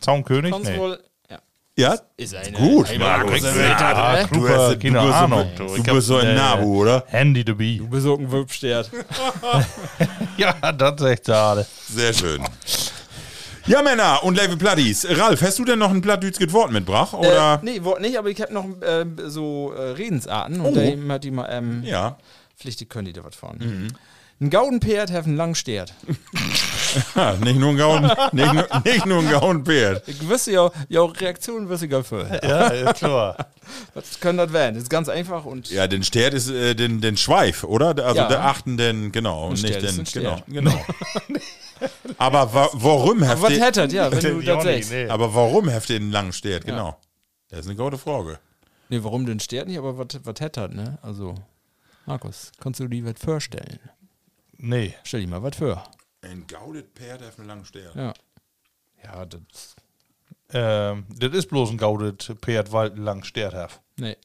Zaunkönig? 0.00 0.52
Kommst 0.52 0.70
Nee. 0.70 0.78
wohl. 0.78 0.98
Ja. 1.78 1.94
Ja, 1.94 2.00
Ist 2.16 2.34
eine. 2.34 2.52
gut. 2.52 2.98
Markus. 2.98 3.42
Ja, 3.42 3.50
äh, 4.22 4.26
du, 4.28 4.48
hast, 4.48 4.72
du, 4.72 4.78
keine 4.78 5.00
bist 5.02 5.12
Ahnung. 5.14 5.50
So, 5.58 5.66
Du, 5.76 5.82
du 5.82 5.94
bist 5.94 6.06
so 6.06 6.16
ein 6.16 6.28
äh, 6.28 6.34
Nabu, 6.34 6.82
oder? 6.82 7.04
Handy 7.08 7.44
dabei. 7.44 7.76
Du 7.78 7.86
bist 7.88 8.06
auch 8.06 8.18
ein 8.18 8.30
Wölbstert. 8.32 8.90
Ja, 10.38 10.52
das 10.72 11.00
ist 11.00 11.06
echt 11.06 11.26
schade. 11.26 11.66
Sehr 11.88 12.12
schön. 12.14 12.42
Ja, 13.66 13.82
Männer 13.82 14.22
und 14.22 14.36
Level 14.36 14.56
Platties. 14.56 15.06
Ralf, 15.18 15.40
hast 15.42 15.58
du 15.58 15.64
denn 15.64 15.78
noch 15.78 15.90
ein 15.90 16.00
plattdütskiges 16.00 16.52
Wort 16.54 16.70
mitgebracht? 16.72 17.14
Oder? 17.14 17.54
Äh, 17.54 17.64
nee, 17.64 17.82
Wort 17.84 18.00
nicht, 18.00 18.16
aber 18.18 18.28
ich 18.30 18.40
habe 18.40 18.52
noch 18.54 18.64
äh, 18.82 19.04
so 19.26 19.72
äh, 19.72 19.90
Redensarten. 19.92 20.60
Und 20.60 20.76
da 20.76 21.14
hat 21.14 21.24
die 21.24 21.30
mal, 21.30 21.48
ähm, 21.50 21.82
Ja. 21.84 22.16
pflichtig 22.58 22.88
können 22.90 23.06
die 23.06 23.12
da 23.12 23.24
was 23.24 23.34
von. 23.34 23.58
Ein 24.40 24.50
Gaudenpferd 24.50 25.10
hat 25.10 25.24
einen 25.24 25.36
langen 25.36 25.54
Stert. 25.54 25.94
ja. 27.14 27.32
Nicht 27.40 27.58
nur 27.58 27.70
ein 27.70 27.76
Gauen, 27.76 28.02
nicht 28.32 28.52
nur, 28.52 28.66
nicht 28.84 29.06
nur 29.06 29.18
ein 29.20 29.30
Gauenpferd. 29.30 30.06
Ich 30.08 30.28
wüsste 30.28 30.52
ja, 30.52 30.70
ja 30.88 31.04
Reaktionen 31.04 31.68
wüsste 31.68 31.86
ich 31.86 31.90
gar 31.90 32.04
für. 32.04 32.26
Ja, 32.42 32.68
ist 32.68 32.94
klar. 32.96 33.36
Was 33.94 34.20
können 34.20 34.38
das 34.38 34.52
werden? 34.52 34.74
Das 34.74 34.84
ist 34.84 34.90
ganz 34.90 35.08
einfach 35.08 35.44
und 35.44 35.70
Ja, 35.70 35.86
den 35.86 36.02
Stert 36.02 36.34
ist 36.34 36.48
äh, 36.48 36.74
den, 36.74 37.00
den 37.00 37.16
Schweif, 37.16 37.64
oder? 37.64 37.88
Also 38.04 38.20
Ja. 38.20 38.28
der 38.28 38.44
achten 38.44 38.76
den, 38.76 39.12
genau. 39.12 39.48
Und 39.48 39.62
nicht 39.62 39.82
den, 39.82 40.04
genau. 40.12 40.38
genau. 40.46 40.78
Aber 42.18 42.54
wa 42.54 42.68
warum 42.72 43.20
was 43.20 43.28
heftet 43.42 43.60
hättet, 43.60 43.92
ja, 43.92 44.10
wenn 44.10 44.20
du 44.20 44.40
das 44.40 44.64
sagst. 44.64 44.90
nee. 44.90 45.08
Aber 45.08 45.34
warum 45.34 45.68
heftet 45.68 46.00
einen 46.00 46.10
langen 46.12 46.32
Stert? 46.32 46.64
Genau. 46.64 46.96
Das 47.50 47.60
ist 47.60 47.66
eine 47.66 47.76
gute 47.76 47.98
Frage. 47.98 48.38
Nee, 48.88 49.00
warum 49.02 49.26
den 49.26 49.40
Stert 49.40 49.68
nicht, 49.68 49.78
aber 49.78 49.98
was 49.98 50.06
was 50.22 50.40
hättet, 50.40 50.74
ne? 50.74 50.98
Also, 51.02 51.34
Markus, 52.06 52.52
kannst 52.60 52.80
du 52.80 52.88
dir 52.88 53.04
was 53.04 53.20
vorstellen? 53.22 53.80
Nee. 54.58 54.94
Stell 55.04 55.20
dir 55.20 55.28
mal 55.28 55.42
was 55.42 55.56
vor. 55.56 55.82
Ein 56.30 56.46
gaudet 56.46 56.94
Pferd 56.94 57.22
hat 57.22 57.38
einen 57.38 57.48
langen 57.48 57.64
Stert. 57.64 57.94
Ja. 57.94 58.12
Ja, 59.04 59.24
das. 59.26 59.76
Ähm, 60.50 61.06
das 61.08 61.32
ist 61.32 61.48
bloß 61.48 61.70
ein 61.70 61.78
gaudet 61.78 62.34
Pferd, 62.40 62.72
weil 62.72 62.90
ein 62.92 62.98
lang 62.98 63.24
Stert 63.24 63.54
hat. 63.54 63.80
Nee, 63.96 64.16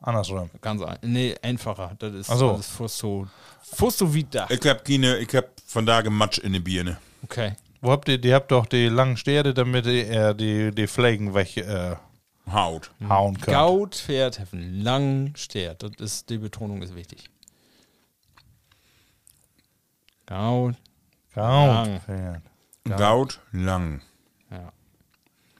Andersrum. 0.00 0.50
ganz 0.60 0.82
ein. 0.82 0.98
Nee, 1.02 1.34
einfacher. 1.40 1.94
Das 1.98 2.12
ist 2.12 2.30
Ach 2.30 2.36
so. 2.36 2.50
alles 2.52 2.66
fast 2.68 2.98
so. 2.98 3.26
Fast 3.62 3.98
so 3.98 4.12
wie 4.12 4.24
da. 4.24 4.46
Ich 4.50 4.66
hab 4.66 4.84
keine, 4.84 5.18
ich 5.18 5.34
hab 5.34 5.48
von 5.64 5.86
da 5.86 6.02
Matsch 6.10 6.38
in 6.38 6.52
den 6.52 6.62
Birne. 6.62 6.98
Okay. 7.22 7.54
Wo 7.80 7.90
habt 7.90 8.08
ihr, 8.08 8.18
die 8.18 8.34
habt 8.34 8.50
doch 8.50 8.66
die 8.66 8.88
langen 8.88 9.16
Sterte, 9.16 9.54
damit 9.54 9.86
ihr 9.86 10.10
äh, 10.30 10.34
die, 10.34 10.74
die 10.74 10.86
Flägen 10.86 11.34
weg 11.34 11.56
äh, 11.56 11.96
Haut. 12.50 12.90
hauen 13.08 13.40
könnt. 13.40 13.56
Gautpferd 13.56 14.38
hat 14.38 14.52
einen 14.52 14.82
langen. 14.82 15.32
Das 15.32 15.90
ist, 15.98 16.28
die 16.28 16.38
Betonung 16.38 16.82
ist 16.82 16.94
wichtig. 16.94 17.30
Gaut. 20.26 20.76
Lang. 21.34 22.00
Gautpferd. 22.06 22.42
Gaut 22.98 23.40
lang. 23.52 24.00
Ja. 24.50 24.72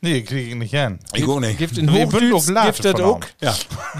Nee, 0.04 0.20
krieg 0.20 0.48
ich 0.48 0.54
nicht 0.54 0.74
hin. 0.74 0.98
Ich 1.14 1.26
auch 1.26 1.40
nicht. 1.40 1.56
Gift 1.56 1.78
in 1.78 1.86
glad 1.86 2.66
Gift 2.66 2.84
das 2.84 2.92
von 2.92 3.00
auch. 3.00 3.20
Ja. 3.40 3.54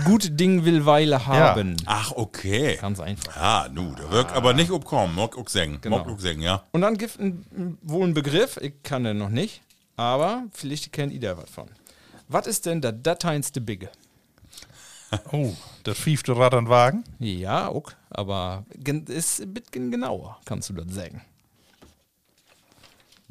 Gut 0.05 0.39
Ding 0.39 0.67
will 0.67 0.85
Weile 0.85 1.27
haben. 1.27 1.77
Ach, 1.87 2.13
okay. 2.13 2.77
Ganz 2.79 3.01
einfach. 3.01 3.35
Ja, 3.35 3.69
nu, 3.73 3.95
der 3.95 4.11
wirkt 4.11 4.33
aber 4.33 4.53
nicht 4.53 4.71
obkommen. 4.71 5.15
Mock 5.15 5.39
auch 5.39 5.49
singen. 5.49 5.79
Genau. 5.81 5.99
Mock 5.99 6.09
auch 6.09 6.21
singen, 6.21 6.43
ja. 6.43 6.63
Und 6.73 6.83
dann 6.83 6.99
gibt 6.99 7.19
ein, 7.19 7.79
wohl 7.81 8.07
ein 8.07 8.13
Begriff, 8.13 8.59
ich 8.59 8.83
kann 8.83 9.05
den 9.05 9.17
noch 9.17 9.31
nicht, 9.31 9.63
aber 9.97 10.45
vielleicht 10.53 10.93
kennt 10.93 11.11
ihr 11.15 11.21
da 11.21 11.39
was 11.39 11.49
von. 11.49 11.71
Was 12.29 12.47
ist 12.47 12.67
denn 12.67 12.83
der 12.83 12.93
dateinste 12.93 13.63
Bigge? 13.63 13.89
Oh, 15.33 15.55
das 15.85 15.97
fiefte 15.97 16.37
Rad 16.37 16.53
an 16.53 16.69
Wagen. 16.69 17.05
Ja, 17.19 17.69
auch, 17.69 17.93
aber 18.11 18.67
ist 19.09 19.41
ein 19.41 19.55
bisschen 19.55 19.91
genauer, 19.91 20.39
kannst 20.45 20.69
du 20.69 20.75
das 20.75 20.95
sagen. 20.95 21.23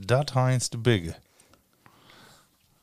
Das 0.06 0.34
heißt 0.34 0.82
Big. 0.84 1.14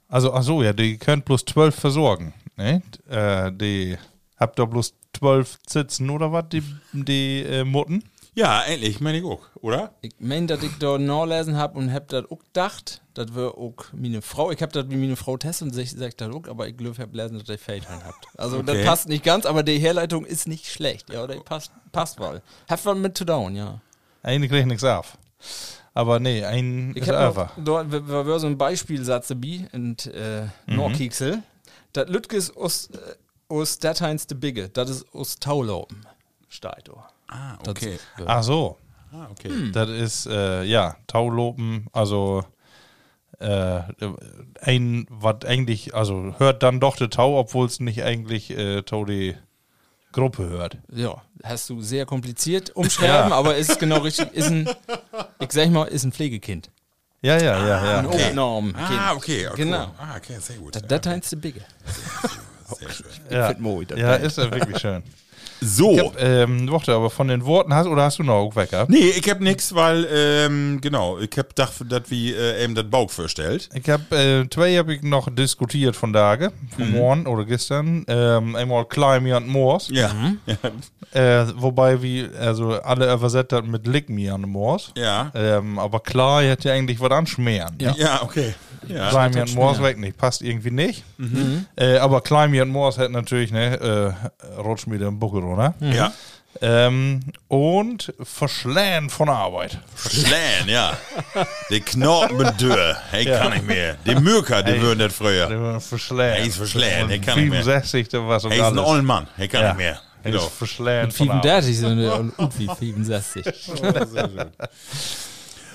Also, 0.09 0.33
ach 0.33 0.43
so, 0.43 0.63
ja, 0.63 0.73
die 0.73 0.99
könnt 0.99 1.25
bloß 1.25 1.45
zwölf 1.45 1.75
versorgen. 1.75 2.35
Ne? 2.57 2.83
Äh, 3.09 3.53
die 3.53 3.97
habt 4.37 4.59
doch 4.59 4.67
bloß 4.67 4.95
zwölf 5.17 5.59
Sitzen 5.67 6.11
oder 6.11 6.33
was, 6.33 6.49
die, 6.49 6.63
die 6.93 7.43
äh, 7.43 7.65
Mutten? 7.65 8.03
Ja, 8.35 8.63
endlich, 8.63 9.01
meine 9.01 9.19
ich 9.19 9.25
auch, 9.25 9.41
oder? 9.57 9.93
Ich 10.03 10.13
meine, 10.21 10.47
dass 10.47 10.63
ich 10.63 10.79
da 10.79 10.99
nachlesen 10.99 11.57
habe 11.57 11.77
und 11.79 11.93
hab 11.93 12.09
das 12.09 12.25
auch 12.31 12.39
gedacht, 12.39 13.03
das 13.15 13.35
wäre 13.35 13.57
auch 13.57 13.75
meine 13.93 14.23
Frau. 14.23 14.51
Ich 14.53 14.63
hab 14.63 14.73
das 14.73 14.89
wie 14.89 14.97
meine 14.97 15.17
Frau 15.17 15.37
testet 15.37 15.69
und 15.69 15.75
sich 15.75 15.91
sagt 15.91 16.21
das 16.21 16.33
auch, 16.33 16.47
aber 16.47 16.69
ich 16.69 16.77
glaube, 16.77 16.95
ich 16.95 17.01
hab 17.01 17.13
lesen, 17.13 17.39
dass 17.39 17.49
ihr 17.49 17.59
Feldhahn 17.59 18.05
habt. 18.05 18.27
Also 18.39 18.59
Okay. 18.59 18.67
das 18.79 18.85
passt 18.87 19.09
nicht 19.09 19.25
ganz, 19.25 19.47
aber 19.47 19.63
die 19.65 19.79
Herleitung 19.79 20.25
ist 20.25 20.47
nicht 20.47 20.67
schlecht. 20.69 21.11
Ja, 21.13 21.25
oder 21.25 21.41
passt, 21.41 21.73
passt 21.91 22.21
wohl. 22.21 22.41
Have 22.69 22.85
was 22.89 22.97
mit 22.97 23.17
to 23.17 23.25
down, 23.25 23.57
ja. 23.57 23.81
Eigentlich 24.23 24.51
krieg 24.51 24.61
ich 24.61 24.67
nichts 24.67 24.85
auf. 24.85 25.19
Aber 26.01 26.19
nee, 26.19 26.45
ein 26.45 26.93
Ich 26.97 27.03
ist 27.03 27.09
habe 27.09 27.19
einfach. 27.19 27.57
noch, 27.59 27.65
dort 27.65 27.93
war 28.09 28.27
war 28.27 28.39
so 28.41 28.47
ein 28.47 28.57
Beispielsatz 28.57 29.29
dabei 29.29 29.69
in 29.73 29.97
äh, 30.15 30.43
Mhm. 30.67 30.77
Norkiksel. 30.77 31.43
Das 31.93 32.09
Lütges 32.09 32.57
aus, 32.57 32.89
äh, 32.93 32.99
aus 33.53 33.79
Dateins 33.79 34.27
de 34.27 34.39
Bigge, 34.39 34.69
das 34.69 34.89
ist 34.91 35.15
aus 35.15 35.37
Taulaupen. 35.39 36.07
Steht 36.49 36.85
da. 36.89 37.09
Ah, 37.29 37.59
Das- 37.63 37.69
okay. 37.69 37.99
ja. 38.19 38.25
Ach 38.27 38.43
so, 38.43 38.77
Ah, 39.13 39.27
okay. 39.31 39.51
das 39.73 39.89
ist, 39.91 40.27
äh, 40.27 40.63
ja, 40.65 40.97
Taulopen, 41.07 41.87
also 41.93 42.45
äh, 43.41 43.81
ein, 44.61 45.07
was 45.11 45.45
eigentlich, 45.45 45.95
also 45.95 46.35
hört 46.39 46.63
dann 46.63 46.79
doch 46.81 46.97
der 46.97 47.11
Tau, 47.11 47.39
obwohl 47.39 47.67
es 47.67 47.81
nicht 47.81 48.03
eigentlich 48.05 48.51
äh, 48.51 48.83
Tau 48.83 49.05
die 49.05 49.35
Gruppe 50.13 50.49
hört. 50.49 50.79
Ja, 50.93 51.23
hast 51.43 51.71
du 51.71 51.81
sehr 51.83 52.07
kompliziert 52.07 52.71
umschreiben, 52.75 53.33
aber 53.33 53.57
ist 53.57 53.79
genau 53.79 53.99
richtig. 53.99 54.33
Ist 54.33 54.49
ein, 54.49 54.69
ich 55.39 55.53
sag 55.53 55.71
mal, 55.71 55.85
ist 55.85 56.05
ein 56.05 56.13
Pflegekind. 56.13 56.71
Ja, 57.23 57.37
ja, 57.37 57.67
ja, 57.67 57.85
ja. 57.85 57.99
Ein 57.99 58.07
Obnorm. 58.07 58.75
Ah, 58.77 59.13
okay. 59.15 59.47
okay. 59.49 59.65
Genau. 59.65 59.95
Ah, 59.99 60.17
okay, 60.17 60.39
sehr 60.41 60.57
gut. 60.57 60.75
Das 60.75 60.83
Dateins 60.87 61.29
de 61.31 61.39
Bigge. 61.39 61.61
Sehr 62.79 62.91
schön. 62.91 63.07
Ja, 63.31 63.49
find 63.49 63.61
moi, 63.61 63.85
das 63.85 63.99
ja 63.99 64.15
ist 64.15 64.39
ja 64.39 64.51
wirklich 64.51 64.79
schön. 64.79 65.03
So. 65.61 65.93
Ich 65.93 66.01
hab, 66.01 66.21
ähm, 66.21 66.71
warte, 66.71 66.95
aber 66.95 67.11
von 67.11 67.29
den 67.29 67.45
Worten 67.45 67.75
hast 67.75 67.87
oder 67.87 68.05
hast 68.05 68.19
du 68.19 68.23
noch 68.23 68.55
weg 68.57 68.71
gehabt? 68.71 68.91
Nee, 68.91 69.11
ich 69.11 69.29
hab 69.31 69.41
nix, 69.41 69.75
weil, 69.75 70.07
ähm, 70.13 70.81
genau, 70.81 71.19
ich 71.19 71.31
hab 71.37 71.51
gedacht, 71.51 71.75
dass 71.89 72.03
wie 72.09 72.33
äh, 72.33 72.65
eben 72.65 72.75
das 72.75 72.89
Bauch 72.89 73.11
vorstellt. 73.11 73.69
Ich 73.75 73.89
habe 73.89 74.17
äh, 74.17 74.49
zwei 74.49 74.77
habe 74.77 74.95
ich 74.95 75.03
noch 75.03 75.29
diskutiert 75.35 75.97
von 75.97 76.13
Tage, 76.13 76.53
von 76.75 76.91
morgen 76.91 77.27
oder 77.27 77.45
gestern. 77.45 78.05
Ähm, 78.09 78.57
einmal 78.57 78.85
Climb 78.87 79.35
und 79.35 79.49
Moors. 79.49 79.89
Ja. 79.91 80.11
Ja. 80.47 80.57
Äh, 81.13 81.47
wobei 81.57 82.01
wir 82.01 82.31
also 82.39 82.71
alle 82.83 83.13
übersetzt 83.13 83.53
hat 83.53 83.67
mit 83.67 83.87
Lick 83.87 84.09
me 84.09 84.33
an 84.33 84.43
den 84.43 84.51
Moors. 84.51 84.93
Ja. 84.97 85.31
Ähm, 85.35 85.79
aber 85.79 86.01
klar, 86.01 86.43
ihr 86.43 86.51
hätte 86.51 86.69
ja 86.69 86.75
eigentlich 86.75 87.01
was 87.01 87.11
anschmieren. 87.11 87.77
Ja. 87.81 87.95
Ja, 87.97 88.23
okay. 88.23 88.55
Ja. 88.89 89.11
Climb 89.11 89.35
me 89.35 89.43
und 89.43 89.55
Moors 89.55 89.83
weg 89.83 89.99
nicht, 89.99 90.17
passt 90.17 90.43
irgendwie 90.43 90.71
nicht. 90.71 91.05
Äh, 91.77 91.99
aber 91.99 92.21
Climb 92.21 92.53
me 92.53 92.63
und 92.63 92.71
Moors 92.71 92.97
hätte 92.97 93.13
natürlich, 93.13 93.51
ne, 93.53 93.79
äh, 93.81 94.61
rutsch 94.61 94.87
mir 94.87 94.99
den 94.99 95.19
Buckel 95.19 95.43
runter. 95.51 95.75
Ja. 95.81 96.13
Ähm, 96.63 97.21
und 97.49 98.13
verschlähen 98.23 99.09
von 99.09 99.29
Arbeit. 99.29 99.79
Schlän, 99.97 100.67
ja. 100.69 100.97
Die 101.71 101.81
Knorpen 101.81 102.37
mit 102.39 102.61
Dürr. 102.61 102.97
Hey, 103.11 103.25
kann 103.25 103.53
nicht 103.53 103.67
mehr. 103.67 103.97
Die 104.05 104.17
Mürker, 104.17 104.63
die 104.63 104.73
Hey. 104.73 104.81
würden 104.83 104.99
das 104.99 105.15
früher. 105.15 105.47
Der 105.47 105.81
Verschlähen. 105.81 106.35
Er 106.37 106.45
ist 106.45 106.57
verschlähen, 106.57 107.09
der 107.09 107.21
kann 107.21 107.39
nicht 107.39 107.51
mehr. 107.51 107.63
65, 107.63 108.09
da 108.09 108.27
war 108.27 108.41
so 108.41 108.49
Er 108.49 108.57
ist 108.57 108.63
ein 108.65 108.79
older 108.79 109.03
Mann. 109.03 109.29
Er 109.39 109.49
kann 109.49 109.61
Ja. 109.63 109.69
nicht 109.69 109.77
mehr. 109.79 110.01
Er 110.23 110.31
Genau. 110.33 110.45
ist 110.47 110.53
verschlähen 110.55 111.11
von 111.13 111.31
Arbeit. 111.31 111.43
35 111.45 111.79
sind 111.79 111.99
wir 111.99 112.15
und 112.37 112.59
wie 112.59 112.67
65. 112.67 113.47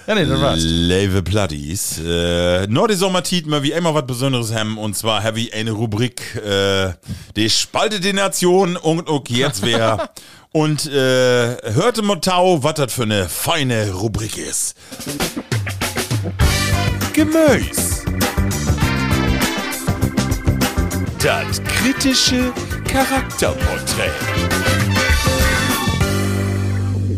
Ja, 0.07 0.13
nee, 0.13 0.25
das 0.25 0.39
war's. 0.39 0.59
Leve 0.61 1.23
Platties. 1.23 1.99
Äh, 1.99 2.67
nur 2.67 2.87
die 2.87 2.93
Sommertit 2.93 3.47
mal 3.47 3.63
wie 3.63 3.71
immer 3.71 3.95
was 3.95 4.05
Besonderes 4.05 4.53
haben. 4.53 4.77
Und 4.77 4.95
zwar 4.95 5.23
habe 5.23 5.39
ich 5.39 5.53
eine 5.53 5.71
Rubrik, 5.71 6.35
äh, 6.35 6.93
die 7.35 7.49
spaltet 7.49 8.03
die 8.03 8.13
Nation 8.13 8.77
und 8.77 9.07
auch 9.07 9.23
jetzt 9.27 9.63
wer. 9.65 10.09
Und 10.51 10.85
äh, 10.85 11.57
hörte 11.73 12.01
mal 12.01 12.21
Tau, 12.21 12.63
was 12.63 12.75
das 12.75 12.93
für 12.93 13.03
eine 13.03 13.27
feine 13.27 13.91
Rubrik 13.91 14.37
ist. 14.37 14.77
Gemüse. 17.11 18.05
Das 21.21 21.61
kritische 21.61 22.53
Charakterporträt. 22.87 24.11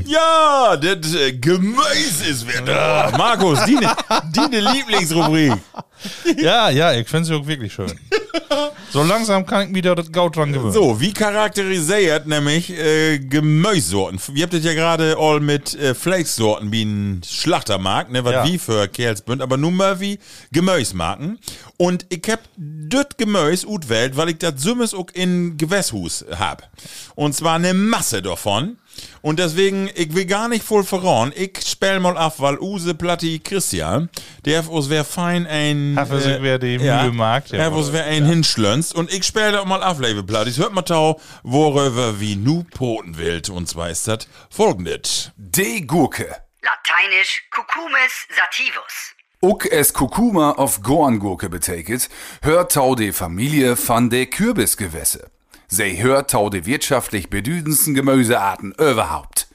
Ja, 0.07 0.77
das 0.77 1.13
äh, 1.13 1.33
Gemüse 1.33 2.25
ist 2.29 2.47
wieder 2.47 2.61
da. 2.61 3.17
Markus, 3.17 3.59
deine, 3.59 3.95
deine 4.33 4.59
Lieblingsrubrik. 4.71 5.53
Ja, 6.37 6.69
ja, 6.69 6.93
ich 6.93 7.07
finde 7.07 7.33
es 7.33 7.41
auch 7.41 7.45
wirklich 7.47 7.73
schön. 7.73 7.91
So 8.91 9.03
langsam 9.03 9.45
kann 9.45 9.63
ich 9.63 9.69
mich 9.69 9.81
da 9.81 9.95
das 9.95 10.11
Gaut 10.11 10.35
dran 10.37 10.53
gewöhnen. 10.53 10.71
So, 10.71 11.01
wie 11.01 11.11
charakterisiert 11.11 12.27
nämlich 12.27 12.69
äh, 12.69 13.19
Gemüsesorten? 13.19 14.19
Wir 14.33 14.43
habt 14.43 14.53
das 14.53 14.63
ja 14.63 14.73
gerade 14.73 15.17
all 15.19 15.39
mit 15.39 15.73
äh, 15.75 15.93
Fleischsorten 15.93 16.71
wie 16.71 16.83
ein 16.83 17.21
Schlachtermarkt, 17.27 18.11
ne, 18.11 18.23
was 18.23 18.33
Ja. 18.33 18.45
wie 18.45 18.57
für 18.59 18.87
Kerlsbünd, 18.87 19.41
aber 19.41 19.57
nun 19.57 19.75
mal 19.75 19.99
wie 19.99 20.19
Gemüsemarken. 20.51 21.39
Und 21.77 22.05
ich 22.09 22.23
hab 22.29 22.39
das 22.55 23.07
Gemüse 23.17 23.67
utwählt, 23.67 24.15
weil 24.15 24.29
ich 24.29 24.37
das 24.37 24.61
Summes 24.61 24.93
auch 24.93 25.07
in 25.13 25.57
Gewässhus 25.57 26.23
hab. 26.37 26.69
Und 27.15 27.35
zwar 27.35 27.55
eine 27.55 27.73
Masse 27.73 28.21
davon. 28.21 28.77
Und 29.21 29.39
deswegen, 29.39 29.89
ich 29.95 30.13
will 30.13 30.25
gar 30.25 30.47
nicht 30.47 30.63
voll 30.63 30.83
verraten. 30.83 31.33
Ich 31.35 31.59
spell 31.65 31.99
mal 31.99 32.17
ab, 32.17 32.35
weil 32.37 32.57
Use 32.59 32.93
Platti 32.93 33.39
Christian, 33.39 34.09
der 34.45 34.69
uns 34.69 34.89
wär 34.89 35.03
fein 35.03 35.47
ein. 35.47 35.95
Hat 35.97 36.09
er 36.09 36.19
sich 36.19 36.41
wer 36.41 36.59
die 36.59 36.77
Mühe 36.77 36.87
ja. 36.87 37.41
Ja, 37.51 37.75
was 37.75 37.93
wär 37.93 38.05
ein 38.05 38.25
hinschlönzt. 38.25 38.95
Und 38.95 39.11
ich 39.13 39.23
spell 39.23 39.51
da 39.51 39.65
mal 39.65 39.83
ab, 39.83 39.99
liebe 39.99 40.23
Plattis. 40.23 40.57
Hört 40.57 40.73
mal 40.73 40.81
tau, 40.81 41.19
worüber 41.43 42.19
wie 42.19 42.35
nu 42.35 42.63
poten 42.63 43.17
wild. 43.17 43.49
Und 43.49 43.67
zwar 43.67 43.89
ist 43.89 44.07
das 44.07 44.27
folgendes. 44.49 45.31
De 45.35 45.81
Gurke. 45.81 46.35
Lateinisch 46.61 47.43
Cucumis 47.51 48.27
sativus. 48.29 49.13
Uck 49.39 49.67
es 49.71 49.93
Kurkuma 49.93 50.53
auf 50.53 50.81
Gorngurke 50.81 51.47
betekent, 51.47 52.09
hört 52.41 52.71
tau 52.71 52.95
de 52.95 53.13
Familie 53.13 53.77
van 53.77 54.09
de 54.09 54.25
Kürbisgewässe. 54.25 55.29
Sie 55.69 56.01
hört 56.01 56.31
tau 56.31 56.49
de 56.49 56.65
wirtschaftlich 56.65 57.29
bedüdensten 57.29 57.93
Gemüsearten 57.93 58.71
überhaupt. 58.73 59.47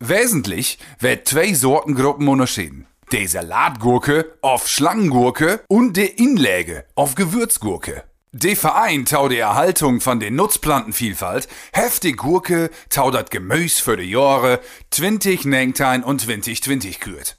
Wesentlich 0.00 0.78
wird 0.98 1.28
zwei 1.28 1.54
Sortengruppen 1.54 2.26
unterschieden. 2.26 2.86
De 3.12 3.24
Salatgurke 3.26 4.36
auf 4.40 4.66
Schlangengurke 4.66 5.60
und 5.68 5.96
de 5.96 6.06
Inläge 6.06 6.84
auf 6.96 7.14
Gewürzgurke. 7.14 8.02
De 8.32 8.56
Verein 8.56 9.04
tau 9.04 9.28
de 9.28 9.38
Erhaltung 9.38 10.00
von 10.00 10.18
de 10.18 10.32
Nutzplantenvielfalt, 10.32 11.46
heftig 11.72 12.16
Gurke 12.16 12.70
tau 12.90 13.12
dat 13.12 13.30
Gemüs 13.30 13.78
für 13.78 13.96
de 13.96 14.04
Jahre 14.04 14.60
2019 14.90 16.02
und 16.02 16.20
2020 16.20 16.98
kürt. 16.98 17.36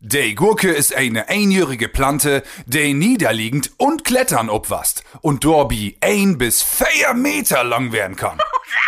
Die 0.00 0.36
Gurke 0.36 0.70
ist 0.70 0.94
eine 0.94 1.28
einjährige 1.28 1.88
Plante, 1.88 2.44
die 2.66 2.94
niederliegend 2.94 3.72
und 3.78 4.04
klettern 4.04 4.48
obwast 4.48 5.02
und 5.22 5.42
dorbi 5.42 5.98
ein 6.00 6.38
bis 6.38 6.62
vier 6.62 7.14
Meter 7.14 7.64
lang 7.64 7.90
werden 7.90 8.14
kann. 8.14 8.38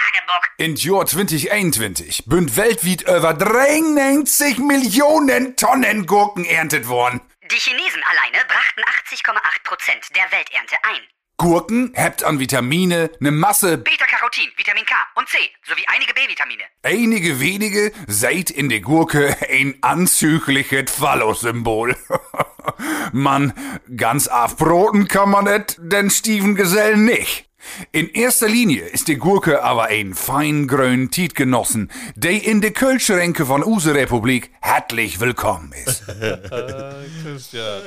In 0.56 0.76
Jahr 0.76 1.06
2021 1.06 2.26
bünd 2.26 2.56
weltweit 2.56 3.02
über 3.02 3.34
93 3.34 4.58
Millionen 4.58 5.56
Tonnen 5.56 6.06
Gurken 6.06 6.44
erntet 6.44 6.86
worden. 6.86 7.20
Die 7.50 7.56
Chinesen 7.56 8.02
alleine 8.04 8.44
brachten 8.46 8.82
80,8 8.82 9.64
Prozent 9.64 10.06
der 10.14 10.30
Welternte 10.30 10.76
ein. 10.84 11.19
Gurken 11.40 11.90
hebt 11.94 12.22
an 12.22 12.38
Vitamine 12.38 13.10
ne 13.18 13.30
Masse, 13.30 13.78
Beta-Carotin, 13.78 14.50
Vitamin 14.58 14.84
K 14.84 14.94
und 15.14 15.26
C 15.26 15.38
sowie 15.66 15.86
einige 15.86 16.12
B-Vitamine. 16.12 16.64
einige 16.82 17.40
wenige 17.40 17.92
seid 18.06 18.50
in 18.50 18.68
der 18.68 18.80
Gurke 18.80 19.34
ein 19.50 19.74
anzügliches 19.80 20.90
Phallus-Symbol. 20.90 21.96
Mann, 23.12 23.54
ganz 23.96 24.28
afbroten 24.28 25.08
kann 25.08 25.30
man 25.30 25.46
et, 25.46 25.78
den 25.78 26.10
Steven 26.10 26.56
Gesell 26.56 26.98
nicht. 26.98 27.46
In 27.90 28.10
erster 28.10 28.48
Linie 28.48 28.84
ist 28.84 29.08
die 29.08 29.16
Gurke 29.16 29.62
aber 29.62 29.84
ein 29.84 30.12
feingrün 30.12 31.10
Tietgenossen, 31.10 31.90
der 32.16 32.44
in 32.44 32.60
de 32.60 32.72
Kölschränke 32.72 33.46
von 33.46 33.64
Use 33.64 33.94
Republik 33.94 34.50
herzlich 34.60 35.20
willkommen 35.20 35.72
ist. 35.72 36.04
Christian. 37.22 37.80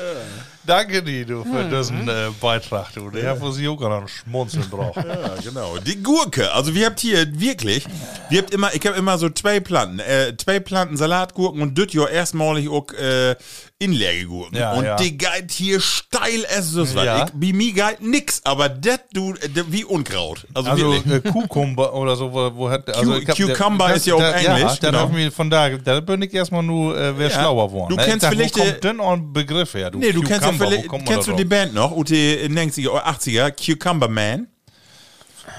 Danke 0.66 1.03
dir, 1.03 1.26
du, 1.26 1.43
für 1.43 1.66
diesen 1.66 2.07
äh, 2.07 2.30
Beitrag, 2.39 2.93
du. 2.93 3.09
Der 3.09 3.39
wo 3.41 3.51
sie 3.51 3.68
auch 3.68 3.80
noch 3.82 4.07
schmunzeln 4.07 4.70
braucht. 4.70 4.95
Ja, 4.95 5.36
genau. 5.43 5.78
Die 5.78 6.01
Gurke. 6.01 6.53
Also 6.53 6.74
wir 6.74 6.86
habt 6.86 7.01
hier 7.01 7.38
wirklich, 7.39 7.86
wir 8.30 8.41
habt 8.41 8.53
immer, 8.53 8.74
ich 8.74 8.86
hab 8.88 8.95
immer 8.97 9.18
so 9.18 9.30
zwei 9.30 9.59
Planten, 9.59 9.99
äh, 9.99 10.34
zwei 10.38 10.59
Planten 10.61 10.95
Salatgurken 10.95 11.61
und 11.61 11.78
düt 11.78 11.91
jo 11.91 12.05
erstmalig 12.07 12.70
auch 12.70 12.91
äh, 12.93 13.36
Inlegegurken. 13.80 14.57
Ja, 14.57 14.72
und 14.74 14.86
ja. 14.86 14.95
die 14.95 15.18
geht 15.18 15.51
hier 15.51 15.82
steil 15.82 16.45
es 16.49 16.78
was. 16.78 16.93
Ja. 16.93 17.26
Ich, 17.26 17.32
bei 17.34 17.51
mir 17.51 17.74
geht 17.74 18.01
nix, 18.01 18.39
aber 18.45 18.70
das 18.70 18.99
du, 19.11 19.34
äh, 19.34 19.49
das 19.53 19.66
wie 19.68 19.84
Unkraut. 19.84 20.47
Also, 20.53 20.70
Also 20.70 20.93
wirklich. 20.93 21.26
äh, 21.26 21.30
Cucumber 21.32 21.93
oder 21.93 22.16
so, 22.16 22.32
wo, 22.32 22.55
wo 22.55 22.70
hat 22.70 22.88
also 22.95 23.20
Cu- 23.20 23.34
Cucumber 23.47 23.93
ist 23.93 24.05
ja 24.05 24.16
auch 24.16 24.20
da, 24.20 24.32
Englisch, 24.32 24.80
Ja, 24.82 24.89
genau. 24.91 24.99
hab 24.99 25.18
ich 25.18 25.34
von 25.34 25.49
da, 25.49 25.70
da 25.72 25.99
bin 25.99 26.22
ich 26.22 26.34
erstmal 26.34 26.64
nur 26.64 26.97
äh, 26.97 27.18
wer 27.18 27.28
Ja. 27.30 27.39
schlauer 27.39 27.68
geworden. 27.68 27.95
Du 27.97 28.01
Äh, 28.01 28.05
kennst 28.05 28.24
da, 28.26 28.30
vielleicht, 28.30 28.57
Wo 28.57 28.64
kommt 28.64 28.84
denn 28.86 28.99
auch 29.01 29.11
ein 29.14 29.34
Begriff 29.34 29.74
her? 29.74 29.91
Du 29.91 29.99
Nee, 29.99 30.14
du 30.14 30.22
kennst 30.22 30.43
ja 30.43 30.53
Cucumber, 30.58 30.84
vielleicht, 30.88 31.06
kennst 31.06 31.28
du 31.28 31.34
die? 31.34 31.45
Band 31.45 31.74
noch, 31.74 31.91
UT 31.91 32.10
90er 32.10 32.89
oder 32.89 33.08
80er, 33.08 33.51
Cucumber 33.51 34.08
Man? 34.08 34.47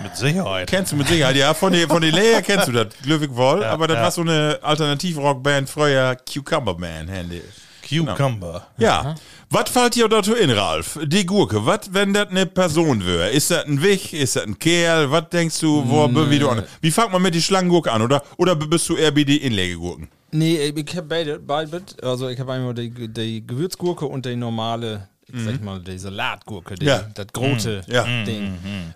Mit 0.03 0.17
Sicherheit. 0.17 0.69
Kennst 0.69 0.93
du 0.93 0.97
mit 0.97 1.09
Sicherheit, 1.09 1.37
ja, 1.37 1.55
von 1.55 1.73
den 1.73 1.89
von 1.89 2.03
Lea 2.03 2.41
kennst 2.43 2.69
du 2.69 2.73
das, 2.73 2.89
Glückwig 3.03 3.35
Woll, 3.35 3.63
aber 3.63 3.87
das 3.87 3.97
ja. 3.97 4.03
war 4.03 4.11
so 4.11 4.21
eine 4.23 4.59
Alternativrockband 4.63 5.69
früher, 5.69 6.17
Cucumber 6.17 6.77
Man, 6.79 7.09
Handy. 7.09 7.43
Cucumber. 7.87 8.67
Ja. 8.79 9.15
Was 9.51 9.71
fällt 9.71 9.95
dir 9.95 10.09
dazu 10.09 10.35
in, 10.35 10.51
Ralf? 10.51 10.99
Die 11.05 11.27
Gurke, 11.27 11.65
was, 11.65 11.93
wenn 11.93 12.13
das 12.13 12.29
eine 12.29 12.47
Person 12.47 13.05
wäre? 13.05 13.29
Ist 13.31 13.51
das 13.51 13.67
ein 13.67 13.83
Wich? 13.83 14.15
Ist 14.15 14.37
das 14.37 14.45
ein 14.45 14.59
Kerl? 14.59 15.11
Was 15.11 15.29
denkst 15.29 15.61
du, 15.61 15.85
wo, 15.87 16.09
wie 16.31 16.39
du 16.39 16.49
an? 16.49 16.65
Wie 16.81 16.91
fängt 16.91 17.13
man 17.13 17.23
mit 17.23 17.35
die 17.35 17.43
Schlangengurke 17.43 17.93
an, 17.93 18.03
oder? 18.03 18.23
Oder 18.37 18.57
bist 18.57 18.89
du 18.89 18.97
eher 18.97 19.15
wie 19.15 19.25
die 19.25 19.37
Inlegegurken? 19.37 20.09
Nee, 20.37 20.57
ich 20.75 20.97
hab 20.97 21.09
beide, 21.09 21.39
beide. 21.39 21.83
Also 22.03 22.29
ich 22.29 22.39
habe 22.41 22.53
einmal 22.55 22.75
die, 22.75 22.91
die 23.09 23.47
Gewürzgurke 23.47 24.05
und 24.07 24.27
die 24.27 24.35
normale, 24.35 25.09
ich 25.33 25.41
sag 25.45 25.63
mal, 25.63 25.79
die 25.81 25.97
Salatgurke, 25.97 26.75
die, 26.75 26.87
Ja. 26.87 27.05
das 27.15 27.29
große 27.33 27.83
Ja. 27.87 28.03
Ding. 28.25 28.55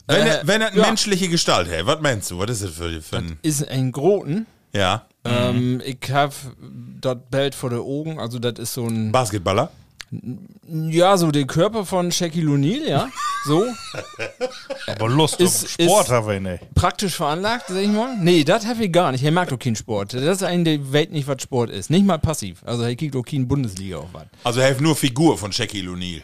Wenn, 0.09 0.17
Äh, 0.17 0.29
er- 0.29 0.47
wenn 0.47 0.63
eine 0.63 0.77
ja. 0.77 0.87
menschliche 0.87 1.29
Gestalt 1.29 1.71
hat, 1.71 1.87
was 1.87 2.01
meinst 2.01 2.31
du? 2.33 2.39
Was 2.41 2.51
ist 2.51 2.65
das 2.65 2.71
für, 2.73 3.01
für 3.01 3.19
ein, 3.19 3.39
Ist 3.43 3.69
ein 3.69 3.93
Groten. 3.93 4.47
ja, 4.73 5.07
Ähm, 5.25 5.81
ich 5.85 5.99
hab 6.11 6.33
das 7.01 7.17
Bild 7.31 7.55
vor 7.55 7.71
der 7.71 7.81
Augen, 7.81 8.19
also 8.19 8.39
das 8.39 8.59
ist 8.59 8.75
so 8.75 8.87
ein, 8.87 9.13
Basketballer? 9.13 9.71
Ja, 10.91 11.17
so 11.17 11.31
der 11.31 11.47
Körper 11.47 11.85
von 11.85 12.11
Shaquille 12.11 12.51
O'Neal, 12.51 12.89
ja, 12.89 13.09
so, 13.47 13.65
Aber 14.87 15.09
Lust 15.09 15.41
Ist- 15.41 15.65
auf 15.65 15.71
Sport 15.71 16.09
habe 16.11 16.35
ich 16.37 16.41
nicht. 16.41 16.75
praktisch 16.75 17.15
veranlagt, 17.15 17.67
sag 17.69 17.77
ich 17.77 17.89
mal. 17.89 18.17
Nee, 18.19 18.45
das 18.45 18.67
habe 18.67 18.85
ich 18.85 18.93
gar 18.93 19.13
nicht. 19.13 19.23
Er 19.25 19.33
mag 19.33 19.49
doch 19.49 19.59
keinen 19.59 19.77
Sport. 19.77 20.15
Das 20.15 20.23
ist 20.23 20.43
ein, 20.43 20.65
der 20.65 20.93
weiß 20.93 21.09
nicht, 21.11 21.29
was 21.29 21.43
Sport 21.43 21.71
ist. 21.71 21.91
Nicht 21.91 22.07
mal 22.07 22.19
passiv. 22.19 22.63
Also 22.65 22.83
er 22.83 22.97
kriegt 22.97 23.15
auch 23.17 23.23
keine 23.23 23.45
Bundesliga 23.45 23.99
auf 23.99 24.09
was. 24.13 24.25
Also 24.45 24.61
er 24.61 24.71
hat 24.71 24.81
nur 24.81 24.97
Figur 24.97 25.37
von 25.39 25.53
Shaquille 25.53 25.91
O'Neal. 25.91 26.23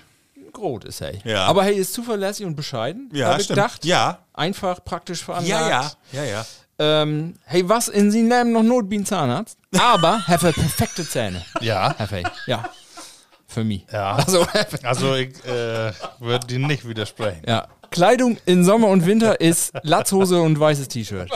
Groß 0.53 0.85
ist 0.85 1.01
er. 1.01 1.12
Ja. 1.24 1.47
Aber 1.47 1.64
er 1.64 1.72
ist 1.74 1.93
zuverlässig 1.95 2.47
und 2.47 2.55
bescheiden. 2.57 3.11
Ja, 3.12 3.28
hab 3.30 3.39
ich 3.39 3.45
stimmt. 3.45 3.57
gedacht. 3.59 3.85
Ja. 3.85 4.18
Einfach 4.32 4.85
praktisch 4.85 5.22
veranlagt. 5.24 5.97
Ja, 6.12 6.22
ja, 6.22 6.24
ja, 6.24 6.30
ja. 6.30 6.47
Ähm, 6.78 7.35
hey, 7.45 7.68
was 7.68 7.89
in 7.89 8.11
seinem 8.11 8.28
Leben 8.30 8.53
noch 8.53 8.62
Not 8.62 8.91
wie 8.91 8.99
ein 8.99 9.07
Zahnarzt? 9.07 9.59
Aber 9.78 10.20
hat 10.26 10.43
er 10.43 10.53
perfekte 10.53 11.07
Zähne. 11.09 11.43
Ja. 11.61 11.95
Er. 11.99 12.32
Ja. 12.47 12.64
Für 13.55 13.63
mich. 13.65 13.87
Ja. 13.93 14.17
Also, 14.27 14.47
Also 14.83 15.15
ich 15.15 15.29
äh, 15.47 15.93
würde 16.19 16.47
dir 16.49 16.59
nicht 16.59 16.87
widersprechen. 16.89 17.43
ja. 17.47 17.69
Kleidung 17.91 18.39
in 18.45 18.65
Sommer 18.65 18.89
und 18.89 19.07
Winter 19.07 19.41
ist 19.41 19.73
Latzhose 19.85 20.41
und 20.43 20.59
weißes 20.59 20.89
T-Shirt. 20.89 21.31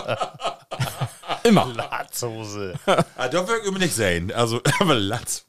Immer. 1.45 1.67
Latzhose. 1.73 2.75
Ah, 3.17 3.29
da 3.29 3.47
würde 3.47 3.63
ich 3.65 3.71
mir 3.71 3.79
nicht 3.79 3.95
sehen. 3.95 4.33
Also, 4.33 4.61
aber 4.81 4.97
Latz. 4.97 5.45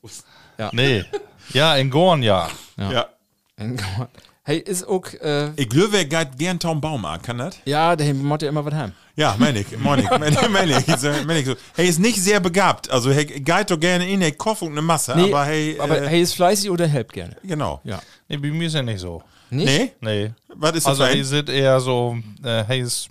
Nee. 0.71 1.03
Ja, 1.51 1.75
in 1.77 1.89
Gorn 1.89 2.21
ja. 2.21 2.47
Ja. 2.77 3.07
Hey, 4.43 4.59
ist 4.59 4.87
auch, 4.87 5.05
äh, 5.13 5.49
Ich 5.55 5.67
glaube, 5.69 5.97
er 5.97 6.05
geht 6.05 6.37
gern 6.37 6.59
Tom 6.59 6.79
Baumarkt, 6.79 7.25
kann 7.25 7.39
das? 7.39 7.57
ja, 7.65 7.95
der 7.95 8.13
macht 8.13 8.43
ja 8.43 8.49
immer 8.49 8.63
was 8.63 8.73
heim. 8.75 8.93
Ja, 9.19 9.35
meine 9.37 9.59
ich, 9.59 9.67
meine 9.77 10.01
ich, 10.03 10.09
meine 10.19 10.29
ich, 10.29 10.49
meine 10.49 10.77
ich, 10.79 10.85
so- 10.97 11.09
meine 11.27 11.39
ich 11.39 11.45
so. 11.45 11.55
Hey, 11.75 11.87
ist 11.89 11.99
nicht 11.99 12.21
sehr 12.21 12.39
begabt. 12.39 12.89
Also, 12.89 13.09
er 13.09 13.25
geht 13.25 13.69
doch 13.69 13.79
gerne 13.79 14.09
in, 14.09 14.37
kocht 14.37 14.61
und 14.61 14.71
eine 14.71 14.81
Masse, 14.81 15.13
Nee, 15.15 15.25
aber 15.25 15.45
hey, 15.45 15.77
aber 15.79 16.01
äh, 16.01 16.07
hey 16.07 16.21
ist 16.21 16.33
fleißig 16.35 16.69
oder 16.69 16.87
helpt 16.87 17.13
gerne. 17.13 17.35
genau. 17.43 17.81
Ja. 17.83 18.01
Nee, 18.29 18.37
bei 18.37 18.49
mir 18.49 18.67
ist 18.67 18.75
er 18.75 18.83
nicht 18.83 18.99
so. 18.99 19.21
Nicht? 19.49 19.67
Nee? 19.67 19.91
Nee. 19.99 20.31
Was 20.55 20.71
ist 20.75 20.85
das 20.85 20.91
Also 20.91 21.03
für 21.03 21.09
er 21.09 21.15
ein? 21.15 21.23
sind 21.25 21.49
eher 21.49 21.79
so, 21.79 22.17
äh, 22.43 22.63
er 22.67 22.77
ist 22.77 23.09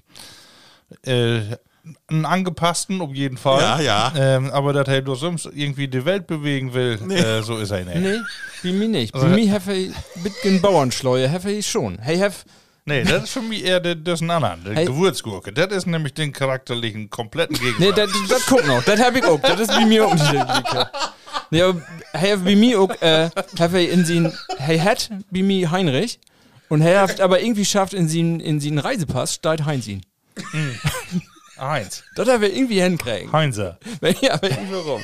äh, 1.03 1.41
einen 2.09 2.25
angepassten 2.27 3.01
auf 3.01 3.13
jeden 3.15 3.37
Fall. 3.37 3.61
Ja, 3.61 3.81
ja. 3.81 4.13
Ähm, 4.17 4.51
aber 4.51 4.73
dass 4.73 4.89
er 4.89 5.03
durch 5.03 5.21
sonst 5.21 5.47
irgendwie 5.55 5.89
die 5.89 6.05
Welt 6.05 6.27
bewegen 6.27 6.73
will, 6.75 6.99
äh, 7.11 7.43
so 7.43 7.57
ist 7.59 7.71
er 7.71 7.85
nicht. 7.85 7.97
Nee, 7.97 8.19
bei 8.63 8.73
mir 8.73 8.89
nicht. 8.89 9.13
Bei 9.13 9.21
Also- 9.21 9.35
mir 9.35 9.53
habe 9.53 9.75
ich 9.75 9.93
bisschen 10.23 10.61
Bauernschleue, 10.61 11.31
habe 11.31 11.51
ich 11.53 11.67
schon. 11.69 11.99
Hey, 11.99 12.19
have, 12.19 12.45
Nee, 12.89 13.05
das 13.05 13.25
ist 13.25 13.31
für 13.31 13.43
mich 13.43 13.65
eher 13.65 13.81
der, 13.81 13.95
das 13.95 14.15
ist 14.15 14.23
ein 14.23 14.31
anderer, 14.31 14.57
der 14.65 14.75
Hey. 14.75 14.87
Gewürzgurke. 14.87 15.53
Das 15.53 15.69
ist 15.69 15.87
nämlich 15.87 16.15
den 16.15 16.33
charakterlichen, 16.33 17.11
kompletten 17.11 17.57
nee, 17.63 17.73
Gegensatz. 17.73 18.11
das, 18.13 18.29
das 18.29 18.47
guck 18.47 18.67
noch, 18.67 18.83
das 18.83 18.99
habe 19.01 19.19
ich 19.19 19.25
auch. 19.25 19.39
Das 19.41 19.61
ist 19.61 19.69
bei 19.69 19.85
mir 19.85 20.07
auch 20.07 20.15
nicht 20.15 20.33
der. 20.33 20.91
Nee, 21.51 21.63
aber 21.63 21.83
hey, 22.13 22.37
bei 22.37 22.57
mir 22.57 22.81
auch, 22.81 22.91
äh, 23.03 23.31
habe 23.59 23.83
in 23.83 24.05
sie, 24.05 24.31
hey, 24.57 24.79
hat 24.79 25.11
bei 25.31 25.43
mir 25.43 25.71
Heinrich 25.71 26.19
und 26.69 26.81
er 26.83 27.03
hat 27.03 27.21
aber 27.21 27.41
irgendwie 27.41 27.65
schafft 27.65 27.95
in 27.95 28.09
sie 28.09 28.21
in 28.21 28.61
sie 28.61 28.77
Reisepass, 28.77 29.35
steht 29.35 29.65
Heinz 29.65 29.87
ihn. 29.87 30.03
Eins. 31.59 32.05
Das 32.15 32.29
haben 32.29 32.41
wir 32.41 32.55
irgendwie 32.55 32.81
hinkriegen. 32.81 33.33
Heinze. 33.33 33.77
ja, 34.21 34.35
aber 34.35 34.51
irgendwie 34.51 34.75
rum. 34.75 35.03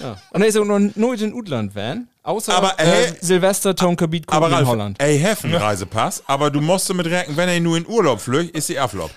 ja. 0.00 0.16
Und 0.30 0.42
er 0.42 0.48
ist 0.48 0.56
auch 0.56 0.64
noch 0.64 0.78
nooit 0.96 1.20
in 1.20 1.32
Utland 1.34 1.74
van. 1.74 2.08
Außer 2.22 2.54
Aber, 2.54 2.78
äh, 2.78 3.04
äh, 3.04 3.12
Silvester 3.20 3.74
Tonkabiet 3.76 4.24
Aber 4.28 4.48
in 4.58 4.66
Holland. 4.66 5.00
ey, 5.00 5.18
heffen 5.18 5.54
Reisepass, 5.54 6.22
aber 6.26 6.50
du 6.50 6.60
musst 6.60 6.92
mit 6.92 7.06
recken, 7.06 7.36
wenn 7.36 7.48
er 7.48 7.60
nur 7.60 7.76
in 7.76 7.86
Urlaub 7.86 8.20
flücht, 8.20 8.50
ist 8.56 8.68
die 8.68 8.78
Aflop. 8.78 9.10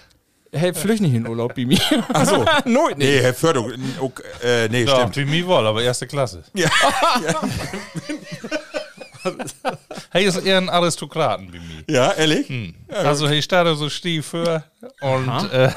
Hey, 0.52 0.74
flücht 0.74 1.02
nicht 1.02 1.14
in 1.14 1.28
Urlaub, 1.28 1.54
Bimi. 1.54 1.80
Ach 2.14 2.26
so. 2.26 2.44
nooit 2.66 2.98
nicht. 2.98 3.08
Nee, 3.08 3.20
Herr 3.22 3.34
Förderung, 3.36 3.72
äh, 4.44 4.68
nee, 4.70 4.84
Ja, 4.84 4.96
stimmt. 5.08 5.18
wie 5.18 5.26
mir 5.26 5.46
wohl, 5.48 5.66
aber 5.68 5.82
erste 5.84 6.08
Klasse. 6.08 6.44
Ja. 6.56 6.70
Hey 10.12 10.26
ist 10.26 10.38
eher 10.38 10.58
ein 10.58 10.70
Aristokraten 10.70 11.52
wie 11.54 11.60
mir. 11.60 11.84
ja, 11.88 12.12
ehrlich? 12.14 12.52
Also 12.88 13.28
hey 13.28 13.42
steht 13.42 13.66
da 13.66 13.76
so 13.76 13.90
stief 13.90 14.28
für 14.28 14.64
und 15.02 15.52
äh, 15.52 15.70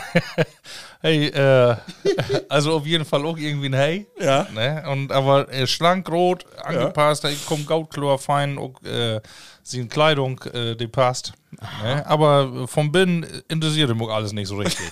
hey, 1.02 1.27
äh, 1.27 1.77
also 2.48 2.74
auf 2.74 2.86
jeden 2.86 3.05
Fall 3.05 3.27
auch 3.27 3.36
irgendwie 3.36 3.66
ein 3.66 3.74
Hey. 3.74 4.06
Ja. 4.20 4.47
Ne? 4.55 4.85
Und 4.90 5.12
aber 5.12 5.52
äh, 5.52 5.66
schlank, 5.66 6.09
rot, 6.09 6.47
angepasst, 6.62 7.24
hey, 7.24 7.36
kommt 7.47 7.66
Gautklar 7.66 8.19
fein, 8.19 8.56
auch 8.59 8.81
äh, 8.82 9.20
seine 9.62 9.89
Kleidung, 9.89 10.40
äh, 10.52 10.74
die 10.74 10.89
passt. 10.89 11.32
Ne? 11.82 12.06
Aber 12.06 12.66
vom 12.66 12.90
Binnen 12.90 13.27
interessiert 13.48 13.90
ihm 13.90 14.02
auch 14.02 14.10
alles 14.14 14.32
nicht 14.32 14.48
so 14.48 14.56
richtig. 14.59 14.90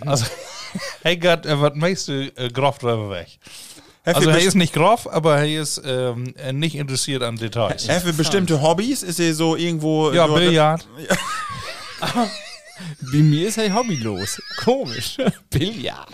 also, 0.00 0.26
hey 1.02 1.16
Gott, 1.16 1.46
er 1.46 1.60
wird 1.60 1.76
meiste 1.76 2.32
äh, 2.36 2.48
grof 2.48 2.78
drüber 2.78 3.10
weg. 3.10 3.38
Also 4.04 4.30
er 4.30 4.38
ist 4.38 4.54
nicht 4.54 4.72
grof, 4.72 5.06
aber 5.06 5.38
er 5.38 5.60
ist 5.60 5.82
ähm, 5.84 6.34
äh, 6.36 6.52
nicht 6.52 6.74
interessiert 6.74 7.22
an 7.22 7.36
Details. 7.36 7.86
Er 7.86 8.00
für 8.00 8.12
bestimmte 8.12 8.62
Hobbys 8.62 9.02
ist 9.02 9.20
er 9.20 9.34
so 9.34 9.56
irgendwo. 9.56 10.10
Ja, 10.12 10.26
Billard. 10.26 10.86
Bimi 13.12 13.42
ist 13.42 13.58
hey 13.58 13.70
hobbylos. 13.70 14.40
Komisch. 14.64 15.18
Billard. 15.50 16.08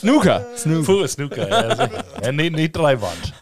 Snooker. 0.00 0.44
Snooker. 0.56 0.84
Pure 0.84 1.08
Snooker, 1.08 1.48
ja, 1.48 1.88
ja, 2.22 2.32
nicht, 2.32 2.56
nicht 2.56 2.76
Dreiwand. 2.76 3.32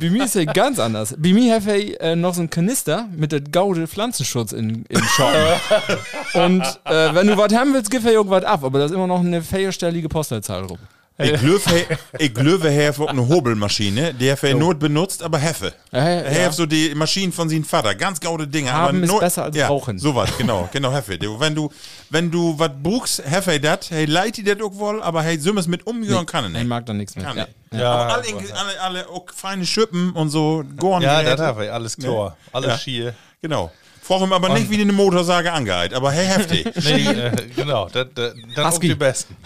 Bimi 0.00 0.24
ist 0.24 0.34
hey 0.34 0.46
ganz 0.46 0.78
anders. 0.78 1.14
Bimi 1.16 1.48
hat 1.50 1.66
hey 1.66 1.94
äh, 2.00 2.16
noch 2.16 2.34
so 2.34 2.40
einen 2.40 2.50
Kanister 2.50 3.06
mit 3.14 3.30
der 3.30 3.42
Gaude 3.42 3.86
Pflanzenschutz 3.86 4.52
in, 4.52 4.84
in 4.88 5.04
Shop. 5.04 5.30
Und 6.34 6.62
äh, 6.84 7.14
wenn 7.14 7.26
du 7.26 7.36
was 7.36 7.54
haben 7.54 7.74
willst, 7.74 7.90
gib 7.90 8.02
hey 8.02 8.14
irgendwas 8.14 8.44
ab. 8.44 8.64
Aber 8.64 8.78
da 8.78 8.86
ist 8.86 8.92
immer 8.92 9.06
noch 9.06 9.20
eine 9.20 9.42
feierstellige 9.42 10.08
Postleitzahl 10.08 10.64
rum. 10.64 10.78
Ich 11.20 11.32
glaube, 11.40 11.98
ich 12.18 12.32
glaube, 12.32 12.70
er 12.70 12.96
hat 12.96 13.08
eine 13.08 13.26
Hobelmaschine, 13.26 14.14
die 14.14 14.28
er 14.28 14.36
für 14.36 14.54
Not 14.54 14.78
benutzt, 14.78 15.20
aber 15.20 15.38
Heffe. 15.38 15.72
Ja, 15.90 15.98
ja, 15.98 16.04
Er 16.20 16.40
ja. 16.40 16.46
hat 16.46 16.54
so 16.54 16.64
die 16.64 16.94
Maschinen 16.94 17.32
von 17.32 17.48
seinem 17.48 17.64
Vater, 17.64 17.94
ganz 17.96 18.20
gaude 18.20 18.46
Dinge. 18.46 18.72
Haben 18.72 18.98
aber 18.98 19.04
ist 19.04 19.10
Not- 19.10 19.20
besser 19.20 19.42
als 19.44 19.56
ja, 19.56 19.66
brauchen. 19.66 19.98
Sowas, 19.98 20.30
genau, 20.38 20.68
genau, 20.72 20.92
Heffe. 20.92 21.18
Wenn 21.20 21.56
du, 21.56 21.72
wenn 22.10 22.30
du 22.30 22.56
was 22.56 22.70
buchst, 22.80 23.22
Heffe 23.24 23.58
das, 23.58 23.90
hey, 23.90 24.04
leid 24.04 24.36
die 24.36 24.44
das 24.44 24.60
auch 24.60 24.72
wohl, 24.76 25.02
aber 25.02 25.22
hey, 25.22 25.38
so 25.40 25.52
mit 25.52 25.84
umgehen 25.88 26.24
kann 26.24 26.44
er 26.44 26.50
Ich 26.50 26.56
nicht. 26.56 26.66
mag 26.68 26.86
da 26.86 26.92
nichts 26.92 27.16
mehr. 27.16 27.24
Kann 27.24 27.36
Ja. 27.38 27.44
nicht. 27.46 27.56
Ja, 27.82 27.92
aber 27.92 28.14
alle, 28.14 28.24
alle, 28.54 28.80
alle 28.80 29.08
auch 29.08 29.26
feine 29.34 29.66
Schippen 29.66 30.12
und 30.12 30.30
so, 30.30 30.62
Gorn. 30.76 31.02
Ja, 31.02 31.20
das 31.24 31.40
habe 31.40 31.64
ich, 31.64 31.72
alles 31.72 31.96
klar. 31.96 32.36
Alles 32.52 32.70
Ja. 32.70 32.78
schier. 32.78 33.14
Genau. 33.42 33.72
Frag 34.02 34.20
ihm 34.22 34.32
aber 34.32 34.50
nicht, 34.50 34.70
wie 34.70 34.76
die 34.76 34.82
eine 34.82 34.92
Motorsage 34.92 35.52
angeht, 35.52 35.92
aber 35.94 36.12
hey, 36.12 36.26
heftig. 36.26 36.64
Nee, 36.84 37.06
äh, 37.08 37.32
genau, 37.56 37.88
das, 37.92 38.06
das, 38.14 38.34
das 38.54 38.64
auch 38.64 38.70
Husky. 38.70 38.88
die 38.88 38.94
Besten. 38.94 39.36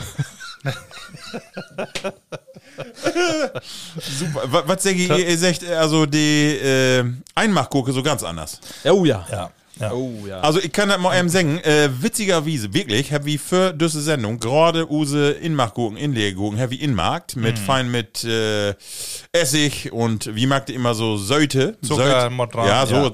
Super. 4.00 4.42
Was, 4.46 4.68
was 4.68 4.82
sag 4.82 4.94
ich, 4.94 5.08
ihr, 5.08 5.28
ihr 5.28 5.38
sagt, 5.38 5.64
also 5.64 6.06
die 6.06 6.56
äh, 6.56 7.04
Einmachgurke 7.34 7.92
so 7.92 8.02
ganz 8.02 8.22
anders. 8.22 8.60
Oh 8.84 9.04
ja. 9.04 9.26
Ja. 9.30 9.50
Ja. 9.80 9.92
Oh 9.92 10.12
ja. 10.26 10.40
Also 10.40 10.60
ich 10.60 10.70
kann 10.72 10.88
das 10.88 10.98
mal 10.98 11.18
eben 11.18 11.28
sagen, 11.28 11.58
äh, 11.58 11.88
witzigerweise, 12.00 12.72
wirklich, 12.74 13.12
hab 13.12 13.24
wie 13.24 13.38
für 13.38 13.72
diese 13.72 14.00
Sendung 14.02 14.38
gerade 14.38 14.90
use 14.90 15.30
Inmachgurken, 15.32 15.96
Inlegurken, 15.98 16.60
hab 16.60 16.70
wie 16.70 16.76
Inmarkt, 16.76 17.36
mit 17.36 17.58
Mhm. 17.58 17.62
fein 17.64 17.90
mit 17.90 18.22
äh, 18.24 18.74
Essig 19.32 19.90
und 19.92 20.34
wie 20.34 20.46
mag 20.46 20.66
die 20.66 20.74
immer 20.74 20.94
so 20.94 21.16
Säute. 21.16 21.76
Zucker, 21.82 22.30
Ja, 22.66 22.86
so. 22.86 22.94
ja. 22.96 23.10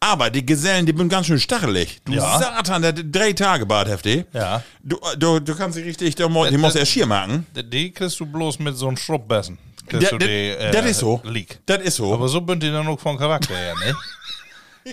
Aber 0.00 0.30
die 0.30 0.44
Gesellen, 0.44 0.86
die 0.86 0.96
sind 0.96 1.08
ganz 1.08 1.26
schön 1.26 1.40
stachelig. 1.40 2.00
Du 2.04 2.12
Ja. 2.12 2.38
Satan, 2.38 2.82
der 2.82 2.92
drei 2.92 3.32
Tage 3.32 3.64
Bad 3.66 3.88
heftig. 3.88 4.26
Ja. 4.32 4.62
Du, 4.82 4.98
du, 5.18 5.40
du 5.40 5.54
kannst 5.54 5.78
dich 5.78 5.84
richtig, 5.86 6.14
du, 6.16 6.28
die 6.28 6.50
Das- 6.50 6.60
musst 6.60 6.76
erst 6.76 6.92
schier 6.92 7.06
machen. 7.06 7.46
Die 7.54 7.90
kriegst 7.90 8.20
du 8.20 8.26
bloß 8.26 8.58
mit 8.58 8.76
so 8.76 8.88
einem 8.88 8.96
Schrubbbessen. 8.96 9.58
Kriegst 9.86 10.12
Das 10.12 10.18
du 10.18 10.26
äh, 10.26 10.70
das 10.70 10.86
ist 10.86 10.98
so. 11.00 11.20
Leak. 11.24 11.58
Das 11.66 11.82
ist 11.82 11.96
so. 11.96 12.12
Aber 12.14 12.28
so 12.28 12.40
bin 12.40 12.58
die 12.60 12.70
dann 12.70 12.86
auch 12.86 12.98
vom 13.00 13.18
Charakter 13.18 13.54
her, 13.54 13.74
ne? 13.86 13.94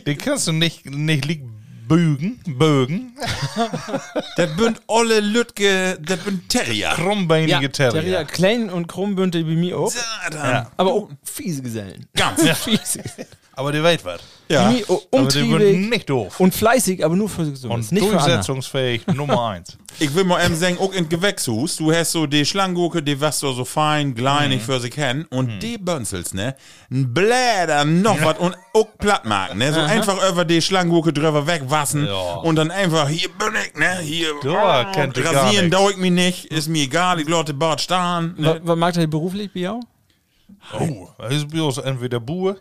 Die 0.05 0.15
kannst 0.15 0.47
du 0.47 0.51
nicht, 0.51 0.85
nicht 0.85 1.26
Leak 1.26 1.43
bügen, 1.88 2.39
bögen. 2.45 3.13
das 4.38 4.55
bünd 4.55 4.81
alle 4.88 5.19
Lütge, 5.19 5.97
das 6.01 6.19
bünd 6.19 6.47
Terrier. 6.47 6.91
Krummbeinige 6.95 7.72
Terrier. 7.72 8.01
Terrier, 8.01 8.26
klein 8.26 8.69
und 8.69 8.88
krumm 8.88 9.15
bündel 9.15 9.43
bei 9.43 9.51
mir 9.51 9.77
auch. 9.77 9.91
Satan. 9.91 10.68
Aber 10.77 10.93
auch 10.93 11.09
fiese 11.23 11.61
Gesellen. 11.61 12.05
Ganz. 12.15 12.41
Fiese. 12.59 13.01
Aber 13.61 13.71
die 13.71 13.83
weiß 13.83 14.03
was. 14.03 14.21
Ja. 14.49 14.69
Oh, 14.88 14.99
die 15.13 15.17
umtriebig 15.17 15.49
würden 15.51 15.89
nicht 15.89 16.09
doof. 16.09 16.39
und 16.39 16.53
fleißig, 16.53 17.05
aber 17.05 17.15
nur 17.15 17.29
für 17.29 17.45
sich 17.45 17.63
Und 17.63 17.89
nicht 17.91 18.03
durchsetzungsfähig 18.03 19.05
Nummer 19.13 19.45
eins. 19.49 19.77
Ich 19.99 20.13
will 20.15 20.23
mal 20.23 20.43
eben 20.43 20.55
sagen, 20.55 20.77
auch 20.79 20.91
in 20.93 21.07
Gewächshus, 21.07 21.75
du 21.77 21.93
hast 21.93 22.11
so 22.11 22.25
die 22.25 22.43
Schlangurke, 22.43 23.03
die 23.03 23.21
was 23.21 23.39
so, 23.39 23.53
so 23.53 23.63
fein, 23.63 24.15
kleinig 24.15 24.63
für 24.63 24.79
sich 24.79 24.91
kennen, 24.91 25.25
und 25.29 25.59
die 25.59 25.77
Bönzels, 25.77 26.33
ne, 26.33 26.55
ein 26.89 27.13
Bläder, 27.13 27.85
noch 27.85 28.19
was, 28.25 28.39
und 28.39 28.57
auch 28.73 28.88
platt 28.97 29.25
machen, 29.25 29.59
ne, 29.59 29.71
so 29.71 29.79
einfach 29.79 30.17
über 30.29 30.43
die 30.43 30.61
Schlangurke 30.61 31.13
drüber 31.13 31.45
wegwassen, 31.45 32.07
Ja. 32.07 32.35
und 32.38 32.55
dann 32.55 32.71
einfach, 32.71 33.07
hier 33.07 33.29
bin 33.29 33.53
ich, 33.63 33.79
ne, 33.79 33.99
hier, 34.01 34.33
Da 34.43 34.91
kennt 34.91 35.15
ihr 35.17 35.23
gar 35.23 35.35
rasieren 35.45 35.69
dauert 35.69 35.97
mich 35.97 36.11
nicht, 36.11 36.45
ist 36.45 36.67
mir 36.67 36.83
egal, 36.83 37.19
ich 37.21 37.29
lasse 37.29 37.53
Bart 37.53 37.85
Was, 37.89 38.23
ne. 38.38 38.59
was 38.63 38.77
mag 38.77 38.93
der 38.95 39.07
beruflich, 39.07 39.53
Biau? 39.53 39.79
Oh, 40.77 41.07
das 41.17 41.33
ist 41.35 41.47
bloß 41.47 41.77
entweder 41.79 42.19
Buhe. 42.19 42.57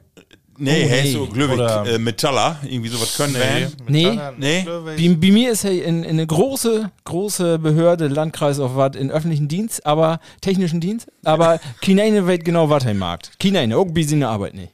Nee, 0.61 0.85
Oh, 0.85 0.89
hey, 0.89 1.03
nee. 1.03 1.13
so, 1.13 1.27
glücklich, 1.27 1.59
Oder- 1.59 1.87
äh, 1.87 1.99
Metaller, 1.99 2.59
irgendwie 2.65 2.89
sowas 2.91 3.17
können 3.17 3.35
wir. 3.35 3.71
Nee. 3.89 4.19
Nee. 4.39 4.65
Bei, 4.67 4.95
bei 4.97 5.31
mir 5.33 5.51
ist 5.53 5.65
er 5.65 5.73
in, 5.73 6.05
in 6.05 6.11
eine 6.11 6.27
große, 6.27 6.91
große 7.05 7.59
Behörde, 7.59 8.09
Landkreis 8.09 8.61
auf 8.61 8.77
was, 8.77 8.95
in 8.97 9.11
öffentlichen 9.11 9.49
Dienst, 9.49 9.85
aber 9.87 10.21
technischen 10.41 10.81
Dienst, 10.81 11.09
aber 11.25 11.59
Kineine 11.81 12.27
weiß 12.27 12.41
genau, 12.45 12.71
was 12.71 12.85
er 12.85 12.95
mag. 12.95 13.23
Kineine, 13.39 13.77
auch 13.77 13.87
bei 13.87 14.03
seiner 14.03 14.29
Arbeit 14.31 14.55
nicht. 14.55 14.71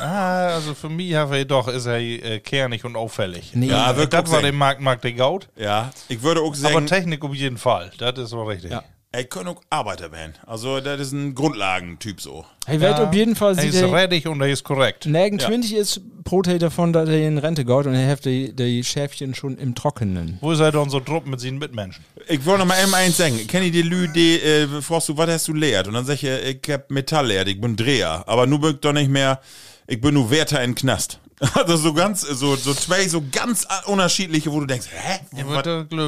Ah, 0.00 0.48
also 0.48 0.74
für 0.74 0.88
mich 0.88 1.14
habe 1.14 1.38
ich 1.38 1.46
doch, 1.46 1.68
ist 1.68 1.86
er 1.86 1.98
äh, 2.00 2.40
kernig 2.40 2.84
und 2.84 2.96
auffällig. 2.96 3.52
Nee. 3.54 3.66
Ja, 3.66 3.92
das 3.92 3.98
wirklich. 3.98 4.32
war 4.32 4.42
der 4.42 4.52
Markt, 4.52 4.80
Markt 4.80 5.04
der 5.04 5.12
Gaut. 5.12 5.48
Ja, 5.56 5.90
ich 6.08 6.22
würde 6.22 6.40
auch 6.40 6.46
Aber 6.48 6.56
sagen, 6.56 6.86
Technik 6.86 7.24
auf 7.24 7.34
jeden 7.34 7.56
Fall. 7.56 7.92
Das 7.98 8.18
ist 8.18 8.30
so 8.30 8.42
richtig. 8.42 8.72
Ja. 8.72 8.82
Er 9.16 9.24
kann 9.24 9.48
auch 9.48 9.62
Arbeiter 9.70 10.12
werden, 10.12 10.34
also, 10.46 10.78
das 10.80 11.00
ist 11.00 11.12
ein 11.12 11.34
Grundlagentyp 11.34 12.20
so. 12.20 12.44
Er 12.66 12.80
wird 12.80 13.00
auf 13.00 13.14
jeden 13.14 13.34
Fall 13.34 13.56
Er 13.56 13.64
ist 13.64 13.82
reddig 13.82 14.26
und 14.28 14.40
er 14.42 14.48
ist 14.48 14.62
korrekt. 14.62 15.06
Nirgend 15.06 15.40
20 15.40 15.74
ist 15.74 16.00
Protein 16.24 16.58
davon, 16.58 16.92
dass 16.92 17.08
er 17.08 17.26
in 17.26 17.38
Rente 17.38 17.64
geht 17.64 17.86
und 17.86 17.94
er 17.94 18.10
hat 18.10 18.26
die, 18.26 18.52
die 18.52 18.84
Schäfchen 18.84 19.34
schon 19.34 19.56
im 19.56 19.74
Trockenen. 19.74 20.36
Wo 20.42 20.52
ist 20.52 20.60
er 20.60 20.70
dann 20.70 20.90
so 20.90 21.00
drupp 21.00 21.26
mit 21.26 21.40
seinen 21.40 21.58
Mitmenschen? 21.58 22.04
Ich 22.28 22.44
wollte 22.44 22.60
noch 22.60 22.66
mal 22.66 22.82
eben 22.82 22.92
eins 22.92 23.16
sagen. 23.16 23.38
Kenn 23.46 23.62
ich 23.62 23.72
die 23.72 23.82
Lü, 23.82 24.08
die, 24.08 24.38
äh, 24.40 24.66
fragst 24.82 25.08
du, 25.08 25.16
was 25.16 25.30
hast 25.30 25.48
du 25.48 25.54
lehrt? 25.54 25.88
Und 25.88 25.94
dann 25.94 26.04
sag 26.04 26.14
ich, 26.14 26.24
äh, 26.24 26.50
ich 26.50 26.70
hab 26.70 26.90
Metall 26.90 27.28
lehrt, 27.28 27.48
ich 27.48 27.58
bin 27.58 27.74
Dreher. 27.74 28.22
Aber 28.26 28.46
nu 28.46 28.58
bin 28.58 28.72
ich 28.72 28.80
doch 28.80 28.92
nicht 28.92 29.10
mehr, 29.10 29.40
ich 29.86 29.98
bin 30.00 30.12
nur 30.12 30.30
Wärter 30.30 30.62
in 30.62 30.74
Knast. 30.74 31.20
Also 31.54 31.76
so 31.76 31.92
ganz, 31.92 32.22
so, 32.22 32.56
so 32.56 32.72
zwei, 32.72 33.06
so 33.08 33.22
ganz 33.30 33.66
unterschiedliche, 33.84 34.50
wo 34.50 34.60
du 34.60 34.66
denkst, 34.66 34.86
hä? 34.90 35.20
Ja, 35.36 35.44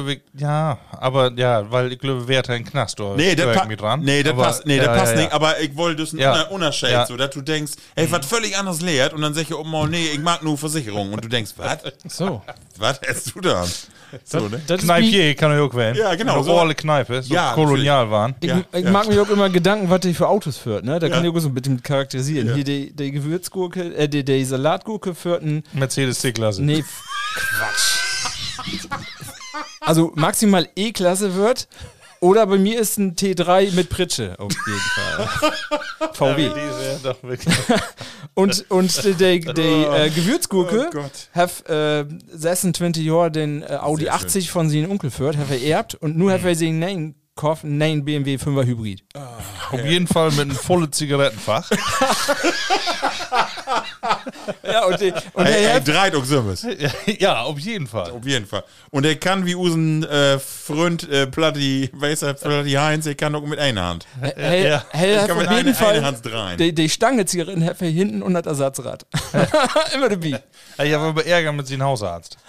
ich, 0.07 0.21
ja, 0.33 0.77
aber 0.91 1.31
ja, 1.33 1.69
weil 1.69 1.91
ich 1.91 1.99
glaube, 1.99 2.27
hat 2.37 2.49
einen 2.49 2.65
Knast, 2.65 2.99
oder? 2.99 3.15
Nee, 3.15 3.35
das 3.35 3.45
Hör 3.45 3.53
ich 3.53 3.59
pa 3.59 3.65
mich 3.65 3.77
dran. 3.77 4.01
nee, 4.01 4.23
das 4.23 4.33
passt, 4.35 4.65
nee, 4.65 4.77
ja, 4.77 4.85
das 4.85 4.97
passt 4.97 5.13
ja, 5.13 5.21
nicht, 5.21 5.31
aber 5.31 5.59
ich 5.59 5.75
wollte 5.75 6.01
das 6.03 6.13
Ja. 6.13 6.33
Ja. 6.91 7.05
so, 7.05 7.15
dass 7.15 7.29
du 7.29 7.41
denkst, 7.41 7.73
hey, 7.95 8.11
was 8.11 8.25
völlig 8.25 8.57
anderes 8.57 8.81
lehrt 8.81 9.13
und 9.13 9.21
dann 9.21 9.33
sag 9.33 9.43
ich, 9.43 9.53
oh 9.53 9.63
nee, 9.87 10.07
ich 10.13 10.19
mag 10.19 10.41
nur 10.41 10.57
Versicherung 10.57 11.13
und 11.13 11.23
du 11.23 11.27
denkst, 11.29 11.51
was? 11.57 11.77
So. 12.07 12.41
Was 12.77 12.99
hast 13.07 13.35
du 13.35 13.41
da? 13.41 13.65
So, 14.23 14.47
ne? 14.47 14.61
Das 14.67 14.77
ist 14.81 14.83
wie, 14.83 14.87
Kneipier 14.87 15.35
kann 15.35 15.53
ich 15.53 15.59
auch 15.59 15.73
wählen. 15.75 15.95
Ja, 15.95 16.15
genau, 16.15 16.35
Eine 16.35 16.43
so- 16.43 16.51
Orle 16.53 16.75
Kneipe, 16.75 17.21
so 17.21 17.33
Ja, 17.33 17.53
kolonial 17.53 18.09
waren. 18.09 18.35
ich, 18.41 18.49
Ja, 18.49 18.61
ich 18.73 18.83
ja. 18.85 18.91
mag 18.91 19.07
mir 19.07 19.21
auch 19.21 19.29
immer 19.29 19.49
Gedanken, 19.49 19.89
was 19.89 19.99
der 20.01 20.13
für 20.13 20.27
Autos 20.27 20.57
führt, 20.57 20.83
ne? 20.85 20.99
Da 20.99 21.09
kann 21.09 21.23
ich 21.23 21.31
auch 21.31 21.39
so 21.39 21.47
ein 21.49 21.53
bisschen 21.53 21.81
charakterisieren. 21.83 22.53
Hier 22.55 22.63
die, 22.63 22.91
die 22.95 23.11
Gewürzgurke, 23.11 23.95
äh, 23.95 24.07
die, 24.09 24.23
die 24.25 24.43
Salatgurke 24.45 25.13
führt 25.15 25.43
ein, 25.43 25.63
Mercedes 25.73 26.19
C-Klasse. 26.19 26.63
nee, 26.63 26.83
Quatsch. 27.35 27.99
Also 29.81 30.11
maximal 30.15 30.67
E-Klasse 30.75 31.35
wird, 31.35 31.67
oder 32.21 32.45
bei 32.47 32.57
mir 32.57 32.79
ist 32.79 32.97
ein 32.97 33.15
T3 33.15 33.73
mit 33.73 33.89
Pritsche, 33.89 34.37
auf 34.39 34.51
jeden 34.51 34.79
Fall. 34.79 36.13
VW. 36.13 36.49
Und, 38.35 38.65
und 38.69 39.03
die, 39.03 39.13
die, 39.15 39.39
die 39.41 39.61
äh, 39.61 40.09
Gewürzgurke 40.09 40.89
Oh 40.95 41.01
hat 41.33 41.69
äh, 41.69 42.05
26 42.31 43.03
Jahre 43.03 43.31
den 43.31 43.63
äh, 43.63 43.77
Audi 43.81 44.05
Sehr 44.05 44.13
schön. 44.13 44.27
80 44.27 44.51
von 44.51 44.69
seinem 44.69 44.91
Onkel 44.91 45.11
führt, 45.11 45.35
hat 45.35 45.47
vererbt 45.47 45.95
und 45.95 46.17
nur 46.17 46.31
hat 46.31 46.45
er 46.45 46.55
sich 46.55 46.69
einen 46.69 47.15
gekauft, 47.39 47.63
einen 47.63 47.77
neuen 47.77 48.03
BMW 48.05 48.35
5er 48.35 48.65
Hybrid. 48.65 49.03
Auf 49.71 49.83
jeden 49.85 50.07
Fall 50.07 50.31
mit 50.31 50.41
einem 50.41 50.55
vollen 50.55 50.91
Zigarettenfach. 50.91 51.69
Ja, 54.63 54.85
und, 54.85 54.99
die, 54.99 55.11
und 55.33 55.45
Hey, 55.45 55.81
der 55.81 56.01
hey, 56.01 56.15
auch 56.15 56.23
Sümmes. 56.25 56.65
ja, 57.05 57.41
auf 57.41 57.59
jeden 57.59 57.87
Fall. 57.87 58.09
Auf 58.11 58.25
jeden 58.25 58.45
Fall. 58.47 58.63
Und 58.89 59.05
er 59.05 59.15
kann 59.15 59.45
wie 59.45 59.55
usen 59.55 60.03
äh, 60.03 60.39
Freund 60.39 61.07
äh, 61.09 61.27
Platti, 61.27 61.89
weiß 61.93 62.23
er, 62.23 62.33
Platti 62.33 62.71
Heinz, 62.71 63.05
er 63.05 63.15
kann 63.15 63.35
auch 63.35 63.45
mit 63.45 63.59
einer 63.59 63.85
Hand. 63.85 64.07
Hey, 64.21 64.67
Ja. 64.69 64.83
hey, 64.89 65.19
Ich 65.21 65.27
kann 65.27 65.37
mit 65.37 65.47
einer, 65.47 65.87
einer 65.87 66.05
Hand 66.05 66.25
drehen. 66.25 66.57
die, 66.57 66.73
die 66.73 66.89
Stange 66.89 67.25
Zigaretten 67.25 67.63
hat 67.65 67.81
er 67.81 67.89
hinten 67.89 68.21
und 68.23 68.33
das 68.33 68.45
Ersatzrad. 68.45 69.05
Immer 69.93 70.09
dabei. 70.09 70.41
Ich 70.83 70.93
habe 70.93 71.05
aber 71.05 71.25
Ärger 71.25 71.51
mit 71.51 71.67
seinem 71.67 71.83
Hausarzt. 71.83 72.37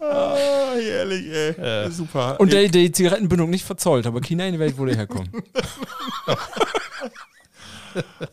Ah, 0.00 0.72
herrlich, 0.74 1.26
ey. 1.32 1.90
Super. 1.90 2.38
Und 2.40 2.52
der 2.52 2.68
die 2.68 2.90
Zigarettenbindung 2.92 3.50
nicht 3.50 3.64
verzollt, 3.64 4.06
aber 4.06 4.20
keiner 4.20 4.46
in 4.46 4.52
die 4.54 4.58
Welt, 4.58 4.74
wo 4.76 4.84
der 4.84 4.96
herkommt. 4.96 5.30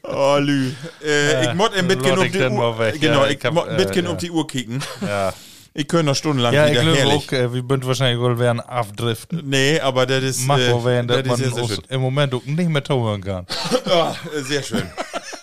oh, 0.03 0.37
Lü. 0.39 0.71
Äh, 1.03 1.45
ich 1.45 1.53
mod 1.53 1.73
ein 1.73 1.87
bisschen 1.87 2.17
um 2.17 2.25
ich 2.25 2.31
die 2.31 2.43
Uhr. 2.43 2.79
weg. 2.79 2.99
Genau, 2.99 3.23
Ja, 3.23 3.29
ich, 3.29 3.37
ich 3.37 3.45
hab, 3.45 3.67
äh, 3.67 4.01
ja. 4.01 4.09
um 4.09 4.17
die 4.17 4.31
Uhr 4.31 4.47
kicken. 4.47 4.81
Ja, 5.01 5.33
Ich 5.73 5.87
könnte 5.87 6.07
noch 6.07 6.15
stundenlang 6.15 6.53
ja 6.53 6.65
ich 6.65 6.71
wieder 6.71 6.81
glaube 6.81 6.97
herrlich. 6.97 7.27
auch, 7.27 7.33
äh, 7.33 7.53
wir 7.53 7.63
sind 7.67 7.85
wahrscheinlich 7.85 8.19
wohl 8.19 8.39
werden 8.39 8.59
abdriften. 8.59 9.43
Nee, 9.47 9.79
aber 9.79 10.05
das 10.05 10.23
ist. 10.23 10.45
Mach 10.45 10.57
äh, 10.57 10.83
werden, 10.83 11.07
das 11.07 11.17
dass 11.17 11.27
man 11.27 11.39
ist 11.39 11.55
sehr, 11.55 11.77
im 11.89 12.01
Moment 12.01 12.47
nicht 12.47 12.69
mehr 12.69 12.83
zuhören 12.83 13.23
kann. 13.23 13.45
Ah, 13.85 14.13
äh, 14.37 14.41
sehr 14.41 14.61
schön. 14.61 14.83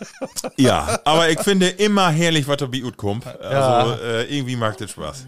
ja, 0.56 1.00
aber 1.04 1.28
ich 1.30 1.40
finde 1.40 1.68
immer 1.68 2.10
herrlich, 2.10 2.46
was 2.46 2.58
da 2.58 2.66
bei 2.66 2.82
kommt. 2.96 3.26
Also 3.26 4.02
äh, 4.02 4.22
irgendwie 4.24 4.56
macht 4.56 4.80
das 4.80 4.90
Spaß. 4.90 5.26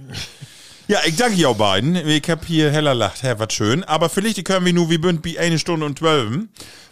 Ja, 0.91 1.01
ich 1.05 1.17
danke 1.17 1.47
euch 1.47 1.57
beiden. 1.59 1.97
Ich 1.97 2.31
hab 2.31 2.47
hier 2.47 2.71
heller 2.73 2.95
lacht, 2.95 3.23
Herr, 3.23 3.39
was 3.39 3.53
schön. 3.53 3.85
Aber 3.85 4.09
vielleicht 4.09 4.43
können 4.47 4.65
wir 4.65 4.73
nur, 4.73 4.89
wie 4.89 4.97
bünd, 4.97 5.21
bei 5.21 5.39
eine 5.39 5.59
Stunde 5.59 5.85
und 5.85 5.99
zwölf. 5.99 6.47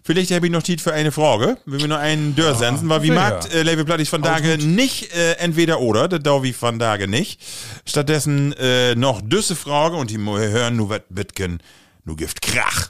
Vielleicht 0.04 0.30
habe 0.32 0.44
ich 0.44 0.52
noch 0.52 0.62
Zeit 0.62 0.82
für 0.82 0.92
eine 0.92 1.10
Frage. 1.12 1.56
Wenn 1.64 1.80
wir 1.80 1.88
noch 1.88 1.96
einen 1.96 2.36
Dörr 2.36 2.54
senden, 2.56 2.90
weil 2.90 3.02
wie 3.02 3.10
mag 3.10 3.50
äh, 3.54 3.62
Level 3.62 3.86
Plattig 3.86 4.10
von 4.10 4.22
Tage 4.22 4.58
nicht 4.58 5.14
äh, 5.14 5.36
entweder 5.38 5.80
oder, 5.80 6.08
das 6.08 6.22
dau 6.22 6.42
wie 6.42 6.52
von 6.52 6.78
Tage 6.78 7.08
nicht. 7.08 7.40
Stattdessen 7.86 8.52
äh, 8.58 8.94
noch 8.94 9.22
düsse 9.22 9.56
Frage 9.56 9.96
und 9.96 10.10
die 10.10 10.18
hören 10.18 10.76
nur 10.76 10.90
wat 10.90 11.04
bitken, 11.08 11.60
nur 12.04 12.16
Gift 12.16 12.42
Krach. 12.42 12.88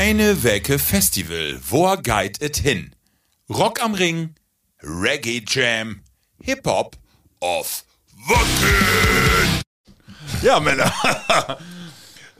Eine 0.00 0.44
Wecke 0.44 0.78
Festival, 0.78 1.58
wo 1.68 1.92
geht 1.96 2.40
et 2.40 2.56
hin? 2.58 2.94
Rock 3.50 3.82
am 3.82 3.94
Ring, 3.94 4.36
Reggae 4.80 5.42
Jam, 5.44 6.02
Hip-Hop 6.40 6.96
of 7.40 7.84
Wacken! 8.28 9.62
Ja, 10.42 10.60
Männer. 10.60 10.92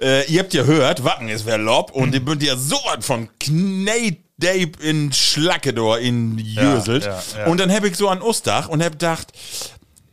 äh, 0.01 0.31
ihr 0.31 0.39
habt 0.39 0.55
ja 0.55 0.63
gehört, 0.63 1.03
Wacken 1.03 1.29
ist 1.29 1.47
wer 1.47 1.59
Lob 1.59 1.91
und 1.91 2.13
die 2.13 2.21
bünd 2.21 2.45
ja 2.45 2.57
so 2.57 2.77
was 2.85 3.05
von 3.05 3.29
Knate 3.41 4.19
Dape 4.37 4.81
in 4.81 5.13
Schlackedor 5.13 5.99
in 5.99 6.39
Jöselt. 6.39 7.07
ja, 7.07 7.23
ja. 7.37 7.47
Und 7.47 7.59
dann 7.59 7.73
hab 7.73 7.85
ich 7.85 7.97
so 7.97 8.09
an 8.09 8.23
Ostach 8.23 8.69
und 8.69 8.85
hab 8.85 8.93
gedacht, 8.93 9.33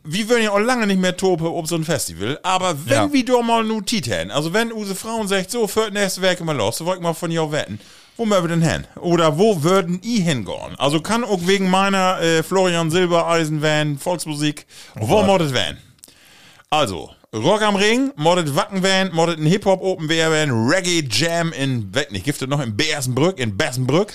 wir 0.06 0.30
würden 0.30 0.44
ja 0.44 0.52
auch 0.52 0.60
lange 0.60 0.88
nicht 0.88 0.99
mehr 0.99 1.18
tope 1.18 1.52
ob 1.52 1.68
so 1.68 1.76
ein 1.76 1.84
Festival, 1.84 2.40
aber 2.44 2.76
wenn 2.86 2.94
Ja. 2.94 3.14
wir 3.14 3.26
doch 3.26 3.41
mal 3.41 3.64
nur 3.64 3.84
Titan, 3.86 4.32
also 4.32 4.53
wenn 4.53 4.72
unsere 4.72 4.95
Frauen 4.95 5.27
sagt, 5.27 5.52
so, 5.52 5.68
für 5.68 5.86
das 5.91 5.94
nächste 5.94 6.22
Werk 6.22 6.40
mal 6.44 6.56
los, 6.56 6.77
so 6.77 6.86
wollt 6.86 6.98
ich 6.98 7.03
mal 7.03 7.14
von 7.14 7.30
dir 7.30 7.52
wetten. 7.52 7.80
Wo 8.18 8.26
mögen 8.26 8.44
wir 8.44 8.56
denn 8.56 8.61
hin? 8.61 8.86
Oder 9.02 9.38
wo 9.38 9.61
würden 9.64 9.99
i 10.03 10.22
hingehen? 10.22 10.76
Also 10.77 11.02
kann 11.02 11.26
auch 11.26 11.40
wegen 11.48 11.69
meiner 11.69 12.22
äh, 12.22 12.44
Florian 12.44 12.90
Silbereisen 12.90 13.61
Van, 13.61 13.98
Volksmusik, 13.98 14.65
wo 14.95 15.22
moddet 15.23 15.53
Van? 15.53 15.77
Also, 16.69 17.10
Rock 17.34 17.61
am 17.61 17.76
Ring, 17.76 18.11
moddet 18.15 18.56
Wacken 18.56 18.82
Van, 18.84 19.14
moddet 19.14 19.40
ein 19.40 19.45
Hip-Hop 19.45 19.82
Open 19.82 20.10
Air 20.10 20.32
Van, 20.32 20.49
Reggae 20.69 21.03
Jam 21.11 21.52
in, 21.52 21.94
weg 21.94 22.11
nicht, 22.14 22.23
gibt 22.23 22.41
es 22.41 22.48
noch 22.48 22.61
in 22.61 22.77
Bersenbrück, 22.77 23.38
in 23.38 23.57
Bessenbrück. 23.57 24.14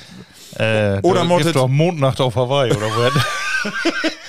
Äh, 0.57 0.99
Oder 1.03 1.27
gibt's 1.27 1.53
doch 1.53 1.69
Mondnacht 1.69 2.21
auf 2.21 2.35
Hawaii, 2.37 2.73
oder 2.73 2.87
wo? 2.87 3.11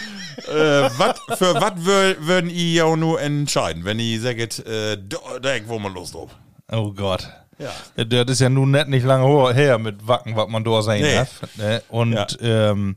äh, 0.51 0.89
wat, 0.97 1.19
für 1.37 1.55
was 1.55 1.73
wür, 1.85 2.15
würden 2.19 2.49
ihr 2.49 2.71
ja 2.73 2.83
auch 2.85 2.95
nur 2.95 3.21
entscheiden, 3.21 3.85
wenn 3.85 3.99
ihr 3.99 4.19
sagt, 4.21 4.59
äh, 4.59 4.97
da, 4.97 5.17
da 5.41 5.49
wo 5.67 5.79
man 5.79 5.93
Lust 5.93 6.13
drauf? 6.15 6.31
oh 6.71 6.91
Gott. 6.91 7.27
Ja. 7.57 8.03
Das 8.03 8.25
ist 8.33 8.41
ja 8.41 8.49
nun 8.49 8.71
net 8.71 8.87
nicht 8.87 9.05
lange 9.05 9.53
her 9.53 9.77
mit 9.77 10.07
Wacken, 10.07 10.35
was 10.35 10.47
man 10.49 10.63
da 10.63 10.81
sehen 10.81 11.01
Nee. 11.03 11.15
darf. 11.15 11.41
Ne? 11.57 11.83
Und 11.89 12.13
Ja. 12.13 12.27
ähm, 12.71 12.95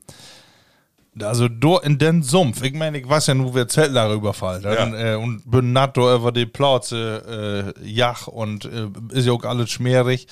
also 1.23 1.49
da 1.49 1.78
in 1.78 1.99
den 1.99 2.23
Sumpf, 2.23 2.62
ich 2.62 2.74
meine, 2.74 2.99
ich 2.99 3.09
weiß 3.09 3.28
ja 3.28 3.35
nur, 3.35 3.55
wer 3.55 3.69
Zeltlager 3.69 4.15
überfallen 4.15 4.62
dann, 4.62 4.93
Ja. 4.93 5.12
äh, 5.12 5.16
und 5.16 5.49
bin 5.51 5.73
natt 5.73 5.97
da 5.97 6.16
über 6.16 6.32
die 6.32 6.47
Plauze 6.47 7.74
äh, 7.78 7.86
Jach 7.89 8.27
und 8.27 8.65
äh, 8.65 8.89
ist 9.12 9.27
ja 9.27 9.32
auch 9.32 9.45
alles 9.45 9.70
schmierig. 9.70 10.27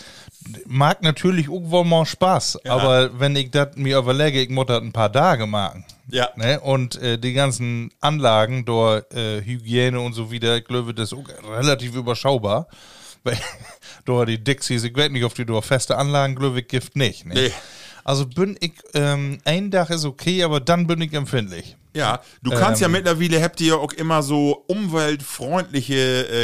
Mag 0.66 1.02
natürlich 1.02 1.46
irgendwo 1.46 1.84
mal 1.84 2.04
Spaß, 2.04 2.66
aber 2.66 3.18
wenn 3.20 3.36
ich 3.36 3.50
das 3.50 3.76
mir 3.76 3.98
überlege, 3.98 4.40
ich 4.40 4.50
muss 4.50 4.66
das 4.66 4.82
ein 4.82 4.92
paar 4.92 5.12
Tage 5.12 5.46
machen. 5.46 5.84
Ja. 6.08 6.28
Ne? 6.36 6.58
Und 6.60 7.00
äh, 7.00 7.16
die 7.18 7.32
ganzen 7.32 7.90
Anlagen, 8.00 8.64
dort 8.64 9.12
äh, 9.14 9.40
Hygiene 9.42 10.00
und 10.00 10.14
so 10.14 10.30
wieder, 10.30 10.56
ich 10.56 10.64
glaube, 10.64 10.94
das 10.94 11.12
ist 11.12 11.18
auch 11.18 11.24
relativ 11.56 11.94
überschaubar. 11.94 12.66
Weil 13.24 13.38
dort 14.04 14.28
die 14.28 14.42
Dixies, 14.42 14.82
ich 14.82 14.96
weiß 14.96 15.10
nicht, 15.10 15.24
ob 15.24 15.34
die 15.34 15.46
dort 15.46 15.64
feste 15.64 15.96
Anlagen, 15.96 16.34
glaube 16.34 16.58
ich, 16.60 16.66
gibt 16.66 16.96
nicht. 16.96 17.24
Ne? 17.24 17.34
Nee. 17.34 17.50
Also 18.04 18.26
bin 18.26 18.56
ich, 18.60 18.72
ähm, 18.94 19.38
ein 19.44 19.70
Dach 19.70 19.90
ist 19.90 20.04
okay, 20.04 20.42
aber 20.42 20.60
dann 20.60 20.86
bin 20.86 21.00
ich 21.00 21.12
empfindlich. 21.12 21.76
Ja, 21.94 22.20
du 22.42 22.50
kannst 22.52 22.80
ja 22.80 22.86
Ähm. 22.86 22.92
mittlerweile, 22.92 23.42
habt 23.42 23.60
ihr 23.60 23.68
ja 23.68 23.74
auch 23.74 23.92
immer 23.92 24.22
so 24.22 24.64
umweltfreundliche 24.66 25.94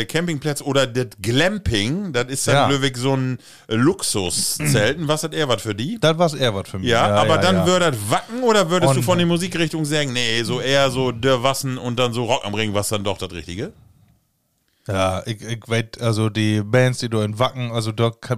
äh, 0.01 0.05
Campingplätze 0.05 0.63
oder 0.65 0.87
das 0.87 1.07
Glamping, 1.23 2.13
das 2.13 2.27
ist 2.29 2.47
dann 2.49 2.55
Ja. 2.55 2.69
Löwig 2.69 2.97
so 2.97 3.15
ein 3.17 3.39
äh, 3.69 3.75
Luxuszelten. 3.75 5.09
Was 5.09 5.23
hat 5.23 5.35
er 5.35 5.49
was 5.49 5.63
für 5.63 5.75
die? 5.75 5.99
Das 6.01 6.19
war's 6.19 6.35
eher 6.35 6.55
was 6.55 6.69
für 6.69 6.79
mich. 6.79 6.89
Ja, 6.89 7.07
aber 7.15 7.39
dann 7.39 7.57
ja. 7.57 7.67
würde 7.67 7.91
das 7.91 8.11
wacken 8.11 8.43
oder 8.43 8.71
würdest 8.71 8.93
du 8.95 8.99
Und- 8.99 9.05
von 9.05 9.19
der 9.19 9.27
Musikrichtung 9.27 9.85
sagen, 9.85 10.13
nee, 10.13 10.43
so 10.43 10.61
eher 10.61 10.91
so 10.91 11.13
der 11.13 11.43
Wassen 11.43 11.79
und 11.79 11.99
dann 11.99 12.13
so 12.13 12.25
Rock 12.25 12.45
am 12.45 12.55
Ring, 12.55 12.75
was 12.75 12.89
dann 12.89 13.05
doch 13.05 13.19
das 13.19 13.33
Richtige? 13.33 13.73
Ja, 14.89 15.23
ich, 15.27 15.43
ich 15.43 15.61
weiß, 15.67 15.85
also 16.01 16.31
die 16.31 16.63
Bands, 16.63 16.99
die 17.01 17.11
da 17.11 17.23
in 17.23 17.39
Wacken, 17.39 17.71
also 17.73 17.93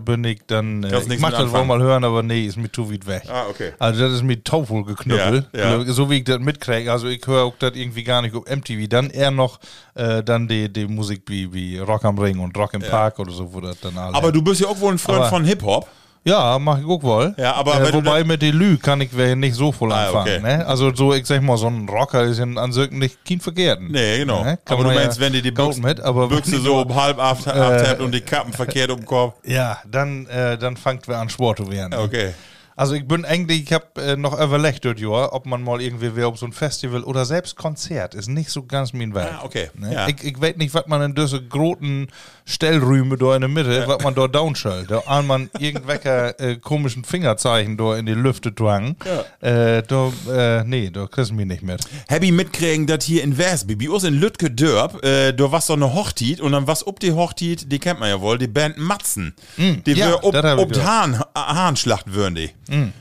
bin 0.05 0.25
ich 0.25 0.41
dann, 0.49 0.83
äh, 0.83 0.99
ich 0.99 1.21
mach 1.21 1.31
mit 1.31 1.39
das 1.39 1.53
wohl 1.53 1.65
mal 1.65 1.81
hören, 1.81 2.03
aber 2.03 2.25
nee, 2.25 2.45
ist 2.45 2.57
mir 2.57 2.71
zu 2.73 2.93
weit 2.93 3.07
weg. 3.07 3.23
Ah, 3.29 3.45
okay. 3.49 3.73
Also 3.79 4.01
das 4.03 4.13
ist 4.15 4.23
mir 4.25 4.43
taufel 4.43 4.85
geknüppelt, 4.85 5.49
Ja, 5.53 5.79
ja. 5.79 5.85
so 5.93 6.11
wie 6.11 6.17
ich 6.19 6.25
das 6.25 6.41
mitkriege. 6.41 6.91
Also 6.91 7.07
ich 7.07 7.25
höre 7.25 7.45
auch 7.45 7.55
das 7.61 7.77
irgendwie 7.77 8.03
gar 8.03 8.21
nicht 8.21 8.35
auf 8.35 8.45
MTV. 8.47 8.89
Dann 8.89 9.11
eher 9.11 9.31
noch 9.31 9.61
äh, 9.95 10.23
dann 10.25 10.49
die, 10.49 10.73
die 10.73 10.87
Musik 10.87 11.23
wie, 11.29 11.53
wie 11.55 11.79
Rock 11.79 12.05
am 12.05 12.19
Ring 12.19 12.41
und 12.41 12.57
Rock 12.59 12.75
im 12.75 12.83
Park 12.83 13.19
oder 13.21 13.31
so, 13.33 13.53
wo 13.55 13.61
das 13.61 13.79
dann 13.81 13.97
alle. 13.97 14.15
Aber 14.15 14.33
du 14.33 14.43
bist 14.43 14.61
ja 14.61 14.67
auch 14.67 14.81
wohl 14.81 14.93
ein 14.93 14.99
Freund 14.99 15.21
Aber- 15.21 15.29
von 15.29 15.45
Hip-Hop. 15.45 15.87
Ja, 16.25 16.59
mach 16.59 16.79
ich 16.79 16.85
auch 16.85 17.03
wohl. 17.03 17.35
Ja, 17.39 17.55
aber 17.55 17.81
äh, 17.81 17.93
wobei 17.93 18.25
mit 18.25 18.43
den 18.43 18.55
Lü 18.55 18.77
kann 18.77 19.01
ich 19.01 19.13
nicht 19.13 19.55
so 19.55 19.73
voll 19.73 19.93
Ah, 19.93 20.07
anfangen. 20.07 20.45
okay. 20.45 20.57
Ne? 20.59 20.67
Also 20.67 20.95
so, 20.95 21.15
ich 21.15 21.27
sag 21.27 21.43
mal, 21.43 21.57
so 21.57 21.67
ein 21.69 21.89
Rocker 21.89 22.25
ist 22.25 22.39
ja 22.39 22.45
an 22.45 22.73
sich 22.73 22.91
nicht 22.91 23.25
kein 23.27 23.41
Verkehrten. 23.41 23.91
Nee, 23.91 24.19
genau. 24.19 24.45
Ne? 24.45 24.59
Aber 24.67 24.85
du 24.85 24.91
meinst, 24.91 25.19
ja 25.19 25.25
wenn 25.27 25.33
die 25.33 25.43
die 25.43 25.51
Büchse, 25.51 25.81
mit, 25.81 26.01
aber 26.01 26.29
Büchse 26.29 26.59
so 26.61 26.81
um 26.83 26.95
halb 26.95 27.19
acht, 27.19 27.47
habt 27.47 28.01
und 28.01 28.13
die 28.13 28.21
Kappen 28.21 28.53
verkehrt 28.53 28.91
um 28.91 29.01
den 29.01 29.07
Kopf. 29.07 29.35
Ja, 29.45 29.79
dann, 29.91 30.27
äh, 30.27 30.59
dann 30.59 30.77
fangt 30.77 31.09
wir 31.09 31.19
an 31.19 31.29
Sport 31.31 31.59
zu 31.59 31.71
werden. 31.71 31.95
Okay. 31.95 32.35
Also 32.81 32.95
ich 32.95 33.07
bin 33.07 33.27
eigentlich, 33.27 33.65
ich 33.65 33.73
habe 33.75 33.85
äh, 34.01 34.17
noch 34.17 34.41
überlegt 34.41 34.87
Jahr, 34.87 35.35
ob 35.35 35.45
man 35.45 35.63
mal 35.63 35.83
irgendwie 35.83 36.17
wäre 36.17 36.29
auf 36.29 36.39
so 36.39 36.47
ein 36.47 36.53
Festival 36.53 37.05
oder 37.05 37.27
selbst 37.27 37.55
Konzert, 37.55 38.15
ist 38.15 38.29
nicht 38.29 38.49
so 38.49 38.63
ganz 38.63 38.95
mein 38.95 39.15
Werk. 39.15 39.35
Ah, 39.35 39.45
okay. 39.45 39.69
Ne? 39.75 39.93
Ja. 39.93 40.09
Ich, 40.09 40.25
ich 40.25 40.41
weiß 40.41 40.57
nicht, 40.57 40.73
was 40.73 40.87
man 40.87 41.03
in 41.03 41.15
diese 41.15 41.43
großen 41.43 42.09
Stellrüme 42.47 43.19
da 43.19 43.35
in 43.35 43.43
der 43.43 43.51
Mitte, 43.51 43.85
was 43.87 44.03
man 44.03 44.15
da 44.15 44.27
downschallt. 44.29 44.91
Da 44.91 45.01
an 45.01 45.27
man 45.27 45.51
irgendwelche 45.59 46.39
äh, 46.39 46.57
komischen 46.57 47.05
Fingerzeichen 47.05 47.77
da 47.77 47.99
in 47.99 48.07
die 48.07 48.15
Lüfte 48.15 48.55
twang. 48.55 48.97
Äh, 49.41 49.83
da, 49.83 50.11
äh, 50.33 50.65
nee, 50.65 50.89
da 50.89 51.07
kriegst 51.07 51.33
du 51.33 51.35
mich 51.35 51.45
nicht 51.45 51.63
mit. 51.63 51.83
Happy 52.09 52.33
mitkriegen, 52.33 52.87
dass 52.87 53.05
hier 53.05 53.23
in 53.23 53.37
Westby, 53.37 53.77
bei 53.77 53.91
uns 53.91 54.05
in 54.05 54.15
Lütke 54.15 54.51
Dörp, 54.51 55.05
äh, 55.05 55.33
da 55.33 55.53
war 55.53 55.61
so 55.61 55.75
eine 55.75 55.93
Hochtit 55.93 56.41
und 56.41 56.53
dann 56.53 56.67
was 56.67 56.87
ob 56.87 56.99
die 56.99 57.13
Hochtit, 57.13 57.71
die 57.71 57.79
kennt 57.79 58.01
man 58.01 58.09
ja 58.09 58.23
wohl, 58.23 58.39
die 58.39 58.49
Band 58.49 58.79
Matzen. 58.79 59.35
die 59.59 59.93
ja, 59.93 60.09
wir 60.09 60.25
ob, 60.25 60.35
ob 60.35 60.73
gehört. 60.73 60.87
Hahn, 60.87 61.23
Hahnschlacht 61.35 62.15
würden 62.15 62.37
die. 62.37 62.51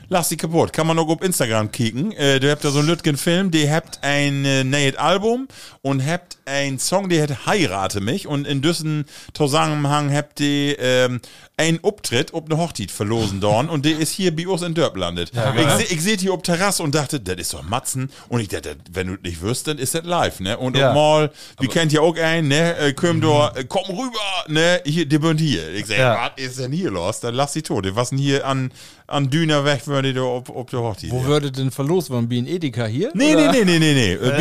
Lass 0.08 0.28
die 0.28 0.36
kaputt. 0.36 0.72
Kann 0.72 0.86
man 0.86 0.98
auch 0.98 1.08
auf 1.08 1.22
Instagram 1.22 1.70
kicken. 1.70 2.12
Äh, 2.12 2.40
du 2.40 2.50
habt 2.50 2.64
da 2.64 2.70
so 2.70 2.80
einen 2.80 2.88
Lütgen-Film, 2.88 3.50
die 3.50 3.70
habt 3.70 4.00
ein 4.02 4.44
äh, 4.44 4.64
neues 4.64 4.96
Album 4.96 5.46
und 5.82 6.04
habt 6.04 6.38
ein 6.44 6.78
Song, 6.78 7.08
die 7.08 7.22
hat 7.22 7.46
Heirate 7.46 8.00
mich 8.00 8.26
und 8.26 8.46
in 8.46 8.62
diesem 8.62 9.04
Zusammenhang 9.32 10.12
habt 10.12 10.40
die 10.40 10.76
ähm, 10.78 11.20
ein 11.60 11.78
Auftritt 11.84 12.32
ob 12.32 12.50
eine 12.50 12.58
Hochtit 12.60 12.90
verlosen 12.90 13.40
dorn 13.40 13.68
und 13.68 13.84
der 13.84 13.98
ist 13.98 14.12
hier 14.12 14.34
bei 14.34 14.48
uns 14.48 14.62
in 14.62 14.72
Dörp 14.74 14.96
landet. 14.96 15.30
ich 15.34 15.70
seh- 15.88 15.94
ich 15.94 16.00
sehe 16.02 16.16
die 16.16 16.30
ob 16.30 16.42
Terrasse 16.42 16.82
und 16.82 16.94
dachte, 16.94 17.20
das 17.20 17.36
ist 17.36 17.52
doch 17.52 17.62
Matzen 17.62 18.10
und 18.28 18.40
ich 18.40 18.48
dachte, 18.48 18.76
wenn 18.92 19.08
du 19.08 19.14
nicht 19.22 19.42
wirst, 19.42 19.66
dann 19.68 19.76
ist 19.78 19.94
das 19.94 20.04
live, 20.04 20.40
ne? 20.40 20.56
Und 20.56 20.76
Ja. 20.76 20.94
mal, 20.94 21.30
wir 21.58 21.68
kennt 21.68 21.92
ja 21.92 22.00
auch 22.00 22.16
einen, 22.16 22.48
ne? 22.48 22.76
Äh, 22.78 22.92
komm 22.94 23.20
da, 23.20 23.52
äh, 23.54 23.64
komm 23.68 23.84
rüber, 23.90 24.18
ne? 24.48 24.80
Hier, 24.86 25.04
die 25.06 25.18
bünd 25.18 25.38
hier. 25.40 25.68
Ich 25.74 25.86
sag, 25.86 25.98
Ja. 25.98 26.30
was 26.36 26.42
ist 26.44 26.58
denn 26.58 26.72
hier 26.72 26.90
los? 26.90 27.20
Dann 27.20 27.34
lass 27.34 27.52
die 27.52 27.62
tot. 27.62 27.84
Was 27.94 28.08
denn 28.10 28.18
hier 28.18 28.46
an, 28.46 28.72
an 29.06 29.28
Düner 29.28 29.64
weg 29.64 29.86
würde 29.86 30.14
da 30.14 30.22
ob, 30.22 30.48
ob 30.48 30.70
der 30.70 30.80
Hochzeit. 30.80 31.10
Wo 31.10 31.24
würde 31.24 31.50
denn 31.52 31.70
verlost 31.70 32.10
werden? 32.10 32.30
Wie 32.30 32.38
in 32.38 32.46
Edeka 32.46 32.86
hier? 32.86 33.10
Nee, 33.14 33.34
nee, 33.34 33.42
Oder? 33.48 33.52
nee, 33.52 33.64
nee, 33.64 33.78
nee, 33.78 33.94
nee. 33.94 34.12
Äh, 34.14 34.38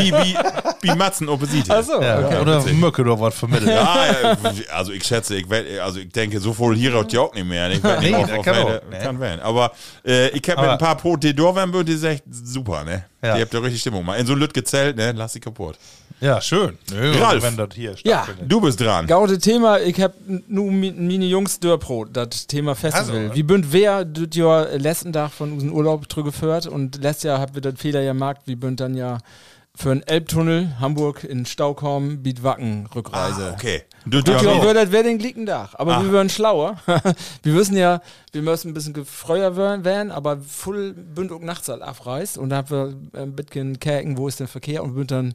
Wie, 0.81 0.89
Matzen 0.95 1.27
Opposite. 1.27 1.75
Achso, 1.75 2.01
Ja, 2.01 2.19
okay. 2.25 2.39
Oder 2.41 2.63
Mücke 2.73 3.01
oder 3.01 3.19
was 3.19 3.35
vermittelt. 3.35 3.69
Ja, 3.71 4.05
ja, 4.21 4.37
also 4.71 4.91
ich 4.93 5.03
schätze, 5.03 5.35
ich 5.35 5.45
also 5.81 5.99
ich 5.99 6.09
denke, 6.09 6.39
so 6.39 6.53
voll 6.53 6.75
hier 6.75 6.91
hat 7.09 7.13
ja 7.13 7.21
auch 7.21 7.33
nicht 7.33 7.45
mehr. 7.47 7.69
Ich 7.71 7.83
werd 7.83 7.99
nicht 8.01 8.11
Nee, 8.11 8.15
auf, 8.15 8.27
kann 8.43 8.55
welche- 8.55 8.81
auch, 8.81 8.89
ne? 8.89 8.99
kann 9.03 9.19
werden. 9.19 9.41
Aber 9.41 9.71
äh, 10.05 10.29
ich 10.29 10.49
habe 10.49 10.61
mit 10.61 10.69
ein 10.71 10.77
paar 10.77 10.97
da 11.33 11.55
werden, 11.55 11.85
die 11.85 11.93
ist 11.93 12.03
echt 12.03 12.23
super, 12.31 12.83
ne? 12.83 13.05
Ja. 13.21 13.35
Die 13.35 13.41
habt 13.41 13.53
ja 13.53 13.59
richtig 13.59 13.81
Stimmung. 13.81 14.05
Mal 14.05 14.15
in 14.15 14.25
so 14.25 14.33
ein 14.33 14.39
Lütge 14.39 14.63
Zelt, 14.63 14.95
ne? 14.95 15.11
Lass 15.11 15.33
sie 15.33 15.39
kaputt. 15.39 15.77
Ja, 16.21 16.41
schön. 16.41 16.77
Nö, 16.91 17.13
Ralf. 17.21 17.43
Wenn 17.43 17.55
das 17.55 17.69
hier 17.73 17.95
Ja. 18.03 18.27
Du 18.45 18.59
bist 18.59 18.79
dran. 18.81 19.07
Gaude 19.07 19.37
Thema, 19.37 19.79
ich 19.79 19.99
hab 20.01 20.13
nu 20.47 20.69
mi- 20.69 20.91
meine 20.91 21.25
Jungs 21.25 21.59
Dörrbrot, 21.61 22.09
das 22.11 22.45
Thema 22.47 22.75
Festival. 22.75 23.21
Also. 23.23 23.35
Wie 23.35 23.43
bünd 23.43 23.71
wer 23.71 24.03
das 24.03 24.35
Jahr 24.35 24.67
letzten 24.77 25.13
Tag 25.13 25.31
von 25.31 25.53
unseren 25.53 25.71
Urlaub 25.71 26.11
zurückgeführt 26.11 26.67
und 26.67 27.01
letztes 27.01 27.23
Jahr 27.23 27.39
habt 27.39 27.55
wir 27.55 27.61
das 27.61 27.75
Fehler 27.79 28.03
gemacht, 28.03 28.37
wie 28.45 28.55
bünd 28.55 28.79
dann 28.81 28.95
ja 28.97 29.17
für 29.81 29.91
einen 29.91 30.01
Elbtunnel 30.03 30.75
Hamburg 30.81 31.23
in 31.23 31.45
Staukorn 31.45 32.21
Bietwacken 32.21 32.85
Rückreise. 32.93 33.51
Ah, 33.51 33.53
okay. 33.53 33.83
Du, 34.05 34.21
Das 34.21 34.41
du, 34.41 34.49
Jahr 34.49 34.61
wird 34.61 34.75
das 34.75 34.91
werden 34.91 35.19
liegen 35.19 35.45
Dach, 35.45 35.73
aber 35.77 35.97
Ah. 35.97 36.03
wir 36.03 36.11
werden 36.11 36.27
schlauer. 36.29 36.75
wir 37.43 37.55
wissen 37.55 37.77
ja, 37.77 38.01
wir 38.33 38.41
müssen 38.41 38.69
ein 38.69 38.73
bisschen 38.73 38.91
gefreuer 38.93 39.55
werden- 39.55 40.11
aber 40.11 40.39
voll 40.41 40.93
bünd 40.93 41.31
auch 41.31 41.39
nachts 41.39 41.69
halt 41.69 41.81
abreißt 41.81 42.37
und 42.37 42.49
da 42.49 42.57
haben 42.57 42.69
wir 42.69 43.21
ein 43.21 43.33
bisschen 43.35 43.79
käken, 43.79 44.17
wo 44.17 44.27
ist 44.27 44.41
der 44.41 44.49
Verkehr 44.49 44.83
und 44.83 44.95
bünd 44.95 45.11
dann 45.11 45.33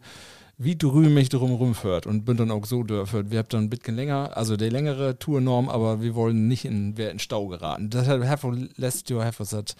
wie 0.58 0.76
drüben 0.76 1.14
mich 1.14 1.30
drum 1.30 1.52
rumfährt 1.54 2.06
und 2.06 2.26
bin 2.26 2.36
dann 2.36 2.50
auch 2.50 2.66
so 2.66 2.82
dürfen. 2.82 3.30
Wir 3.30 3.38
haben 3.38 3.48
dann 3.48 3.62
ein 3.64 3.70
bisschen 3.70 3.96
länger, 3.96 4.36
also 4.36 4.56
die 4.58 4.68
längere 4.68 5.18
Tournorm, 5.18 5.68
aber 5.70 6.02
wir 6.02 6.14
wollen 6.14 6.46
nicht 6.48 6.66
in, 6.66 6.98
wer 6.98 7.10
in 7.10 7.18
Stau 7.18 7.48
geraten. 7.48 7.88
Das 7.90 8.06
Herford 8.06 8.58
letztes 8.76 9.08
Jahr 9.08 9.24
Herford 9.24 9.52
hat 9.54 9.74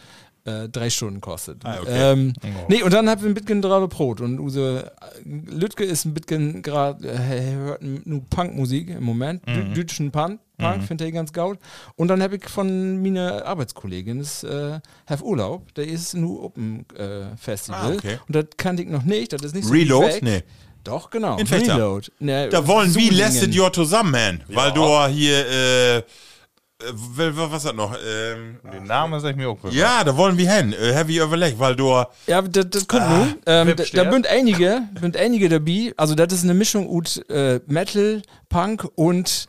äh, 0.44 0.68
drei 0.68 0.90
Stunden 0.90 1.20
kostet. 1.20 1.64
Ah, 1.64 1.78
okay. 1.80 2.12
ähm, 2.12 2.32
Nee, 2.68 2.82
und 2.82 2.92
dann 2.92 3.08
haben 3.08 3.22
wir 3.22 3.28
ein 3.28 3.34
bisschen 3.34 3.62
drauf 3.62 3.88
Brot 3.88 4.20
und 4.20 4.38
unsere 4.38 4.92
Lütke 5.24 5.84
ist 5.84 6.04
ein 6.04 6.14
bisschen 6.14 6.62
gerade, 6.62 7.08
äh, 7.08 7.54
hört 7.54 7.82
nur 7.82 8.22
Punkmusik 8.28 8.90
im 8.90 9.04
Moment, 9.04 9.46
mhm. 9.46 9.74
deutschen 9.74 10.10
Punk, 10.10 10.40
Punk 10.58 10.84
finde 10.84 11.06
ich 11.06 11.14
ganz 11.14 11.32
gut. 11.32 11.58
Und 11.96 12.08
dann 12.08 12.22
habe 12.22 12.36
ich 12.36 12.48
von 12.48 13.02
meiner 13.02 13.44
Arbeitskollegin, 13.44 14.18
das 14.18 14.44
äh, 14.44 14.80
Herr 15.06 15.22
Urlaub, 15.22 15.74
der 15.74 15.86
ist 15.86 16.14
nur 16.14 16.44
Open 16.44 16.86
äh, 16.96 17.36
Festival. 17.36 17.92
Ah, 17.92 17.94
okay. 17.96 18.18
Und 18.28 18.36
das 18.36 18.44
kannte 18.56 18.82
ich 18.82 18.88
noch 18.88 19.02
nicht, 19.02 19.32
das 19.32 19.42
ist 19.42 19.54
nicht 19.54 19.64
so 19.66 19.72
Reload? 19.72 20.06
weg. 20.06 20.22
Nee. 20.22 20.42
Doch, 20.84 21.08
genau. 21.08 21.38
In. 21.38 21.46
Reload. 21.46 22.12
Ne, 22.20 22.50
Da 22.50 22.66
wollen 22.66 22.90
Sulingen. 22.90 23.16
lässt 23.16 23.46
ihr 23.46 23.72
zusammen, 23.72 24.44
weil 24.48 24.72
du 24.72 25.06
hier, 25.06 25.46
äh, 25.46 25.98
äh, 25.98 26.02
was 26.92 27.58
ist 27.58 27.66
das 27.66 27.74
noch? 27.74 27.94
Ähm, 27.94 28.58
Den 28.72 28.84
Namen 28.84 29.20
sag 29.20 29.30
ich 29.30 29.36
mir 29.36 29.48
auch. 29.48 29.58
ja, 29.70 30.04
da 30.04 30.16
wollen 30.16 30.36
wir 30.36 30.50
hin. 30.52 30.72
Äh, 30.72 30.94
have 30.94 31.10
you 31.10 31.24
überlegt, 31.24 31.58
weil 31.58 31.76
du, 31.76 32.04
Ja, 32.26 32.42
das, 32.42 32.70
das 32.70 32.86
kommt 32.86 33.08
nun. 33.08 33.34
Ähm, 33.46 33.74
da, 33.76 34.12
sind 34.12 34.26
einige, 34.26 34.82
sind 35.00 35.16
einige 35.16 35.48
dabei. 35.48 35.92
Also 35.96 36.14
das 36.14 36.32
ist 36.32 36.44
eine 36.44 36.54
Mischung 36.54 36.88
aus 36.88 37.18
äh, 37.28 37.60
Metal, 37.66 38.22
Punk 38.48 38.86
und 38.94 39.48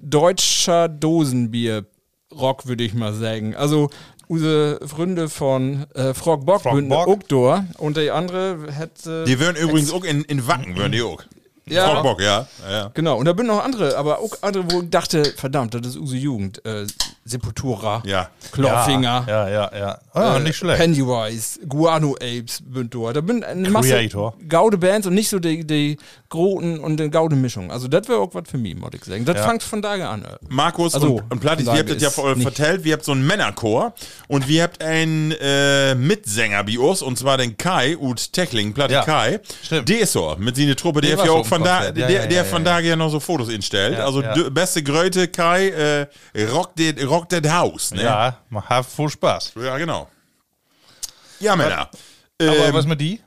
deutscher 0.00 0.88
Dosenbier. 0.88 1.86
Rock, 2.32 2.66
würde 2.66 2.84
ich 2.84 2.94
mal 2.94 3.12
sagen. 3.12 3.56
Also 3.56 3.90
unsere 4.28 4.86
Freunde 4.86 5.28
von 5.28 5.86
äh, 5.94 6.14
Frog 6.14 6.46
Bock 6.46 6.62
Frog 6.62 6.88
Bock. 6.88 7.08
auch 7.08 7.22
da 7.24 7.66
und 7.78 7.96
der 7.96 8.14
andere 8.14 8.68
hätte... 8.70 9.24
die 9.24 9.40
würden 9.40 9.56
übrigens 9.56 9.92
auch 9.92 10.04
in, 10.04 10.22
in 10.22 10.46
Wacken, 10.46 10.76
würden 10.76 10.92
die 10.92 11.02
auch. 11.02 11.24
Ja. 11.70 11.90
Frog 11.90 12.02
Bock, 12.02 12.20
ja. 12.20 12.46
ja. 12.68 12.90
Genau, 12.94 13.18
und 13.18 13.26
da 13.26 13.34
sind 13.36 13.46
noch 13.46 13.62
andere, 13.62 13.96
aber 13.96 14.18
auch 14.18 14.32
andere, 14.42 14.70
wo 14.70 14.82
ich 14.82 14.90
dachte, 14.90 15.24
verdammt, 15.24 15.74
das 15.74 15.86
ist 15.86 15.96
unsere 15.96 16.18
Jugend. 16.18 16.64
Äh, 16.64 16.86
Sepultura, 17.30 18.02
Ja. 18.04 18.28
Clawfinger, 18.52 19.24
Ja, 19.28 19.48
ja, 19.48 19.70
ja. 19.76 19.98
Ah, 20.12 20.36
äh, 20.36 20.40
nicht 20.40 20.56
schlecht. 20.56 20.80
Pennywise, 20.80 21.60
Guano 21.68 22.14
Apes 22.16 22.62
sind 22.74 22.94
da. 22.94 23.12
Da 23.12 23.20
bin 23.20 23.44
eine 23.44 23.70
Masse 23.70 23.90
Creator. 23.90 24.34
gaude 24.48 24.76
Bands 24.76 25.06
und 25.06 25.14
nicht 25.14 25.28
so 25.28 25.38
die, 25.38 25.64
die 25.66 25.96
Groten 26.28 26.78
und 26.80 26.98
die 26.98 27.08
gaude 27.10 27.36
Mischung. 27.36 27.70
Also 27.70 27.88
das 27.88 28.08
wäre 28.08 28.18
auch 28.18 28.34
was 28.34 28.48
für 28.48 28.58
mich, 28.58 28.76
muss 28.76 28.90
ich 28.94 29.04
sagen. 29.04 29.24
Das 29.24 29.36
Ja. 29.36 29.48
fängt 29.48 29.62
von 29.62 29.80
daher 29.82 30.10
an. 30.10 30.24
Markus 30.48 30.94
Also, 30.94 31.14
und, 31.16 31.30
und 31.32 31.40
Plattis, 31.40 31.66
wir 31.66 31.74
habt 31.78 31.90
das 31.90 32.02
ja 32.02 32.10
vertellt, 32.10 32.84
wir 32.84 32.92
habt 32.94 33.04
so 33.04 33.12
einen 33.12 33.26
Männerchor 33.26 33.94
und 34.28 34.48
wir 34.48 34.62
habt 34.64 34.82
einen 34.82 35.32
äh, 35.40 35.94
Mitsänger 35.94 36.64
bei 36.64 36.78
uns, 36.78 37.02
und 37.02 37.18
zwar 37.18 37.36
den 37.38 37.56
Kai 37.56 37.96
ut 37.96 38.32
Techling, 38.32 38.72
Platte 38.74 38.94
Ja, 38.94 39.04
Kai. 39.04 39.40
stimmt. 39.62 39.88
Der 39.88 40.00
ist 40.00 40.12
so, 40.12 40.34
mit 40.38 40.56
seiner 40.56 40.76
Truppe, 40.76 41.00
der 41.00 41.16
Der 41.16 41.24
ja 41.26 41.32
auch 41.32 41.46
von 41.46 41.62
da. 41.62 41.84
Ja, 41.84 41.92
der, 41.92 42.10
ja, 42.10 42.26
der 42.26 42.38
ja, 42.38 42.44
von 42.44 42.64
ja. 42.64 42.78
da 42.78 42.80
ja 42.80 42.96
noch 42.96 43.10
so 43.10 43.20
Fotos 43.20 43.48
instellt. 43.48 43.98
Ja, 43.98 44.04
also 44.06 44.22
ja. 44.22 44.34
beste 44.50 44.82
Gröte 44.82 45.28
Kai, 45.28 45.68
äh, 45.68 46.06
rock 46.52 46.74
det, 46.76 47.04
rock 47.06 47.19
det 47.26 47.50
Haus, 47.52 47.92
ne? 47.92 48.02
Ja, 48.02 48.38
mach 48.48 48.68
habt 48.68 48.90
voll 48.90 49.10
Spaß. 49.10 49.52
Ja, 49.62 49.76
genau. 49.78 50.08
Ja, 51.40 51.56
Männer. 51.56 51.88
Aber 52.40 52.56
Ähm, 52.68 52.74
was 52.74 52.86
mit 52.86 53.00
die? 53.00 53.20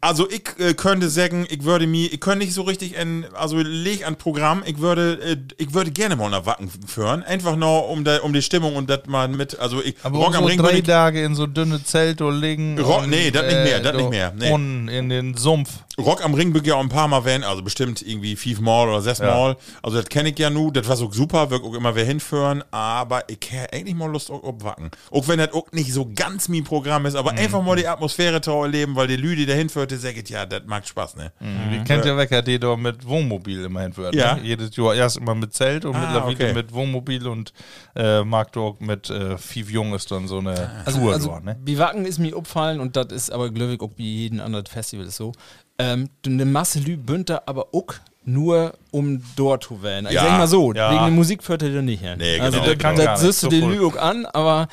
Also 0.00 0.30
ich 0.30 0.44
äh, 0.60 0.74
könnte 0.74 1.08
sagen, 1.10 1.44
ich 1.50 1.64
würde 1.64 1.88
mir, 1.88 2.12
ich 2.12 2.20
könnte 2.20 2.44
nicht 2.44 2.54
so 2.54 2.62
richtig 2.62 2.96
ein, 2.96 3.26
also 3.34 3.56
leg 3.58 4.06
an 4.06 4.14
Programm, 4.14 4.62
ich 4.64 4.78
würde, 4.78 5.18
äh, 5.20 5.36
ich 5.56 5.74
würde 5.74 5.90
gerne 5.90 6.14
mal 6.14 6.30
nach 6.30 6.46
Wacken 6.46 6.70
führen, 6.86 7.24
einfach 7.24 7.56
nur 7.56 7.88
um, 7.88 8.04
da, 8.04 8.18
um 8.20 8.32
die 8.32 8.42
Stimmung 8.42 8.76
und 8.76 8.88
das 8.88 9.06
mal 9.06 9.26
mit, 9.26 9.58
also 9.58 9.82
ich, 9.82 9.96
Aber 10.04 10.18
Rock 10.18 10.36
am 10.36 10.42
so 10.44 10.48
Ring 10.50 10.58
drei 10.58 10.74
ich, 10.78 10.84
Tage 10.84 11.24
in 11.24 11.34
so 11.34 11.48
dünne 11.48 11.82
Zelte 11.82 12.30
liegen. 12.30 12.78
Rock- 12.78 13.08
nee, 13.08 13.32
das 13.32 13.42
nicht 13.46 13.54
mehr, 13.64 13.80
das 13.80 13.96
nicht 13.96 14.10
mehr, 14.10 14.32
nee. 14.36 14.52
Und 14.52 14.86
in 14.86 15.08
den 15.08 15.36
Sumpf. 15.36 15.70
Rock 15.98 16.24
am 16.24 16.34
Ring 16.34 16.52
bin 16.52 16.62
ich 16.62 16.68
ja 16.68 16.76
auch 16.76 16.80
ein 16.80 16.88
paar 16.88 17.08
Mal 17.08 17.24
werden, 17.24 17.42
also 17.44 17.62
bestimmt 17.62 18.02
irgendwie 18.02 18.36
fünfmal 18.36 18.88
oder 18.88 19.00
sechsmal, 19.02 19.56
also 19.82 19.96
das 19.98 20.08
kenne 20.08 20.28
ich 20.30 20.38
ja 20.38 20.48
nu, 20.48 20.70
das 20.70 20.88
war 20.88 20.96
so 20.96 21.10
super, 21.10 21.50
wirklich 21.50 21.70
auch 21.72 21.76
immer 21.76 21.94
wer 21.94 22.04
hinführen, 22.04 22.62
aber 22.70 23.28
ich 23.28 23.38
hätte 23.50 23.72
eigentlich 23.72 23.94
mal 23.94 24.10
Lust 24.10 24.30
auf, 24.30 24.42
Wacken. 24.62 24.90
Auch 25.10 25.26
wenn 25.28 25.38
das 25.38 25.52
auch 25.52 25.70
nicht 25.72 25.92
so 25.92 26.08
ganz 26.14 26.48
mein 26.48 26.64
Programm 26.64 27.04
ist, 27.06 27.14
Mhm. 27.14 27.18
aber 27.18 27.32
einfach 27.32 27.62
mal 27.62 27.76
die 27.76 27.86
Atmosphäre 27.88 28.40
zu 28.40 28.52
erleben, 28.52 28.94
weil 28.96 29.06
die 29.08 29.16
Lüde, 29.16 29.36
die 29.36 29.46
da 29.46 29.54
hinführt, 29.54 29.90
die 29.90 29.96
sagt, 29.96 30.28
ja, 30.30 30.46
das 30.46 30.62
macht 30.66 30.86
Spaß, 30.88 31.16
ne? 31.16 31.32
Die 31.40 31.82
kennt 31.84 32.04
ja 32.04 32.16
Wecker, 32.16 32.42
die 32.42 32.58
da 32.58 32.76
mit 32.76 33.06
Wohnmobil 33.06 33.64
immerhin 33.64 33.96
wird. 33.96 34.14
Ja. 34.14 34.36
Ne? 34.36 34.42
Jedes 34.44 34.76
Jahr 34.76 34.94
erst 34.94 35.16
immer 35.16 35.34
mit 35.34 35.52
Zelt 35.54 35.84
und 35.84 35.94
Ah, 35.96 36.00
mittlerweile 36.00 36.34
okay. 36.34 36.52
mit 36.54 36.72
Wohnmobil 36.72 37.26
und 37.26 37.52
äh, 37.96 38.22
mag 38.24 38.52
dort 38.52 38.80
mit 38.80 39.10
äh, 39.10 39.36
Fief 39.38 39.70
Junges 39.70 40.06
dann 40.06 40.28
so 40.28 40.38
eine 40.38 40.70
Also, 40.84 41.00
Tour 41.00 41.12
also 41.12 41.28
dort, 41.30 41.44
ne? 41.44 41.56
Biwaken 41.60 42.04
ist 42.06 42.18
mir 42.18 42.36
aufgefallen 42.36 42.80
und 42.80 42.94
das 42.96 43.06
ist 43.12 43.30
aber 43.32 43.50
glücklich 43.50 43.80
auch 43.80 43.90
wie 43.96 44.22
jeden 44.22 44.40
anderen 44.40 44.66
Festival 44.66 45.06
ist 45.06 45.16
so. 45.16 45.32
Ähm, 45.78 46.08
eine 46.26 46.44
Masse 46.44 46.80
Lü 46.80 46.96
bünter 46.96 47.42
aber 47.46 47.68
auch 47.72 47.94
nur 48.24 48.74
um 48.90 49.22
dort 49.36 49.64
zu 49.64 49.82
wählen. 49.82 50.06
Ich 50.06 50.12
Ja, 50.12 50.24
sag 50.24 50.38
mal 50.38 50.46
so, 50.48 50.72
ja. 50.74 50.90
wegen 50.92 51.02
der 51.04 51.10
Musik 51.12 51.40
er 51.48 51.56
da 51.58 51.82
nicht 51.82 52.00
hin. 52.02 52.18
Nee, 52.18 52.38
also 52.40 52.58
genau, 52.60 52.70
da- 52.72 52.76
kann 52.76 52.96
gar 52.96 53.04
das 53.06 53.22
nicht, 53.22 53.32
siehst 53.32 53.42
du 53.44 53.48
den. 53.48 53.70
Lü 53.70 53.86
auch 53.86 53.96
an, 53.96 54.26
aber 54.26 54.68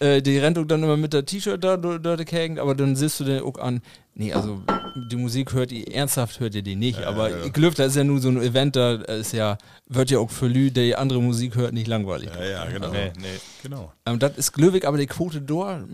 äh, 0.00 0.20
die 0.20 0.36
rennt 0.38 0.58
auch 0.58 0.64
dann 0.64 0.82
immer 0.82 0.96
mit 0.96 1.12
der 1.14 1.24
T-Shirt 1.24 1.62
da 1.62 1.76
do- 1.76 1.98
dort 1.98 2.26
gehängt, 2.26 2.58
aber 2.58 2.74
dann 2.74 2.96
siehst 2.96 3.18
du 3.20 3.24
den 3.24 3.42
auch 3.42 3.56
an. 3.58 3.80
Nee, 4.14 4.32
also 4.32 4.60
die 5.10 5.16
Musik 5.16 5.52
hört 5.52 5.70
ihr, 5.70 5.86
ernsthaft 5.94 6.40
hört 6.40 6.54
ihr 6.56 6.62
die 6.62 6.74
nicht, 6.74 7.04
aber 7.04 7.44
ich 7.44 7.52
glaube, 7.52 7.76
das 7.76 7.88
ist 7.88 7.96
ja 7.96 8.02
nur 8.04 8.20
so 8.20 8.28
ein 8.28 8.42
Event, 8.42 8.74
da 8.74 8.94
ist 8.94 9.32
ja, 9.32 9.56
wird 9.86 10.10
ja 10.10 10.18
auch 10.18 10.28
für 10.30 10.48
Lü, 10.48 10.72
der 10.72 10.84
die 10.84 10.96
andere 10.96 11.22
Musik 11.22 11.54
hört, 11.54 11.72
nicht 11.72 11.86
langweilig. 11.86 12.28
Ja, 12.36 12.44
ja, 12.44 12.64
genau. 12.66 12.90
Nee, 12.90 13.12
nee. 13.16 13.26
Genau. 13.62 13.92
Ähm, 14.06 14.18
das 14.18 14.36
ist 14.36 14.52
Glöwig, 14.52 14.84
aber 14.86 14.98
die 14.98 15.06
Quote 15.06 15.40
dort 15.40 15.84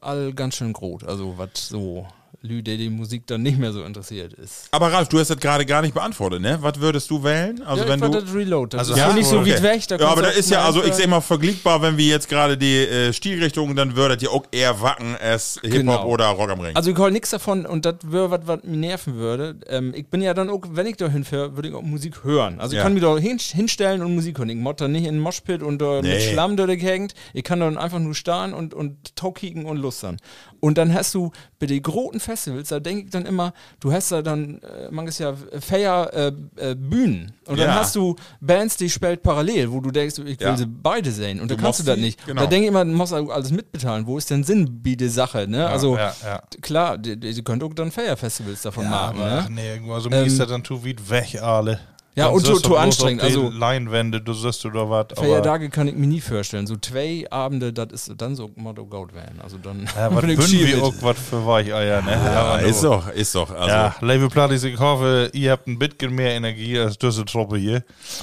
all 0.00 0.32
ganz 0.32 0.56
schön 0.56 0.72
groß. 0.72 1.04
Also 1.04 1.34
was 1.36 1.50
so 1.68 2.06
Lü, 2.46 2.62
der 2.62 2.76
die 2.76 2.88
Musik 2.90 3.26
dann 3.26 3.42
nicht 3.42 3.58
mehr 3.58 3.72
so 3.72 3.82
interessiert 3.84 4.32
ist. 4.34 4.68
Aber 4.70 4.92
Ralf, 4.92 5.08
du 5.08 5.18
hast 5.18 5.28
das 5.30 5.38
gerade 5.38 5.66
gar 5.66 5.82
nicht 5.82 5.94
beantwortet, 5.94 6.40
ne? 6.40 6.58
Was 6.62 6.80
würdest 6.80 7.10
du 7.10 7.22
wählen? 7.22 7.62
Also 7.64 7.82
ja, 7.84 7.88
wenn 7.90 8.00
du. 8.00 8.08
das 8.08 8.32
Reload. 8.34 8.76
Das 8.76 8.80
Also 8.80 8.92
ist 8.94 8.98
ja, 8.98 9.12
nicht 9.12 9.26
so 9.26 9.40
okay. 9.40 9.52
weit 9.54 9.62
weg. 9.62 9.82
Da 9.88 9.96
ja, 9.96 10.08
aber 10.08 10.22
da 10.22 10.28
ist 10.28 10.50
ja, 10.50 10.64
also 10.64 10.82
ich 10.82 10.94
sag 10.94 11.06
mal, 11.08 11.20
vergleichbar, 11.20 11.82
wenn 11.82 11.96
wir 11.96 12.06
jetzt 12.06 12.28
gerade 12.28 12.56
die 12.56 12.76
äh, 12.78 13.12
Stilrichtungen, 13.12 13.76
dann 13.76 13.96
würdet 13.96 14.22
ihr 14.22 14.30
auch 14.32 14.44
eher 14.52 14.80
Wacken 14.80 15.16
als 15.16 15.58
Hip-Hop 15.62 15.72
Genau. 15.72 16.06
oder 16.06 16.26
Rock 16.28 16.50
am 16.50 16.60
Ring. 16.60 16.74
Also 16.76 16.90
ich 16.90 16.96
hol 16.98 17.10
nichts 17.10 17.30
davon 17.30 17.66
und 17.66 17.84
das 17.84 17.96
wäre 18.04 18.30
was, 18.30 18.40
was 18.46 18.62
mich 18.64 18.76
nerven 18.78 19.16
würde. 19.16 19.56
Ähm, 19.68 19.92
ich 19.96 20.06
bin 20.06 20.22
ja 20.22 20.32
dann 20.34 20.48
auch, 20.50 20.62
wenn 20.70 20.86
ich 20.86 20.96
da 20.96 21.08
hinfahre, 21.08 21.56
würde 21.56 21.68
ich 21.68 21.74
auch 21.74 21.82
Musik 21.82 22.24
hören. 22.24 22.60
Also 22.60 22.72
ich 22.72 22.78
Ja. 22.78 22.82
kann 22.82 22.94
mich 22.94 23.02
da 23.02 23.16
hin, 23.18 23.38
hinstellen 23.38 24.02
und 24.02 24.14
Musik 24.14 24.38
hören. 24.38 24.48
Ich 24.48 24.56
mod 24.56 24.80
da 24.80 24.88
nicht 24.88 25.04
in 25.06 25.14
den 25.14 25.20
Moshpit 25.20 25.62
und 25.62 25.80
mit 25.80 26.02
Nee. 26.04 26.20
Schlamm 26.20 26.56
da 26.56 26.66
gehängt. 26.66 27.14
Ich 27.32 27.44
kann 27.44 27.60
dann 27.60 27.76
einfach 27.78 27.98
nur 27.98 28.14
starren 28.14 28.54
und, 28.54 28.74
und 28.74 29.16
Tau 29.16 29.32
kicken 29.32 29.64
und 29.66 29.76
lustern. 29.78 30.16
Und 30.60 30.78
dann 30.78 30.92
hast 30.94 31.14
du 31.14 31.30
bei 31.58 31.66
den 31.66 31.82
großen 31.82 32.20
Festivals, 32.20 32.68
da 32.68 32.80
denke 32.80 33.04
ich 33.04 33.10
dann 33.10 33.26
immer, 33.26 33.52
du 33.80 33.92
hast 33.92 34.10
da 34.12 34.22
dann, 34.22 34.60
äh, 34.62 34.88
manches 34.90 35.18
ja 35.18 35.34
Feier 35.60 36.12
äh, 36.12 36.32
äh, 36.56 36.74
Bühnen. 36.74 37.32
Und 37.46 37.58
dann 37.58 37.68
Ja. 37.68 37.74
hast 37.76 37.94
du 37.96 38.16
Bands, 38.40 38.76
die 38.76 38.90
spielt 38.90 39.22
parallel, 39.22 39.70
wo 39.70 39.80
du 39.80 39.90
denkst, 39.90 40.18
ich 40.18 40.24
will 40.24 40.36
Ja. 40.40 40.56
sie 40.56 40.66
beide 40.66 41.10
sehen. 41.12 41.40
Und 41.40 41.50
da 41.50 41.54
kannst 41.56 41.80
du 41.80 41.84
das 41.84 41.96
sie- 41.96 42.00
nicht. 42.02 42.26
genau. 42.26 42.42
Da 42.42 42.46
denke 42.46 42.64
ich 42.64 42.68
immer, 42.70 42.84
du 42.84 42.90
musst 42.92 43.12
alles 43.12 43.50
mitbezahlen. 43.50 44.06
Wo 44.06 44.18
ist 44.18 44.30
denn 44.30 44.44
Sinn 44.44 44.82
bei 44.82 44.94
der 44.94 45.10
Sache? 45.10 45.46
Ne? 45.48 45.66
also 45.66 45.96
ja, 45.96 46.14
ja. 46.24 46.42
klar, 46.60 46.98
die, 46.98 47.16
die, 47.18 47.32
die 47.34 47.42
könnt 47.42 47.62
auch 47.62 47.72
dann 47.74 47.90
Feierfestivals 47.90 48.62
davon 48.62 48.88
machen. 48.88 49.18
Ach 49.20 49.48
Ne? 49.48 49.54
nee, 49.54 49.72
irgendwo 49.74 49.98
so 50.00 50.10
Ähm, 50.10 50.36
das 50.38 50.48
dann 50.48 50.62
tu 50.62 50.82
wie 50.84 50.96
weg 51.08 51.40
alle. 51.42 51.78
Ja, 52.18 52.28
und 52.28 52.44
zu- 52.46 52.54
du 52.54 52.58
zu 52.60 52.76
anstrengend, 52.78 53.22
also- 53.22 53.50
Leinwände, 53.50 54.22
du 54.22 54.32
siehst 54.32 54.64
oder 54.64 54.88
was. 54.88 55.06
Feiertage 55.14 55.68
kann 55.68 55.86
ich 55.86 55.94
mir 55.94 56.06
nie 56.06 56.22
vorstellen. 56.22 56.66
So 56.66 56.76
zwei 56.76 57.26
Abende, 57.30 57.74
das 57.74 57.88
ist 57.92 58.12
dann 58.16 58.34
so 58.34 58.50
Motto 58.56 58.86
Gold 58.86 59.14
werden. 59.14 59.38
Also 59.42 59.58
dann 59.58 59.86
Ja, 59.94 60.14
was 60.14 60.22
bin 60.24 60.30
ich 60.40 60.50
wir 60.66 60.82
auch 60.82 60.94
was 61.02 61.18
für 61.18 61.46
Weicheier, 61.46 62.00
ne? 62.00 62.12
Ja, 62.12 62.40
Aber 62.40 62.62
ist 62.62 62.82
nur- 62.82 62.92
doch, 62.96 63.08
ist 63.10 63.34
doch. 63.34 63.50
Also, 63.54 63.68
Ja, 63.68 63.94
liebe 64.00 64.28
Plattis, 64.30 64.64
ich 64.64 64.78
hoffe, 64.78 65.28
ihr 65.34 65.52
habt 65.52 65.66
ein 65.66 65.78
bisschen 65.78 66.14
mehr 66.14 66.32
Energie 66.32 66.78
als 66.78 66.96
diese 66.96 67.24
Truppe 67.26 67.58
hier. 67.58 67.84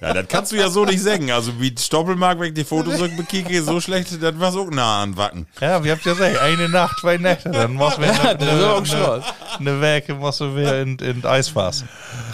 ja, 0.00 0.12
das 0.14 0.26
kannst 0.28 0.52
du 0.52 0.56
ja 0.56 0.68
so 0.70 0.84
nicht 0.84 1.00
sagen. 1.02 1.30
Also, 1.30 1.52
wie 1.60 1.74
Stoppelmark 1.78 2.40
weg 2.40 2.54
die 2.54 2.64
Fotos 2.64 3.00
rückbekicke, 3.00 3.62
so 3.62 3.80
schlecht, 3.80 4.20
das 4.22 4.38
war 4.40 4.52
so 4.52 4.64
nah 4.68 5.02
an 5.02 5.16
Wacken. 5.16 5.46
Ja, 5.60 5.82
wir 5.84 5.92
habt 5.92 6.04
ja 6.04 6.12
gesagt, 6.14 6.38
eine 6.38 6.68
Nacht, 6.68 6.98
zwei 7.00 7.16
Nächte, 7.16 7.50
dann 7.50 7.74
muss 7.74 7.98
wir 7.98 8.08
eine, 8.08 8.36
das 8.38 8.54
ist 8.54 8.64
auch 8.64 8.76
eine, 8.78 8.86
Schluss. 8.86 9.24
eine 9.58 9.80
Werke 9.80 10.14
musst 10.14 10.40
du 10.40 10.56
wieder 10.56 10.80
in, 10.82 10.96
in 10.98 11.24
Eisfass. 11.24 11.84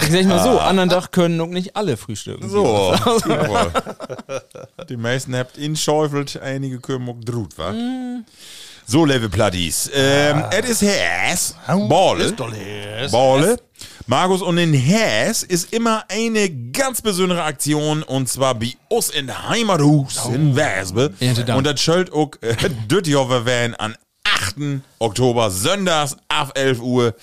Ich 0.01 0.11
sag 0.11 0.25
mal 0.27 0.43
so, 0.43 0.59
anderen 0.59 0.89
Tag 0.89 1.13
können 1.13 1.37
noch 1.37 1.47
nicht 1.47 1.77
alle 1.77 1.97
frühstücken. 1.97 2.49
So, 2.49 2.95
jawohl. 3.29 3.73
Die 4.89 4.97
meisten 4.97 5.35
habt 5.37 5.57
inschäufelt, 5.57 6.41
einige 6.43 6.81
können 6.81 7.09
auch 7.09 7.21
drut, 7.25 7.57
wa? 7.59 7.73
So, 8.87 9.07
liebe 9.07 9.31
Plattis. 9.31 9.91
Ähm, 9.95 10.45
es 10.51 10.69
ist 10.69 10.83
Häs. 10.83 11.55
Balle. 11.67 12.25
Ist 12.25 12.39
doch 12.39 12.51
les. 12.53 13.11
Balle. 13.11 13.57
Markus, 14.07 14.43
und 14.43 14.59
in 14.59 14.75
Häs 14.75 15.43
ist 15.43 15.73
immer 15.73 16.05
eine 16.09 16.51
ganz 16.51 17.01
besondere 17.01 17.43
Aktion 17.45 18.03
und 18.03 18.29
zwar 18.29 18.55
bei 18.55 18.75
uns 18.89 19.09
in 19.09 19.49
Heimathus 19.49 20.27
in 20.27 20.55
Wespe. 20.55 21.15
Ernte 21.19 21.45
Dank. 21.47 21.57
Und 21.57 21.65
das 21.67 21.81
schuld 21.81 22.13
auch 22.13 22.33
äh, 22.43 22.55
Dütjoffer 22.91 23.47
werden 23.47 23.75
an 23.77 23.97
8. 24.25 24.83
Oktober, 24.99 25.51
sonntags 25.51 26.17
ab 26.29 26.53
11 26.55 26.81
Uhr. 26.81 27.15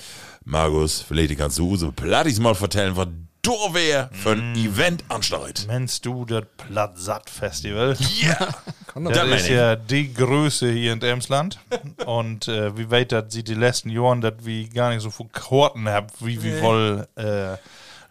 Markus, 0.46 1.02
vielleicht 1.08 1.38
kannst 1.38 1.58
du 1.60 1.76
so 1.78 1.92
Plattis 1.92 2.40
mal 2.40 2.56
vertellen, 2.56 2.96
was 2.96 3.08
du 3.44 3.52
wär 3.74 4.10
für 4.12 4.32
ein 4.32 4.56
Event 4.56 5.04
ansteigt. 5.10 5.66
Meinst 5.68 6.06
du 6.06 6.26
das 6.26 6.44
Platt-Satt-Festival? 6.58 7.96
Ja, 8.22 8.38
Das 8.96 9.14
Das 9.14 9.42
ist 9.42 9.50
ja 9.50 9.76
die 9.76 10.14
Größe 10.14 10.72
hier 10.72 10.94
in 10.94 11.02
Emsland. 11.02 11.60
Und 12.06 12.48
äh, 12.48 12.76
wie 12.78 12.90
weit 12.92 13.12
das 13.12 13.26
sieht 13.30 13.48
die 13.48 13.54
letzten 13.56 13.90
Jahren, 13.90 14.22
dass 14.22 14.34
wir 14.44 14.68
gar 14.70 14.90
nicht 14.90 15.02
so 15.02 15.10
viel 15.12 15.28
Karten 15.32 15.88
habt, 15.88 16.26
wie 16.26 16.42
wir 16.44 16.62
wohl 16.62 17.08
äh, 17.16 17.58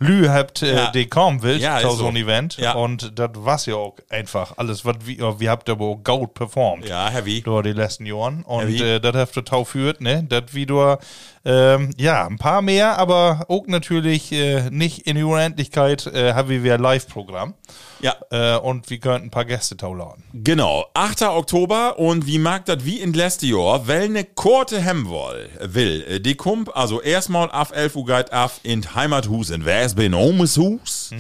Lü 0.03 0.27
habt, 0.29 0.63
äh, 0.63 0.75
Ja. 0.75 0.91
die 0.93 1.07
kommen 1.07 1.43
will, 1.43 1.61
Ja, 1.61 1.81
so 1.81 1.91
so. 1.91 2.07
ein 2.09 2.17
Event. 2.17 2.57
Ja. 2.57 2.73
Und 2.73 3.19
das 3.19 3.31
war's 3.35 3.67
ja 3.67 3.75
auch 3.75 3.97
einfach 4.09 4.57
alles, 4.57 4.85
was 4.87 4.97
wir, 5.05 5.39
wir 5.39 5.51
habt 5.51 5.69
aber 5.69 5.85
auch 5.85 6.01
gut 6.03 6.33
performt. 6.33 6.87
Ja, 6.89 7.11
heavy. 7.11 7.43
Durch 7.43 7.65
die 7.65 7.73
letzten 7.73 8.07
Jahren. 8.07 8.43
Und 8.45 8.81
äh, 8.81 8.99
das 9.01 9.15
hat 9.15 9.33
total 9.35 9.65
führt, 9.67 10.01
ne? 10.01 10.25
Das 10.27 10.45
wie 10.55 10.65
du, 10.65 10.97
ähm, 11.45 11.91
ja, 11.97 12.27
ein 12.27 12.39
paar 12.39 12.61
mehr, 12.63 12.99
aber 12.99 13.47
auch 13.49 13.67
natürlich 13.67 14.31
äh, 14.33 14.69
nicht 14.71 15.07
in 15.07 15.17
die 15.17 15.23
Unendlichkeit 15.23 16.07
äh, 16.07 16.35
haben 16.35 16.49
wir 16.51 16.75
ein 16.75 16.81
Live-Programm. 16.81 17.55
Ja, 18.01 18.15
Äh, 18.31 18.57
und 18.59 18.89
wir 18.89 18.99
könnten 18.99 19.27
ein 19.27 19.31
paar 19.31 19.45
Gäste 19.45 19.77
tauladen. 19.77 20.23
Genau, 20.33 20.87
8. 20.95 21.23
Oktober 21.23 21.99
und 21.99 22.27
wie 22.27 22.39
mag 22.39 22.65
das 22.65 22.85
wie 22.85 23.01
in 23.01 23.13
Lestior, 23.13 23.89
weil 23.89 24.09
ne 24.09 24.25
Korte 24.25 24.81
Hemwoll 24.81 25.49
will, 25.61 26.05
äh, 26.09 26.21
die 26.21 26.35
kommt 26.35 26.75
also 26.75 27.01
erstmal 27.01 27.51
auf 27.51 27.73
11 27.73 27.97
Uhr 27.97 28.07
geht 28.07 28.33
auf 28.33 28.61
in 28.63 28.95
Heimathus 28.95 29.51
in 29.51 29.65
Wesbe 29.65 30.05
in 30.05 30.15
Omeshus 30.15 31.11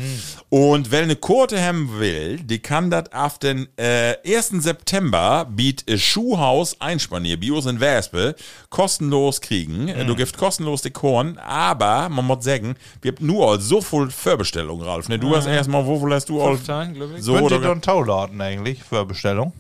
und 0.49 0.93
weil 0.93 1.07
ne 1.07 1.17
Korte 1.17 1.59
hem 1.59 1.99
will, 1.99 2.39
die 2.39 2.61
kann 2.61 2.91
das 2.91 3.13
auf 3.13 3.39
den 3.39 3.69
äh, 3.77 4.15
1. 4.25 4.63
September 4.63 5.47
biet 5.51 5.89
äh, 5.89 5.99
Schuhhaus 5.99 6.81
Einspanier 6.81 7.39
Bios 7.39 7.67
in 7.67 7.81
Wespe 7.81 8.37
kostenlos 8.69 9.41
kriegen. 9.41 9.89
Äh, 9.89 10.05
Du 10.11 10.17
gibst 10.17 10.37
kostenlos 10.37 10.83
die 10.83 10.91
Korn, 10.91 11.39
aber 11.39 12.09
man 12.09 12.25
muss 12.27 12.45
sagen, 12.45 12.75
wir 13.01 13.13
haben 13.13 13.27
nur 13.27 13.61
so 13.61 13.81
viel 13.81 14.11
Vorbestellung, 14.11 14.83
Ralf. 14.83 15.09
Ne? 15.09 15.19
Du 15.19 15.37
hast 15.37 15.47
erstmal, 15.47 15.87
wo 15.87 16.01
viel 16.01 16.13
hast 16.13 16.29
du 16.29 16.43
all? 16.43 16.55
Ich. 16.55 17.23
So, 17.23 17.35
Könnt 17.35 17.51
ihr 17.53 17.61
dann 17.61 17.81
tauladen 17.81 18.41
eigentlich 18.41 18.83
für 18.83 19.05
Bestellung? 19.07 19.53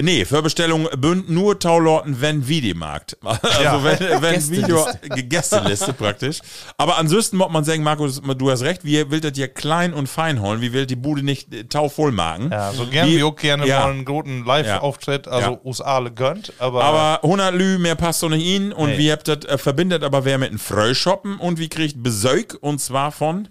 Nee, 0.00 0.24
für 0.24 0.42
Bestellung 0.42 0.88
bünd 0.96 1.28
nur 1.30 1.58
Taulorten, 1.58 2.20
wenn 2.20 2.46
Videomarkt. 2.48 3.16
Also 3.22 3.62
Ja. 3.62 3.84
wenn, 3.84 3.98
wenn 4.22 4.34
Gästeliste. 4.34 4.50
Video, 4.52 4.86
Gästeliste 5.28 5.92
praktisch. 5.92 6.38
Aber 6.76 6.98
ansonsten 6.98 7.36
muss 7.36 7.50
man 7.50 7.64
sagen, 7.64 7.82
Markus, 7.82 8.20
du 8.20 8.50
hast 8.50 8.62
recht, 8.62 8.84
wir 8.84 9.10
will 9.10 9.20
das 9.20 9.32
hier 9.34 9.48
klein 9.48 9.94
und 9.94 10.08
fein 10.08 10.40
holen, 10.40 10.60
wie 10.60 10.72
will 10.72 10.86
die 10.86 10.96
Bude 10.96 11.22
nicht 11.22 11.52
äh, 11.54 11.64
tauvoll 11.64 12.12
machen. 12.12 12.50
Ja, 12.50 12.72
so 12.72 12.86
gern 12.86 13.08
Wie- 13.08 13.18
wie 13.18 13.22
auch 13.22 13.36
gerne 13.36 13.66
ja. 13.66 13.80
mal 13.80 13.90
einen 13.92 14.04
guten 14.04 14.44
Live-Auftritt, 14.44 15.28
also 15.28 15.52
Ja. 15.52 15.60
us 15.64 15.80
alle 15.80 16.10
gönnt, 16.10 16.52
aber, 16.58 16.84
Aber 16.84 17.20
100 17.24 17.54
Lü, 17.54 17.78
mehr 17.78 17.94
passt 17.96 18.20
so 18.20 18.28
nicht 18.28 18.46
in 18.46 18.72
und 18.72 18.90
Nee. 18.90 18.98
wie 18.98 19.12
habt 19.12 19.28
das 19.28 19.44
äh, 19.46 19.58
verbindet 19.58 20.02
aber 20.04 20.24
wer 20.24 20.38
mit 20.38 20.50
einem 20.50 20.58
Fröschoppen 20.58 21.38
und 21.38 21.58
wie 21.58 21.68
kriegt 21.68 22.02
Besäug 22.02 22.56
und 22.60 22.80
zwar 22.80 23.12
von 23.12 23.48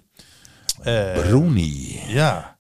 äh, 0.84 1.22
Bruni. 1.22 2.00
ja. 2.14 2.55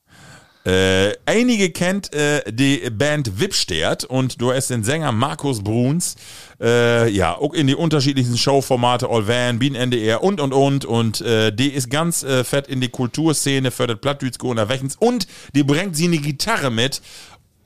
Äh, 0.65 1.13
einige 1.27 1.69
kennt 1.69 2.11
äh, 2.13 2.41
die 2.51 2.89
Band 2.89 3.39
Wipstert 3.39 4.03
und 4.03 4.41
du 4.41 4.51
hast 4.51 4.69
den 4.71 4.83
Sänger 4.83 5.11
Markus 5.11 5.63
Bruns, 5.63 6.15
äh, 6.59 7.07
ja, 7.09 7.35
auch 7.37 7.53
in 7.53 7.67
die 7.67 7.75
unterschiedlichsten 7.75 8.35
Showformate, 8.37 9.07
All 9.07 9.27
Van, 9.27 9.59
Bien 9.59 9.75
NDR 9.75 10.23
und 10.23 10.41
und 10.41 10.53
und 10.53 10.83
und 10.85 11.21
äh, 11.21 11.51
die 11.53 11.69
ist 11.69 11.91
ganz 11.91 12.23
äh, 12.23 12.43
fett 12.43 12.67
in 12.67 12.81
die 12.81 12.89
Kulturszene 12.89 13.69
das 13.69 13.97
Plattdütsko 13.99 14.49
unterwegs 14.49 14.95
und 14.97 15.27
die 15.53 15.63
bringt 15.63 15.95
sie 15.95 16.05
eine 16.05 16.17
Gitarre 16.17 16.71
mit. 16.71 17.01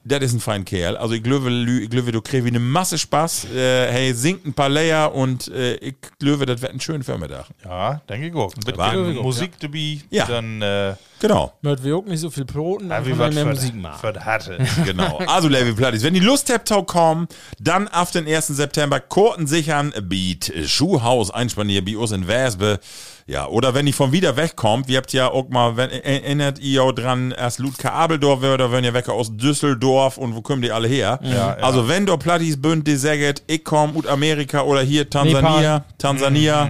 Das 0.05 0.21
ist 0.21 0.34
ein 0.34 0.39
fein 0.39 0.65
Kerl. 0.65 0.97
Also 0.97 1.13
ich 1.13 1.21
glaube, 1.23 1.51
ich 1.51 1.89
glaube, 1.89 2.11
du 2.11 2.21
kriegst 2.21 2.43
wie 2.45 2.49
eine 2.49 2.59
Masse 2.59 2.97
Spaß. 2.97 3.45
Äh, 3.53 3.91
hey, 3.91 4.13
singt 4.13 4.45
ein 4.45 4.53
paar 4.53 4.69
Layer 4.69 5.13
und 5.13 5.49
äh, 5.49 5.76
ich 5.76 5.95
glaube, 6.19 6.45
das 6.45 6.61
wird 6.61 6.71
ein 6.73 6.80
schöner 6.81 7.03
Vormittag. 7.03 7.45
Ja, 7.63 8.01
denke 8.09 8.27
ich 8.27 8.34
auch. 8.34 8.53
Ein 8.55 8.77
War- 8.77 8.91
bisschen 8.93 9.15
Musikdebüt, 9.21 10.05
Ja. 10.09 10.26
dann 10.26 10.61
äh, 10.61 10.95
Genau. 11.20 11.54
Mert 11.62 11.84
wir 11.84 11.98
auch 11.98 12.06
nicht 12.06 12.20
so 12.22 12.30
viel 12.30 12.46
Broten, 12.46 12.90
dann 12.90 13.04
man 13.08 13.20
was 13.20 13.36
mehr 13.36 13.46
Musik 13.46 13.76
machen. 13.76 14.00
für 14.00 14.14
das 14.14 14.26
hatte. 14.26 14.58
Genau. 14.86 15.18
Also, 15.28 15.48
Level 15.48 15.74
Plattis, 15.76 16.04
wenn 16.04 16.14
die 16.14 16.20
Lust 16.20 16.52
habt, 16.52 16.70
kommen, 16.84 17.28
dann 17.60 17.88
auf 17.88 18.12
den 18.12 18.28
1. 18.28 18.48
September 18.48 19.00
Korten 19.00 19.48
sichern, 19.48 19.94
Beat 20.04 20.52
Schuhhaus 20.66 21.32
einspanier 21.32 21.84
bei 21.84 21.98
uns 21.98 22.12
in 22.12 22.28
Wesbe. 22.28 22.80
Ja, 23.28 23.46
oder 23.46 23.76
wenn 23.76 23.86
die 23.86 23.94
von 23.94 24.12
wieder 24.12 24.38
wegkommt, 24.38 24.88
wir 24.88 24.98
habt 24.98 25.14
ja 25.14 25.30
auch 25.30 25.50
mal, 25.50 25.78
wenn, 25.78 25.91
erinnert 25.91 26.58
ihr 26.58 26.82
auch 26.82 26.94
dran, 26.94 27.30
erst 27.32 27.60
Ludka 27.60 27.91
Abeldorf 27.91 28.41
oder 28.41 28.72
wenn 28.72 28.84
ihr 28.84 28.96
weg 28.96 29.08
aus 29.08 29.30
Düsseldorf 29.38 30.18
und 30.18 30.36
wo 30.36 30.41
kommen 30.41 30.64
die 30.64 30.72
alle 30.72 30.88
her? 30.88 31.20
Ja, 31.22 31.56
Also, 31.62 31.88
wenn 31.88 32.08
du 32.08 32.18
Plattis 32.18 32.60
bünd, 32.60 32.88
die 32.88 32.96
sagt, 32.96 33.44
ich 33.46 33.64
komm 33.64 33.96
aus 33.96 34.08
Amerika 34.08 34.62
oder 34.64 34.82
hier 34.82 35.08
Tansania, 35.08 35.86
Tansania, 36.00 36.70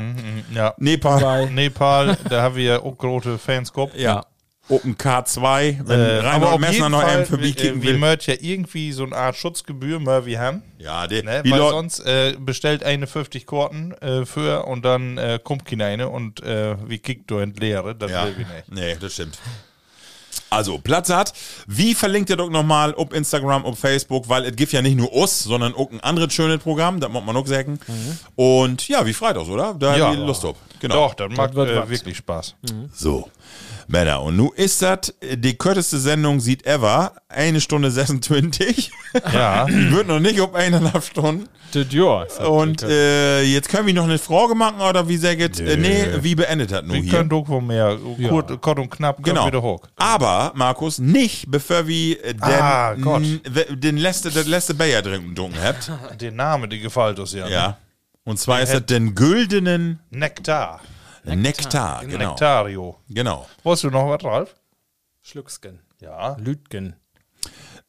Ja. 0.54 0.74
Nepal, 0.80 1.50
Nepal, 1.50 2.18
da 2.30 2.42
haben 2.42 2.56
wir 2.58 2.84
auch 2.84 2.98
große 2.98 3.38
Fans 3.38 3.72
gehabt. 3.72 3.96
ja. 3.98 4.26
Open 4.70 4.96
K2, 4.96 5.80
wenn 5.86 6.00
Äh, 6.00 6.18
Reinhold 6.20 6.54
auf 6.54 6.60
Messner 6.60 6.74
jeden 6.76 6.92
noch 6.92 7.02
Fall, 7.02 7.16
einen 7.18 7.26
vorbeikicken 7.26 7.80
äh, 7.80 7.84
wir 7.84 7.90
will. 7.94 7.98
möchten 7.98 8.32
ja 8.32 8.38
irgendwie 8.40 8.92
so 8.92 9.04
eine 9.04 9.16
Art 9.16 9.36
Schutzgebühr 9.36 10.00
wie 10.26 10.38
haben. 10.38 10.62
Ja, 10.78 11.08
die, 11.08 11.24
Ne? 11.24 11.42
die 11.44 11.52
Weil 11.52 11.60
Leute- 11.60 11.72
sonst 11.76 12.00
äh, 12.02 12.36
bestellt 12.40 12.84
eine 12.84 13.08
50 13.08 13.48
Karten 13.48 13.94
äh, 13.94 14.26
für 14.26 14.66
und 14.66 14.86
dann 14.86 15.18
äh, 15.18 15.40
kommt 15.44 15.66
keine 15.66 15.86
eine 15.86 16.10
und 16.10 16.42
äh, 16.44 16.76
wie 16.88 17.00
kickt 17.00 17.30
du 17.32 17.40
entleere, 17.40 17.96
das 17.96 18.12
Ja, 18.12 18.26
will 18.26 18.38
wir 18.38 18.46
nicht. 18.46 18.72
nee, 18.72 18.96
das 19.00 19.14
stimmt. 19.14 19.40
Also, 20.52 20.80
Platz 20.80 21.10
hat. 21.10 21.34
Wie 21.68 21.94
verlinkt 21.94 22.30
ihr 22.32 22.36
doch 22.36 22.50
nochmal 22.50 22.94
ob 22.96 23.14
Instagram, 23.14 23.66
ob 23.66 23.78
Facebook, 23.78 24.30
weil 24.30 24.46
es 24.46 24.56
gibt 24.56 24.72
ja 24.72 24.82
nicht 24.82 24.96
nur 24.98 25.12
uns, 25.14 25.40
sondern 25.44 25.76
auch 25.76 25.92
ein 25.92 26.00
anderes 26.00 26.34
schönes 26.34 26.60
Programm, 26.60 27.00
das 27.00 27.10
muss 27.12 27.24
man 27.24 27.36
auch 27.38 27.46
sagen. 27.46 27.80
Und 28.36 28.88
ja, 28.88 29.06
wie 29.06 29.14
Freitags, 29.14 29.48
oder? 29.48 29.76
Da 29.78 29.96
Ja. 29.96 30.08
hab 30.08 30.14
ich 30.14 30.20
Lust 30.20 30.44
auf. 30.46 30.56
Genau. 30.80 30.96
Doch, 30.96 31.14
das 31.16 31.30
macht 31.36 31.54
äh, 31.56 31.90
wirklich 31.90 32.18
Spaß. 32.18 32.56
So. 32.94 33.30
Männer, 33.90 34.22
und 34.22 34.38
nun 34.38 34.52
ist 34.56 34.82
das 34.84 35.14
die 35.22 35.58
kürzeste 35.58 35.98
Sendung 36.00 36.40
sieht 36.40 36.66
ever. 36.66 37.14
Eine 37.28 37.60
Stunde 37.60 37.90
26. 37.90 38.92
Ja. 39.34 39.68
Wird 39.70 40.08
noch 40.08 40.20
nicht 40.20 40.40
um 40.40 40.54
eineinhalb 40.56 41.04
Stunden. 41.04 41.48
Jahr. 41.92 42.26
Und 42.50 42.82
äh, 42.82 43.44
jetzt 43.44 43.70
können 43.70 43.86
wir 43.86 43.94
noch 43.94 44.06
eine 44.06 44.18
Frage 44.18 44.56
machen, 44.56 44.82
oder 44.82 45.08
wie 45.08 45.18
sagt 45.18 45.60
äh, 45.60 45.78
Nee, 45.78 46.06
wie 46.22 46.34
beendet 46.34 46.72
das 46.72 46.84
nur 46.84 46.96
Wir 46.96 47.02
hier? 47.04 47.12
können 47.14 47.30
doch 47.30 47.48
wohl 47.48 47.62
mehr. 47.62 47.96
Kurz, 48.28 48.52
kurz 48.60 48.80
und 48.80 48.90
knapp 48.90 49.18
können 49.18 49.36
Genau. 49.36 49.46
wir 49.46 49.52
doch 49.52 49.62
hoch. 49.62 49.82
Aber, 49.96 50.52
Markus, 50.56 50.98
nicht 50.98 51.46
bevor 51.52 51.88
wir 51.88 52.24
äh, 52.26 52.34
den, 52.34 52.42
Ah, 52.44 52.96
Gott. 52.96 53.22
n- 53.22 53.42
w- 53.48 53.76
den 53.76 53.98
letzte, 53.98 54.32
das 54.32 54.48
letzte 54.48 54.74
Bayer 54.74 55.04
trinken 55.04 55.36
habt. 55.64 55.92
Der 56.22 56.32
Name, 56.32 56.68
die 56.68 56.80
gefällt 56.80 57.20
uns 57.20 57.34
ja. 57.34 57.46
ne? 57.46 57.52
ja. 57.52 57.78
Und 58.24 58.40
zwar 58.40 58.62
ist 58.62 58.74
das 58.74 58.86
den 58.88 59.14
güldenen 59.16 60.00
Nektar. 60.10 60.82
Nektar. 61.36 62.06
Genau. 62.06 62.30
Nektario. 62.30 62.96
Genau. 63.10 63.46
Wolltest 63.64 63.84
du 63.86 63.90
noch 63.90 64.08
was, 64.10 64.24
Ralf? 64.24 64.56
Schlucksken. 65.22 65.80
Ja. 66.02 66.36
Lütgen. 66.40 66.96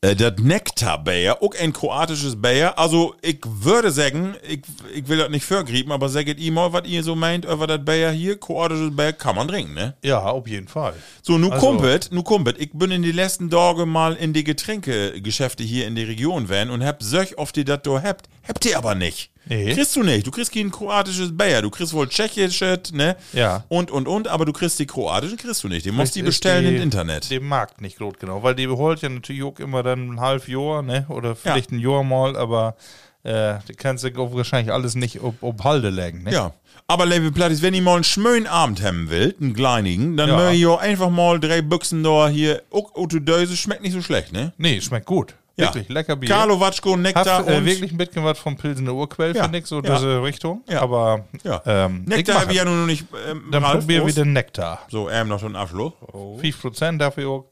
Äh, 0.03 0.17
das 0.17 0.33
Nektar 0.39 1.05
Bayer, 1.05 1.43
auch 1.43 1.55
ein 1.61 1.75
kroatisches 1.75 2.41
Bayer. 2.41 2.79
Also, 2.79 3.15
ich 3.21 3.39
würde 3.45 3.91
sagen, 3.91 4.35
ich, 4.49 4.63
ich 4.95 5.07
will 5.09 5.19
das 5.19 5.29
nicht 5.29 5.45
vergrieben, 5.45 5.93
aber 5.93 6.09
sagt 6.09 6.41
ihr 6.41 6.53
mal, 6.53 6.73
was 6.73 6.87
ihr 6.87 7.03
so 7.03 7.15
meint 7.15 7.45
über 7.45 7.67
das 7.67 7.85
Bayer 7.85 8.11
hier. 8.11 8.41
Kroatisches 8.41 8.97
Bayer 8.97 9.13
kann 9.13 9.37
man 9.37 9.47
trinken, 9.49 9.75
ne? 9.75 9.95
Ja, 10.03 10.21
auf 10.21 10.47
jeden 10.49 10.69
Fall. 10.69 10.95
So, 11.21 11.37
nu 11.37 11.51
Also- 11.51 11.67
kumpelt, 11.67 12.09
nu 12.13 12.23
kumpelt. 12.23 12.59
Ich 12.59 12.71
bin 12.73 12.91
in 12.91 13.03
die 13.03 13.13
letzten 13.13 13.51
Tage 13.51 13.85
mal 13.85 14.15
in 14.15 14.33
die 14.33 14.43
Getränkegeschäfte 14.45 15.63
hier 15.63 15.87
in 15.87 15.95
die 15.95 16.05
Region 16.05 16.49
van 16.49 16.71
und 16.71 16.83
hab 16.83 17.03
solch 17.03 17.37
oft 17.37 17.55
die 17.57 17.65
dat 17.65 17.87
do 17.87 18.01
habt. 18.03 18.27
Habt 18.49 18.65
ihr 18.65 18.77
aber 18.79 18.95
nicht. 18.95 19.31
Nee. 19.47 19.73
Kriegst 19.75 19.97
du 19.97 20.03
nicht. 20.03 20.27
Du 20.27 20.31
kriegst 20.31 20.53
kein 20.53 20.71
kroatisches 20.71 21.37
Bayer. 21.37 21.63
Du 21.63 21.71
kriegst 21.71 21.93
wohl 21.93 22.09
tschechisches, 22.09 22.93
ne? 22.93 23.17
Ja. 23.33 23.65
Und, 23.69 23.91
und, 23.91 24.07
und, 24.07 24.29
aber 24.29 24.45
du 24.45 24.53
kriegst 24.53 24.79
die 24.79 24.87
kroatischen, 24.87 25.37
kriegst 25.39 25.65
du 25.65 25.69
nicht. 25.69 25.85
Die 25.87 25.91
musst 25.91 26.17
ist 26.17 26.25
bestellen 26.25 26.65
die- 26.69 26.77
im 26.77 26.83
Internet. 26.83 27.31
Dem 27.31 27.49
Markt 27.49 27.81
nicht 27.81 27.99
gut, 27.99 28.21
genau. 28.21 28.43
Weil 28.43 28.55
die 28.55 28.69
holt 28.69 29.03
ja 29.03 29.09
natürlich 29.09 29.43
auch 29.43 29.59
immer 29.59 29.83
dann 29.83 30.13
ein 30.15 30.21
halb 30.21 30.47
Jahr, 30.49 30.83
ne? 30.83 31.07
Oder 31.09 31.31
Ja. 31.31 31.35
vielleicht 31.35 31.73
ein 31.73 31.79
Jahr 31.81 32.05
mal, 32.05 32.37
aber 32.37 32.77
äh, 33.23 33.55
die 33.69 33.75
kannst 33.75 34.05
du 34.05 34.09
auch 34.19 34.33
wahrscheinlich 34.35 34.73
alles 34.73 34.95
nicht 34.95 35.21
ob, 35.21 35.43
ob 35.43 35.65
Halde 35.65 35.91
legen, 35.91 36.23
ne? 36.23 36.33
Ja. 36.33 36.55
Aber 36.87 37.07
Level 37.07 37.33
Plattis, 37.33 37.61
wenn 37.63 37.75
ihr 37.75 37.83
mal 37.83 37.95
einen 37.97 38.05
schönen 38.05 38.47
Abend 38.47 38.83
haben 38.83 39.11
wollt, 39.11 39.41
einen 39.41 39.55
kleinigen, 39.55 40.17
dann 40.17 40.29
Ja. 40.31 40.37
möcht 40.37 40.59
ihr 40.59 40.71
auch 40.71 40.81
einfach 40.81 41.11
mal 41.11 41.39
drei 41.41 41.61
Büchsen 41.63 42.03
da 42.03 42.29
hier, 42.29 42.63
auch 42.71 42.91
Döse, 43.09 43.57
schmeckt 43.57 43.83
nicht 43.83 43.93
so 43.93 44.03
schlecht, 44.03 44.33
ne? 44.33 44.53
Nee, 44.59 44.81
schmeckt 44.81 45.07
gut. 45.07 45.35
Ja. 45.61 45.67
Wirklich, 45.75 45.89
lecker 45.89 46.17
Bier. 46.17 46.29
Carlo 46.31 46.59
Watschko, 46.61 46.97
Nektar 46.97 47.39
Hat 47.39 47.49
äh, 47.49 47.57
und... 47.59 47.65
wirklich 47.67 47.93
ein 47.93 47.97
bisschen 47.99 48.25
was 48.25 48.39
vom 48.39 48.57
Pilsener 48.57 48.95
Urquell, 48.95 49.35
Ja. 49.37 49.45
finde 49.45 49.59
ich, 49.59 49.67
so 49.67 49.81
Ja. 49.83 49.95
diese 49.97 50.23
Richtung. 50.23 50.63
Ja. 50.69 50.83
Aber 50.83 51.25
Ja. 51.45 51.63
ähm, 51.67 52.05
Nektar 52.05 52.41
habe 52.41 52.51
ich 52.53 52.57
ja 52.59 52.65
nur 52.65 52.77
noch 52.77 52.87
nicht. 52.87 53.07
Ähm, 53.29 53.45
Dann 53.51 53.63
probieren 53.63 54.07
wir 54.07 54.15
den 54.15 54.33
Nektar. 54.33 54.81
So, 54.89 55.09
ähm, 55.11 55.29
noch 55.29 55.41
so 55.41 55.47
ein 55.47 55.57
Abschluss. 55.57 55.93
5% 56.13 56.99
dafür 56.99 57.29
auch. 57.29 57.45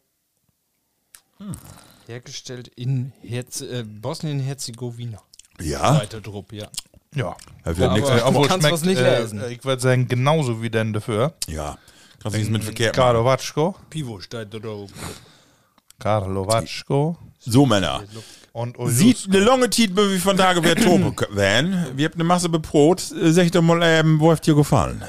Hergestellt 2.07 2.69
in 2.69 3.13
Herz 3.23 3.61
äh, 3.61 3.85
Bosnien-Herzegowina. 3.85 5.19
Ja. 5.61 6.01
Weiter 6.01 6.21
Drupp, 6.21 6.53
ja. 6.53 6.69
Ja. 7.15 7.37
Da 7.65 7.77
wird 7.77 7.91
Aber- 7.91 8.17
Äh, 8.19 8.23
obwohl 8.23 8.47
kannst 8.49 8.67
schmeckt, 8.67 8.73
was 8.75 8.85
nicht 8.85 8.99
äh, 9.01 9.21
lesen. 9.21 9.43
Ich 9.51 9.65
würde 9.65 9.81
sagen, 9.83 10.09
genauso 10.09 10.63
wie 10.63 10.71
denn 10.71 10.93
dafür. 10.93 11.35
Ja. 11.49 11.77
Kannst 12.23 12.35
du 12.35 12.39
nichts 12.39 12.51
mit 12.53 12.65
verkehrt 12.65 12.97
machen. 12.97 13.05
Carlo 13.05 13.25
Watschko. 13.25 13.75
Pivo 13.91 14.21
steht 14.21 14.53
da 14.53 14.59
drauf. 14.59 14.91
Carlo 15.99 16.47
Watschko. 16.47 17.17
So, 17.40 17.66
Männer. 17.66 18.02
Sieht 18.86 19.27
eine 19.28 19.40
lange 19.40 19.70
Zeit, 19.70 19.90
wie 19.97 20.19
von 20.19 20.36
Tage 20.36 20.62
wer 20.65 20.74
Tope 20.74 21.15
werden. 21.35 21.86
Wir 21.94 22.06
habt 22.06 22.16
eine 22.16 22.24
Masse 22.24 22.48
beprot. 22.48 23.12
Äh, 23.12 23.31
Sag 23.32 23.52
doch 23.52 23.62
mal, 23.62 23.81
ähm, 23.82 24.19
wo 24.20 24.32
hat 24.32 24.47
dir 24.47 24.55
gefallen? 24.55 25.02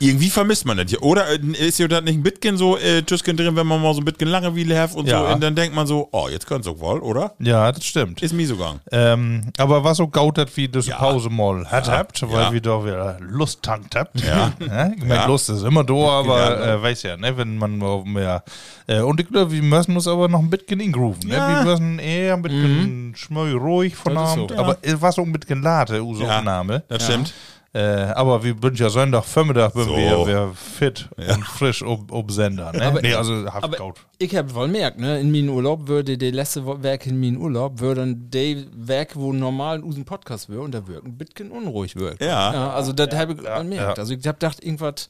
Irgendwie 0.00 0.28
vermisst 0.28 0.66
man 0.66 0.76
das 0.76 0.90
hier. 0.90 1.02
Oder 1.02 1.28
äh, 1.30 1.38
ist 1.66 1.78
ja 1.78 1.86
das 1.88 2.02
nicht 2.02 2.14
ein 2.16 2.22
bisschen 2.22 2.56
so 2.56 2.76
äh, 2.76 3.02
Tüsken 3.02 3.36
drin, 3.36 3.54
wenn 3.56 3.66
man 3.66 3.80
mal 3.80 3.94
so 3.94 4.00
ein 4.00 4.04
bisschen 4.04 4.28
Langeweile 4.28 4.78
hat 4.80 4.94
und 4.94 5.06
so. 5.06 5.12
Ja. 5.12 5.32
Und 5.32 5.42
dann 5.42 5.54
denkt 5.54 5.74
man 5.74 5.86
so, 5.86 6.08
oh, 6.10 6.28
jetzt 6.28 6.46
könnt's 6.46 6.66
auch 6.66 6.78
wohl, 6.80 6.98
oder? 6.98 7.32
Ja, 7.38 7.70
das 7.70 7.84
stimmt. 7.84 8.20
Ist 8.22 8.32
mir 8.34 8.46
so 8.46 8.56
gegangen. 8.56 8.80
Ähm, 8.90 9.52
aber 9.56 9.84
was 9.84 9.98
so 9.98 10.08
gautert 10.08 10.54
wie 10.56 10.68
das 10.68 10.86
Ja. 10.86 10.96
Pause 10.96 11.30
mal 11.30 11.64
hat 11.66 11.88
habt, 11.88 12.20
weil 12.22 12.30
Ja. 12.42 12.52
wir 12.52 12.60
doch 12.60 12.84
wieder 12.84 13.18
Lust 13.20 13.62
tankt 13.62 13.94
habt. 13.96 14.20
Ja. 14.20 14.52
Ich 14.60 14.68
meine, 15.02 15.14
Ja. 15.14 15.26
Lust 15.26 15.48
ist 15.48 15.62
immer 15.62 15.84
da, 15.84 15.94
aber 15.94 16.38
Ja. 16.38 16.74
äh, 16.74 16.82
weiß 16.82 17.02
ja, 17.04 17.16
ne, 17.16 17.36
wenn 17.36 17.56
man 17.56 17.78
mehr. 18.04 18.42
Äh, 18.86 19.00
und 19.00 19.20
ich 19.20 19.28
glaube, 19.28 19.52
wir 19.52 19.62
müssen 19.62 19.94
uns 19.94 20.08
aber 20.08 20.28
noch 20.28 20.40
ein 20.40 20.50
bisschen 20.50 20.80
ingrooven. 20.80 21.28
Ne? 21.28 21.34
Ja. 21.36 21.48
Wir 21.64 21.70
müssen 21.70 21.98
eher 21.98 22.34
ein 22.34 22.42
bisschen 22.42 23.14
schmöi 23.16 23.52
ruhig 23.52 23.94
von 23.96 24.16
Abend. 24.16 24.50
so. 24.50 24.56
Aber 24.58 24.76
es 24.82 25.00
war 25.00 25.12
so 25.12 25.22
ein 25.22 25.32
bisschen 25.32 25.62
late, 25.62 26.02
unsere 26.02 26.28
Ja. 26.28 26.38
Aufnahme. 26.38 26.82
Das 26.88 27.04
stimmt. 27.04 27.32
Äh, 27.74 27.80
aber 28.14 28.44
wir 28.44 28.54
sind 28.62 28.78
ja 28.78 28.88
Sonntag, 28.88 29.24
Vormittag, 29.24 29.74
bin 29.74 29.84
So. 29.84 29.96
wir, 29.96 30.26
wir 30.28 30.52
fit 30.54 31.08
und 31.16 31.44
frisch 31.44 31.82
ob, 31.82 32.12
ob 32.12 32.30
Sender. 32.30 32.72
Ne? 32.72 32.86
Aber- 32.86 33.02
nee, 33.02 33.12
also 33.14 33.44
haft 33.52 33.64
Aber 33.64 33.94
ich 34.18 34.36
hab 34.36 34.54
wohl 34.54 34.68
merkt, 34.68 35.00
ne, 35.00 35.18
in 35.18 35.32
meinem 35.32 35.48
Urlaub 35.50 35.88
würde 35.88 36.16
der 36.16 36.30
letzte 36.30 36.64
Werk 36.84 37.06
in 37.06 37.18
meinem 37.18 37.40
Urlaub 37.40 37.80
würden 37.80 38.30
die 38.30 38.64
Werke, 38.76 39.16
wo 39.18 39.32
normal 39.32 39.80
unseren 39.82 40.04
Podcast 40.04 40.48
wäre, 40.48 40.60
und 40.60 40.72
da 40.72 40.86
wirken 40.86 41.08
ein 41.08 41.18
bisschen 41.18 41.50
unruhig 41.50 41.96
wirken. 41.96 42.22
Ja. 42.24 42.70
also 42.74 42.92
das 42.92 43.12
habe 43.12 43.32
ich 43.32 43.42
ja, 43.42 43.62
merkt. 43.64 43.96
ja. 43.98 44.02
Also 44.02 44.14
ich 44.14 44.24
hab 44.26 44.38
gedacht, 44.38 44.62
irgendwas 44.62 45.08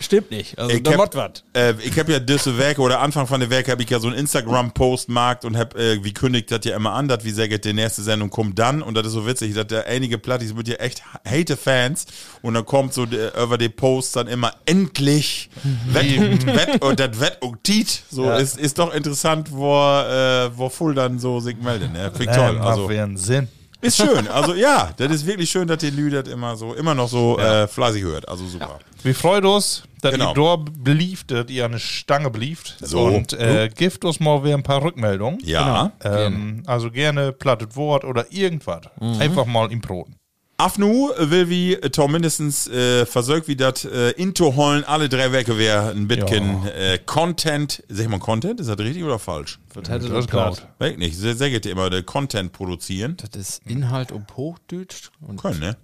stimmt 0.00 0.30
nicht. 0.30 0.58
Also 0.58 0.74
Ich 0.74 0.86
hab-. 0.86 1.14
Äh, 1.54 1.74
ich 1.82 1.98
habe 1.98 2.12
ja 2.12 2.18
diese 2.18 2.56
Werke 2.58 2.80
oder 2.80 3.00
Anfang 3.00 3.26
von 3.26 3.40
der 3.40 3.50
Werke 3.50 3.70
habe 3.72 3.82
ich 3.82 3.90
ja 3.90 3.98
so 3.98 4.08
einen 4.08 4.16
Instagram-Post 4.16 5.06
gemacht 5.06 5.44
und 5.44 5.56
hab, 5.56 5.76
äh, 5.76 6.02
wie 6.02 6.12
kündigt 6.12 6.50
das 6.50 6.60
ja 6.64 6.76
immer 6.76 6.92
an, 6.92 7.08
dass 7.08 7.24
wie 7.24 7.30
sagt, 7.30 7.64
die 7.64 7.72
nächste 7.72 8.02
Sendung 8.02 8.30
kommt 8.30 8.58
dann 8.58 8.82
und 8.82 8.94
das 8.94 9.06
ist 9.06 9.12
so 9.12 9.26
witzig, 9.26 9.54
dass 9.54 9.66
da 9.66 9.80
einige 9.80 10.18
Plattis 10.18 10.54
mit 10.54 10.68
ja 10.68 10.76
echt 10.76 11.02
hate 11.24 11.56
Fans 11.56 12.06
und 12.42 12.54
dann 12.54 12.64
kommt 12.64 12.94
so 12.94 13.06
der, 13.06 13.36
über 13.36 13.58
die 13.58 13.68
Posts 13.68 14.12
dann 14.12 14.26
immer 14.28 14.52
endlich 14.66 15.50
Wett, 15.86 16.46
Wett 16.46 16.82
und 16.82 17.00
das 17.00 17.20
Wett 17.20 17.38
und 17.40 17.62
Tiet. 17.64 18.02
So 18.10 18.30
ist, 18.32 18.58
ist 18.58 18.78
doch 18.78 18.94
interessant, 18.94 19.50
wo, 19.50 19.74
äh, 19.74 20.50
wo 20.56 20.68
voll 20.68 20.94
dann 20.94 21.18
so 21.18 21.40
sich 21.40 21.56
melden. 21.56 21.92
Ne? 21.92 22.12
Ich 22.18 22.26
toll. 22.26 22.58
Also, 22.58 22.88
macht 22.88 22.96
einen 22.98 23.16
Sinn. 23.16 23.48
Ist 23.84 23.96
schön. 23.96 24.28
Also 24.28 24.54
ja, 24.54 24.90
das 24.96 25.10
ist 25.12 25.26
wirklich 25.26 25.50
schön, 25.50 25.68
dass 25.68 25.78
die 25.78 25.90
Lü 25.90 26.10
das 26.10 26.28
immer 26.28 26.56
so, 26.56 26.74
immer 26.74 26.94
noch 26.94 27.08
so 27.08 27.38
äh, 27.38 27.66
fleißig 27.68 28.02
hört. 28.02 28.28
Also 28.28 28.46
super. 28.46 28.78
Wir 29.02 29.14
freuen 29.14 29.44
uns, 29.44 29.82
dass 30.00 30.12
Genau. 30.12 30.30
ihr 30.30 30.34
dort 30.34 30.82
belieft, 30.84 31.30
dass 31.30 31.48
ihr 31.50 31.64
eine 31.64 31.78
Stange 31.78 32.30
belieft. 32.30 32.76
So. 32.80 33.04
Und 33.04 33.32
äh, 33.34 33.68
gift 33.74 34.04
uns 34.04 34.20
mal 34.20 34.42
wieder 34.44 34.54
ein 34.54 34.62
paar 34.62 34.82
Rückmeldungen. 34.82 35.38
Ja. 35.44 35.92
Ähm, 36.02 36.62
also 36.66 36.90
gerne 36.90 37.32
plattes 37.32 37.76
Wort 37.76 38.04
oder 38.04 38.26
irgendwas. 38.32 38.82
Einfach 39.00 39.46
mal 39.46 39.70
im 39.72 39.80
Proten. 39.80 40.16
Afnu 40.56 41.10
will 41.18 41.48
wie 41.48 41.74
äh, 41.74 41.90
Tom 41.90 42.12
mindestens 42.12 42.68
äh, 42.68 43.04
versorgt 43.06 43.48
wie 43.48 43.56
das 43.56 43.84
äh, 43.84 44.10
into 44.12 44.54
holen 44.54 44.84
alle 44.84 45.08
drei 45.08 45.32
Werke 45.32 45.58
wäre 45.58 45.90
ein 45.90 46.06
bisschen 46.06 46.64
äh, 46.68 46.98
Content, 47.04 47.82
sag 47.88 48.04
ich 48.04 48.08
mal 48.08 48.20
Content, 48.20 48.60
ist 48.60 48.68
das 48.68 48.78
richtig 48.78 49.02
oder 49.02 49.18
falsch? 49.18 49.58
Hätte 49.74 49.90
Das 49.98 50.08
das 50.08 50.24
ist 50.26 50.30
gaut. 50.30 50.56
platt? 50.56 50.68
Weg 50.78 50.98
nicht, 50.98 51.16
sehr, 51.16 51.34
sehr 51.34 51.50
geht 51.50 51.66
immer 51.66 51.90
der 51.90 52.04
Content 52.04 52.52
produzieren. 52.52 53.16
Das 53.16 53.40
ist 53.40 53.62
Inhalt 53.66 54.12
um 54.12 54.24
Hochdeutsch. 54.36 55.10
Und 55.20 55.40
Können, 55.40 55.58
ne? 55.60 55.76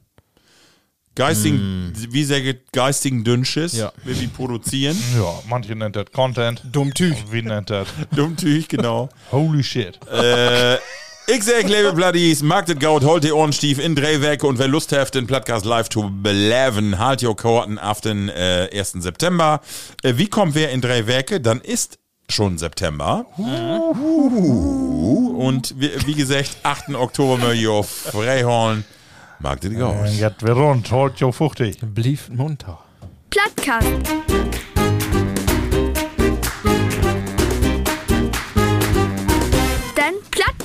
Geistigen, 1.17 1.93
wie 2.11 2.23
sehr 2.25 2.41
geht 2.41 2.73
geistigen 2.73 3.25
Dünnschiss, 3.25 3.73
Ja. 3.77 3.93
will 4.05 4.19
wie 4.21 4.29
produzieren. 4.29 4.97
Ja, 5.17 5.41
manche 5.49 5.75
nennt 5.75 5.97
das 5.97 6.07
Content. 6.13 6.63
Dumm 6.71 6.95
Tüch. 6.95 7.25
Und 7.25 7.33
wie 7.33 7.43
nennt 7.43 7.69
das? 7.71 7.89
Dummtüch, 8.15 8.69
genau. 8.69 9.09
Holy 9.33 9.63
shit. 9.65 9.99
Äh, 10.07 10.77
ich 11.27 11.45
sag, 11.45 11.69
liebe 11.69 11.93
Bloodies, 11.93 12.43
mag 12.43 12.67
das 12.67 12.79
Gaut, 12.79 13.05
holt 13.05 13.25
die 13.25 13.33
Ohrenstief 13.33 13.79
in 13.79 13.95
drei 13.95 14.21
Werke 14.21 14.47
und 14.47 14.59
wer 14.59 14.69
Lust 14.69 14.93
habt, 14.93 15.15
den 15.15 15.27
Podcast 15.27 15.65
live 15.65 15.89
zu 15.89 16.11
beleven, 16.11 16.99
halt 16.99 17.23
your 17.23 17.37
Karten 17.37 17.79
auf 17.79 18.01
den 18.01 18.29
äh, 18.29 18.69
1. 18.73 18.93
September. 18.99 19.61
Äh, 20.03 20.15
wie 20.17 20.29
kommt 20.29 20.55
wer 20.55 20.71
in 20.71 20.81
drei 20.81 21.07
Werke? 21.07 21.41
Dann 21.41 21.61
ist 21.61 21.99
schon 22.29 22.59
September. 22.59 23.27
Und 25.37 25.75
wie, 25.79 25.91
wie 26.07 26.15
gesagt, 26.15 26.57
8. 26.63 26.95
Oktober 26.95 27.53
ich 27.53 27.69
auf 27.69 27.89
Freihorn. 27.89 28.85
Mag 29.39 29.61
das 29.61 29.71
geht 29.71 29.81
wir 30.43 30.53
rund, 30.53 30.91
holt 30.91 31.19
jo 31.19 31.33
fuchtig. 31.33 31.79
Blieb 31.81 32.21
munter. 32.29 32.79
Plattkast. 33.31 33.87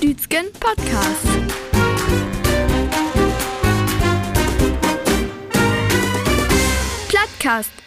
Plattdütschen 0.06 0.52
Podcast. 0.60 1.26
Plattkast. 7.08 7.85